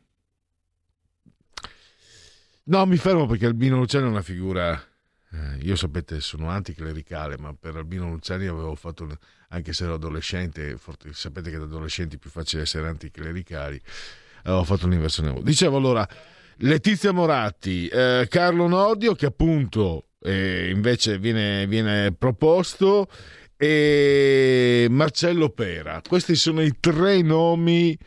No, 2.63 2.85
mi 2.85 2.97
fermo 2.97 3.25
perché 3.27 3.45
Albino 3.45 3.77
Luciani 3.77 4.05
è 4.05 4.09
una 4.09 4.21
figura. 4.21 4.81
Eh, 5.31 5.57
io 5.61 5.75
sapete, 5.75 6.19
sono 6.19 6.49
anticlericale, 6.49 7.37
ma 7.37 7.53
per 7.53 7.75
Albino 7.75 8.09
Luciani 8.09 8.45
avevo 8.47 8.75
fatto, 8.75 9.07
anche 9.49 9.71
se 9.71 9.85
ero 9.85 9.93
adolescente, 9.93 10.77
sapete 11.11 11.49
che 11.49 11.57
da 11.57 11.63
adolescenti 11.63 12.15
è 12.15 12.19
più 12.19 12.29
facile 12.29 12.63
essere 12.63 12.87
anticlericali, 12.87 13.81
avevo 14.43 14.65
fatto 14.65 14.85
un'inversione. 14.85 15.41
Dicevo 15.43 15.77
allora, 15.77 16.07
Letizia 16.57 17.13
Moratti, 17.13 17.87
eh, 17.87 18.27
Carlo 18.29 18.67
Nordio, 18.67 19.15
che 19.15 19.27
appunto 19.27 20.07
eh, 20.19 20.69
invece 20.69 21.19
viene, 21.19 21.67
viene 21.67 22.11
proposto, 22.11 23.09
e 23.57 24.87
Marcello 24.89 25.49
Pera. 25.49 26.01
Questi 26.07 26.35
sono 26.35 26.61
i 26.61 26.73
tre 26.79 27.21
nomi 27.21 27.97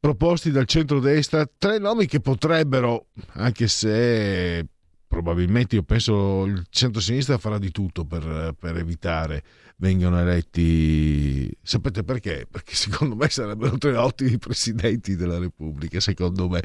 proposti 0.00 0.50
dal 0.50 0.66
centro-destra, 0.66 1.48
tre 1.56 1.78
nomi 1.78 2.06
che 2.06 2.20
potrebbero, 2.20 3.06
anche 3.34 3.68
se 3.68 4.66
probabilmente 5.06 5.76
io 5.76 5.82
penso 5.82 6.44
il 6.44 6.64
centro-sinistra 6.68 7.38
farà 7.38 7.58
di 7.58 7.70
tutto 7.70 8.04
per, 8.04 8.54
per 8.58 8.76
evitare 8.76 9.42
vengano 9.76 10.20
eletti. 10.20 11.50
Sapete 11.62 12.02
perché? 12.02 12.46
Perché 12.50 12.74
secondo 12.74 13.14
me 13.16 13.28
sarebbero 13.28 13.76
tre 13.78 13.96
ottimi 13.96 14.38
presidenti 14.38 15.16
della 15.16 15.38
Repubblica, 15.38 16.00
secondo 16.00 16.48
me. 16.48 16.62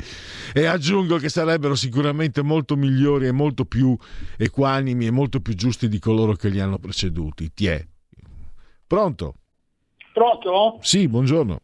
E 0.54 0.66
aggiungo 0.66 1.18
che 1.18 1.30
sarebbero 1.30 1.76
sicuramente 1.76 2.42
molto 2.42 2.76
migliori 2.76 3.28
e 3.28 3.32
molto 3.32 3.66
più 3.66 3.98
equanimi 4.38 5.08
e 5.08 5.12
molto 5.12 5.40
più 5.40 5.54
giusti 5.54 5.88
di 5.88 6.00
coloro 6.00 6.34
che 6.34 6.50
li 6.50 6.60
hanno 6.60 6.78
preceduti. 6.78 7.54
Tiè. 7.54 7.86
Pronto? 8.88 9.34
Pronto? 10.14 10.78
Sì, 10.82 11.08
buongiorno. 11.08 11.62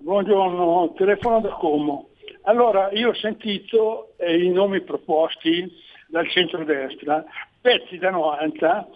Buongiorno, 0.00 0.92
telefono 0.96 1.40
da 1.40 1.50
Como. 1.50 2.08
Allora, 2.42 2.90
io 2.92 3.10
ho 3.10 3.14
sentito 3.14 4.14
eh, 4.18 4.42
i 4.42 4.50
nomi 4.50 4.82
proposti 4.82 5.70
dal 6.08 6.28
centrodestra, 6.28 7.24
pezzi 7.60 7.96
da 7.96 8.10
90, 8.10 8.88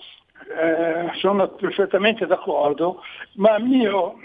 eh, 0.46 1.10
sono 1.18 1.48
perfettamente 1.50 2.26
d'accordo, 2.26 3.02
ma 3.34 3.58
mio, 3.58 4.16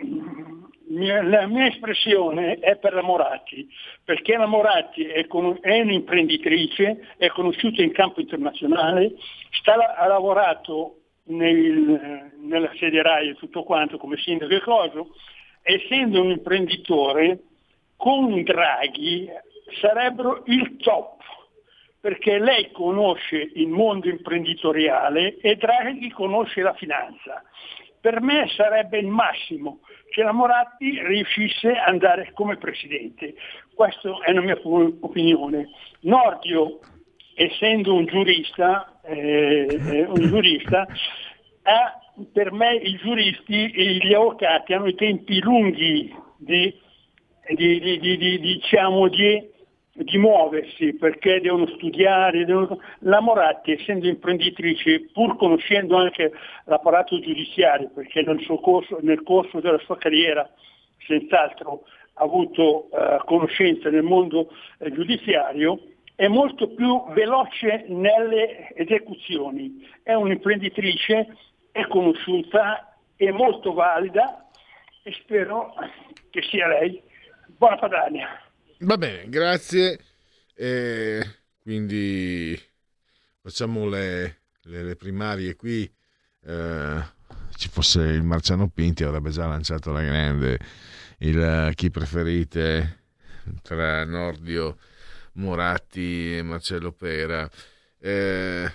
mia, 0.88 1.22
la 1.24 1.48
mia 1.48 1.68
espressione 1.68 2.60
è 2.60 2.78
per 2.78 2.94
la 2.94 3.02
Moratti, 3.02 3.68
perché 4.04 4.38
la 4.38 4.46
Moratti 4.46 5.06
è, 5.06 5.28
con, 5.28 5.58
è 5.62 5.80
un'imprenditrice, 5.82 7.16
è 7.18 7.28
conosciuta 7.30 7.82
in 7.82 7.92
campo 7.92 8.22
internazionale, 8.22 9.14
sta, 9.52 9.96
ha 9.96 10.08
lavorato 10.08 10.98
nel, 11.26 12.32
nella 12.40 12.72
sede 12.78 13.02
RAI 13.02 13.30
e 13.30 13.36
tutto 13.36 13.64
quanto 13.64 13.98
come 13.98 14.18
sindaco 14.18 14.54
e 14.54 14.62
coso, 14.62 15.16
essendo 15.62 16.22
un 16.22 16.32
imprenditore, 16.32 17.40
con 17.96 18.44
Draghi 18.44 19.30
sarebbero 19.80 20.44
il 20.48 20.76
top, 20.78 21.22
perché 22.04 22.38
lei 22.38 22.70
conosce 22.74 23.52
il 23.54 23.70
mondo 23.70 24.10
imprenditoriale 24.10 25.38
e 25.38 25.56
Draghi 25.56 26.10
conosce 26.12 26.62
la 26.62 26.74
finanza. 26.74 27.42
Per 28.02 28.20
me 28.20 28.50
sarebbe 28.58 28.98
il 28.98 29.08
massimo 29.08 29.80
che 30.10 30.22
la 30.22 30.34
Moratti 30.34 31.00
riuscisse 31.02 31.70
ad 31.70 31.94
andare 31.94 32.32
come 32.34 32.58
presidente. 32.58 33.36
Questa 33.74 34.18
è 34.26 34.34
la 34.34 34.42
mia 34.42 34.60
opinione. 34.66 35.70
Nordio, 36.02 36.80
essendo 37.36 37.94
un 37.94 38.04
giurista, 38.04 39.00
eh, 39.06 40.06
un 40.06 40.28
giurista 40.28 40.86
ha 41.62 42.00
per 42.34 42.52
me 42.52 42.76
i 42.76 42.98
giuristi 42.98 43.72
e 43.72 43.94
gli 43.94 44.14
avvocati 44.14 44.74
hanno 44.74 44.88
i 44.88 44.96
tempi 44.96 45.40
lunghi 45.40 46.14
di, 46.36 46.78
di, 47.56 47.80
di, 47.80 48.18
di 48.18 48.40
diciamo, 48.42 49.08
di, 49.08 49.52
muoversi 50.18 50.94
perché 50.94 51.40
devono 51.42 51.68
studiare. 51.68 52.46
Devono... 52.46 52.80
La 53.00 53.20
Moratti, 53.20 53.72
essendo 53.72 54.08
imprenditrice, 54.08 55.10
pur 55.12 55.38
conoscendo 55.38 55.98
anche 55.98 56.32
l'apparato 56.66 57.20
giudiziario, 57.20 57.90
perché 57.94 58.22
nel, 58.22 58.44
corso, 58.62 59.00
nel 59.02 59.24
corso 59.24 59.60
della 59.60 59.80
sua 59.80 59.98
carriera 59.98 60.50
senz'altro 61.06 61.84
ha 62.16 62.24
avuto 62.24 62.90
uh, 62.92 63.24
conoscenza 63.26 63.90
nel 63.90 64.04
mondo 64.04 64.52
uh, 64.78 64.90
giudiziario, 64.92 65.80
è 66.16 66.28
molto 66.28 66.70
più 66.70 67.04
veloce 67.10 67.86
nelle 67.88 68.74
esecuzioni. 68.76 69.88
È 70.04 70.14
un'imprenditrice 70.14 71.36
è 71.74 71.88
conosciuta, 71.88 72.96
è 73.16 73.32
molto 73.32 73.74
valida 73.74 74.48
e 75.02 75.12
spero 75.24 75.74
che 76.30 76.44
sia 76.44 76.68
lei. 76.68 77.02
Buona 77.58 77.78
Padania. 77.78 78.28
Va 78.80 78.98
bene, 78.98 79.30
grazie. 79.30 80.00
Eh, 80.56 81.26
quindi 81.60 82.60
facciamo 83.42 83.88
le, 83.88 84.42
le, 84.64 84.84
le 84.84 84.96
primarie 84.96 85.56
qui. 85.56 85.92
Eh, 86.46 87.04
ci 87.56 87.70
fosse 87.70 88.02
il 88.02 88.24
Marciano 88.24 88.68
Pinti 88.70 89.04
avrebbe 89.04 89.30
già 89.30 89.48
lanciato 89.48 89.92
la 89.92 90.02
grande 90.02 90.60
il 91.20 91.72
chi 91.76 91.90
preferite 91.90 93.04
tra 93.62 94.04
Nordio 94.04 94.78
Moratti 95.34 96.38
e 96.38 96.42
Marcello 96.42 96.92
Pera. 96.92 97.50
Eh, 98.00 98.72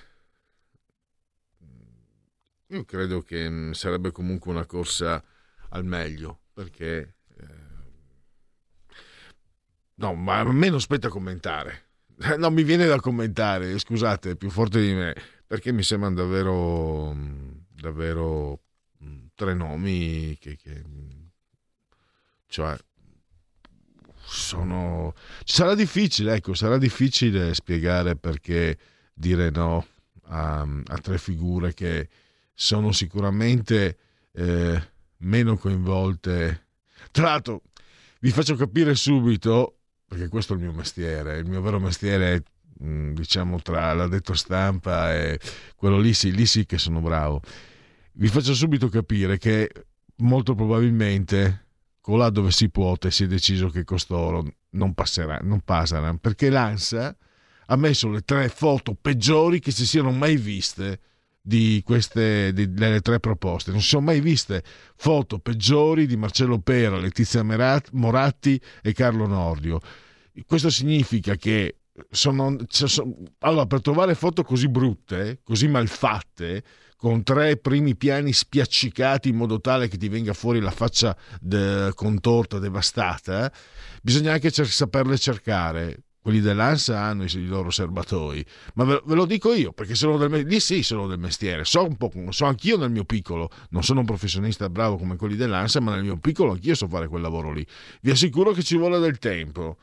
io 2.68 2.84
credo 2.84 3.22
che 3.22 3.48
mm, 3.48 3.70
sarebbe 3.72 4.10
comunque 4.10 4.50
una 4.50 4.66
corsa 4.66 5.22
al 5.70 5.84
meglio, 5.84 6.40
perché... 6.52 7.14
Eh, 9.98 10.04
no, 10.04 10.14
ma 10.14 10.40
a 10.40 10.52
me 10.52 10.68
non 10.68 10.80
spetta 10.80 11.08
commentare. 11.08 11.86
No, 12.36 12.50
mi 12.50 12.64
viene 12.64 12.86
da 12.86 12.98
commentare, 12.98 13.78
scusate, 13.78 14.32
è 14.32 14.36
più 14.36 14.50
forte 14.50 14.80
di 14.80 14.92
me, 14.92 15.14
perché 15.46 15.70
mi 15.70 15.84
sembrano 15.84 16.16
davvero, 16.16 17.12
mm, 17.14 17.50
davvero 17.68 18.60
mm, 19.04 19.26
tre 19.34 19.54
nomi 19.54 20.36
che, 20.40 20.56
che 20.56 20.82
cioè 22.48 22.76
sono 24.24 25.14
sarà 25.44 25.74
difficile 25.74 26.34
ecco 26.34 26.54
sarà 26.54 26.76
difficile 26.76 27.54
spiegare 27.54 28.16
perché 28.16 28.78
dire 29.14 29.50
no 29.50 29.86
a, 30.28 30.60
a 30.60 30.98
tre 30.98 31.18
figure 31.18 31.72
che 31.74 32.08
sono 32.54 32.92
sicuramente 32.92 33.96
eh, 34.32 34.82
meno 35.18 35.56
coinvolte. 35.56 36.66
Tra 37.10 37.24
l'altro, 37.24 37.62
vi 38.20 38.30
faccio 38.30 38.56
capire 38.56 38.94
subito, 38.94 39.77
perché 40.08 40.28
questo 40.28 40.54
è 40.54 40.56
il 40.56 40.62
mio 40.62 40.72
mestiere, 40.72 41.38
il 41.38 41.46
mio 41.46 41.60
vero 41.60 41.78
mestiere 41.78 42.34
è 42.34 42.42
mm, 42.82 43.12
diciamo 43.12 43.60
tra 43.60 43.92
l'addetto 43.92 44.32
stampa 44.32 45.14
e 45.14 45.38
quello 45.76 45.98
lì 45.98 46.14
sì, 46.14 46.32
lì 46.32 46.46
sì 46.46 46.64
che 46.64 46.78
sono 46.78 47.00
bravo. 47.00 47.42
Vi 48.12 48.28
faccio 48.28 48.54
subito 48.54 48.88
capire 48.88 49.36
che 49.36 49.70
molto 50.16 50.54
probabilmente 50.54 51.66
colà 52.00 52.30
dove 52.30 52.50
si 52.50 52.70
può 52.70 52.96
si 53.08 53.24
è 53.24 53.26
deciso 53.26 53.68
che 53.68 53.84
costoro 53.84 54.44
non 54.70 54.94
passerà, 54.94 55.40
non 55.42 55.60
passano, 55.60 56.16
perché 56.16 56.48
l'ANSA 56.48 57.14
ha 57.66 57.76
messo 57.76 58.08
le 58.08 58.22
tre 58.22 58.48
foto 58.48 58.96
peggiori 58.98 59.60
che 59.60 59.70
si 59.70 59.86
siano 59.86 60.10
mai 60.10 60.38
viste 60.38 61.00
di 61.48 61.80
queste 61.82 62.52
di, 62.52 62.74
delle 62.74 63.00
tre 63.00 63.20
proposte. 63.20 63.70
Non 63.70 63.80
si 63.80 63.88
sono 63.88 64.04
mai 64.04 64.20
viste 64.20 64.62
foto 64.96 65.38
peggiori 65.38 66.06
di 66.06 66.14
Marcello 66.14 66.58
Pera, 66.58 66.98
Letizia 66.98 67.42
Moratti 67.42 68.60
e 68.82 68.92
Carlo 68.92 69.26
Nordio. 69.26 69.80
Questo 70.46 70.68
significa 70.68 71.36
che 71.36 71.78
sono, 72.10 72.54
sono, 72.68 73.16
allora, 73.38 73.64
per 73.64 73.80
trovare 73.80 74.14
foto 74.14 74.44
così 74.44 74.68
brutte, 74.68 75.40
così 75.42 75.68
malfatte, 75.68 76.62
con 76.96 77.22
tre 77.22 77.56
primi 77.56 77.96
piani 77.96 78.34
spiaccicati 78.34 79.30
in 79.30 79.36
modo 79.36 79.58
tale 79.58 79.88
che 79.88 79.96
ti 79.96 80.08
venga 80.10 80.34
fuori 80.34 80.60
la 80.60 80.70
faccia 80.70 81.16
de, 81.40 81.92
contorta, 81.94 82.58
devastata, 82.58 83.50
bisogna 84.02 84.34
anche 84.34 84.50
cer- 84.50 84.68
saperle 84.68 85.16
cercare 85.16 86.02
quelli 86.28 86.42
dell'ANSA 86.42 87.00
hanno 87.00 87.24
i, 87.24 87.46
loro 87.46 87.70
serbatoi, 87.70 88.44
ma 88.74 88.84
ve, 88.84 89.00
ve, 89.02 89.14
lo 89.14 89.24
dico 89.24 89.54
io 89.54 89.72
perché 89.72 89.94
sono 89.94 90.18
del, 90.18 90.46
lì 90.46 90.60
sì 90.60 90.82
sono 90.82 91.06
del 91.06 91.18
mestiere, 91.18 91.64
so 91.64 91.86
un 91.86 91.96
po', 91.96 92.12
so 92.28 92.44
anch'io 92.44 92.76
nel 92.76 92.90
mio 92.90 93.04
piccolo, 93.04 93.48
non 93.70 93.82
sono 93.82 94.00
un 94.00 94.06
professionista 94.06 94.68
bravo 94.68 94.98
come 94.98 95.16
quelli 95.16 95.36
dell'ANSA, 95.36 95.80
ma 95.80 95.94
nel 95.94 96.04
mio 96.04 96.18
piccolo 96.18 96.52
anch'io 96.52 96.74
so 96.74 96.86
fare 96.86 97.08
quel 97.08 97.22
lavoro 97.22 97.50
lì. 97.50 97.66
Vi 98.02 98.10
assicuro 98.10 98.52
che 98.52 98.62
ci 98.62 98.76
vuole 98.76 98.98
del 98.98 99.18
tempo. 99.18 99.78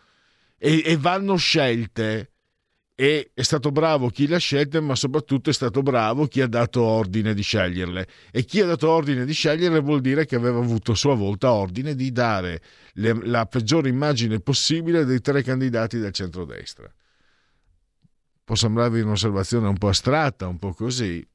E, 0.55 0.83
e 0.85 0.97
vanno 0.97 1.35
scelte 1.35 2.34
e 2.97 3.31
è 3.33 3.41
stato 3.41 3.71
bravo 3.71 4.07
chi 4.07 4.25
le 4.25 4.35
ha 4.35 4.39
scelte, 4.39 4.79
ma 4.79 4.95
soprattutto 4.95 5.49
è 5.49 5.53
stato 5.53 5.81
bravo 5.81 6.27
chi 6.27 6.39
ha 6.39 6.47
dato 6.47 6.81
ordine 6.81 7.33
di 7.33 7.41
sceglierle. 7.41 8.07
E 8.31 8.45
chi 8.45 8.61
ha 8.61 8.65
dato 8.65 8.89
ordine 8.89 9.25
di 9.25 9.33
sceglierle 9.33 9.81
vuol 9.81 9.99
dire 9.99 10.25
che 10.25 10.37
aveva 10.37 10.59
avuto 10.59 10.93
a 10.93 10.95
sua 10.95 11.13
volta 11.13 11.51
ordine 11.51 11.93
di 11.93 12.13
dare 12.13 12.61
le, 12.93 13.13
la 13.25 13.45
peggiore 13.47 13.89
immagine 13.89 14.39
possibile 14.39 15.03
dei 15.03 15.19
tre 15.19 15.43
candidati 15.43 15.99
del 15.99 16.13
centrodestra. 16.13 16.89
Può 18.45 18.55
sembrarvi 18.55 19.01
un'osservazione 19.01 19.67
un 19.67 19.77
po' 19.77 19.89
astratta, 19.89 20.47
un 20.47 20.57
po' 20.57 20.73
così. 20.73 21.27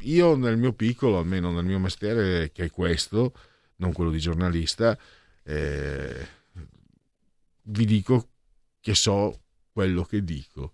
Io 0.00 0.34
nel 0.34 0.56
mio 0.56 0.72
piccolo, 0.72 1.18
almeno 1.18 1.52
nel 1.52 1.64
mio 1.64 1.78
mestiere, 1.78 2.50
che 2.50 2.64
è 2.64 2.70
questo, 2.70 3.32
non 3.76 3.92
quello 3.92 4.10
di 4.10 4.18
giornalista, 4.18 4.98
eh, 5.44 6.26
vi 7.66 7.84
dico 7.84 8.30
che 8.80 8.94
so 8.94 9.43
quello 9.74 10.04
che 10.04 10.22
dico. 10.22 10.72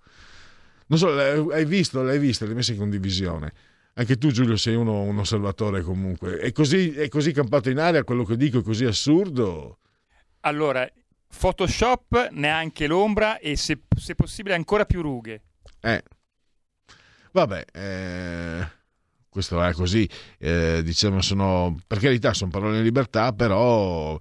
Non 0.87 0.99
so, 0.99 1.09
hai 1.09 1.65
visto, 1.65 2.03
l'hai 2.03 2.19
visto, 2.19 2.45
l'hai 2.45 2.55
messo 2.55 2.73
in 2.73 2.79
condivisione. 2.79 3.53
Anche 3.95 4.17
tu, 4.17 4.31
Giulio, 4.31 4.57
sei 4.57 4.75
uno, 4.75 5.03
un 5.03 5.19
osservatore 5.19 5.83
comunque. 5.83 6.39
È 6.39 6.53
così, 6.53 6.93
è 6.93 7.09
così 7.09 7.33
campato 7.33 7.71
in 7.71 7.79
aria 7.79 8.05
quello 8.05 8.25
che 8.25 8.37
dico, 8.37 8.59
è 8.59 8.63
così 8.63 8.85
assurdo. 8.85 9.79
Allora, 10.41 10.89
Photoshop 11.27 12.31
neanche 12.33 12.87
l'ombra 12.87 13.39
e 13.39 13.57
se, 13.57 13.81
se 13.97 14.15
possibile 14.15 14.55
ancora 14.55 14.85
più 14.85 15.01
rughe. 15.01 15.43
Eh. 15.81 16.03
Vabbè, 17.33 17.65
eh, 17.73 18.69
questo 19.29 19.63
è 19.63 19.73
così. 19.73 20.09
Eh, 20.39 20.83
diciamo, 20.83 21.21
sono, 21.23 21.79
per 21.87 21.99
carità, 21.99 22.35
sono 22.35 22.51
parole 22.51 22.79
in 22.79 22.83
libertà, 22.83 23.33
però 23.33 24.19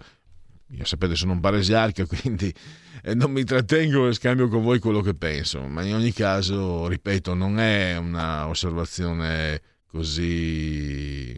io 0.72 0.86
sapete 0.86 1.16
sono 1.16 1.34
un 1.34 1.40
paresiarca, 1.40 2.06
quindi 2.08 2.54
eh, 3.02 3.16
non 3.16 3.32
mi 3.32 3.44
trattengo 3.44 4.08
e 4.08 4.14
scambio 4.14 4.48
con 4.48 4.62
voi 4.62 4.80
quello 4.80 5.02
che 5.02 5.14
penso, 5.14 5.66
ma 5.68 5.84
in 5.84 5.96
ogni 5.96 6.12
caso, 6.12 6.88
ripeto, 6.88 7.34
non 7.34 7.60
è 7.60 7.98
una 7.98 8.48
osservazione 8.48 9.62
così, 9.88 11.38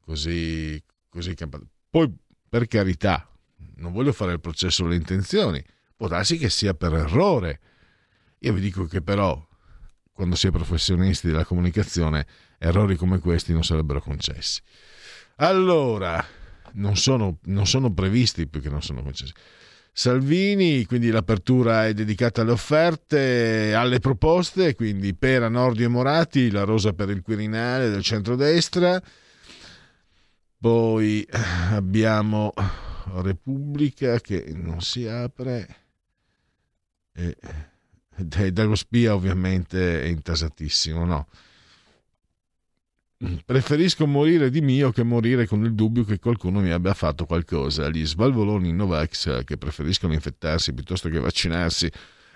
così, 0.00 0.82
così 1.08 1.34
campata. 1.34 1.64
Poi, 1.90 2.12
per 2.48 2.66
carità, 2.68 3.28
non 3.76 3.92
voglio 3.92 4.12
fare 4.12 4.32
il 4.32 4.40
processo 4.40 4.84
alle 4.84 4.96
intenzioni, 4.96 5.62
può 5.96 6.06
darsi 6.06 6.38
che 6.38 6.50
sia 6.50 6.74
per 6.74 6.94
errore. 6.94 7.60
Io 8.40 8.52
vi 8.52 8.60
dico 8.60 8.84
che 8.84 9.02
però, 9.02 9.46
quando 10.12 10.36
si 10.36 10.46
è 10.46 10.50
professionisti 10.50 11.28
della 11.28 11.44
comunicazione, 11.44 12.26
errori 12.58 12.96
come 12.96 13.18
questi 13.18 13.52
non 13.52 13.64
sarebbero 13.64 14.00
concessi. 14.00 14.60
Allora, 15.36 16.24
non 16.74 16.96
sono, 16.96 17.38
non 17.44 17.66
sono 17.66 17.92
previsti 17.92 18.46
più 18.46 18.60
che 18.60 18.68
non 18.68 18.82
sono 18.82 19.02
concessi. 19.02 19.32
Salvini, 19.94 20.86
quindi 20.86 21.10
l'apertura 21.10 21.86
è 21.86 21.92
dedicata 21.92 22.40
alle 22.40 22.52
offerte, 22.52 23.74
alle 23.74 23.98
proposte, 23.98 24.74
quindi 24.74 25.14
Pera, 25.14 25.48
Nordio 25.48 25.84
e 25.84 25.88
Morati, 25.88 26.50
la 26.50 26.64
rosa 26.64 26.94
per 26.94 27.10
il 27.10 27.20
Quirinale 27.20 27.90
del 27.90 28.02
centrodestra. 28.02 29.02
Poi 30.58 31.22
eh, 31.22 31.38
abbiamo 31.72 32.54
Repubblica 33.20 34.18
che 34.20 34.52
non 34.54 34.80
si 34.80 35.06
apre 35.06 35.76
e, 37.12 37.36
e 38.36 38.52
Dago 38.52 38.74
Spia 38.74 39.14
ovviamente 39.14 40.02
è 40.02 40.06
intasatissimo, 40.06 41.04
no? 41.04 41.26
Preferisco 43.44 44.04
morire 44.04 44.50
di 44.50 44.60
mio 44.60 44.90
che 44.90 45.04
morire 45.04 45.46
con 45.46 45.64
il 45.64 45.74
dubbio 45.74 46.02
che 46.02 46.18
qualcuno 46.18 46.60
mi 46.60 46.70
abbia 46.70 46.92
fatto 46.92 47.24
qualcosa. 47.24 47.88
Gli 47.88 48.04
svalvoloni 48.04 48.72
Novax 48.72 49.44
che 49.44 49.56
preferiscono 49.56 50.12
infettarsi 50.12 50.72
piuttosto 50.72 51.08
che 51.08 51.20
vaccinarsi. 51.20 51.88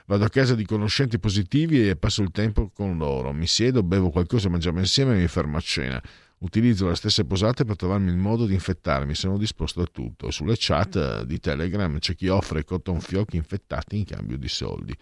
Vado 0.06 0.24
a 0.24 0.28
casa 0.28 0.54
di 0.54 0.64
conoscenti 0.64 1.18
positivi 1.18 1.88
e 1.88 1.96
passo 1.96 2.22
il 2.22 2.30
tempo 2.30 2.70
con 2.72 2.96
loro. 2.98 3.32
Mi 3.32 3.48
siedo, 3.48 3.82
bevo 3.82 4.10
qualcosa, 4.10 4.48
mangiamo 4.48 4.78
insieme 4.78 5.16
e 5.16 5.20
mi 5.22 5.26
fermo 5.26 5.56
a 5.56 5.60
cena. 5.60 6.00
Utilizzo 6.38 6.88
le 6.88 6.94
stesse 6.94 7.24
posate 7.24 7.64
per 7.64 7.74
trovarmi 7.74 8.10
il 8.10 8.16
modo 8.16 8.46
di 8.46 8.54
infettarmi. 8.54 9.16
Sono 9.16 9.38
disposto 9.38 9.80
a 9.80 9.88
tutto. 9.90 10.30
Sulle 10.30 10.54
chat 10.56 11.24
di 11.24 11.40
Telegram 11.40 11.98
c'è 11.98 12.14
chi 12.14 12.28
offre 12.28 12.62
cotton 12.62 13.00
fiocchi 13.00 13.36
infettati 13.36 13.98
in 13.98 14.04
cambio 14.04 14.38
di 14.38 14.48
soldi. 14.48 14.96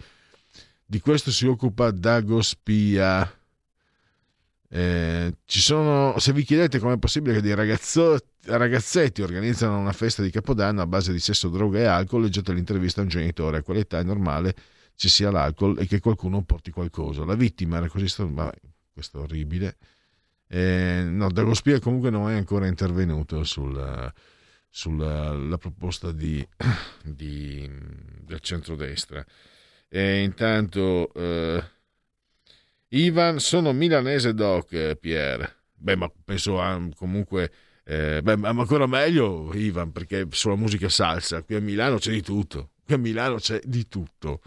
Di 0.87 1.01
questo 1.01 1.31
si 1.31 1.47
occupa 1.47 1.91
Dago 1.91 2.41
Spia 2.41 3.31
eh, 4.77 5.37
sono, 5.45 6.19
se 6.19 6.33
vi 6.33 6.43
chiedete 6.43 6.81
com'è 6.81 6.99
possibile 6.99 7.35
che 7.35 7.41
dei 7.41 7.55
ragazzetti 7.55 9.23
organizzano 9.23 9.79
una 9.79 9.93
festa 9.93 10.21
di 10.21 10.31
Capodanno 10.31 10.83
a 10.83 10.87
base 10.89 11.13
di 11.13 11.21
sesso, 11.21 11.49
droga 11.49 11.79
e 11.79 11.85
alcol, 11.85 12.23
leggete 12.23 12.53
l'intervista 12.53 12.99
a 12.99 13.05
un 13.05 13.09
genitore, 13.09 13.59
a 13.59 13.63
qualità 13.63 14.01
è 14.01 14.03
normale 14.03 14.53
ci 14.97 15.09
sia 15.09 15.31
l'alcol 15.31 15.79
e 15.79 15.87
che 15.87 16.01
qualcuno 16.01 16.43
porti 16.43 16.73
qualcosa. 16.73 17.25
La 17.25 17.37
vittima 17.37 17.77
era 17.77 17.89
così 17.89 18.13
vabbè, 18.17 18.53
questo 18.93 19.21
è 19.21 19.23
orribile. 19.23 19.77
Eh, 20.49 21.05
no, 21.07 21.31
Dagospia 21.31 21.79
comunque 21.79 22.11
non 22.11 22.29
è 22.31 22.35
ancora 22.35 22.67
intervenuto 22.67 23.45
sulla, 23.45 24.13
sulla 24.69 25.57
proposta 25.57 26.11
di, 26.11 26.45
di, 27.05 27.71
del 28.23 28.41
centrodestra. 28.41 29.25
E 29.89 30.23
intanto 30.23 31.13
eh, 31.15 31.63
Ivan, 32.97 33.41
sono 33.41 33.73
milanese 33.73 34.35
doc, 34.35 34.73
eh, 34.73 34.97
Pier. 34.97 35.63
Beh, 35.75 35.97
ma 35.97 36.11
penso 36.25 36.61
a, 36.61 36.81
comunque... 36.95 37.51
Eh, 37.85 38.21
beh, 38.23 38.37
ma 38.37 38.49
ancora 38.49 38.87
meglio, 38.87 39.53
Ivan, 39.53 39.91
perché 39.91 40.27
sulla 40.31 40.55
musica 40.55 40.89
salsa, 40.89 41.43
qui 41.43 41.57
a 41.57 41.61
Milano 41.61 41.99
c'è 41.99 42.13
di 42.13 42.23
tutto. 42.23 42.71
Qui 42.85 42.95
a 42.95 42.97
Milano 42.99 43.37
c'è 43.37 43.61
di 43.65 43.89
tutto, 43.89 44.41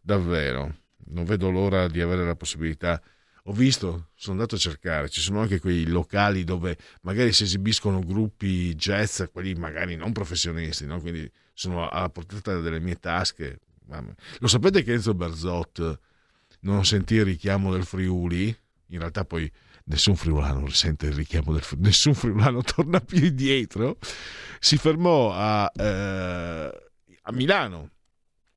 davvero. 0.00 0.76
Non 1.10 1.24
vedo 1.24 1.50
l'ora 1.50 1.88
di 1.88 2.00
avere 2.00 2.24
la 2.24 2.36
possibilità. 2.36 3.02
Ho 3.44 3.52
visto, 3.52 4.10
sono 4.14 4.36
andato 4.36 4.54
a 4.54 4.58
cercare, 4.58 5.08
ci 5.08 5.20
sono 5.20 5.40
anche 5.40 5.58
quei 5.58 5.84
locali 5.86 6.44
dove 6.44 6.76
magari 7.02 7.32
si 7.32 7.42
esibiscono 7.42 7.98
gruppi 7.98 8.74
jazz, 8.74 9.22
quelli 9.32 9.54
magari 9.54 9.96
non 9.96 10.12
professionisti, 10.12 10.86
no? 10.86 11.00
quindi 11.00 11.28
sono 11.52 11.88
alla 11.88 12.10
portata 12.10 12.60
delle 12.60 12.78
mie 12.78 12.96
tasche. 13.00 13.58
Lo 14.38 14.46
sapete 14.46 14.82
che 14.82 14.92
Enzo 14.92 15.14
Berzot 15.14 15.98
non 16.60 16.84
sentì 16.84 17.14
il 17.14 17.24
richiamo 17.24 17.72
del 17.72 17.84
Friuli, 17.84 18.56
in 18.86 18.98
realtà 18.98 19.24
poi 19.24 19.50
nessun 19.84 20.16
friulano 20.16 20.68
sente 20.68 21.06
il 21.06 21.14
richiamo 21.14 21.52
del 21.52 21.62
Friuli, 21.62 21.86
nessun 21.86 22.14
friulano 22.14 22.62
torna 22.76 23.00
più 23.00 23.24
indietro, 23.24 23.98
si 24.58 24.76
fermò 24.76 25.32
a, 25.32 25.70
eh, 25.74 26.90
a 27.22 27.32
Milano, 27.32 27.90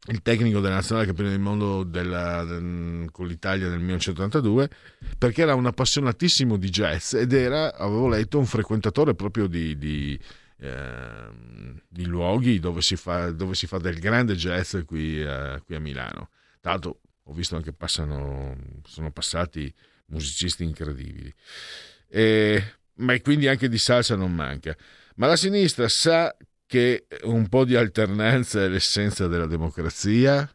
il 0.07 0.21
tecnico 0.23 0.59
della 0.59 0.75
nazionale 0.75 1.05
campione 1.05 1.29
del 1.29 1.39
mondo 1.39 1.83
della, 1.83 2.43
del, 2.43 3.09
con 3.11 3.27
l'Italia 3.27 3.67
nel 3.67 3.79
1982, 3.79 4.69
perché 5.17 5.43
era 5.43 5.53
un 5.53 5.67
appassionatissimo 5.67 6.57
di 6.57 6.69
jazz 6.69 7.13
ed 7.13 7.33
era, 7.33 7.75
avevo 7.75 8.07
letto, 8.07 8.39
un 8.39 8.47
frequentatore 8.47 9.13
proprio 9.13 9.45
di, 9.45 9.77
di, 9.77 10.19
eh, 10.57 11.29
di 11.87 12.05
luoghi 12.05 12.59
dove 12.59 12.81
si, 12.81 12.95
fa, 12.95 13.31
dove 13.31 13.53
si, 13.53 13.67
fa, 13.67 13.77
del 13.77 13.99
grande 13.99 14.33
jazz 14.35 14.75
qui, 14.85 15.21
eh, 15.21 15.61
qui 15.63 15.75
a 15.75 15.79
Milano. 15.79 16.29
Tra 16.59 16.71
l'altro 16.71 16.99
ho 17.23 17.33
visto 17.33 17.55
anche 17.55 17.73
passano, 17.73 18.55
sono 18.83 19.11
passati 19.11 19.73
musicisti 20.07 20.63
incredibili. 20.63 21.33
E, 22.07 22.75
ma 22.95 23.19
quindi 23.21 23.47
anche 23.47 23.69
di 23.69 23.77
salsa 23.77 24.15
non 24.15 24.33
manca. 24.33 24.75
Ma 25.15 25.27
la 25.27 25.35
sinistra 25.35 25.87
sa 25.87 26.35
che 26.65 27.07
un 27.23 27.47
po' 27.47 27.65
di 27.65 27.75
alternanza 27.75 28.63
è 28.63 28.67
l'essenza 28.67 29.27
della 29.27 29.47
democrazia? 29.47 30.49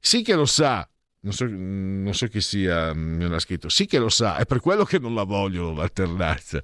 Sì 0.00 0.22
che 0.22 0.34
lo 0.34 0.46
sa, 0.46 0.88
non 1.20 1.32
so, 1.32 1.46
non 1.46 2.14
so 2.14 2.26
chi 2.28 2.40
sia, 2.40 2.92
me 2.94 3.28
l'ha 3.28 3.38
scritto, 3.38 3.68
sì 3.68 3.86
che 3.86 3.98
lo 3.98 4.08
sa, 4.08 4.36
è 4.36 4.46
per 4.46 4.60
quello 4.60 4.84
che 4.84 4.98
non 4.98 5.14
la 5.14 5.24
voglio 5.24 5.72
l'alternanza, 5.72 6.62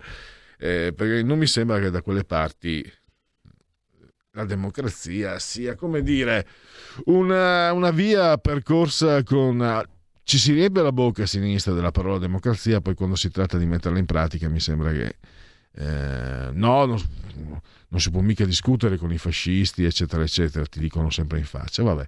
eh, 0.59 0.93
perché 0.94 1.23
non 1.23 1.39
mi 1.39 1.47
sembra 1.47 1.81
che 1.81 1.90
da 1.90 2.01
quelle 2.01 2.24
parti 2.24 2.85
la 4.35 4.44
democrazia 4.44 5.39
sia, 5.39 5.77
come 5.77 6.02
dire, 6.02 6.47
una, 7.06 7.73
una 7.73 7.90
via 7.90 8.36
percorsa 8.39 9.23
con... 9.23 9.82
Ci 10.24 10.39
si 10.39 10.52
riempie 10.52 10.82
la 10.82 10.93
bocca 10.93 11.24
a 11.24 11.27
sinistra 11.27 11.73
della 11.73 11.90
parola 11.90 12.19
democrazia, 12.19 12.81
poi 12.81 12.94
quando 12.94 13.15
si 13.15 13.31
tratta 13.31 13.59
di 13.59 13.66
metterla 13.66 13.98
in 13.98 14.06
pratica 14.06 14.48
mi 14.48 14.61
sembra 14.61 14.90
che... 14.90 15.16
Eh, 15.77 16.51
no, 16.52 16.85
non, 16.86 17.01
non, 17.89 18.01
si 18.01 18.11
può 18.11 18.20
mica 18.20 18.44
discutere 18.44 18.97
con 18.97 19.12
i 19.12 19.19
fascisti, 19.19 19.85
eccetera, 19.85 20.23
eccetera, 20.23 20.65
ti 20.66 20.78
dicono 20.78 21.11
sempre 21.11 21.39
in 21.39 21.44
faccia. 21.44 21.82
Vabbè. 21.82 22.06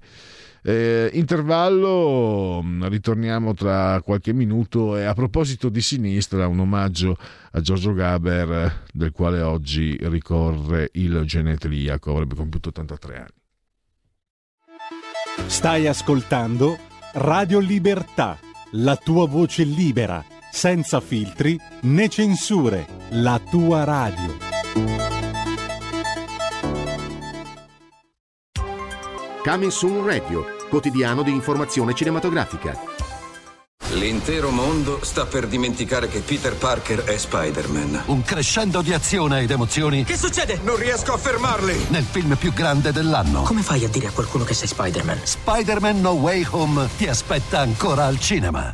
Eh, 0.69 1.11
intervallo, 1.13 2.61
ritorniamo 2.89 3.55
tra 3.55 4.03
qualche 4.03 4.33
minuto 4.33 4.97
e 4.97 5.05
a 5.05 5.15
proposito 5.15 5.69
di 5.69 5.81
sinistra 5.81 6.49
un 6.49 6.59
omaggio 6.59 7.17
a 7.53 7.61
Giorgio 7.61 7.93
Gaber 7.93 8.83
del 8.93 9.13
quale 9.13 9.43
oggi 9.43 9.97
ricorre 10.01 10.91
il 10.95 11.23
genetriaco, 11.25 12.11
avrebbe 12.11 12.35
compiuto 12.35 12.71
83 12.71 13.17
anni. 13.17 13.29
Stai 15.47 15.87
ascoltando 15.87 16.77
Radio 17.13 17.61
Libertà, 17.61 18.37
la 18.73 18.97
tua 18.97 19.29
voce 19.29 19.63
libera, 19.63 20.25
senza 20.51 20.99
filtri 21.01 21.57
né 21.83 22.09
censure, 22.09 22.89
la 23.11 23.41
tua 23.49 23.85
radio. 23.85 24.35
Coming 29.45 29.71
Soon 29.71 30.05
Radio, 30.05 30.56
quotidiano 30.69 31.23
di 31.23 31.31
informazione 31.31 31.95
cinematografica. 31.95 32.79
L'intero 33.91 34.51
mondo 34.51 34.99
sta 35.03 35.27
per 35.27 35.47
dimenticare 35.47 36.09
che 36.09 36.19
Peter 36.21 36.57
Parker 36.57 37.05
è 37.05 37.17
Spider-Man. 37.17 38.03
Un 38.07 38.23
crescendo 38.23 38.83
di 38.83 38.93
azione 38.93 39.41
ed 39.43 39.51
emozioni 39.51 40.03
Che 40.05 40.17
succede? 40.17 40.59
Non 40.65 40.77
riesco 40.77 41.13
a 41.13 41.17
fermarli! 41.17 41.87
nel 41.91 42.03
film 42.03 42.35
più 42.37 42.53
grande 42.53 42.91
dell'anno. 42.93 43.43
Come 43.43 43.63
fai 43.63 43.85
a 43.85 43.89
dire 43.89 44.09
a 44.09 44.11
qualcuno 44.11 44.45
che 44.45 44.55
sei 44.55 44.67
Spider-Man? 44.67 45.21
Spider-Man 45.23 46.01
No 46.01 46.11
Way 46.11 46.47
Home 46.51 46.89
ti 46.97 47.07
aspetta 47.07 47.61
ancora 47.61 48.07
al 48.07 48.19
cinema. 48.19 48.73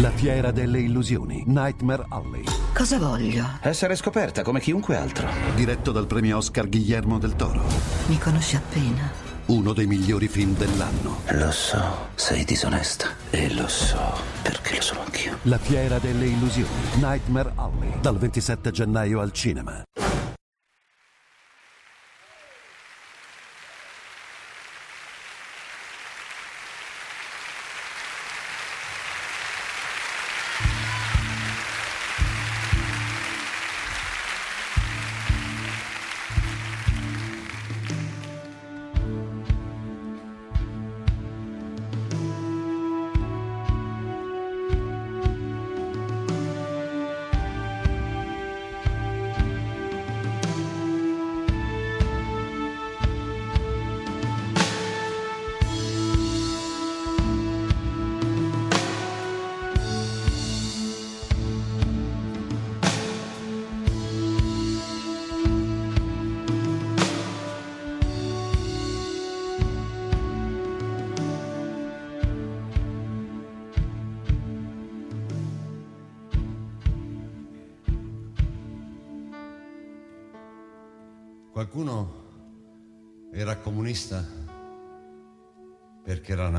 La 0.00 0.10
fiera 0.10 0.50
delle 0.50 0.80
illusioni, 0.80 1.42
Nightmare 1.46 2.06
Alley. 2.08 2.44
Cosa 2.72 2.98
voglio? 2.98 3.58
Essere 3.60 3.96
scoperta 3.96 4.42
come 4.42 4.60
chiunque 4.60 4.96
altro. 4.96 5.28
Diretto 5.56 5.92
dal 5.92 6.06
premio 6.06 6.38
Oscar 6.38 6.68
Guillermo 6.68 7.18
del 7.18 7.34
Toro. 7.36 7.62
Mi 8.06 8.18
conosci 8.18 8.56
appena. 8.56 9.26
Uno 9.48 9.72
dei 9.72 9.86
migliori 9.86 10.28
film 10.28 10.54
dell'anno. 10.54 11.22
Lo 11.28 11.50
so, 11.50 12.08
sei 12.16 12.44
disonesta. 12.44 13.08
E 13.30 13.50
lo 13.54 13.66
so, 13.66 13.98
perché 14.42 14.74
lo 14.74 14.82
sono 14.82 15.00
anch'io. 15.00 15.38
La 15.44 15.56
fiera 15.56 15.98
delle 15.98 16.26
illusioni, 16.26 16.68
Nightmare 16.96 17.52
Alley. 17.54 17.98
Dal 17.98 18.18
27 18.18 18.70
gennaio 18.70 19.20
al 19.20 19.32
cinema. 19.32 19.82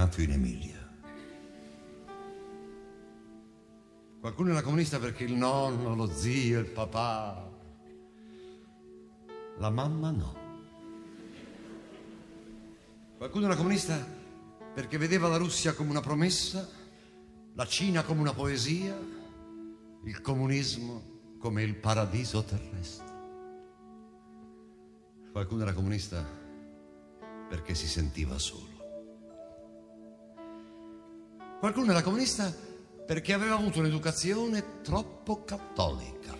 Nato 0.10 0.22
in 0.22 0.32
Emilia. 0.32 0.78
Qualcuno 4.20 4.50
era 4.50 4.64
comunista 4.64 4.98
perché 4.98 5.24
il 5.24 5.34
nonno, 5.34 5.94
lo 5.96 6.12
zio, 6.12 6.60
il 6.60 6.66
papà. 6.66 7.48
La 9.60 9.70
mamma 9.70 10.10
no. 10.10 10.38
Qualcuno 13.18 13.46
era 13.46 13.56
comunista 13.56 14.04
perché 14.74 14.98
vedeva 14.98 15.28
la 15.28 15.38
Russia 15.38 15.74
come 15.74 15.92
una 15.92 16.02
promessa, 16.02 16.68
la 17.54 17.68
Cina 17.68 18.04
come 18.04 18.22
una 18.22 18.34
poesia, 18.34 18.98
il 20.04 20.22
comunismo 20.22 21.38
come 21.38 21.64
il 21.64 21.76
paradiso 21.76 22.44
terrestre. 22.44 23.08
Qualcuno 25.32 25.62
era 25.62 25.74
comunista 25.74 26.26
perché 27.48 27.76
si 27.76 27.88
sentiva 27.88 28.38
solo. 28.40 28.69
Qualcuno 31.60 31.92
era 31.92 32.02
comunista 32.02 32.54
perché 33.06 33.34
aveva 33.34 33.56
avuto 33.56 33.80
un'educazione 33.80 34.82
troppo 34.82 35.44
cattolica. 35.44 36.34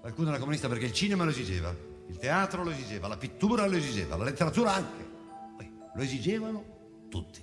Qualcuno 0.00 0.28
era 0.28 0.38
comunista 0.38 0.68
perché 0.68 0.84
il 0.84 0.92
cinema 0.92 1.24
lo 1.24 1.30
esigeva, 1.30 1.74
il 2.08 2.18
teatro 2.18 2.62
lo 2.62 2.70
esigeva, 2.70 3.08
la 3.08 3.16
pittura 3.16 3.66
lo 3.66 3.76
esigeva, 3.76 4.16
la 4.16 4.24
letteratura 4.24 4.74
anche. 4.74 5.12
Lo 5.94 6.02
esigevano 6.02 6.64
tutti. 7.08 7.42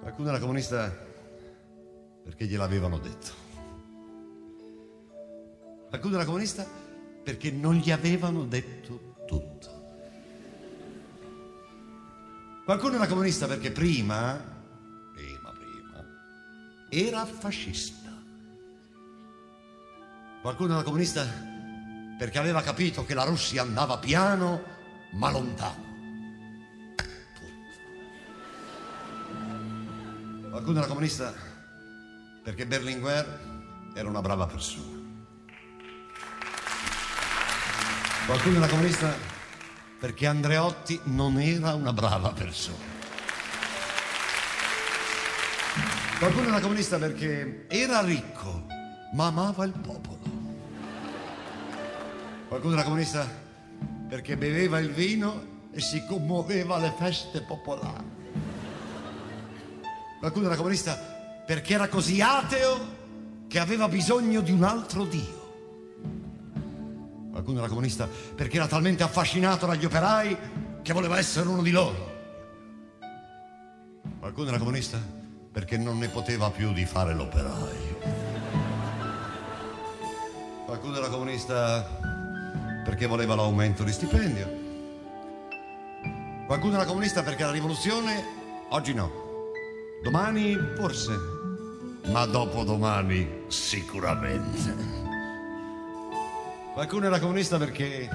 Qualcuno 0.00 0.28
era 0.28 0.38
comunista 0.38 0.88
perché 2.22 2.46
gliel'avevano 2.46 2.98
detto. 2.98 3.32
Qualcuno 5.88 6.14
era 6.14 6.24
comunista 6.24 6.64
perché 7.24 7.50
non 7.50 7.74
gli 7.74 7.90
avevano 7.90 8.44
detto 8.44 9.16
tutto. 9.26 9.69
Qualcuno 12.70 12.94
era 12.94 13.08
comunista 13.08 13.48
perché 13.48 13.72
prima, 13.72 14.40
prima, 15.12 15.50
prima, 15.50 16.04
era 16.88 17.26
fascista. 17.26 18.10
Qualcuno 20.40 20.74
era 20.74 20.84
comunista 20.84 21.26
perché 22.16 22.38
aveva 22.38 22.62
capito 22.62 23.04
che 23.04 23.14
la 23.14 23.24
Russia 23.24 23.62
andava 23.62 23.98
piano 23.98 24.62
ma 25.14 25.32
lontano. 25.32 25.84
Qualcuno 30.50 30.78
era 30.78 30.86
comunista 30.86 31.34
perché 32.44 32.66
Berlinguer 32.66 33.92
era 33.94 34.08
una 34.08 34.20
brava 34.20 34.46
persona. 34.46 34.96
Qualcuno 38.26 38.58
era 38.58 38.68
comunista 38.68 39.39
perché 40.00 40.26
Andreotti 40.26 40.98
non 41.04 41.38
era 41.38 41.74
una 41.74 41.92
brava 41.92 42.30
persona. 42.30 42.88
Qualcuno 46.18 46.48
era 46.48 46.60
comunista 46.60 46.96
perché 46.96 47.66
era 47.68 48.00
ricco, 48.00 48.64
ma 49.12 49.26
amava 49.26 49.64
il 49.66 49.72
popolo. 49.72 50.18
Qualcuno 52.48 52.72
era 52.74 52.82
comunista 52.82 53.28
perché 54.08 54.38
beveva 54.38 54.78
il 54.78 54.90
vino 54.90 55.68
e 55.70 55.80
si 55.80 56.02
commuoveva 56.06 56.76
alle 56.76 56.94
feste 56.98 57.42
popolari. 57.42 58.08
Qualcuno 60.18 60.46
era 60.46 60.56
comunista 60.56 60.94
perché 61.46 61.74
era 61.74 61.88
così 61.88 62.22
ateo 62.22 62.98
che 63.48 63.58
aveva 63.58 63.86
bisogno 63.86 64.40
di 64.40 64.50
un 64.50 64.64
altro 64.64 65.04
Dio. 65.04 65.39
Qualcuno 67.40 67.60
era 67.60 67.68
comunista 67.68 68.06
perché 68.34 68.56
era 68.56 68.66
talmente 68.66 69.02
affascinato 69.02 69.64
dagli 69.64 69.86
operai 69.86 70.36
che 70.82 70.92
voleva 70.92 71.16
essere 71.16 71.48
uno 71.48 71.62
di 71.62 71.70
loro. 71.70 72.18
Qualcuno 74.18 74.48
era 74.48 74.58
comunista 74.58 74.98
perché 75.50 75.78
non 75.78 75.96
ne 75.96 76.08
poteva 76.08 76.50
più 76.50 76.74
di 76.74 76.84
fare 76.84 77.14
l'operaio. 77.14 77.98
Qualcuno 80.66 80.98
era 80.98 81.08
comunista 81.08 81.80
perché 82.84 83.06
voleva 83.06 83.34
l'aumento 83.34 83.84
di 83.84 83.92
stipendio. 83.92 84.58
Qualcuno 86.46 86.74
era 86.74 86.84
comunista 86.84 87.22
perché 87.22 87.44
la 87.44 87.52
rivoluzione 87.52 88.22
oggi 88.68 88.92
no. 88.92 89.10
Domani 90.02 90.58
forse, 90.76 91.16
ma 92.08 92.26
dopodomani 92.26 93.44
sicuramente. 93.48 94.99
Qualcuno 96.80 97.04
era 97.04 97.18
comunista 97.18 97.58
perché 97.58 98.08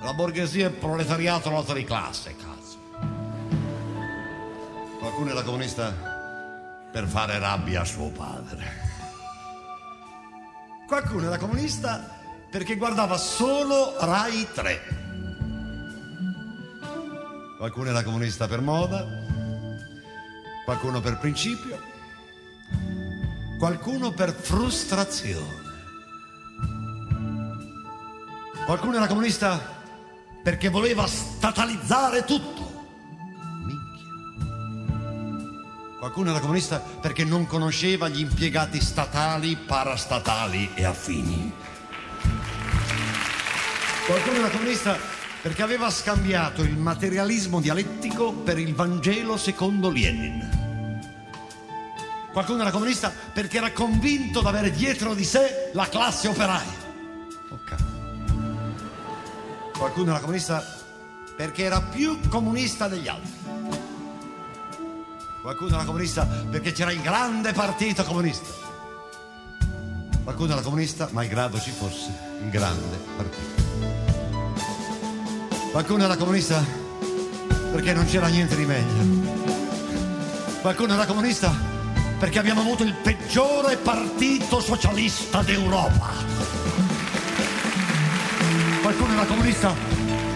la 0.00 0.12
borghesia 0.12 0.66
e 0.66 0.70
il 0.70 0.74
proletariato 0.74 1.50
lotta 1.50 1.72
di 1.72 1.84
classe, 1.84 2.34
cazzo. 2.34 2.76
Qualcuno 4.98 5.30
era 5.30 5.42
comunista 5.44 6.88
per 6.90 7.06
fare 7.06 7.38
rabbia 7.38 7.82
a 7.82 7.84
suo 7.84 8.10
padre. 8.10 8.64
Qualcuno 10.88 11.26
era 11.26 11.38
comunista 11.38 12.18
perché 12.50 12.74
guardava 12.74 13.16
solo 13.16 13.94
Rai 14.00 14.48
3. 14.52 14.80
Qualcuno 17.56 17.90
era 17.90 18.02
comunista 18.02 18.48
per 18.48 18.62
moda, 18.62 19.06
qualcuno 20.64 21.00
per 21.00 21.18
principio, 21.18 21.80
qualcuno 23.60 24.10
per 24.10 24.32
frustrazione. 24.32 25.69
Qualcuno 28.70 28.98
era 28.98 29.08
comunista 29.08 29.82
perché 30.44 30.68
voleva 30.68 31.04
statalizzare 31.04 32.22
tutto. 32.22 32.86
Qualcuno 35.98 36.30
era 36.30 36.38
comunista 36.38 36.78
perché 36.78 37.24
non 37.24 37.48
conosceva 37.48 38.08
gli 38.08 38.20
impiegati 38.20 38.80
statali, 38.80 39.56
parastatali 39.56 40.70
e 40.74 40.84
affini. 40.84 41.52
Qualcuno 44.06 44.36
era 44.36 44.50
comunista 44.50 44.96
perché 45.42 45.62
aveva 45.62 45.90
scambiato 45.90 46.62
il 46.62 46.76
materialismo 46.76 47.60
dialettico 47.60 48.32
per 48.34 48.56
il 48.60 48.72
Vangelo 48.76 49.36
secondo 49.36 49.90
Lenin. 49.90 50.48
Qualcuno 52.30 52.60
era 52.60 52.70
comunista 52.70 53.12
perché 53.32 53.56
era 53.56 53.72
convinto 53.72 54.40
di 54.40 54.46
avere 54.46 54.70
dietro 54.70 55.12
di 55.14 55.24
sé 55.24 55.70
la 55.72 55.88
classe 55.88 56.28
operaia. 56.28 56.79
Qualcuno 59.80 60.10
era 60.10 60.20
comunista 60.20 60.62
perché 61.34 61.62
era 61.62 61.80
più 61.80 62.20
comunista 62.28 62.86
degli 62.86 63.08
altri. 63.08 63.32
Qualcuno 65.40 65.74
era 65.74 65.84
comunista 65.84 66.26
perché 66.26 66.72
c'era 66.72 66.92
il 66.92 67.00
grande 67.00 67.54
partito 67.54 68.04
comunista. 68.04 68.46
Qualcuno 70.22 70.52
era 70.52 70.60
comunista, 70.60 71.08
malgrado 71.12 71.58
ci 71.58 71.70
fosse 71.70 72.12
il 72.42 72.50
grande 72.50 72.98
partito. 73.16 73.62
Qualcuno 75.70 76.04
era 76.04 76.16
comunista 76.18 76.62
perché 77.72 77.94
non 77.94 78.04
c'era 78.04 78.26
niente 78.26 78.56
di 78.56 78.66
meglio. 78.66 79.38
Qualcuno 80.60 80.92
era 80.92 81.06
comunista 81.06 81.54
perché 82.18 82.38
abbiamo 82.38 82.60
avuto 82.60 82.82
il 82.82 82.92
peggiore 82.92 83.78
partito 83.78 84.60
socialista 84.60 85.40
d'Europa. 85.40 86.39
Era 89.20 89.28
comunista 89.28 89.74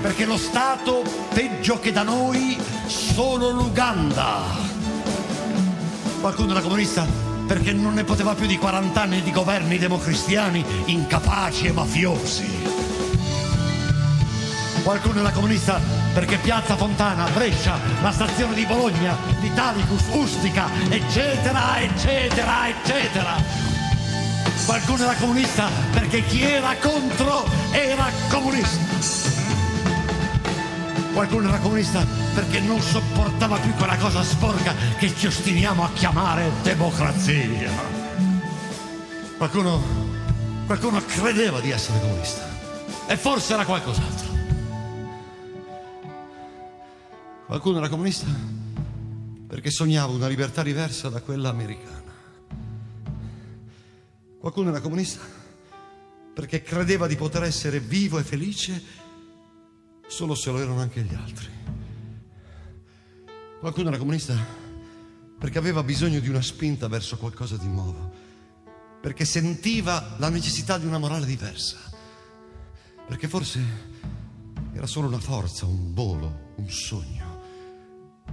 perché 0.02 0.26
lo 0.26 0.36
Stato 0.36 1.02
peggio 1.32 1.80
che 1.80 1.90
da 1.90 2.02
noi 2.02 2.54
solo 2.84 3.48
l'Uganda. 3.48 4.42
Qualcuno 6.20 6.50
era 6.50 6.60
comunista 6.60 7.06
perché 7.46 7.72
non 7.72 7.94
ne 7.94 8.04
poteva 8.04 8.34
più 8.34 8.44
di 8.44 8.58
40 8.58 9.00
anni 9.00 9.22
di 9.22 9.32
governi 9.32 9.78
democristiani 9.78 10.62
incapaci 10.84 11.68
e 11.68 11.72
mafiosi. 11.72 12.46
Qualcuno 14.82 15.20
era 15.20 15.30
comunista 15.30 15.80
perché 16.12 16.36
Piazza 16.36 16.76
Fontana, 16.76 17.26
Brescia, 17.30 17.78
la 18.02 18.12
stazione 18.12 18.54
di 18.54 18.66
Bologna, 18.66 19.16
l'Italicus, 19.40 20.02
Ustica, 20.12 20.68
eccetera, 20.90 21.80
eccetera, 21.80 22.68
eccetera. 22.68 23.73
Qualcuno 24.66 25.04
era 25.04 25.14
comunista 25.16 25.68
perché 25.92 26.24
chi 26.24 26.42
era 26.42 26.74
contro 26.76 27.44
era 27.70 28.10
comunista. 28.30 28.82
Qualcuno 31.12 31.48
era 31.48 31.58
comunista 31.58 32.04
perché 32.34 32.60
non 32.60 32.80
sopportava 32.80 33.58
più 33.58 33.74
quella 33.74 33.96
cosa 33.96 34.22
sporca 34.22 34.74
che 34.96 35.14
ci 35.14 35.26
ostiniamo 35.26 35.84
a 35.84 35.90
chiamare 35.92 36.50
democrazia. 36.62 37.70
Qualcuno, 39.36 39.82
qualcuno 40.64 41.00
credeva 41.04 41.60
di 41.60 41.70
essere 41.70 42.00
comunista 42.00 42.48
e 43.06 43.16
forse 43.18 43.52
era 43.52 43.66
qualcos'altro. 43.66 44.32
Qualcuno 47.46 47.78
era 47.78 47.88
comunista 47.90 48.26
perché 49.46 49.70
sognava 49.70 50.12
una 50.12 50.26
libertà 50.26 50.62
diversa 50.62 51.10
da 51.10 51.20
quella 51.20 51.50
americana. 51.50 52.03
Qualcuno 54.44 54.68
era 54.68 54.82
comunista? 54.82 55.22
Perché 56.34 56.60
credeva 56.60 57.06
di 57.06 57.16
poter 57.16 57.44
essere 57.44 57.80
vivo 57.80 58.18
e 58.18 58.22
felice 58.24 58.82
solo 60.06 60.34
se 60.34 60.50
lo 60.50 60.58
erano 60.60 60.80
anche 60.80 61.00
gli 61.00 61.14
altri. 61.14 61.48
Qualcuno 63.58 63.88
era 63.88 63.96
comunista? 63.96 64.36
Perché 65.38 65.56
aveva 65.56 65.82
bisogno 65.82 66.20
di 66.20 66.28
una 66.28 66.42
spinta 66.42 66.88
verso 66.88 67.16
qualcosa 67.16 67.56
di 67.56 67.68
nuovo, 67.68 68.12
perché 69.00 69.24
sentiva 69.24 70.16
la 70.18 70.28
necessità 70.28 70.76
di 70.76 70.84
una 70.84 70.98
morale 70.98 71.24
diversa, 71.24 71.78
perché 73.06 73.28
forse 73.28 73.60
era 74.74 74.86
solo 74.86 75.08
una 75.08 75.20
forza, 75.20 75.64
un 75.64 75.94
volo, 75.94 76.52
un 76.56 76.68
sogno, 76.68 77.40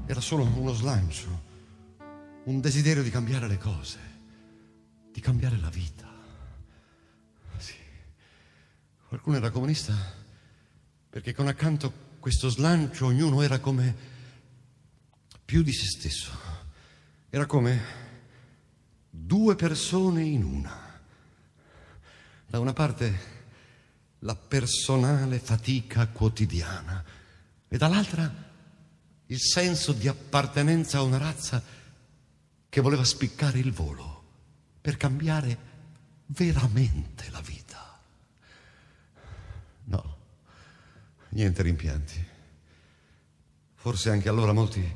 era 0.08 0.20
solo 0.20 0.44
uno 0.44 0.74
slancio, 0.74 1.42
un 2.44 2.60
desiderio 2.60 3.02
di 3.02 3.10
cambiare 3.10 3.48
le 3.48 3.58
cose, 3.58 4.10
di 5.12 5.20
cambiare 5.20 5.58
la 5.60 5.70
vita. 5.70 6.01
Qualcuno 9.12 9.36
era 9.36 9.50
comunista 9.50 9.94
perché 11.10 11.34
con 11.34 11.50
accanto 11.50 11.92
questo 12.20 12.48
slancio 12.48 13.08
ognuno 13.08 13.42
era 13.42 13.60
come 13.60 13.94
più 15.44 15.64
di 15.64 15.74
se 15.74 15.86
stesso. 15.86 16.32
Era 17.30 17.46
come 17.46 17.82
due 19.10 19.58
persone 19.58 20.24
in 20.24 20.46
una. 20.46 20.98
Da 22.48 22.60
una 22.60 22.72
parte 22.72 23.20
la 24.20 24.34
personale 24.38 25.40
fatica 25.40 26.08
quotidiana 26.08 27.04
e 27.68 27.78
dall'altra 27.78 28.34
il 29.26 29.42
senso 29.42 29.92
di 29.92 30.08
appartenenza 30.08 31.00
a 31.00 31.04
una 31.04 31.18
razza 31.18 31.62
che 32.70 32.80
voleva 32.80 33.04
spiccare 33.04 33.60
il 33.60 33.74
volo 33.74 34.24
per 34.80 34.96
cambiare 34.96 35.58
veramente 36.28 37.30
la 37.30 37.42
vita. 37.42 37.62
No, 39.92 40.18
niente 41.32 41.62
rimpianti. 41.62 42.26
Forse 43.76 44.10
anche 44.10 44.30
allora 44.30 44.54
molti 44.54 44.96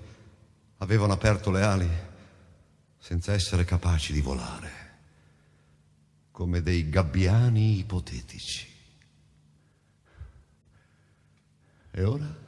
avevano 0.78 1.14
aperto 1.14 1.52
le 1.52 1.62
ali 1.62 1.90
senza 2.98 3.34
essere 3.34 3.66
capaci 3.66 4.14
di 4.14 4.22
volare, 4.22 4.72
come 6.32 6.62
dei 6.62 6.90
gabbiani 6.90 7.80
ipotetici. 7.80 8.74
E 11.92 12.04
ora? 12.04 12.44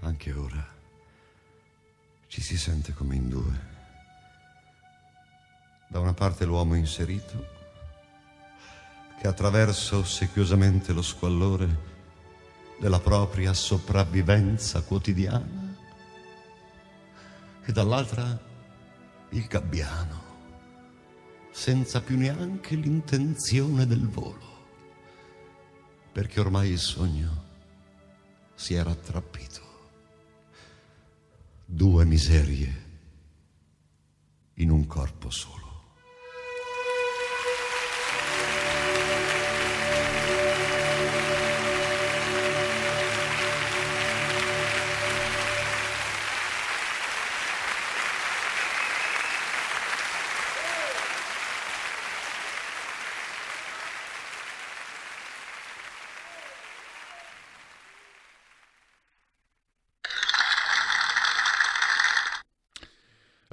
Anche 0.00 0.32
ora 0.32 0.72
ci 2.34 2.42
si 2.42 2.58
sente 2.58 2.92
come 2.92 3.14
in 3.14 3.28
due. 3.28 3.72
Da 5.86 6.00
una 6.00 6.14
parte 6.14 6.44
l'uomo 6.44 6.74
inserito, 6.74 7.53
che 9.24 9.30
attraversa 9.30 9.96
ossequiosamente 9.96 10.92
lo 10.92 11.00
squallore 11.00 11.78
della 12.78 13.00
propria 13.00 13.54
sopravvivenza 13.54 14.82
quotidiana 14.82 15.74
e 17.64 17.72
dall'altra 17.72 18.38
il 19.30 19.46
gabbiano, 19.46 20.22
senza 21.50 22.02
più 22.02 22.18
neanche 22.18 22.76
l'intenzione 22.76 23.86
del 23.86 24.06
volo, 24.06 24.66
perché 26.12 26.40
ormai 26.40 26.72
il 26.72 26.78
sogno 26.78 27.44
si 28.54 28.74
era 28.74 28.90
attrappito. 28.90 29.62
Due 31.64 32.04
miserie 32.04 32.84
in 34.56 34.68
un 34.68 34.86
corpo 34.86 35.30
solo. 35.30 35.63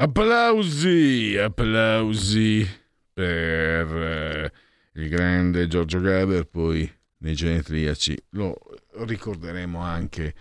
Applausi, 0.02 1.38
applausi 1.38 2.68
per 3.14 3.23
eh, 3.23 4.52
il 4.94 5.10
grande 5.10 5.68
Giorgio 5.68 5.99
Gaber, 5.99 6.45
poi 6.45 6.91
nei 7.19 7.36
genetriaci. 7.36 8.18
Lo 8.32 8.57
ricorderemo 9.06 9.80
anche 9.80 10.34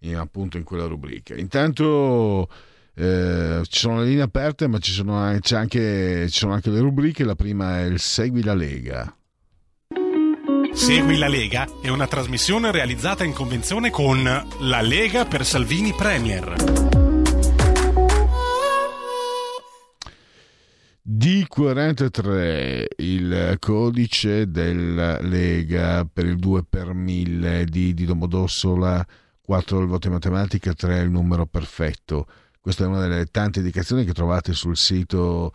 in, 0.00 0.16
appunto 0.16 0.56
in 0.56 0.64
quella 0.64 0.86
rubrica. 0.86 1.36
Intanto 1.36 2.48
eh, 2.96 3.60
ci 3.62 3.78
sono 3.78 4.00
le 4.00 4.06
linee 4.06 4.24
aperte, 4.24 4.66
ma 4.66 4.78
ci 4.78 4.90
sono, 4.90 5.16
anche, 5.16 6.26
ci 6.28 6.36
sono 6.36 6.52
anche 6.52 6.70
le 6.70 6.80
rubriche. 6.80 7.22
La 7.22 7.36
prima 7.36 7.82
è 7.82 7.84
il 7.84 8.00
Segui 8.00 8.42
la 8.42 8.54
Lega. 8.54 9.16
Segui 10.72 11.18
la 11.18 11.28
Lega 11.28 11.68
è 11.80 11.88
una 11.88 12.08
trasmissione 12.08 12.72
realizzata 12.72 13.22
in 13.22 13.32
convenzione 13.32 13.90
con 13.90 14.24
La 14.24 14.80
Lega 14.80 15.24
per 15.24 15.44
Salvini 15.44 15.94
Premier. 15.96 17.03
Di 21.06 21.44
43 21.46 22.88
il 22.96 23.56
codice 23.58 24.50
della 24.50 25.20
Lega 25.20 26.06
per 26.10 26.24
il 26.24 26.36
2 26.38 26.64
per 26.64 26.94
1000 26.94 27.66
di, 27.66 27.92
di 27.92 28.06
Domodossola, 28.06 29.06
4 29.42 29.80
il 29.80 29.86
voto 29.86 30.06
in 30.06 30.14
matematica, 30.14 30.72
3 30.72 31.00
il 31.00 31.10
numero 31.10 31.44
perfetto. 31.44 32.26
Questa 32.58 32.84
è 32.84 32.86
una 32.86 33.06
delle 33.06 33.26
tante 33.26 33.58
indicazioni 33.58 34.06
che 34.06 34.14
trovate 34.14 34.54
sul 34.54 34.78
sito 34.78 35.52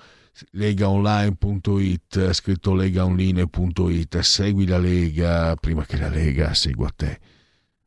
legaonline.it, 0.52 2.32
scritto 2.34 2.76
legaonline.it. 2.76 4.20
Segui 4.20 4.68
la 4.68 4.78
Lega 4.78 5.56
prima 5.56 5.84
che 5.84 5.98
la 5.98 6.10
Lega 6.10 6.54
segua 6.54 6.92
te, 6.96 7.20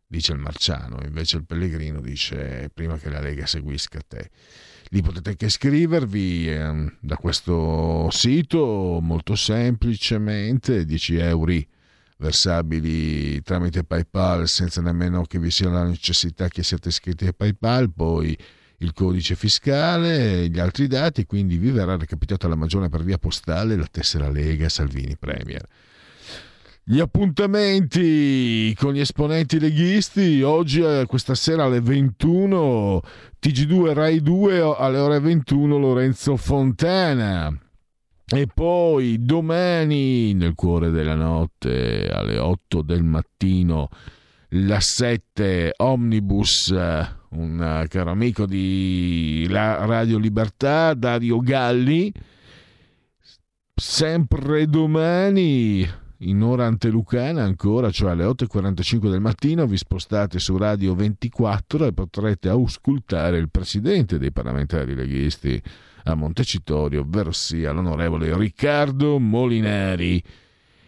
dice 0.04 0.32
il 0.32 0.40
Marciano. 0.40 0.98
Invece 1.04 1.36
il 1.36 1.44
Pellegrino 1.46 2.00
dice 2.00 2.68
prima 2.74 2.98
che 2.98 3.08
la 3.08 3.20
Lega 3.20 3.46
seguisca 3.46 4.00
te. 4.04 4.30
Lì 4.92 5.00
potete 5.00 5.30
anche 5.30 5.46
iscrivervi 5.46 6.50
eh, 6.50 6.92
da 7.00 7.16
questo 7.16 8.10
sito 8.10 8.98
molto 9.00 9.34
semplicemente, 9.36 10.84
10 10.84 11.16
euro 11.16 11.52
versabili 12.18 13.42
tramite 13.42 13.84
PayPal 13.84 14.46
senza 14.46 14.82
nemmeno 14.82 15.22
che 15.22 15.38
vi 15.38 15.50
sia 15.50 15.70
la 15.70 15.84
necessità 15.84 16.48
che 16.48 16.62
siate 16.62 16.90
iscritti 16.90 17.26
a 17.26 17.32
PayPal, 17.32 17.90
poi 17.90 18.36
il 18.78 18.92
codice 18.92 19.34
fiscale 19.34 20.42
e 20.42 20.48
gli 20.48 20.58
altri 20.58 20.86
dati, 20.88 21.24
quindi 21.24 21.56
vi 21.56 21.70
verrà 21.70 21.96
recapitata 21.96 22.46
la 22.46 22.54
magione 22.54 22.90
per 22.90 23.02
via 23.02 23.16
postale 23.16 23.76
la 23.76 23.88
tessera 23.90 24.28
Lega 24.28 24.68
Salvini 24.68 25.16
Premier. 25.16 25.66
Gli 26.84 26.98
appuntamenti 26.98 28.74
con 28.76 28.92
gli 28.92 28.98
esponenti 28.98 29.60
leghisti 29.60 30.42
oggi, 30.42 30.80
eh, 30.80 31.04
questa 31.06 31.36
sera 31.36 31.62
alle 31.62 31.80
21, 31.80 33.00
TG2 33.40 33.92
Rai 33.92 34.20
2 34.20 34.74
alle 34.76 34.98
ore 34.98 35.20
21 35.20 35.78
Lorenzo 35.78 36.36
Fontana. 36.36 37.56
E 38.26 38.48
poi 38.52 39.24
domani, 39.24 40.34
nel 40.34 40.56
cuore 40.56 40.90
della 40.90 41.14
notte, 41.14 42.08
alle 42.08 42.38
8 42.38 42.82
del 42.82 43.04
mattino, 43.04 43.88
la 44.48 44.80
7 44.80 45.74
Omnibus, 45.76 46.70
un 47.30 47.86
caro 47.88 48.10
amico 48.10 48.44
di 48.44 49.46
Radio 49.48 50.18
Libertà, 50.18 50.94
Dario 50.94 51.38
Galli. 51.38 52.12
Sempre 53.72 54.66
domani 54.66 56.00
in 56.22 56.42
ora 56.42 56.66
antelucana 56.66 57.42
ancora, 57.42 57.90
cioè 57.90 58.10
alle 58.10 58.24
8.45 58.24 59.10
del 59.10 59.20
mattino, 59.20 59.66
vi 59.66 59.76
spostate 59.76 60.38
su 60.38 60.56
Radio 60.56 60.94
24 60.94 61.86
e 61.86 61.92
potrete 61.92 62.48
auscultare 62.48 63.38
il 63.38 63.50
presidente 63.50 64.18
dei 64.18 64.32
parlamentari 64.32 64.94
leghisti 64.94 65.60
a 66.04 66.14
Montecitorio, 66.14 67.00
ovvero 67.00 67.32
sia 67.32 67.72
l'onorevole 67.72 68.36
Riccardo 68.36 69.18
Molinari. 69.18 70.22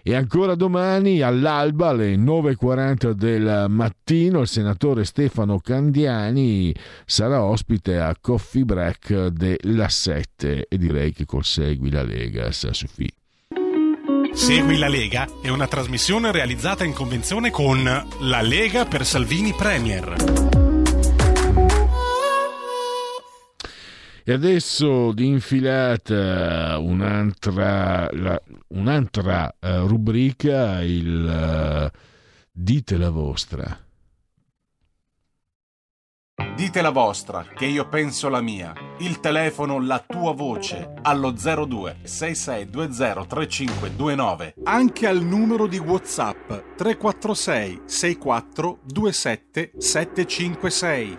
E 0.06 0.14
ancora 0.14 0.54
domani 0.54 1.22
all'alba 1.22 1.88
alle 1.88 2.14
9.40 2.14 3.12
del 3.12 3.66
mattino 3.70 4.42
il 4.42 4.48
senatore 4.48 5.04
Stefano 5.04 5.58
Candiani 5.60 6.74
sarà 7.06 7.42
ospite 7.42 7.98
a 7.98 8.14
Coffee 8.20 8.66
Break 8.66 9.28
della 9.28 9.88
7 9.88 10.66
e 10.68 10.76
direi 10.76 11.12
che 11.12 11.24
col 11.24 11.44
Segui 11.44 11.90
la 11.90 12.02
Lega 12.02 12.52
sa 12.52 12.74
su 12.74 12.86
fi. 12.86 13.10
Segui 14.34 14.76
la 14.78 14.88
Lega 14.88 15.28
è 15.40 15.48
una 15.48 15.66
trasmissione 15.66 16.32
realizzata 16.32 16.84
in 16.84 16.92
convenzione 16.92 17.50
con 17.50 17.82
La 18.20 18.42
Lega 18.42 18.84
per 18.84 19.06
Salvini 19.06 19.54
Premier. 19.54 20.16
E 24.24 24.32
adesso 24.32 25.12
di 25.12 25.26
infilata 25.26 26.78
un'altra, 26.78 28.08
la, 28.10 28.42
un'altra 28.68 29.54
uh, 29.60 29.86
rubrica, 29.86 30.82
il 30.82 31.90
uh, 31.92 31.98
Dite 32.50 32.96
la 32.96 33.10
vostra. 33.10 33.83
Dite 36.56 36.82
la 36.82 36.90
vostra, 36.90 37.44
che 37.54 37.64
io 37.66 37.88
penso 37.88 38.28
la 38.28 38.40
mia. 38.40 38.72
Il 38.98 39.20
telefono, 39.20 39.80
la 39.80 40.02
tua 40.04 40.32
voce, 40.32 40.94
allo 41.02 41.30
02 41.32 41.98
6620 42.02 43.26
3529. 43.26 44.54
Anche 44.64 45.06
al 45.06 45.22
numero 45.22 45.66
di 45.68 45.78
WhatsApp 45.78 46.48
346 46.76 47.82
64 47.86 48.78
27 48.84 49.72
756. 49.78 51.18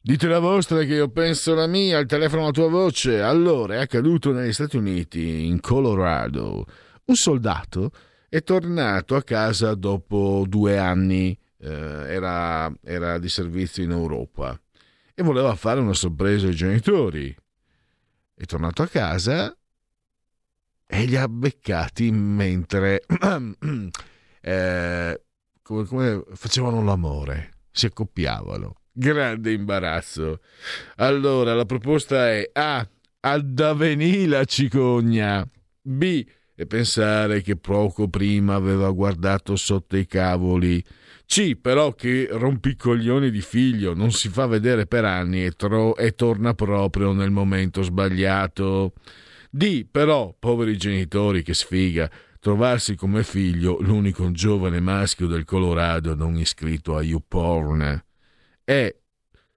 Dite 0.00 0.26
la 0.28 0.38
vostra 0.38 0.78
che 0.84 0.94
io 0.94 1.08
penso 1.08 1.54
la 1.54 1.66
mia, 1.66 1.98
il 1.98 2.06
telefono 2.06 2.44
la 2.44 2.50
tua 2.52 2.68
voce. 2.68 3.20
Allora, 3.20 3.74
è 3.74 3.78
accaduto 3.78 4.32
negli 4.32 4.52
Stati 4.52 4.76
Uniti, 4.76 5.46
in 5.46 5.60
Colorado. 5.60 6.66
Un 7.06 7.14
soldato 7.14 7.90
è 8.36 8.42
tornato 8.42 9.16
a 9.16 9.22
casa 9.22 9.74
dopo 9.74 10.44
due 10.46 10.76
anni, 10.76 11.34
eh, 11.58 11.70
era, 11.70 12.70
era 12.82 13.18
di 13.18 13.30
servizio 13.30 13.82
in 13.82 13.92
Europa 13.92 14.60
e 15.14 15.22
voleva 15.22 15.54
fare 15.54 15.80
una 15.80 15.94
sorpresa 15.94 16.46
ai 16.46 16.54
genitori. 16.54 17.34
È 18.34 18.44
tornato 18.44 18.82
a 18.82 18.88
casa 18.88 19.56
e 20.86 21.04
li 21.06 21.16
ha 21.16 21.26
beccati 21.28 22.10
mentre 22.10 23.04
eh, 24.42 25.22
come, 25.62 25.84
come 25.86 26.24
facevano 26.34 26.82
l'amore, 26.82 27.52
si 27.70 27.86
accoppiavano. 27.86 28.74
Grande 28.92 29.52
imbarazzo. 29.52 30.40
Allora, 30.96 31.54
la 31.54 31.64
proposta 31.64 32.30
è 32.30 32.50
A. 32.52 32.86
Ad 33.20 33.58
avvenì 33.60 34.26
la 34.26 34.44
cicogna. 34.44 35.48
B. 35.80 36.22
E 36.56 36.66
pensare 36.66 37.42
che 37.42 37.56
poco 37.56 38.08
prima 38.08 38.54
aveva 38.54 38.90
guardato 38.90 39.56
sotto 39.56 39.96
i 39.96 40.06
cavoli. 40.06 40.82
C. 41.26 41.56
Però 41.56 41.92
che 41.92 42.28
rompicoglioni 42.30 43.30
di 43.30 43.42
figlio 43.42 43.94
non 43.94 44.10
si 44.10 44.28
fa 44.28 44.46
vedere 44.46 44.86
per 44.86 45.04
anni 45.04 45.44
e, 45.44 45.50
tro- 45.52 45.96
e 45.96 46.14
torna 46.14 46.54
proprio 46.54 47.12
nel 47.12 47.30
momento 47.30 47.82
sbagliato. 47.82 48.94
D. 49.50 49.86
Però, 49.90 50.34
poveri 50.38 50.76
genitori, 50.76 51.42
che 51.42 51.54
sfiga 51.54 52.10
trovarsi 52.46 52.94
come 52.94 53.24
figlio 53.24 53.78
l'unico 53.80 54.30
giovane 54.30 54.78
maschio 54.78 55.26
del 55.26 55.44
Colorado 55.44 56.14
non 56.14 56.36
iscritto 56.36 56.96
a 56.96 57.02
YouPorn 57.02 58.04
e 58.62 59.00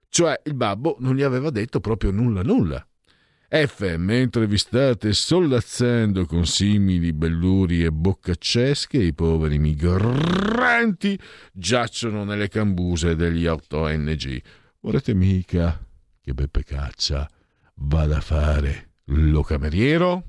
cioè 0.08 0.40
il 0.44 0.54
babbo 0.54 0.96
non 0.98 1.14
gli 1.14 1.22
aveva 1.22 1.50
detto 1.50 1.78
proprio 1.78 2.10
nulla 2.10 2.42
nulla. 2.42 2.84
F. 3.50 3.96
Mentre 3.96 4.46
vi 4.46 4.56
state 4.56 5.12
sollazzando 5.12 6.24
con 6.24 6.46
simili 6.46 7.12
belluri 7.12 7.82
e 7.82 7.90
boccaccesche, 7.90 8.96
i 8.96 9.12
poveri 9.12 9.58
migranti 9.58 11.18
giacciono 11.52 12.22
nelle 12.22 12.48
cambuse 12.48 13.16
degli 13.16 13.46
8NG. 13.46 14.40
Vorrete 14.78 15.14
mica 15.14 15.84
che 16.22 16.32
Beppe 16.32 16.62
Caccia 16.62 17.28
vada 17.74 18.18
a 18.18 18.20
fare 18.20 18.90
lo 19.06 19.42
cameriero? 19.42 20.24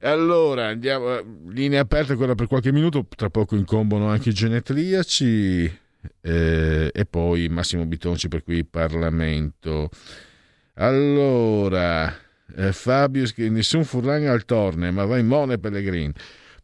Allora, 0.00 0.66
andiamo, 0.66 1.22
linea 1.46 1.80
aperta 1.80 2.12
ancora 2.12 2.34
per 2.34 2.48
qualche 2.48 2.70
minuto, 2.70 3.06
tra 3.16 3.30
poco 3.30 3.56
incombono 3.56 4.08
anche 4.10 4.28
i 4.28 4.34
genetriaci 4.34 5.78
eh, 6.20 6.90
e 6.92 7.06
poi 7.06 7.48
Massimo 7.48 7.86
Bitonci 7.86 8.28
per 8.28 8.42
qui 8.42 8.62
Parlamento. 8.66 9.88
Allora, 10.76 12.12
eh, 12.56 12.72
Fabio, 12.72 13.24
nessun 13.36 13.84
Furlan 13.84 14.26
al 14.26 14.44
torne, 14.44 14.90
ma 14.90 15.04
va 15.04 15.18
in 15.18 15.26
Mone 15.26 15.58
Pellegrin. 15.58 16.12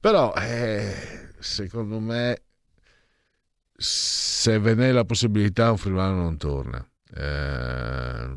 Però, 0.00 0.34
eh, 0.34 1.28
secondo 1.38 2.00
me, 2.00 2.42
se 3.76 4.58
ve 4.58 4.74
n'è 4.74 4.90
la 4.92 5.04
possibilità, 5.04 5.70
un 5.70 5.76
friulano 5.76 6.22
non 6.22 6.36
torna. 6.38 6.84
Eh, 7.14 8.28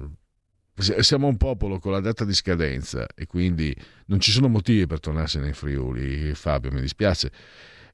siamo 1.01 1.27
un 1.27 1.37
popolo 1.37 1.79
con 1.79 1.91
la 1.91 1.99
data 1.99 2.25
di 2.25 2.33
scadenza 2.33 3.05
e 3.15 3.25
quindi 3.27 3.75
non 4.07 4.19
ci 4.19 4.31
sono 4.31 4.47
motivi 4.49 4.85
per 4.87 4.99
tornarsene 4.99 5.47
in 5.47 5.53
Friuli. 5.53 6.33
Fabio, 6.35 6.71
mi 6.71 6.81
dispiace. 6.81 7.31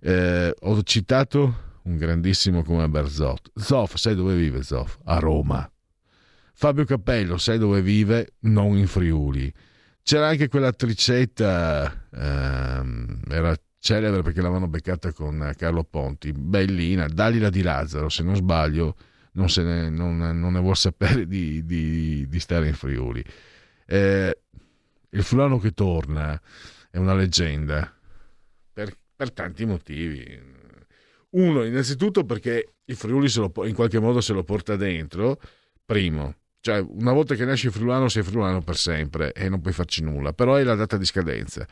Eh, 0.02 0.54
ho 0.58 0.84
citato 0.84 1.80
un 1.84 1.98
grandissimo 1.98 2.64
come 2.64 2.88
Berzot. 2.90 3.52
Zoff, 3.56 3.96
sai 3.96 4.16
dove 4.16 4.36
vive 4.36 4.64
Zoff? 4.64 4.98
A 5.06 5.18
Roma. 5.20 5.70
Fabio 6.60 6.84
Cappello, 6.84 7.38
sai 7.38 7.58
dove 7.58 7.82
vive? 7.82 8.34
Non 8.40 8.76
in 8.76 8.86
Friuli. 8.86 9.50
C'era 10.04 10.28
anche 10.28 10.50
quell'attricetta, 10.50 12.10
ehm, 12.12 13.22
era 13.30 13.56
celebre 13.80 14.24
perché 14.24 14.42
l'avevano 14.42 14.68
beccata 14.68 15.14
con 15.14 15.54
Carlo 15.56 15.86
Ponti, 15.86 16.34
bellina, 16.34 17.08
Dalila 17.08 17.50
di 17.50 17.62
Lazzaro, 17.62 18.10
se 18.10 18.24
non 18.24 18.36
sbaglio, 18.36 18.98
non, 19.36 19.50
se 19.50 19.64
ne, 19.64 19.90
non, 19.90 20.18
non 20.18 20.52
ne 20.52 20.60
vuol 20.60 20.76
sapere 20.76 21.26
di, 21.26 21.66
di, 21.66 22.28
di 22.28 22.40
stare 22.42 22.68
in 22.68 22.74
Friuli. 22.74 23.24
Eh, 23.86 24.38
il 25.12 25.24
fulano 25.24 25.60
che 25.60 25.72
torna 25.72 26.38
è 26.92 26.98
una 26.98 27.14
leggenda 27.14 27.90
per, 28.74 28.94
per 29.16 29.32
tanti 29.32 29.64
motivi 29.66 30.58
uno, 31.30 31.64
innanzitutto 31.64 32.26
perché 32.26 32.74
il 32.84 32.96
Friuli 32.98 33.32
lo, 33.36 33.50
in 33.66 33.76
qualche 33.76 34.00
modo 34.00 34.20
se 34.20 34.34
lo 34.34 34.44
porta 34.44 34.76
dentro, 34.76 35.40
primo. 35.86 36.39
Cioè 36.62 36.80
una 36.80 37.14
volta 37.14 37.36
che 37.36 37.46
nasci 37.46 37.70
friulano 37.70 38.10
sei 38.10 38.24
friulano 38.24 38.62
per 38.62 38.76
sempre 38.76 39.32
e 39.34 39.50
non 39.50 39.62
puoi 39.62 39.74
farci 39.74 40.04
nulla, 40.04 40.34
però 40.34 40.56
è 40.56 40.64
la 40.64 40.76
data 40.76 40.98
di 40.98 41.06
scadenza. 41.06 41.66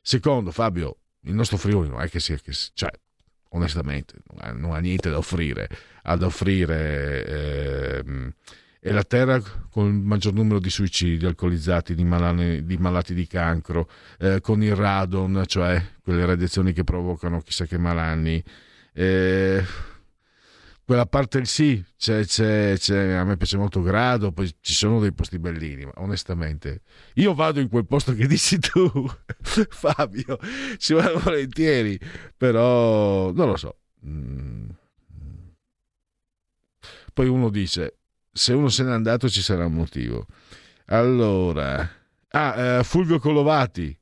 Secondo, 0.00 0.50
Fabio, 0.50 0.98
il 1.22 1.34
nostro 1.34 1.56
Friuli 1.56 1.88
non 1.88 2.00
è 2.00 2.08
che 2.08 2.18
sia, 2.18 2.36
che, 2.36 2.52
cioè, 2.74 2.90
onestamente, 3.50 4.14
non 4.26 4.38
ha, 4.40 4.52
non 4.52 4.74
ha, 4.74 4.78
niente 4.78 5.10
da 5.10 5.18
offrire, 5.18 5.68
ha 6.02 6.16
da 6.16 6.26
offrire... 6.26 7.24
Eh, 7.26 8.34
è 8.82 8.90
la 8.90 9.04
terra 9.04 9.40
con 9.70 9.86
il 9.86 9.92
maggior 9.92 10.32
numero 10.32 10.58
di 10.58 10.68
suicidi 10.68 11.24
alcolizzati, 11.24 11.94
di, 11.94 12.02
malani, 12.02 12.64
di 12.66 12.76
malati 12.78 13.14
di 13.14 13.28
cancro, 13.28 13.88
eh, 14.18 14.40
con 14.40 14.60
il 14.60 14.74
radon, 14.74 15.44
cioè 15.46 15.80
quelle 16.02 16.26
radiazioni 16.26 16.72
che 16.72 16.82
provocano 16.82 17.40
chissà 17.42 17.64
che 17.64 17.78
malanni. 17.78 18.42
Eh, 18.92 19.64
quella 20.84 21.06
parte 21.06 21.44
sì, 21.44 21.82
c'è, 21.96 22.24
c'è, 22.24 22.74
c'è, 22.76 23.12
a 23.12 23.24
me 23.24 23.36
piace 23.36 23.56
molto 23.56 23.82
Grado, 23.82 24.32
poi 24.32 24.52
ci 24.60 24.74
sono 24.74 25.00
dei 25.00 25.12
posti 25.12 25.38
bellini, 25.38 25.84
ma 25.84 25.92
onestamente 25.96 26.82
io 27.14 27.34
vado 27.34 27.60
in 27.60 27.68
quel 27.68 27.86
posto 27.86 28.14
che 28.14 28.26
dici 28.28 28.58
tu, 28.58 28.90
Fabio, 29.40 30.38
ci 30.78 30.94
vado 30.94 31.18
volentieri, 31.20 31.98
però 32.36 33.32
non 33.32 33.48
lo 33.48 33.56
so. 33.56 33.78
Mm. 34.06 34.70
Poi 37.12 37.28
uno 37.28 37.48
dice, 37.50 37.98
se 38.32 38.52
uno 38.52 38.68
se 38.68 38.82
n'è 38.82 38.90
andato 38.90 39.28
ci 39.28 39.42
sarà 39.42 39.66
un 39.66 39.74
motivo. 39.74 40.26
Allora, 40.86 41.88
ah, 42.28 42.60
eh, 42.60 42.84
Fulvio 42.84 43.18
Colovati, 43.18 43.96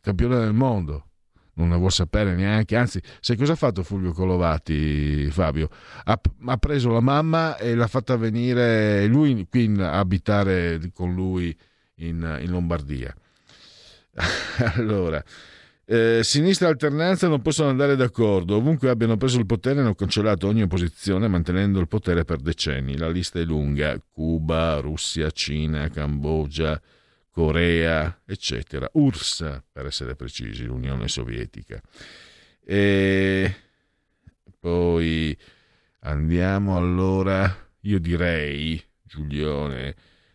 campione 0.00 0.38
del 0.38 0.52
mondo, 0.52 1.08
non 1.56 1.68
ne 1.68 1.76
vuol 1.76 1.92
sapere 1.92 2.34
neanche, 2.34 2.76
anzi, 2.76 3.00
sai 3.20 3.36
cosa 3.36 3.52
ha 3.52 3.56
fatto 3.56 3.82
Fulvio 3.82 4.12
Colovati, 4.12 5.28
Fabio? 5.30 5.68
Ha, 6.04 6.20
ha 6.46 6.56
preso 6.56 6.90
la 6.90 7.00
mamma 7.00 7.56
e 7.56 7.74
l'ha 7.74 7.86
fatta 7.86 8.16
venire 8.16 9.06
lui 9.06 9.46
qui 9.48 9.72
a 9.78 9.98
abitare 9.98 10.80
con 10.92 11.14
lui 11.14 11.56
in, 11.96 12.38
in 12.42 12.50
Lombardia. 12.50 13.14
allora, 14.76 15.22
eh, 15.88 16.20
sinistra 16.24 16.66
e 16.66 16.70
alternanza 16.70 17.28
non 17.28 17.40
possono 17.40 17.68
andare 17.68 17.96
d'accordo. 17.96 18.56
Ovunque 18.56 18.90
abbiano 18.90 19.16
preso 19.16 19.38
il 19.38 19.46
potere 19.46 19.80
hanno 19.80 19.94
cancellato 19.94 20.48
ogni 20.48 20.62
opposizione 20.62 21.28
mantenendo 21.28 21.78
il 21.80 21.88
potere 21.88 22.24
per 22.24 22.38
decenni. 22.38 22.96
La 22.96 23.08
lista 23.08 23.38
è 23.38 23.44
lunga. 23.44 23.96
Cuba, 24.10 24.78
Russia, 24.80 25.30
Cina, 25.30 25.88
Cambogia, 25.88 26.80
Corea, 27.36 28.22
eccetera. 28.24 28.88
URSS, 28.94 29.62
per 29.70 29.84
essere 29.84 30.14
precisi, 30.14 30.64
l'Unione 30.64 31.06
Sovietica. 31.06 31.78
E 32.64 33.54
poi 34.58 35.36
andiamo 36.00 36.78
allora, 36.78 37.54
io 37.80 37.98
direi, 37.98 38.82
Giulione, 39.02 39.94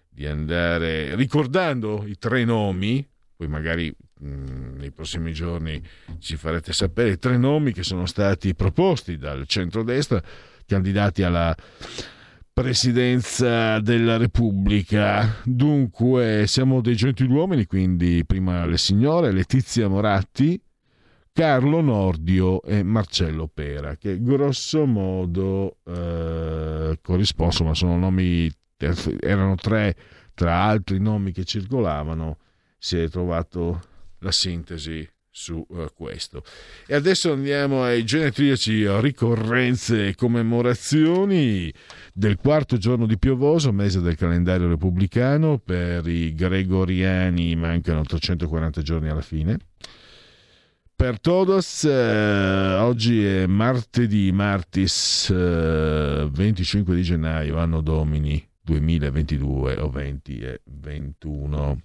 di 0.10 0.28
andare 0.28 1.16
ricordando 1.16 2.06
i 2.06 2.20
tre 2.20 2.46
nomi, 2.46 3.04
poi 3.36 3.48
magari 3.48 3.96
Mm, 4.24 4.78
nei 4.78 4.92
prossimi 4.92 5.34
giorni 5.34 5.82
ci 6.20 6.36
farete 6.36 6.74
sapere 6.74 7.18
tre 7.18 7.38
nomi 7.38 7.74
che 7.74 7.82
sono 7.82 8.06
stati 8.06 8.54
proposti 8.54 9.18
dal 9.18 9.48
centrodestra, 9.48 10.22
candidati 10.68 11.24
alla 11.24 11.56
presidenza 12.54 13.80
della 13.80 14.18
Repubblica. 14.18 15.38
Dunque, 15.44 16.46
siamo 16.48 16.82
dei 16.82 16.96
gentiluomini, 16.96 17.66
quindi 17.66 18.24
prima 18.26 18.66
le 18.66 18.78
signore 18.78 19.32
Letizia 19.32 19.88
Moratti, 19.88 20.62
Carlo 21.34 21.82
Nordio 21.82 22.62
e 22.64 22.84
Marcello 22.84 23.48
Pera, 23.48 23.96
che 23.96 24.22
grosso 24.22 24.86
modo 24.86 25.78
eh, 25.86 26.98
corrispondono, 27.02 27.74
sono 27.74 27.98
nomi, 27.98 28.52
erano 29.20 29.56
tre 29.56 29.96
tra 30.34 30.62
altri 30.64 31.00
nomi 31.00 31.32
che 31.32 31.46
circolavano, 31.46 32.38
si 32.78 32.98
è 32.98 33.10
trovato 33.10 33.82
la 34.20 34.32
sintesi 34.32 35.08
su 35.32 35.66
uh, 35.70 35.88
questo. 35.96 36.44
E 36.86 36.94
adesso 36.94 37.32
andiamo 37.32 37.84
ai 37.84 38.04
genetriaci 38.04 38.86
ricorrenze 39.00 40.10
e 40.10 40.16
commemorazioni 40.16 41.74
del 42.14 42.36
quarto 42.36 42.78
giorno 42.78 43.06
di 43.06 43.18
piovoso, 43.18 43.72
mese 43.72 44.02
del 44.02 44.18
calendario 44.18 44.68
repubblicano. 44.68 45.58
Per 45.58 46.06
i 46.08 46.36
gregoriani 46.36 47.56
mancano 47.56 48.04
340 48.04 48.82
giorni 48.82 49.10
alla 49.10 49.22
fine. 49.22 49.58
Per 51.02 51.20
todos, 51.20 51.84
eh, 51.86 52.76
oggi 52.80 53.26
è 53.26 53.48
martedì, 53.48 54.32
martis 54.32 55.32
eh, 55.32 56.30
25 56.32 56.94
di 56.94 57.02
gennaio, 57.02 57.58
anno 57.58 57.82
domini 57.82 58.48
2022 58.62 59.80
o 59.80 59.90
20 59.90 60.40
e 60.42 60.62
21. 60.66 61.82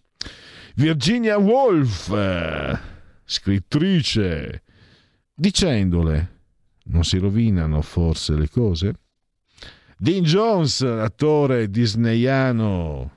Virginia 0.74 1.38
Woolf, 1.38 2.10
scrittrice, 3.26 4.62
dicendole, 5.34 6.34
non 6.84 7.04
si 7.04 7.18
rovinano 7.18 7.82
forse 7.82 8.36
le 8.36 8.48
cose? 8.48 8.94
Dean 9.98 10.22
Jones, 10.22 10.82
attore 10.82 11.68
disneyano, 11.68 13.10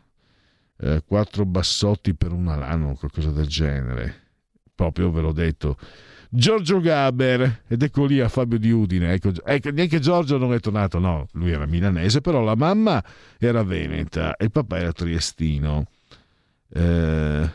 eh, 0.78 1.04
quattro 1.06 1.46
bassotti 1.46 2.16
per 2.16 2.32
una 2.32 2.56
lana 2.56 2.88
o 2.88 2.96
qualcosa 2.96 3.32
del 3.32 3.48
genere, 3.48 4.28
proprio 4.74 5.12
ve 5.12 5.22
l'ho 5.22 5.34
detto. 5.34 5.78
Giorgio 6.32 6.80
Gaber, 6.80 7.64
ed 7.68 7.82
ecco 7.82 8.06
lì 8.06 8.20
a 8.20 8.30
Fabio 8.30 8.60
di 8.60 8.72
Udine, 8.72 9.14
ecco, 9.14 9.32
ecco, 9.44 9.72
neanche 9.72 10.00
Giorgio 10.00 10.38
non 10.38 10.54
è 10.54 10.60
tornato, 10.60 11.00
no, 11.00 11.28
lui 11.34 11.52
era 11.52 11.66
milanese, 11.66 12.22
però 12.22 12.42
la 12.42 12.56
mamma 12.56 13.04
era 13.38 13.64
veneta 13.64 14.36
e 14.36 14.46
il 14.46 14.52
papà 14.52 14.78
era 14.78 14.92
triestino. 14.92 15.86
Eh, 16.72 17.50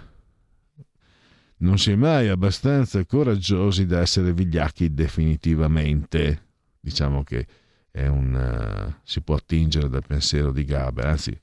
non 1.58 1.78
si 1.78 1.92
è 1.92 1.94
mai 1.94 2.28
abbastanza 2.28 3.04
coraggiosi 3.04 3.86
da 3.86 4.00
essere 4.00 4.32
vigliacchi 4.32 4.92
definitivamente. 4.92 6.42
Diciamo 6.80 7.22
che 7.22 7.46
è 7.90 8.06
un, 8.06 8.34
uh, 8.34 8.94
si 9.04 9.20
può 9.22 9.36
attingere 9.36 9.88
dal 9.88 10.04
pensiero 10.06 10.50
di 10.52 10.64
Gaber, 10.64 11.06
anzi, 11.06 11.40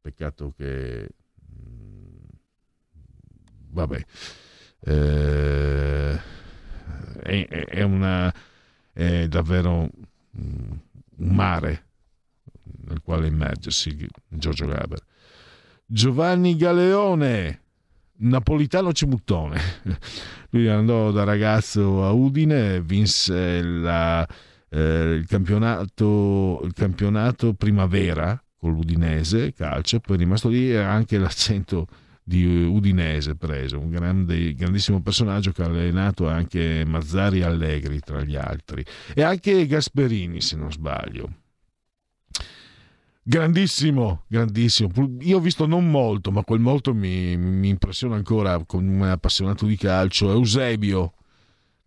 peccato 0.00 0.52
che... 0.56 1.08
Mm, 1.60 2.16
vabbè. 3.70 4.04
Eh, 4.84 6.20
è, 7.22 7.46
è, 7.46 7.82
una, 7.82 8.34
è 8.92 9.28
davvero 9.28 9.88
un 10.32 10.78
mare 11.16 11.86
nel 12.84 13.00
quale 13.00 13.28
immergersi 13.28 14.06
Giorgio 14.28 14.66
Gaber. 14.66 15.00
Giovanni 15.86 16.56
Galeone, 16.56 17.61
napolitano 18.18 18.92
cimuttone. 18.92 19.60
Lui 20.50 20.68
andò 20.68 21.10
da 21.10 21.24
ragazzo 21.24 22.04
a 22.04 22.12
Udine, 22.12 22.80
vinse 22.82 23.62
la, 23.62 24.26
eh, 24.68 25.14
il, 25.14 25.26
campionato, 25.26 26.60
il, 26.64 26.72
campionato, 26.74 27.54
primavera 27.54 28.40
con 28.56 28.72
l'Udinese 28.72 29.52
calcio, 29.52 30.00
poi 30.00 30.16
è 30.16 30.18
rimasto 30.18 30.48
lì 30.48 30.70
e 30.70 30.78
anche 30.78 31.18
l'accento 31.18 31.86
di 32.22 32.44
Udinese 32.44 33.34
preso, 33.34 33.80
un 33.80 33.90
grande, 33.90 34.54
grandissimo 34.54 35.02
personaggio 35.02 35.50
che 35.50 35.62
ha 35.62 35.66
allenato 35.66 36.28
anche 36.28 36.84
Mazzari 36.86 37.42
Allegri 37.42 37.98
tra 37.98 38.22
gli 38.22 38.36
altri 38.36 38.84
e 39.12 39.22
anche 39.22 39.66
Gasperini 39.66 40.40
se 40.40 40.56
non 40.56 40.70
sbaglio 40.70 41.41
Grandissimo, 43.24 44.24
grandissimo. 44.26 44.90
Io 45.20 45.36
ho 45.36 45.40
visto 45.40 45.64
non 45.66 45.88
molto, 45.88 46.32
ma 46.32 46.42
quel 46.42 46.58
molto 46.58 46.92
mi, 46.92 47.36
mi 47.36 47.68
impressiona 47.68 48.16
ancora 48.16 48.64
come 48.64 49.10
appassionato 49.10 49.64
di 49.64 49.76
calcio. 49.76 50.32
Eusebio, 50.32 51.12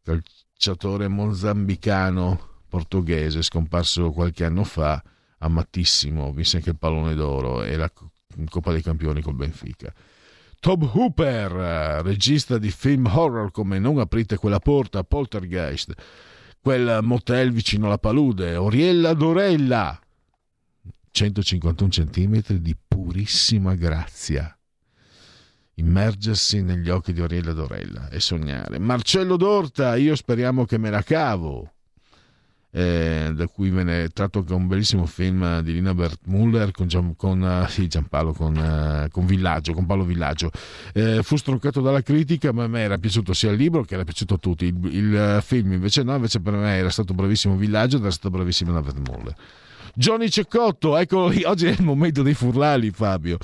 calciatore 0.02 1.10
mozambicano 1.10 2.53
portoghese, 2.70 3.41
scomparso 3.41 4.12
qualche 4.12 4.45
anno 4.45 4.64
fa, 4.64 5.03
amatissimo, 5.40 6.32
vinse 6.32 6.57
anche 6.57 6.70
il 6.70 6.78
pallone 6.78 7.16
d'oro 7.16 7.64
e 7.64 7.76
la 7.76 7.91
Coppa 8.49 8.72
dei 8.72 8.82
Campioni 8.82 9.22
col 9.22 9.36
Benfica. 9.36 9.94
Tob 10.62 10.90
Hooper, 10.94 12.02
regista 12.02 12.57
di 12.57 12.72
film 12.72 13.07
horror 13.07 13.52
come 13.52 13.78
Non 13.78 13.99
aprite 13.99 14.38
quella 14.38 14.60
porta, 14.60 15.03
Poltergeist, 15.03 15.94
quel 16.62 16.99
motel 17.02 17.52
vicino 17.52 17.88
alla 17.88 17.98
palude, 17.98 18.56
Oriella 18.56 19.14
Dorella, 19.14 19.99
151 21.16 21.90
cm 21.90 22.58
di 22.58 22.76
purissima 22.86 23.74
grazia. 23.76 24.54
Immergersi 25.76 26.62
negli 26.62 26.90
occhi 26.90 27.14
di 27.14 27.22
Oriella 27.22 27.54
Dorella 27.54 28.10
e 28.10 28.20
sognare. 28.20 28.80
Marcello 28.80 29.38
Dorta, 29.38 29.96
io 29.96 30.14
speriamo 30.16 30.66
che 30.66 30.78
me 30.78 30.90
la 30.90 31.02
cavo. 31.04 31.72
Eh, 32.70 33.32
da 33.34 33.48
cui 33.48 33.70
venne 33.70 34.10
tratto 34.10 34.40
anche 34.40 34.54
un 34.54 34.68
bellissimo 34.68 35.06
film 35.06 35.62
di 35.62 35.72
Lina 35.72 35.94
Bertmuller 35.94 36.72
con, 36.72 36.88
Gian, 36.88 37.16
con, 37.16 37.40
uh, 37.42 37.66
sì, 37.70 37.88
Giampaolo 37.88 38.34
con, 38.34 38.54
uh, 38.58 39.10
con, 39.10 39.26
Villaggio, 39.26 39.72
con 39.72 39.86
Paolo 39.86 40.04
Villaggio. 40.04 40.52
Eh, 40.94 41.24
fu 41.24 41.38
stroncato 41.38 41.80
dalla 41.80 42.02
critica, 42.02 42.52
ma 42.52 42.66
a 42.66 42.68
me 42.68 42.82
era 42.82 42.98
piaciuto 42.98 43.32
sia 43.32 43.52
il 43.52 43.56
libro 43.56 43.86
che 43.86 43.94
era 43.94 44.04
piaciuto 44.04 44.34
a 44.34 44.38
tutti. 44.38 44.66
Il, 44.66 44.94
il 44.94 45.38
uh, 45.38 45.42
film 45.42 45.72
invece 45.72 46.04
no, 46.04 46.16
invece 46.16 46.42
per 46.42 46.56
me 46.56 46.76
era 46.76 46.90
stato 46.90 47.14
bravissimo 47.14 47.56
Villaggio 47.56 47.96
ed 47.96 48.02
era 48.02 48.12
stato 48.12 48.30
bravissimo 48.30 48.72
Lina 48.72 48.82
Bertmuller 48.82 49.36
Johnny 49.98 50.30
Ceccotto, 50.30 50.98
eccolo 50.98 51.30
lì, 51.30 51.44
oggi 51.46 51.68
è 51.68 51.72
il 51.72 51.82
momento 51.82 52.22
dei 52.22 52.34
furlali 52.34 52.92
Fabio. 52.92 53.38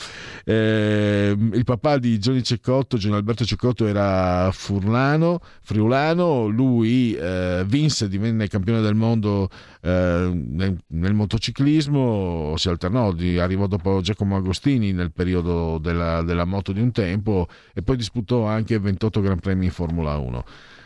Eh, 0.44 1.34
il 1.54 1.64
papà 1.64 1.98
di 1.98 2.18
Johnny 2.18 2.42
Ceccotto, 2.42 2.98
Gian 2.98 3.14
Alberto 3.14 3.46
Ceccotto 3.46 3.88
era 3.88 4.50
furlano, 4.52 5.40
friulano, 5.62 6.48
lui 6.48 7.14
eh, 7.14 7.64
vinse, 7.66 8.10
divenne 8.10 8.50
campione 8.50 8.82
del 8.82 8.96
mondo 8.96 9.50
eh, 9.82 10.30
nel, 10.34 10.78
nel, 10.88 11.14
motociclismo, 11.14 12.56
si 12.58 12.68
alternò, 12.68 13.14
di, 13.14 13.40
arrivò 13.40 13.68
dopo 13.68 14.02
Giacomo 14.02 14.36
Agostini 14.36 14.92
nel 14.92 15.14
periodo 15.14 15.78
della, 15.78 16.22
della 16.22 16.44
moto 16.44 16.74
di 16.74 16.82
un 16.82 16.92
tempo 16.92 17.48
e 17.74 17.82
poi 17.82 17.96
disputò 17.96 18.44
anche 18.46 18.78
28 18.78 19.22
Gran 19.22 19.40
Premi 19.40 19.66
in 19.66 19.72
Formula 19.72 20.18
1. 20.18 20.44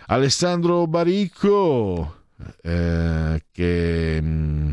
Alessandro 0.08 0.86
Baricco, 0.86 2.18
eh, 2.62 3.44
che, 3.52 4.20
mm, 4.22 4.72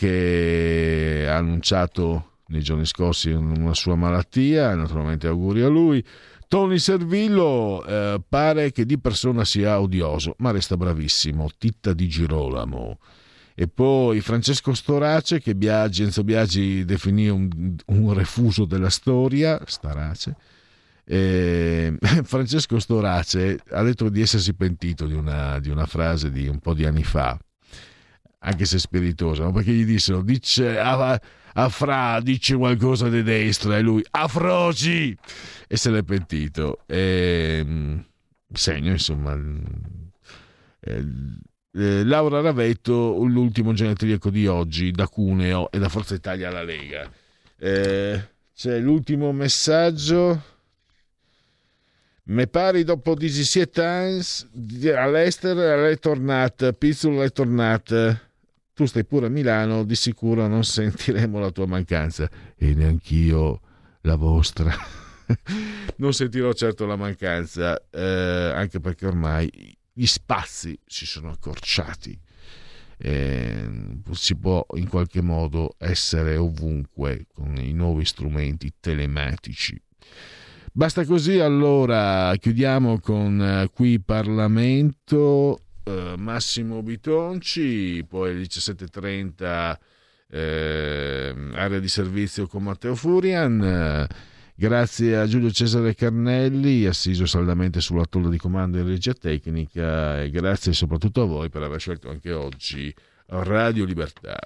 che, 0.00 1.26
ha 1.28 1.36
annunciato 1.36 2.38
nei 2.46 2.62
giorni 2.62 2.86
scorsi 2.86 3.30
una 3.30 3.74
sua 3.74 3.96
malattia, 3.96 4.74
naturalmente 4.74 5.26
auguri 5.26 5.60
a 5.60 5.68
lui. 5.68 6.02
Tony 6.48 6.78
Servillo 6.78 7.84
eh, 7.84 8.20
pare 8.26 8.72
che 8.72 8.86
di 8.86 8.98
persona 8.98 9.44
sia 9.44 9.78
odioso, 9.78 10.34
ma 10.38 10.52
resta 10.52 10.78
bravissimo. 10.78 11.50
Titta 11.58 11.92
di 11.92 12.08
Girolamo. 12.08 12.98
E 13.54 13.68
poi 13.68 14.22
Francesco 14.22 14.72
Storace, 14.72 15.38
che 15.38 15.54
Biagi, 15.54 16.04
Enzo 16.04 16.24
Biagi 16.24 16.86
definì 16.86 17.28
un, 17.28 17.76
un 17.86 18.14
refuso 18.14 18.64
della 18.64 18.88
storia, 18.88 19.60
Starace 19.66 20.34
eh, 21.04 21.96
Francesco 22.22 22.78
Storace 22.78 23.58
ha 23.70 23.82
detto 23.82 24.08
di 24.08 24.20
essersi 24.20 24.54
pentito 24.54 25.06
di 25.06 25.14
una, 25.14 25.58
di 25.58 25.68
una, 25.68 25.86
frase 25.86 26.30
di 26.30 26.46
un 26.46 26.60
po' 26.60 26.72
di 26.72 26.86
anni 26.86 27.02
fa, 27.02 27.36
anche 28.40 28.64
se 28.64 28.78
spiritosa, 28.78 29.50
perché 29.50 29.72
gli 29.72 29.84
dissero, 29.84 30.22
dice, 30.22 30.78
a, 30.78 31.20
a 31.54 31.68
Fra 31.68 32.20
dice 32.20 32.56
qualcosa 32.56 33.08
di 33.08 33.22
destra 33.22 33.76
e 33.76 33.80
lui, 33.80 34.04
a 34.10 34.28
Froci! 34.28 35.16
E 35.66 35.76
se 35.76 35.90
l'è 35.90 36.02
pentito. 36.02 36.80
E, 36.86 38.04
segno, 38.52 38.90
insomma... 38.90 39.38
Eh, 40.80 41.06
eh, 41.72 42.04
Laura 42.04 42.40
Ravetto, 42.40 43.22
l'ultimo 43.24 43.72
genetriaco 43.72 44.30
di 44.30 44.46
oggi, 44.46 44.90
da 44.90 45.06
Cuneo 45.06 45.70
e 45.70 45.78
da 45.78 45.88
Forza 45.88 46.14
Italia 46.14 46.48
alla 46.48 46.64
Lega. 46.64 47.08
Eh, 47.58 48.28
c'è 48.54 48.78
l'ultimo 48.78 49.32
messaggio 49.32 50.42
Me 52.30 52.46
pare 52.46 52.84
dopo 52.84 53.16
17 53.16 53.84
anni 53.84 54.22
all'estero 54.94 55.86
è 55.86 55.98
tornata, 55.98 56.72
Pizzolo 56.72 57.22
è 57.22 57.30
tornata. 57.32 58.29
Tu 58.80 58.86
stai 58.86 59.04
pure 59.04 59.26
a 59.26 59.28
Milano, 59.28 59.84
di 59.84 59.94
sicuro 59.94 60.46
non 60.46 60.64
sentiremo 60.64 61.38
la 61.38 61.50
tua 61.50 61.66
mancanza 61.66 62.30
e 62.56 62.72
neanch'io 62.72 63.60
la 64.00 64.14
vostra. 64.14 64.74
non 65.96 66.14
sentirò 66.14 66.50
certo 66.54 66.86
la 66.86 66.96
mancanza, 66.96 67.78
eh, 67.90 68.52
anche 68.54 68.80
perché 68.80 69.04
ormai 69.04 69.50
gli 69.92 70.06
spazi 70.06 70.80
si 70.86 71.04
sono 71.04 71.28
accorciati. 71.28 72.18
Eh, 72.96 74.00
si 74.12 74.34
può 74.36 74.64
in 74.76 74.88
qualche 74.88 75.20
modo 75.20 75.74
essere 75.76 76.38
ovunque 76.38 77.26
con 77.34 77.58
i 77.58 77.74
nuovi 77.74 78.06
strumenti 78.06 78.72
telematici 78.80 79.78
Basta 80.72 81.04
così, 81.04 81.40
allora 81.40 82.32
chiudiamo 82.38 83.00
con 83.00 83.64
uh, 83.64 83.70
qui 83.72 84.00
Parlamento, 84.00 85.64
uh, 85.90 86.14
Massimo 86.16 86.82
Bitonci, 86.82 88.04
poi 88.08 88.30
alle 88.30 88.42
17.30 88.42 89.78
eh, 90.32 91.34
area 91.54 91.78
di 91.78 91.88
servizio 91.88 92.46
con 92.46 92.62
Matteo 92.62 92.94
Furian. 92.94 94.06
Grazie 94.54 95.16
a 95.16 95.26
Giulio 95.26 95.50
Cesare 95.50 95.94
Carnelli, 95.94 96.84
assiso 96.84 97.24
saldamente 97.24 97.80
sulla 97.80 98.04
tolla 98.04 98.28
di 98.28 98.36
comando 98.36 98.76
in 98.76 98.86
regia 98.86 99.14
tecnica 99.14 100.20
e 100.20 100.28
grazie 100.28 100.74
soprattutto 100.74 101.22
a 101.22 101.24
voi 101.24 101.48
per 101.48 101.62
aver 101.62 101.80
scelto 101.80 102.10
anche 102.10 102.30
oggi 102.32 102.94
Radio 103.26 103.86
Libertà. 103.86 104.38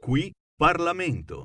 Qui 0.00 0.32
Parlamento. 0.56 1.44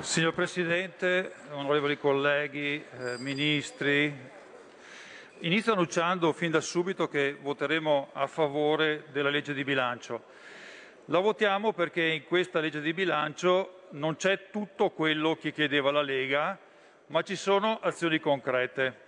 Signor 0.00 0.32
Presidente, 0.32 1.32
onorevoli 1.50 1.98
colleghi, 1.98 2.80
eh, 2.80 3.16
ministri, 3.18 4.14
inizio 5.40 5.72
annunciando 5.72 6.32
fin 6.32 6.50
da 6.50 6.60
subito 6.60 7.08
che 7.08 7.36
voteremo 7.40 8.10
a 8.12 8.26
favore 8.26 9.04
della 9.12 9.30
legge 9.30 9.54
di 9.54 9.62
bilancio. 9.62 10.24
La 11.06 11.20
votiamo 11.20 11.72
perché 11.72 12.02
in 12.02 12.24
questa 12.24 12.58
legge 12.58 12.80
di 12.80 12.92
bilancio 12.92 13.86
non 13.90 14.16
c'è 14.16 14.50
tutto 14.50 14.90
quello 14.90 15.36
che 15.36 15.52
chiedeva 15.52 15.90
la 15.92 16.02
Lega, 16.02 16.58
ma 17.06 17.22
ci 17.22 17.36
sono 17.36 17.78
azioni 17.80 18.18
concrete. 18.18 19.06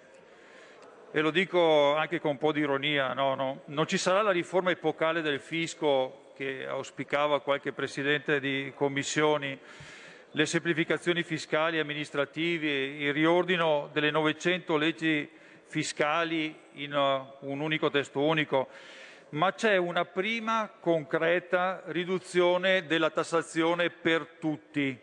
E 1.11 1.21
lo 1.21 1.31
dico 1.31 1.97
anche 1.97 2.21
con 2.21 2.33
un 2.33 2.39
po' 2.39 2.53
di 2.53 2.61
ironia, 2.61 3.13
no, 3.13 3.35
no. 3.35 3.63
non 3.67 3.87
ci 3.87 3.99
sarà 3.99 4.23
la 4.23 4.31
riforma 4.31 4.71
epocale 4.71 5.23
del 5.23 5.41
fisco 5.41 6.33
che 6.37 6.67
auspicava 6.67 7.41
qualche 7.41 7.73
Presidente 7.73 8.39
di 8.39 8.73
commissioni, 8.75 9.59
le 10.31 10.47
semplificazioni 10.47 11.25
fiscali 11.25 11.77
e 11.77 11.81
amministrative, 11.81 12.71
il 12.71 13.13
riordino 13.13 13.91
delle 13.93 14.13
900 14.13 14.77
leggi 14.77 15.39
fiscali 15.71 16.53
in 16.73 16.93
uh, 16.93 17.49
un 17.49 17.61
unico 17.61 17.91
testo 17.91 18.21
unico, 18.21 18.69
ma 19.31 19.53
c'è 19.53 19.77
una 19.77 20.05
prima 20.05 20.69
concreta 20.81 21.83
riduzione 21.87 22.87
della 22.87 23.11
tassazione 23.11 23.89
per 23.89 24.27
tutti. 24.41 24.99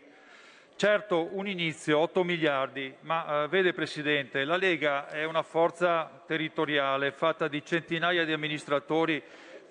Certo, 0.76 1.30
un 1.32 1.48
inizio, 1.48 1.98
8 2.00 2.22
miliardi, 2.22 2.94
ma 3.00 3.44
uh, 3.44 3.48
vede 3.48 3.72
Presidente, 3.72 4.44
la 4.44 4.56
Lega 4.56 5.08
è 5.08 5.24
una 5.24 5.42
forza 5.42 6.22
territoriale 6.26 7.12
fatta 7.12 7.48
di 7.48 7.64
centinaia 7.64 8.26
di 8.26 8.32
amministratori, 8.32 9.22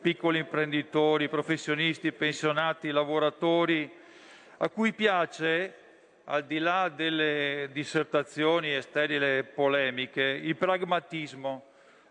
piccoli 0.01 0.39
imprenditori, 0.39 1.29
professionisti, 1.29 2.11
pensionati, 2.11 2.89
lavoratori, 2.89 3.89
a 4.57 4.69
cui 4.69 4.93
piace, 4.93 5.73
al 6.29 6.43
di 6.43 6.59
là 6.59 6.89
delle 6.89 7.69
dissertazioni 7.71 8.75
e 8.75 8.81
sterili 8.81 9.43
polemiche, 9.45 10.21
il 10.21 10.57
pragmatismo, 10.57 11.63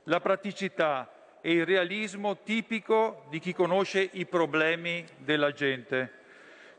la 0.05 0.21
praticità 0.21 1.11
e 1.43 1.53
il 1.53 1.67
realismo 1.67 2.43
tipico 2.43 3.27
di 3.29 3.39
chi 3.39 3.53
conosce 3.53 4.09
i 4.13 4.25
problemi 4.25 5.05
della 5.19 5.53
gente. 5.53 6.25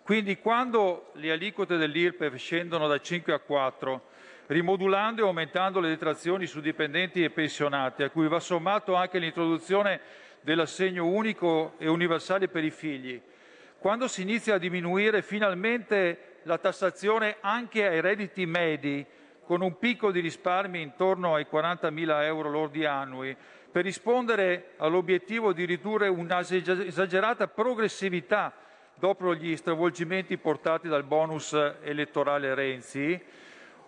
Quindi 0.01 0.39
quando 0.39 1.11
le 1.13 1.31
aliquote 1.31 1.77
dell'IRPEF 1.77 2.35
scendono 2.37 2.87
da 2.87 2.99
5 2.99 3.31
a 3.33 3.39
4, 3.39 4.01
rimodulando 4.47 5.21
e 5.21 5.25
aumentando 5.25 5.79
le 5.79 5.89
detrazioni 5.89 6.47
su 6.47 6.59
dipendenti 6.59 7.23
e 7.23 7.29
pensionati, 7.29 8.01
a 8.01 8.09
cui 8.09 8.27
va 8.27 8.39
sommato 8.39 8.95
anche 8.95 9.19
l'introduzione 9.19 9.99
dell'assegno 10.41 11.05
unico 11.05 11.75
e 11.77 11.87
universale 11.87 12.47
per 12.47 12.63
i 12.63 12.71
figli, 12.71 13.21
quando 13.77 14.07
si 14.07 14.23
inizia 14.23 14.55
a 14.55 14.59
diminuire 14.59 15.21
finalmente 15.21 16.26
la 16.43 16.57
tassazione 16.57 17.37
anche 17.41 17.87
ai 17.87 18.01
redditi 18.01 18.45
medi, 18.45 19.05
con 19.45 19.61
un 19.61 19.77
picco 19.77 20.11
di 20.11 20.19
risparmi 20.19 20.81
intorno 20.81 21.35
ai 21.35 21.47
40.000 21.49 22.23
euro 22.23 22.49
lordi 22.49 22.85
annui, 22.85 23.35
per 23.71 23.83
rispondere 23.83 24.73
all'obiettivo 24.77 25.53
di 25.53 25.65
ridurre 25.65 26.07
un'esagerata 26.07 27.47
progressività 27.47 28.53
dopo 28.95 29.35
gli 29.35 29.55
stravolgimenti 29.55 30.37
portati 30.37 30.87
dal 30.87 31.03
bonus 31.03 31.53
elettorale 31.81 32.55
Renzi, 32.55 33.21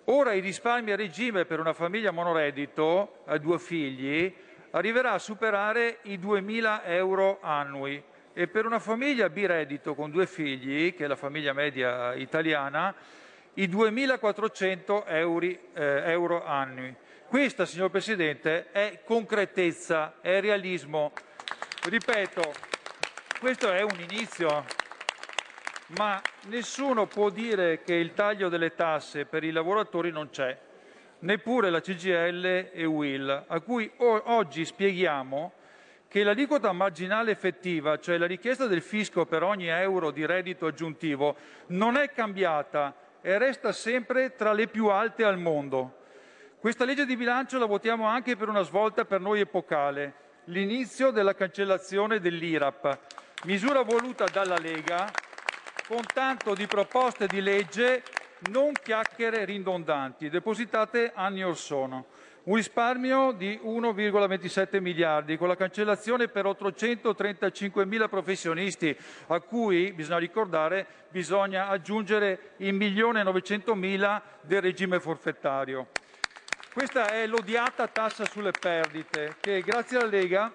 ora 0.06 0.34
i 0.34 0.40
risparmi 0.40 0.92
a 0.92 0.96
regime 0.96 1.46
per 1.46 1.60
una 1.60 1.74
famiglia 1.74 2.12
monoreddito 2.12 3.24
a 3.26 3.38
due 3.38 3.60
figli 3.60 4.34
arriverà 4.72 5.14
a 5.14 5.20
superare 5.20 6.00
i 6.04 6.18
2.000 6.18 6.82
euro 6.86 7.40
annui 7.42 8.02
e 8.34 8.48
per 8.48 8.66
una 8.66 8.80
famiglia 8.80 9.30
bireddito 9.30 9.96
con 9.96 10.12
due 10.12 10.28
figli, 10.28 10.94
che 10.94 11.06
è 11.06 11.08
la 11.08 11.16
famiglia 11.16 11.54
media 11.54 12.14
italiana, 12.14 12.94
i 13.56 13.68
2.400 13.68 15.04
euro, 15.08 15.46
eh, 15.46 15.58
euro 15.74 16.46
annui. 16.46 16.96
Questa, 17.28 17.66
signor 17.66 17.90
Presidente, 17.90 18.72
è 18.72 19.02
concretezza, 19.04 20.16
è 20.22 20.40
realismo. 20.40 21.12
Ripeto, 21.84 22.54
questo 23.40 23.72
è 23.72 23.82
un 23.82 24.00
inizio, 24.10 24.66
ma 25.98 26.22
nessuno 26.48 27.08
può 27.08 27.30
dire 27.30 27.82
che 27.84 27.94
il 27.94 28.14
taglio 28.14 28.50
delle 28.50 28.76
tasse 28.76 29.26
per 29.26 29.44
i 29.44 29.52
lavoratori 29.52 30.12
non 30.12 30.30
c'è, 30.30 30.58
neppure 31.20 31.70
la 31.70 31.82
CGL 31.82 32.70
e 32.74 32.86
Will, 32.86 33.46
a 33.48 33.60
cui 33.60 33.92
oggi 33.98 34.66
spieghiamo 34.66 35.54
che 36.10 36.24
l'aliquota 36.24 36.72
marginale 36.72 37.30
effettiva, 37.30 38.00
cioè 38.00 38.18
la 38.18 38.26
richiesta 38.26 38.66
del 38.66 38.82
fisco 38.82 39.28
per 39.28 39.44
ogni 39.44 39.68
euro 39.68 40.10
di 40.10 40.26
reddito 40.26 40.66
aggiuntivo, 40.66 41.36
non 41.68 41.98
è 41.98 42.12
cambiata 42.12 42.96
e 43.22 43.38
resta 43.38 43.72
sempre 43.72 44.36
tra 44.36 44.52
le 44.52 44.68
più 44.68 44.88
alte 44.88 45.24
al 45.24 45.38
mondo. 45.38 45.98
Questa 46.60 46.84
legge 46.84 47.06
di 47.06 47.16
bilancio 47.16 47.60
la 47.60 47.68
votiamo 47.68 48.06
anche 48.08 48.36
per 48.36 48.50
una 48.50 48.64
svolta 48.64 49.06
per 49.06 49.22
noi 49.22 49.40
epocale, 49.40 50.14
l'inizio 50.46 51.12
della 51.12 51.36
cancellazione 51.36 52.20
dell'IRAP, 52.20 53.00
misura 53.44 53.84
voluta 53.84 54.26
dalla 54.26 54.58
Lega 54.58 55.12
con 55.88 56.02
tanto 56.12 56.56
di 56.56 56.66
proposte 56.66 57.28
di 57.28 57.40
legge 57.40 58.04
non 58.50 58.72
chiacchiere 58.74 59.46
ridondanti, 59.46 60.30
depositate 60.30 61.12
anni 61.14 61.44
or 61.44 61.56
sono. 61.56 62.06
Un 62.50 62.56
risparmio 62.56 63.32
di 63.32 63.60
1,27 63.64 64.82
miliardi 64.82 65.38
con 65.38 65.48
la 65.48 65.56
cancellazione 65.56 66.30
per 66.30 66.48
835 66.48 67.86
mila 67.86 68.08
professionisti 68.08 68.98
a 69.28 69.40
cui, 69.40 69.94
bisogna 69.94 70.18
ricordare, 70.18 70.88
bisogna 71.10 71.68
aggiungere 71.68 72.54
il 72.58 72.74
milione 72.74 73.20
e 73.20 73.24
900 73.24 73.76
mila 73.76 74.20
del 74.42 74.64
regime 74.64 75.00
forfettario. 75.00 75.90
Questa 76.74 77.12
è 77.12 77.28
l'odiata 77.28 77.88
tassa 77.88 78.26
sulle 78.26 78.50
perdite 78.60 79.36
che 79.40 79.62
grazie 79.62 79.98
alla 79.98 80.08
Lega 80.08 80.52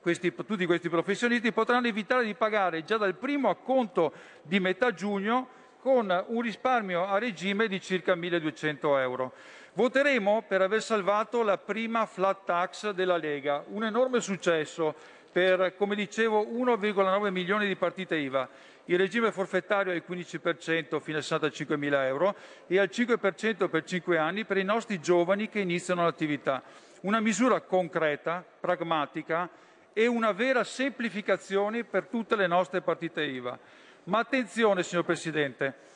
questi, 0.00 0.34
tutti 0.34 0.66
questi 0.66 0.88
professionisti 0.88 1.52
potranno 1.52 1.86
evitare 1.86 2.24
di 2.24 2.34
pagare 2.34 2.82
già 2.82 2.96
dal 2.96 3.14
primo 3.14 3.50
acconto 3.50 4.12
di 4.42 4.58
metà 4.58 4.92
giugno 4.92 5.48
con 5.80 6.24
un 6.26 6.40
risparmio 6.40 7.06
a 7.06 7.18
regime 7.18 7.68
di 7.68 7.80
circa 7.80 8.16
1.200 8.16 8.98
euro. 8.98 9.32
Voteremo 9.78 10.42
per 10.42 10.60
aver 10.60 10.82
salvato 10.82 11.44
la 11.44 11.56
prima 11.56 12.04
flat 12.04 12.44
tax 12.44 12.90
della 12.90 13.16
Lega, 13.16 13.62
un 13.68 13.84
enorme 13.84 14.20
successo 14.20 14.92
per, 15.30 15.76
come 15.76 15.94
dicevo, 15.94 16.42
1,9 16.42 17.30
milioni 17.30 17.68
di 17.68 17.76
partite 17.76 18.16
IVA. 18.16 18.48
Il 18.86 18.98
regime 18.98 19.30
forfettario 19.30 19.92
è 19.92 19.94
al 19.94 20.02
15% 20.04 20.98
fino 20.98 21.18
a 21.18 21.20
65.000 21.20 21.92
euro 22.06 22.34
e 22.66 22.80
al 22.80 22.90
5% 22.92 23.68
per 23.68 23.84
5 23.84 24.18
anni 24.18 24.44
per 24.44 24.56
i 24.56 24.64
nostri 24.64 24.98
giovani 25.00 25.48
che 25.48 25.60
iniziano 25.60 26.02
l'attività. 26.02 26.60
Una 27.02 27.20
misura 27.20 27.60
concreta, 27.60 28.44
pragmatica 28.58 29.48
e 29.92 30.08
una 30.08 30.32
vera 30.32 30.64
semplificazione 30.64 31.84
per 31.84 32.06
tutte 32.06 32.34
le 32.34 32.48
nostre 32.48 32.80
partite 32.80 33.22
IVA. 33.22 33.56
Ma 34.04 34.18
attenzione, 34.18 34.82
signor 34.82 35.04
Presidente, 35.04 35.86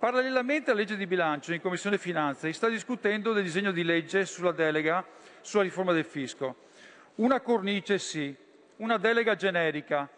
parallelamente 0.00 0.70
alla 0.70 0.80
legge 0.80 0.96
di 0.96 1.06
bilancio 1.06 1.52
in 1.52 1.60
Commissione 1.60 1.98
Finanze 1.98 2.46
si 2.46 2.54
sta 2.54 2.68
discutendo 2.68 3.34
del 3.34 3.44
disegno 3.44 3.70
di 3.70 3.84
legge 3.84 4.24
sulla 4.24 4.50
delega 4.50 5.06
sulla 5.42 5.62
riforma 5.62 5.92
del 5.92 6.06
fisco. 6.06 6.68
Una 7.16 7.40
cornice 7.40 7.98
sì, 7.98 8.34
una 8.76 8.96
delega 8.96 9.34
generica, 9.36 10.08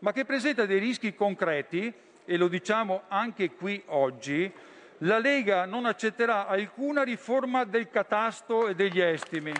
ma 0.00 0.12
che 0.12 0.26
presenta 0.26 0.66
dei 0.66 0.78
rischi 0.78 1.14
concreti, 1.14 1.90
e 2.26 2.36
lo 2.36 2.48
diciamo 2.48 3.04
anche 3.08 3.52
qui 3.52 3.82
oggi, 3.86 4.52
la 4.98 5.18
Lega 5.18 5.64
non 5.64 5.86
accetterà 5.86 6.46
alcuna 6.46 7.02
riforma 7.02 7.64
del 7.64 7.88
catasto 7.88 8.68
e 8.68 8.74
degli 8.74 9.00
estimi. 9.00 9.52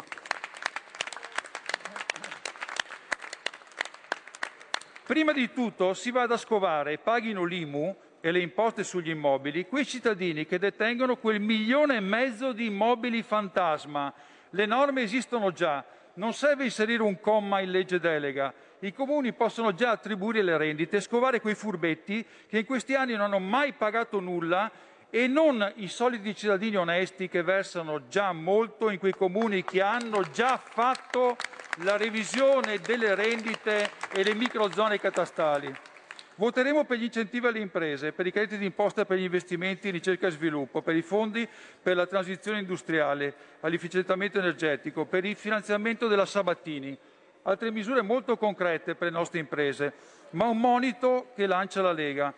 Prima 5.06 5.32
di 5.32 5.50
tutto 5.50 5.94
si 5.94 6.10
vada 6.10 6.34
a 6.34 6.38
scovare 6.38 6.98
paghino 6.98 7.44
l'IMU 7.44 7.96
e 8.24 8.30
le 8.30 8.38
imposte 8.38 8.84
sugli 8.84 9.10
immobili 9.10 9.66
quei 9.66 9.84
cittadini 9.84 10.46
che 10.46 10.60
detengono 10.60 11.16
quel 11.16 11.40
milione 11.40 11.96
e 11.96 12.00
mezzo 12.00 12.52
di 12.52 12.66
immobili 12.66 13.20
fantasma. 13.22 14.14
Le 14.50 14.64
norme 14.64 15.02
esistono 15.02 15.50
già, 15.50 15.84
non 16.14 16.32
serve 16.32 16.62
inserire 16.62 17.02
un 17.02 17.18
comma 17.18 17.58
in 17.58 17.72
legge 17.72 17.98
delega. 17.98 18.54
I 18.78 18.92
comuni 18.92 19.32
possono 19.32 19.74
già 19.74 19.90
attribuire 19.90 20.40
le 20.42 20.56
rendite 20.56 20.98
e 20.98 21.00
scovare 21.00 21.40
quei 21.40 21.56
furbetti 21.56 22.24
che 22.48 22.58
in 22.58 22.64
questi 22.64 22.94
anni 22.94 23.12
non 23.12 23.22
hanno 23.22 23.40
mai 23.40 23.72
pagato 23.72 24.20
nulla 24.20 24.70
e 25.10 25.26
non 25.26 25.72
i 25.76 25.88
soliti 25.88 26.34
cittadini 26.34 26.76
onesti 26.76 27.28
che 27.28 27.42
versano 27.42 28.06
già 28.06 28.32
molto 28.32 28.88
in 28.88 29.00
quei 29.00 29.14
comuni 29.14 29.64
che 29.64 29.82
hanno 29.82 30.22
già 30.30 30.56
fatto 30.58 31.36
la 31.78 31.96
revisione 31.96 32.78
delle 32.78 33.16
rendite 33.16 33.90
e 34.12 34.22
le 34.22 34.34
microzone 34.34 35.00
catastali. 35.00 35.74
Voteremo 36.36 36.84
per 36.84 36.98
gli 36.98 37.04
incentivi 37.04 37.46
alle 37.46 37.58
imprese, 37.58 38.12
per 38.12 38.26
i 38.26 38.32
crediti 38.32 38.58
d'imposta 38.58 39.04
per 39.04 39.18
gli 39.18 39.22
investimenti 39.22 39.88
in 39.88 39.92
ricerca 39.92 40.26
e 40.26 40.30
sviluppo, 40.30 40.80
per 40.80 40.96
i 40.96 41.02
fondi 41.02 41.46
per 41.82 41.94
la 41.94 42.06
transizione 42.06 42.60
industriale, 42.60 43.34
all'efficientamento 43.60 44.38
energetico, 44.38 45.04
per 45.04 45.24
il 45.24 45.36
finanziamento 45.36 46.08
della 46.08 46.26
Sabatini. 46.26 46.96
Altre 47.42 47.70
misure 47.70 48.02
molto 48.02 48.36
concrete 48.36 48.94
per 48.94 49.08
le 49.08 49.14
nostre 49.14 49.40
imprese, 49.40 49.92
ma 50.30 50.46
un 50.46 50.58
monito 50.58 51.32
che 51.34 51.46
lancia 51.46 51.82
la 51.82 51.92
Lega. 51.92 52.32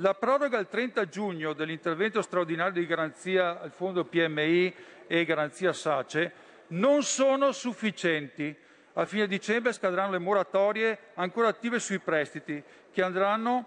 La 0.00 0.14
proroga 0.14 0.58
al 0.58 0.68
30 0.68 1.08
giugno 1.08 1.52
dell'intervento 1.54 2.20
straordinario 2.20 2.80
di 2.80 2.86
garanzia 2.86 3.60
al 3.60 3.72
fondo 3.72 4.04
PMI 4.04 4.74
e 5.06 5.24
garanzia 5.24 5.72
SACE 5.72 6.32
non 6.68 7.02
sono 7.02 7.50
sufficienti. 7.52 8.54
A 8.94 9.04
fine 9.04 9.26
dicembre 9.26 9.72
scadranno 9.72 10.12
le 10.12 10.18
moratorie 10.18 10.98
ancora 11.14 11.48
attive 11.48 11.78
sui 11.78 11.98
prestiti, 11.98 12.62
che, 12.96 13.02
andranno, 13.02 13.66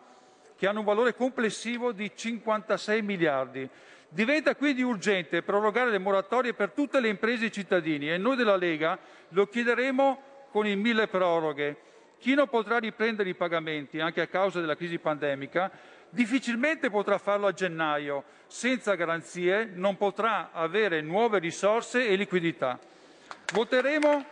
che 0.58 0.66
hanno 0.66 0.80
un 0.80 0.86
valore 0.86 1.14
complessivo 1.14 1.92
di 1.92 2.12
56 2.16 3.04
miliardi. 3.04 3.70
Diventa 4.10 4.56
quindi 4.56 4.82
urgente 4.82 5.44
prorogare 5.44 5.92
le 5.92 6.00
moratorie 6.00 6.56
per 6.56 6.72
tutte 6.72 7.00
le 7.00 7.10
imprese 7.10 7.44
e 7.44 7.48
i 7.50 7.52
cittadini 7.52 8.12
e 8.12 8.18
noi 8.18 8.36
della 8.36 8.56
Lega 8.56 8.98
lo 9.30 9.46
chiederemo 9.46 10.48
con 10.50 10.66
il 10.66 10.78
mille 10.78 11.06
proroghe. 11.06 11.78
Chi 12.18 12.34
non 12.34 12.50
potrà 12.50 12.80
riprendere 12.80 13.30
i 13.30 13.36
pagamenti 13.36 14.00
anche 14.00 14.22
a 14.22 14.26
causa 14.26 14.62
della 14.62 14.76
crisi 14.76 14.98
pandemica 14.98 15.70
difficilmente 16.10 16.90
potrà 16.90 17.20
farlo 17.20 17.46
a 17.46 17.54
gennaio. 17.54 18.24
Senza 18.48 18.96
garanzie 18.96 19.70
non 19.72 19.96
potrà 19.96 20.50
avere 20.52 21.02
nuove 21.02 21.38
risorse 21.38 22.08
e 22.08 22.16
liquidità. 22.16 22.80
Voteremo, 23.54 24.26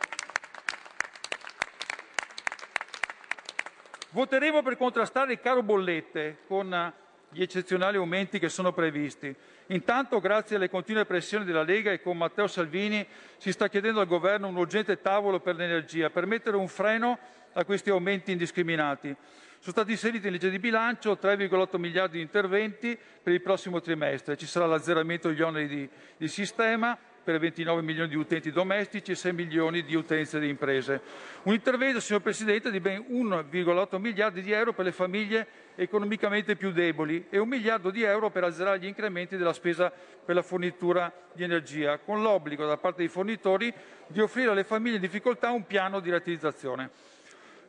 voteremo 4.12 4.62
per 4.62 4.78
contrastare 4.78 5.34
il 5.34 5.40
caro 5.40 5.64
bollette 5.64 6.40
con 6.48 6.94
gli 7.30 7.42
eccezionali 7.42 7.98
aumenti 7.98 8.40
che 8.40 8.50
sono 8.50 8.72
previsti. 8.72 9.34
Intanto, 9.68 10.20
grazie 10.20 10.56
alle 10.56 10.70
continue 10.70 11.06
pressioni 11.06 11.44
della 11.44 11.64
Lega 11.64 11.92
e 11.92 12.02
con 12.02 12.18
Matteo 12.18 12.48
Salvini, 12.48 13.06
si 13.38 13.52
sta 13.52 13.68
chiedendo 13.68 14.00
al 14.00 14.08
Governo 14.08 14.48
un 14.48 14.56
urgente 14.56 15.02
tavolo 15.02 15.40
per 15.40 15.56
l'energia 15.56 16.10
per 16.10 16.26
mettere 16.26 16.56
un 16.56 16.68
freno 16.68 17.18
a 17.54 17.66
questi 17.66 17.90
aumenti 17.90 18.32
indiscriminati. 18.32 19.14
Sono 19.60 19.72
stati 19.72 19.92
inseriti 19.92 20.28
in 20.28 20.34
legge 20.34 20.50
di 20.50 20.60
bilancio 20.60 21.18
3,8 21.22 21.78
miliardi 21.78 22.18
di 22.18 22.24
interventi 22.24 22.98
per 23.22 23.34
il 23.34 23.42
prossimo 23.42 23.82
trimestre. 23.82 24.38
Ci 24.38 24.46
sarà 24.46 24.68
l'azzeramento 24.68 25.28
degli 25.28 25.42
oneri 25.42 25.68
di, 25.68 25.90
di 26.16 26.28
sistema 26.28 26.98
per 27.28 27.40
29 27.40 27.82
milioni 27.82 28.08
di 28.08 28.16
utenti 28.16 28.52
domestici 28.52 29.12
e 29.12 29.16
6 29.16 29.34
milioni 29.34 29.84
di 29.84 29.96
utenze 29.96 30.40
di 30.40 30.48
imprese. 30.48 31.02
Un 31.44 31.54
intervento, 31.54 32.00
signor 32.00 32.22
Presidente, 32.22 32.72
di 32.72 32.80
ben 32.80 33.04
1,8 33.10 34.00
miliardi 34.00 34.42
di 34.42 34.54
euro 34.54 34.72
per 34.72 34.86
le 34.86 34.94
famiglie 34.94 35.46
economicamente 35.76 36.56
più 36.56 36.72
deboli 36.72 37.26
e 37.30 37.38
un 37.38 37.50
miliardo 37.50 37.90
di 37.90 38.02
euro 38.04 38.30
per 38.30 38.46
azzerare 38.46 38.80
gli 38.80 38.86
incrementi 38.86 39.36
della 39.36 39.52
spesa 39.52 39.92
per 40.24 40.36
la 40.36 40.42
fornitura 40.42 41.12
di 41.34 41.44
energia, 41.44 41.98
con 41.98 42.22
l'obbligo 42.22 42.66
da 42.66 42.78
parte 42.78 43.00
dei 43.00 43.10
fornitori 43.10 43.74
di 44.08 44.22
offrire 44.22 44.52
alle 44.52 44.64
famiglie 44.64 44.96
in 44.96 45.02
difficoltà 45.02 45.52
un 45.52 45.66
piano 45.66 46.00
di 46.00 46.10
rateizzazione. 46.10 46.90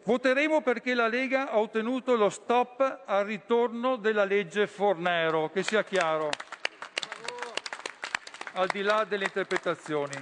Voteremo 0.05 0.61
perché 0.63 0.95
la 0.95 1.09
Lega 1.09 1.51
ha 1.51 1.59
ottenuto 1.59 2.15
lo 2.15 2.29
stop 2.29 3.03
al 3.07 3.25
ritorno 3.25 3.97
della 3.97 4.25
legge 4.25 4.69
Fornero, 4.69 5.51
che 5.51 5.65
sia 5.65 5.83
chiaro, 5.83 6.31
al 8.59 8.67
di 8.67 8.83
là 8.83 9.05
delle 9.09 9.25
interpretazioni. 9.25 10.15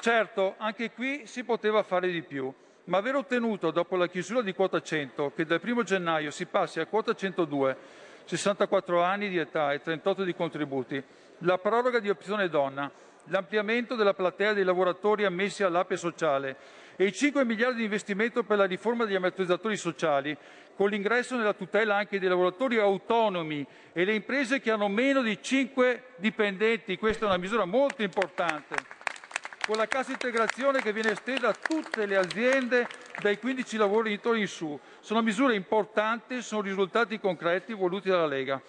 Certo, 0.00 0.54
anche 0.56 0.90
qui 0.90 1.26
si 1.26 1.44
poteva 1.44 1.82
fare 1.82 2.10
di 2.10 2.22
più, 2.22 2.50
ma 2.84 2.96
aver 2.96 3.14
ottenuto, 3.16 3.70
dopo 3.70 3.94
la 3.96 4.08
chiusura 4.08 4.40
di 4.40 4.54
quota 4.54 4.80
100, 4.80 5.32
che 5.36 5.44
dal 5.44 5.60
1 5.62 5.82
gennaio 5.82 6.30
si 6.30 6.46
passi 6.46 6.80
a 6.80 6.86
quota 6.86 7.14
102, 7.14 7.76
64 8.24 9.02
anni 9.02 9.28
di 9.28 9.36
età 9.36 9.72
e 9.72 9.82
38 9.82 10.24
di 10.24 10.34
contributi, 10.34 11.02
la 11.38 11.58
proroga 11.58 11.98
di 11.98 12.08
opzione 12.08 12.48
donna, 12.48 12.90
l'ampliamento 13.24 13.96
della 13.96 14.14
platea 14.14 14.54
dei 14.54 14.64
lavoratori 14.64 15.26
ammessi 15.26 15.62
all'ape 15.62 15.98
sociale 15.98 16.56
e 16.96 17.04
i 17.04 17.12
5 17.12 17.44
miliardi 17.44 17.78
di 17.78 17.84
investimento 17.84 18.44
per 18.44 18.56
la 18.56 18.64
riforma 18.64 19.04
degli 19.04 19.14
ammortizzatori 19.14 19.76
sociali, 19.76 20.34
con 20.74 20.88
l'ingresso 20.88 21.36
nella 21.36 21.52
tutela 21.52 21.96
anche 21.96 22.18
dei 22.18 22.28
lavoratori 22.28 22.78
autonomi 22.78 23.64
e 23.92 24.04
le 24.04 24.14
imprese 24.14 24.60
che 24.60 24.70
hanno 24.70 24.88
meno 24.88 25.22
di 25.22 25.38
5 25.40 26.04
dipendenti. 26.16 26.96
Questa 26.96 27.24
è 27.24 27.28
una 27.28 27.36
misura 27.36 27.64
molto 27.64 28.02
importante. 28.02 28.74
Con 29.64 29.76
la 29.76 29.86
cassa 29.86 30.10
integrazione 30.10 30.80
che 30.80 30.92
viene 30.92 31.12
estesa 31.12 31.48
a 31.48 31.54
tutte 31.54 32.06
le 32.06 32.16
aziende 32.16 32.88
dai 33.20 33.38
15 33.38 33.76
lavoratori 33.76 34.40
in 34.40 34.48
su. 34.48 34.78
Sono 35.00 35.22
misure 35.22 35.54
importanti, 35.54 36.42
sono 36.42 36.62
risultati 36.62 37.20
concreti 37.20 37.72
voluti 37.72 38.08
dalla 38.08 38.26
Lega. 38.26 38.60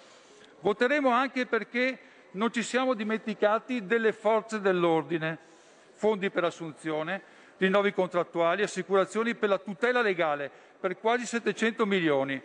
Voteremo 0.60 1.10
anche 1.10 1.46
perché 1.46 1.98
non 2.32 2.52
ci 2.52 2.62
siamo 2.62 2.94
dimenticati 2.94 3.86
delle 3.86 4.14
forze 4.14 4.60
dell'ordine, 4.60 5.38
fondi 5.94 6.30
per 6.30 6.44
assunzione, 6.44 7.22
rinnovi 7.64 7.94
contrattuali, 7.94 8.64
assicurazioni 8.64 9.36
per 9.36 9.50
la 9.50 9.58
tutela 9.58 10.02
legale 10.02 10.52
per 10.80 10.98
quasi 10.98 11.26
700 11.26 11.86
milioni. 11.86 12.42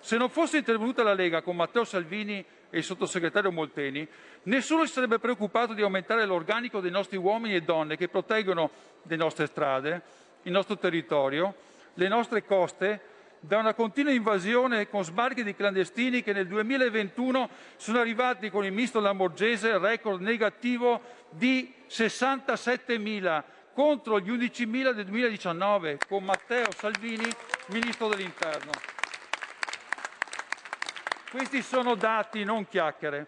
Se 0.00 0.16
non 0.16 0.28
fosse 0.28 0.58
intervenuta 0.58 1.02
la 1.02 1.14
Lega 1.14 1.42
con 1.42 1.56
Matteo 1.56 1.84
Salvini 1.84 2.44
e 2.70 2.78
il 2.78 2.84
sottosegretario 2.84 3.52
Molteni, 3.52 4.06
nessuno 4.44 4.84
si 4.84 4.92
sarebbe 4.92 5.18
preoccupato 5.18 5.72
di 5.72 5.82
aumentare 5.82 6.26
l'organico 6.26 6.80
dei 6.80 6.90
nostri 6.90 7.16
uomini 7.16 7.54
e 7.54 7.62
donne 7.62 7.96
che 7.96 8.08
proteggono 8.08 8.70
le 9.02 9.16
nostre 9.16 9.46
strade 9.46 10.02
il 10.46 10.52
nostro 10.52 10.78
territorio, 10.78 11.54
le 11.94 12.08
nostre 12.08 12.44
coste, 12.44 13.00
da 13.40 13.58
una 13.58 13.74
continua 13.74 14.12
invasione 14.12 14.88
con 14.88 15.04
sbarchi 15.04 15.44
di 15.44 15.54
clandestini 15.54 16.22
che 16.22 16.32
nel 16.32 16.46
2021 16.46 17.48
sono 17.76 17.98
arrivati 17.98 18.48
con 18.50 18.64
il 18.64 18.72
ministro 18.72 19.00
Lamorgese 19.00 19.78
record 19.78 20.20
negativo 20.20 21.00
di 21.30 21.72
67.000 21.88 23.42
contro 23.76 24.18
gli 24.20 24.30
11.000 24.30 24.92
del 24.92 25.04
2019 25.04 25.98
con 26.08 26.24
Matteo 26.24 26.72
Salvini, 26.74 27.30
ministro 27.66 28.08
dell'Interno. 28.08 28.70
Questi 31.30 31.60
sono 31.60 31.94
dati, 31.94 32.42
non 32.42 32.66
chiacchiere. 32.66 33.26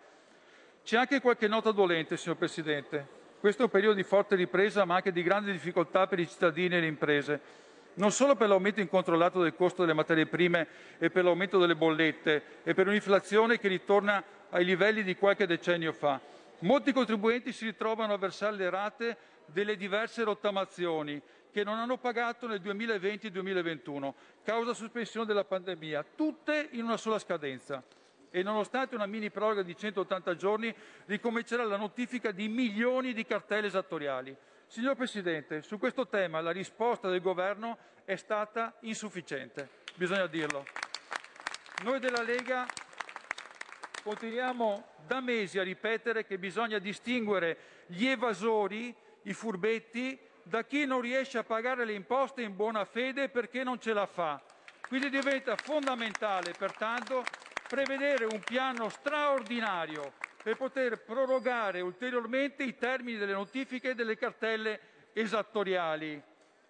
C'è 0.83 0.97
anche 0.97 1.21
qualche 1.21 1.49
nota 1.49 1.71
dolente, 1.71 2.17
signor 2.17 2.39
Presidente. 2.39 3.07
Questo 3.39 3.61
è 3.61 3.65
un 3.67 3.71
periodo 3.71 3.95
di 3.95 4.03
forte 4.05 4.37
ripresa, 4.37 4.87
ma 4.87 4.95
anche 4.95 5.13
di 5.13 5.23
grande 5.23 5.53
difficoltà 5.53 6.07
per 6.07 6.19
i 6.19 6.27
cittadini 6.27 6.77
e 6.77 6.81
le 6.81 6.87
imprese, 6.87 7.41
non 7.95 8.11
solo 8.11 8.35
per 8.35 8.49
l'aumento 8.49 8.81
incontrollato 8.81 9.43
del 9.43 9.55
costo 9.55 9.83
delle 9.83 9.93
materie 9.93 10.25
prime 10.25 10.67
e 10.97 11.11
per 11.11 11.25
l'aumento 11.25 11.59
delle 11.59 11.77
bollette 11.77 12.43
e 12.63 12.73
per 12.73 12.87
un'inflazione 12.87 13.59
che 13.59 13.69
ritorna 13.69 14.25
ai 14.49 14.65
livelli 14.65 15.03
di 15.03 15.15
qualche 15.15 15.47
decennio 15.47 15.93
fa. 15.93 16.19
Molti 16.61 16.95
contribuenti 16.95 17.53
si 17.53 17.67
ritrovano 17.67 18.15
a 18.15 18.19
versare 18.19 18.57
le 18.57 18.71
rate 18.71 19.17
delle 19.53 19.77
diverse 19.77 20.23
rottamazioni 20.23 21.21
che 21.51 21.65
non 21.65 21.79
hanno 21.79 21.99
pagato 21.99 22.47
nel 22.47 22.61
2020-2021, 22.61 24.13
causa 24.45 24.75
sospensione 24.75 25.27
della 25.27 25.45
pandemia, 25.45 26.05
tutte 26.15 26.69
in 26.73 26.85
una 26.85 26.97
sola 26.97 27.19
scadenza. 27.19 27.83
E 28.31 28.43
nonostante 28.43 28.95
una 28.95 29.07
mini 29.07 29.31
proroga 29.31 29.63
di 29.63 29.75
180 29.75 30.37
giorni, 30.37 30.75
ricomincerà 31.07 31.65
la 31.65 31.77
notifica 31.77 32.31
di 32.31 32.49
milioni 32.49 33.15
di 33.15 33.25
cartelle 33.25 33.69
esattoriali. 33.69 34.37
Signor 34.67 34.97
Presidente, 34.97 35.63
su 35.63 35.79
questo 35.79 36.07
tema 36.07 36.43
la 36.43 36.51
risposta 36.51 37.09
del 37.09 37.23
Governo 37.23 37.79
è 38.05 38.17
stata 38.17 38.77
insufficiente, 38.81 39.69
bisogna 39.95 40.27
dirlo. 40.27 40.65
Noi 41.85 41.99
della 42.01 42.23
Lega 42.23 42.67
continuiamo 44.03 44.87
da 45.07 45.21
mesi 45.21 45.59
a 45.59 45.63
ripetere 45.63 46.27
che 46.27 46.39
bisogna 46.39 46.79
distinguere 46.79 47.57
gli 47.87 48.07
evasori, 48.07 48.95
i 49.29 49.35
furbetti, 49.35 50.19
da 50.43 50.65
chi 50.65 50.87
non 50.87 51.01
riesce 51.01 51.39
a 51.39 51.45
pagare 51.45 51.85
le 51.85 51.93
imposte 51.93 52.43
in 52.43 52.57
buona 52.57 52.85
fede 52.85 53.29
perché 53.29 53.63
non 53.63 53.79
ce 53.79 53.93
la 53.93 54.07
fa. 54.07 54.43
Quindi 54.87 55.11
diventa 55.11 55.55
fondamentale, 55.57 56.53
pertanto, 56.57 57.23
prevedere 57.69 58.25
un 58.25 58.41
piano 58.41 58.89
straordinario 58.89 60.15
per 60.43 60.57
poter 60.57 61.03
prorogare 61.03 61.83
ulteriormente 61.83 62.63
i 62.63 62.77
termini 62.77 63.19
delle 63.19 63.33
notifiche 63.33 63.95
delle 63.95 64.17
cartelle 64.17 64.81
esattoriali. 65.13 66.23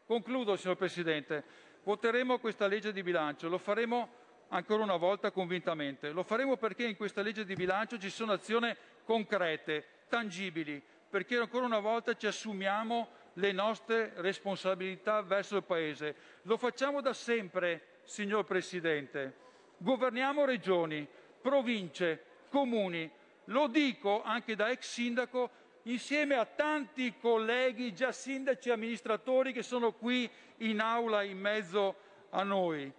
Concludo, 0.04 0.56
signor 0.56 0.76
Presidente. 0.76 1.44
Voteremo 1.84 2.38
questa 2.38 2.66
legge 2.66 2.92
di 2.92 3.04
bilancio, 3.04 3.48
lo 3.48 3.58
faremo 3.58 4.08
ancora 4.48 4.82
una 4.82 4.96
volta 4.96 5.30
convintamente. 5.30 6.10
Lo 6.10 6.24
faremo 6.24 6.56
perché 6.56 6.84
in 6.84 6.96
questa 6.96 7.22
legge 7.22 7.44
di 7.44 7.54
bilancio 7.54 7.98
ci 7.98 8.10
sono 8.10 8.32
azioni 8.32 8.74
concrete, 9.04 9.86
tangibili, 10.08 10.82
perché 11.08 11.36
ancora 11.36 11.64
una 11.64 11.80
volta 11.80 12.14
ci 12.14 12.26
assumiamo 12.26 13.08
le 13.34 13.52
nostre 13.52 14.12
responsabilità 14.16 15.22
verso 15.22 15.56
il 15.56 15.62
Paese. 15.62 16.14
Lo 16.42 16.56
facciamo 16.56 17.00
da 17.00 17.12
sempre, 17.12 18.00
signor 18.04 18.44
Presidente. 18.44 19.46
Governiamo 19.78 20.44
regioni, 20.44 21.06
province, 21.40 22.24
comuni. 22.50 23.10
Lo 23.44 23.68
dico 23.68 24.22
anche 24.22 24.54
da 24.56 24.70
ex 24.70 24.86
sindaco 24.86 25.50
insieme 25.84 26.34
a 26.34 26.44
tanti 26.44 27.16
colleghi 27.18 27.94
già 27.94 28.12
sindaci 28.12 28.68
e 28.68 28.72
amministratori 28.72 29.52
che 29.52 29.62
sono 29.62 29.92
qui 29.92 30.28
in 30.58 30.80
aula 30.80 31.22
in 31.22 31.38
mezzo 31.38 31.96
a 32.30 32.42
noi. 32.42 32.92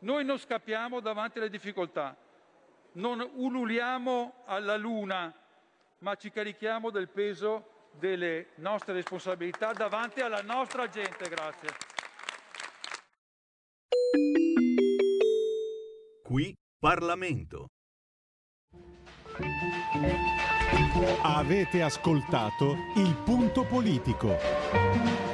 Noi 0.00 0.24
non 0.24 0.38
scappiamo 0.38 1.00
davanti 1.00 1.38
alle 1.38 1.48
difficoltà, 1.48 2.14
non 2.92 3.26
ululiamo 3.34 4.42
alla 4.44 4.76
luna, 4.76 5.32
ma 5.98 6.14
ci 6.16 6.30
carichiamo 6.30 6.90
del 6.90 7.08
peso 7.08 7.90
delle 7.98 8.48
nostre 8.56 8.92
responsabilità 8.92 9.72
davanti 9.72 10.20
alla 10.20 10.42
nostra 10.42 10.88
gente. 10.88 11.28
Grazie. 11.28 11.68
Qui 16.22 16.54
Parlamento. 16.78 17.66
Avete 21.22 21.82
ascoltato 21.82 22.76
il 22.96 23.14
punto 23.24 23.64
politico. 23.64 25.25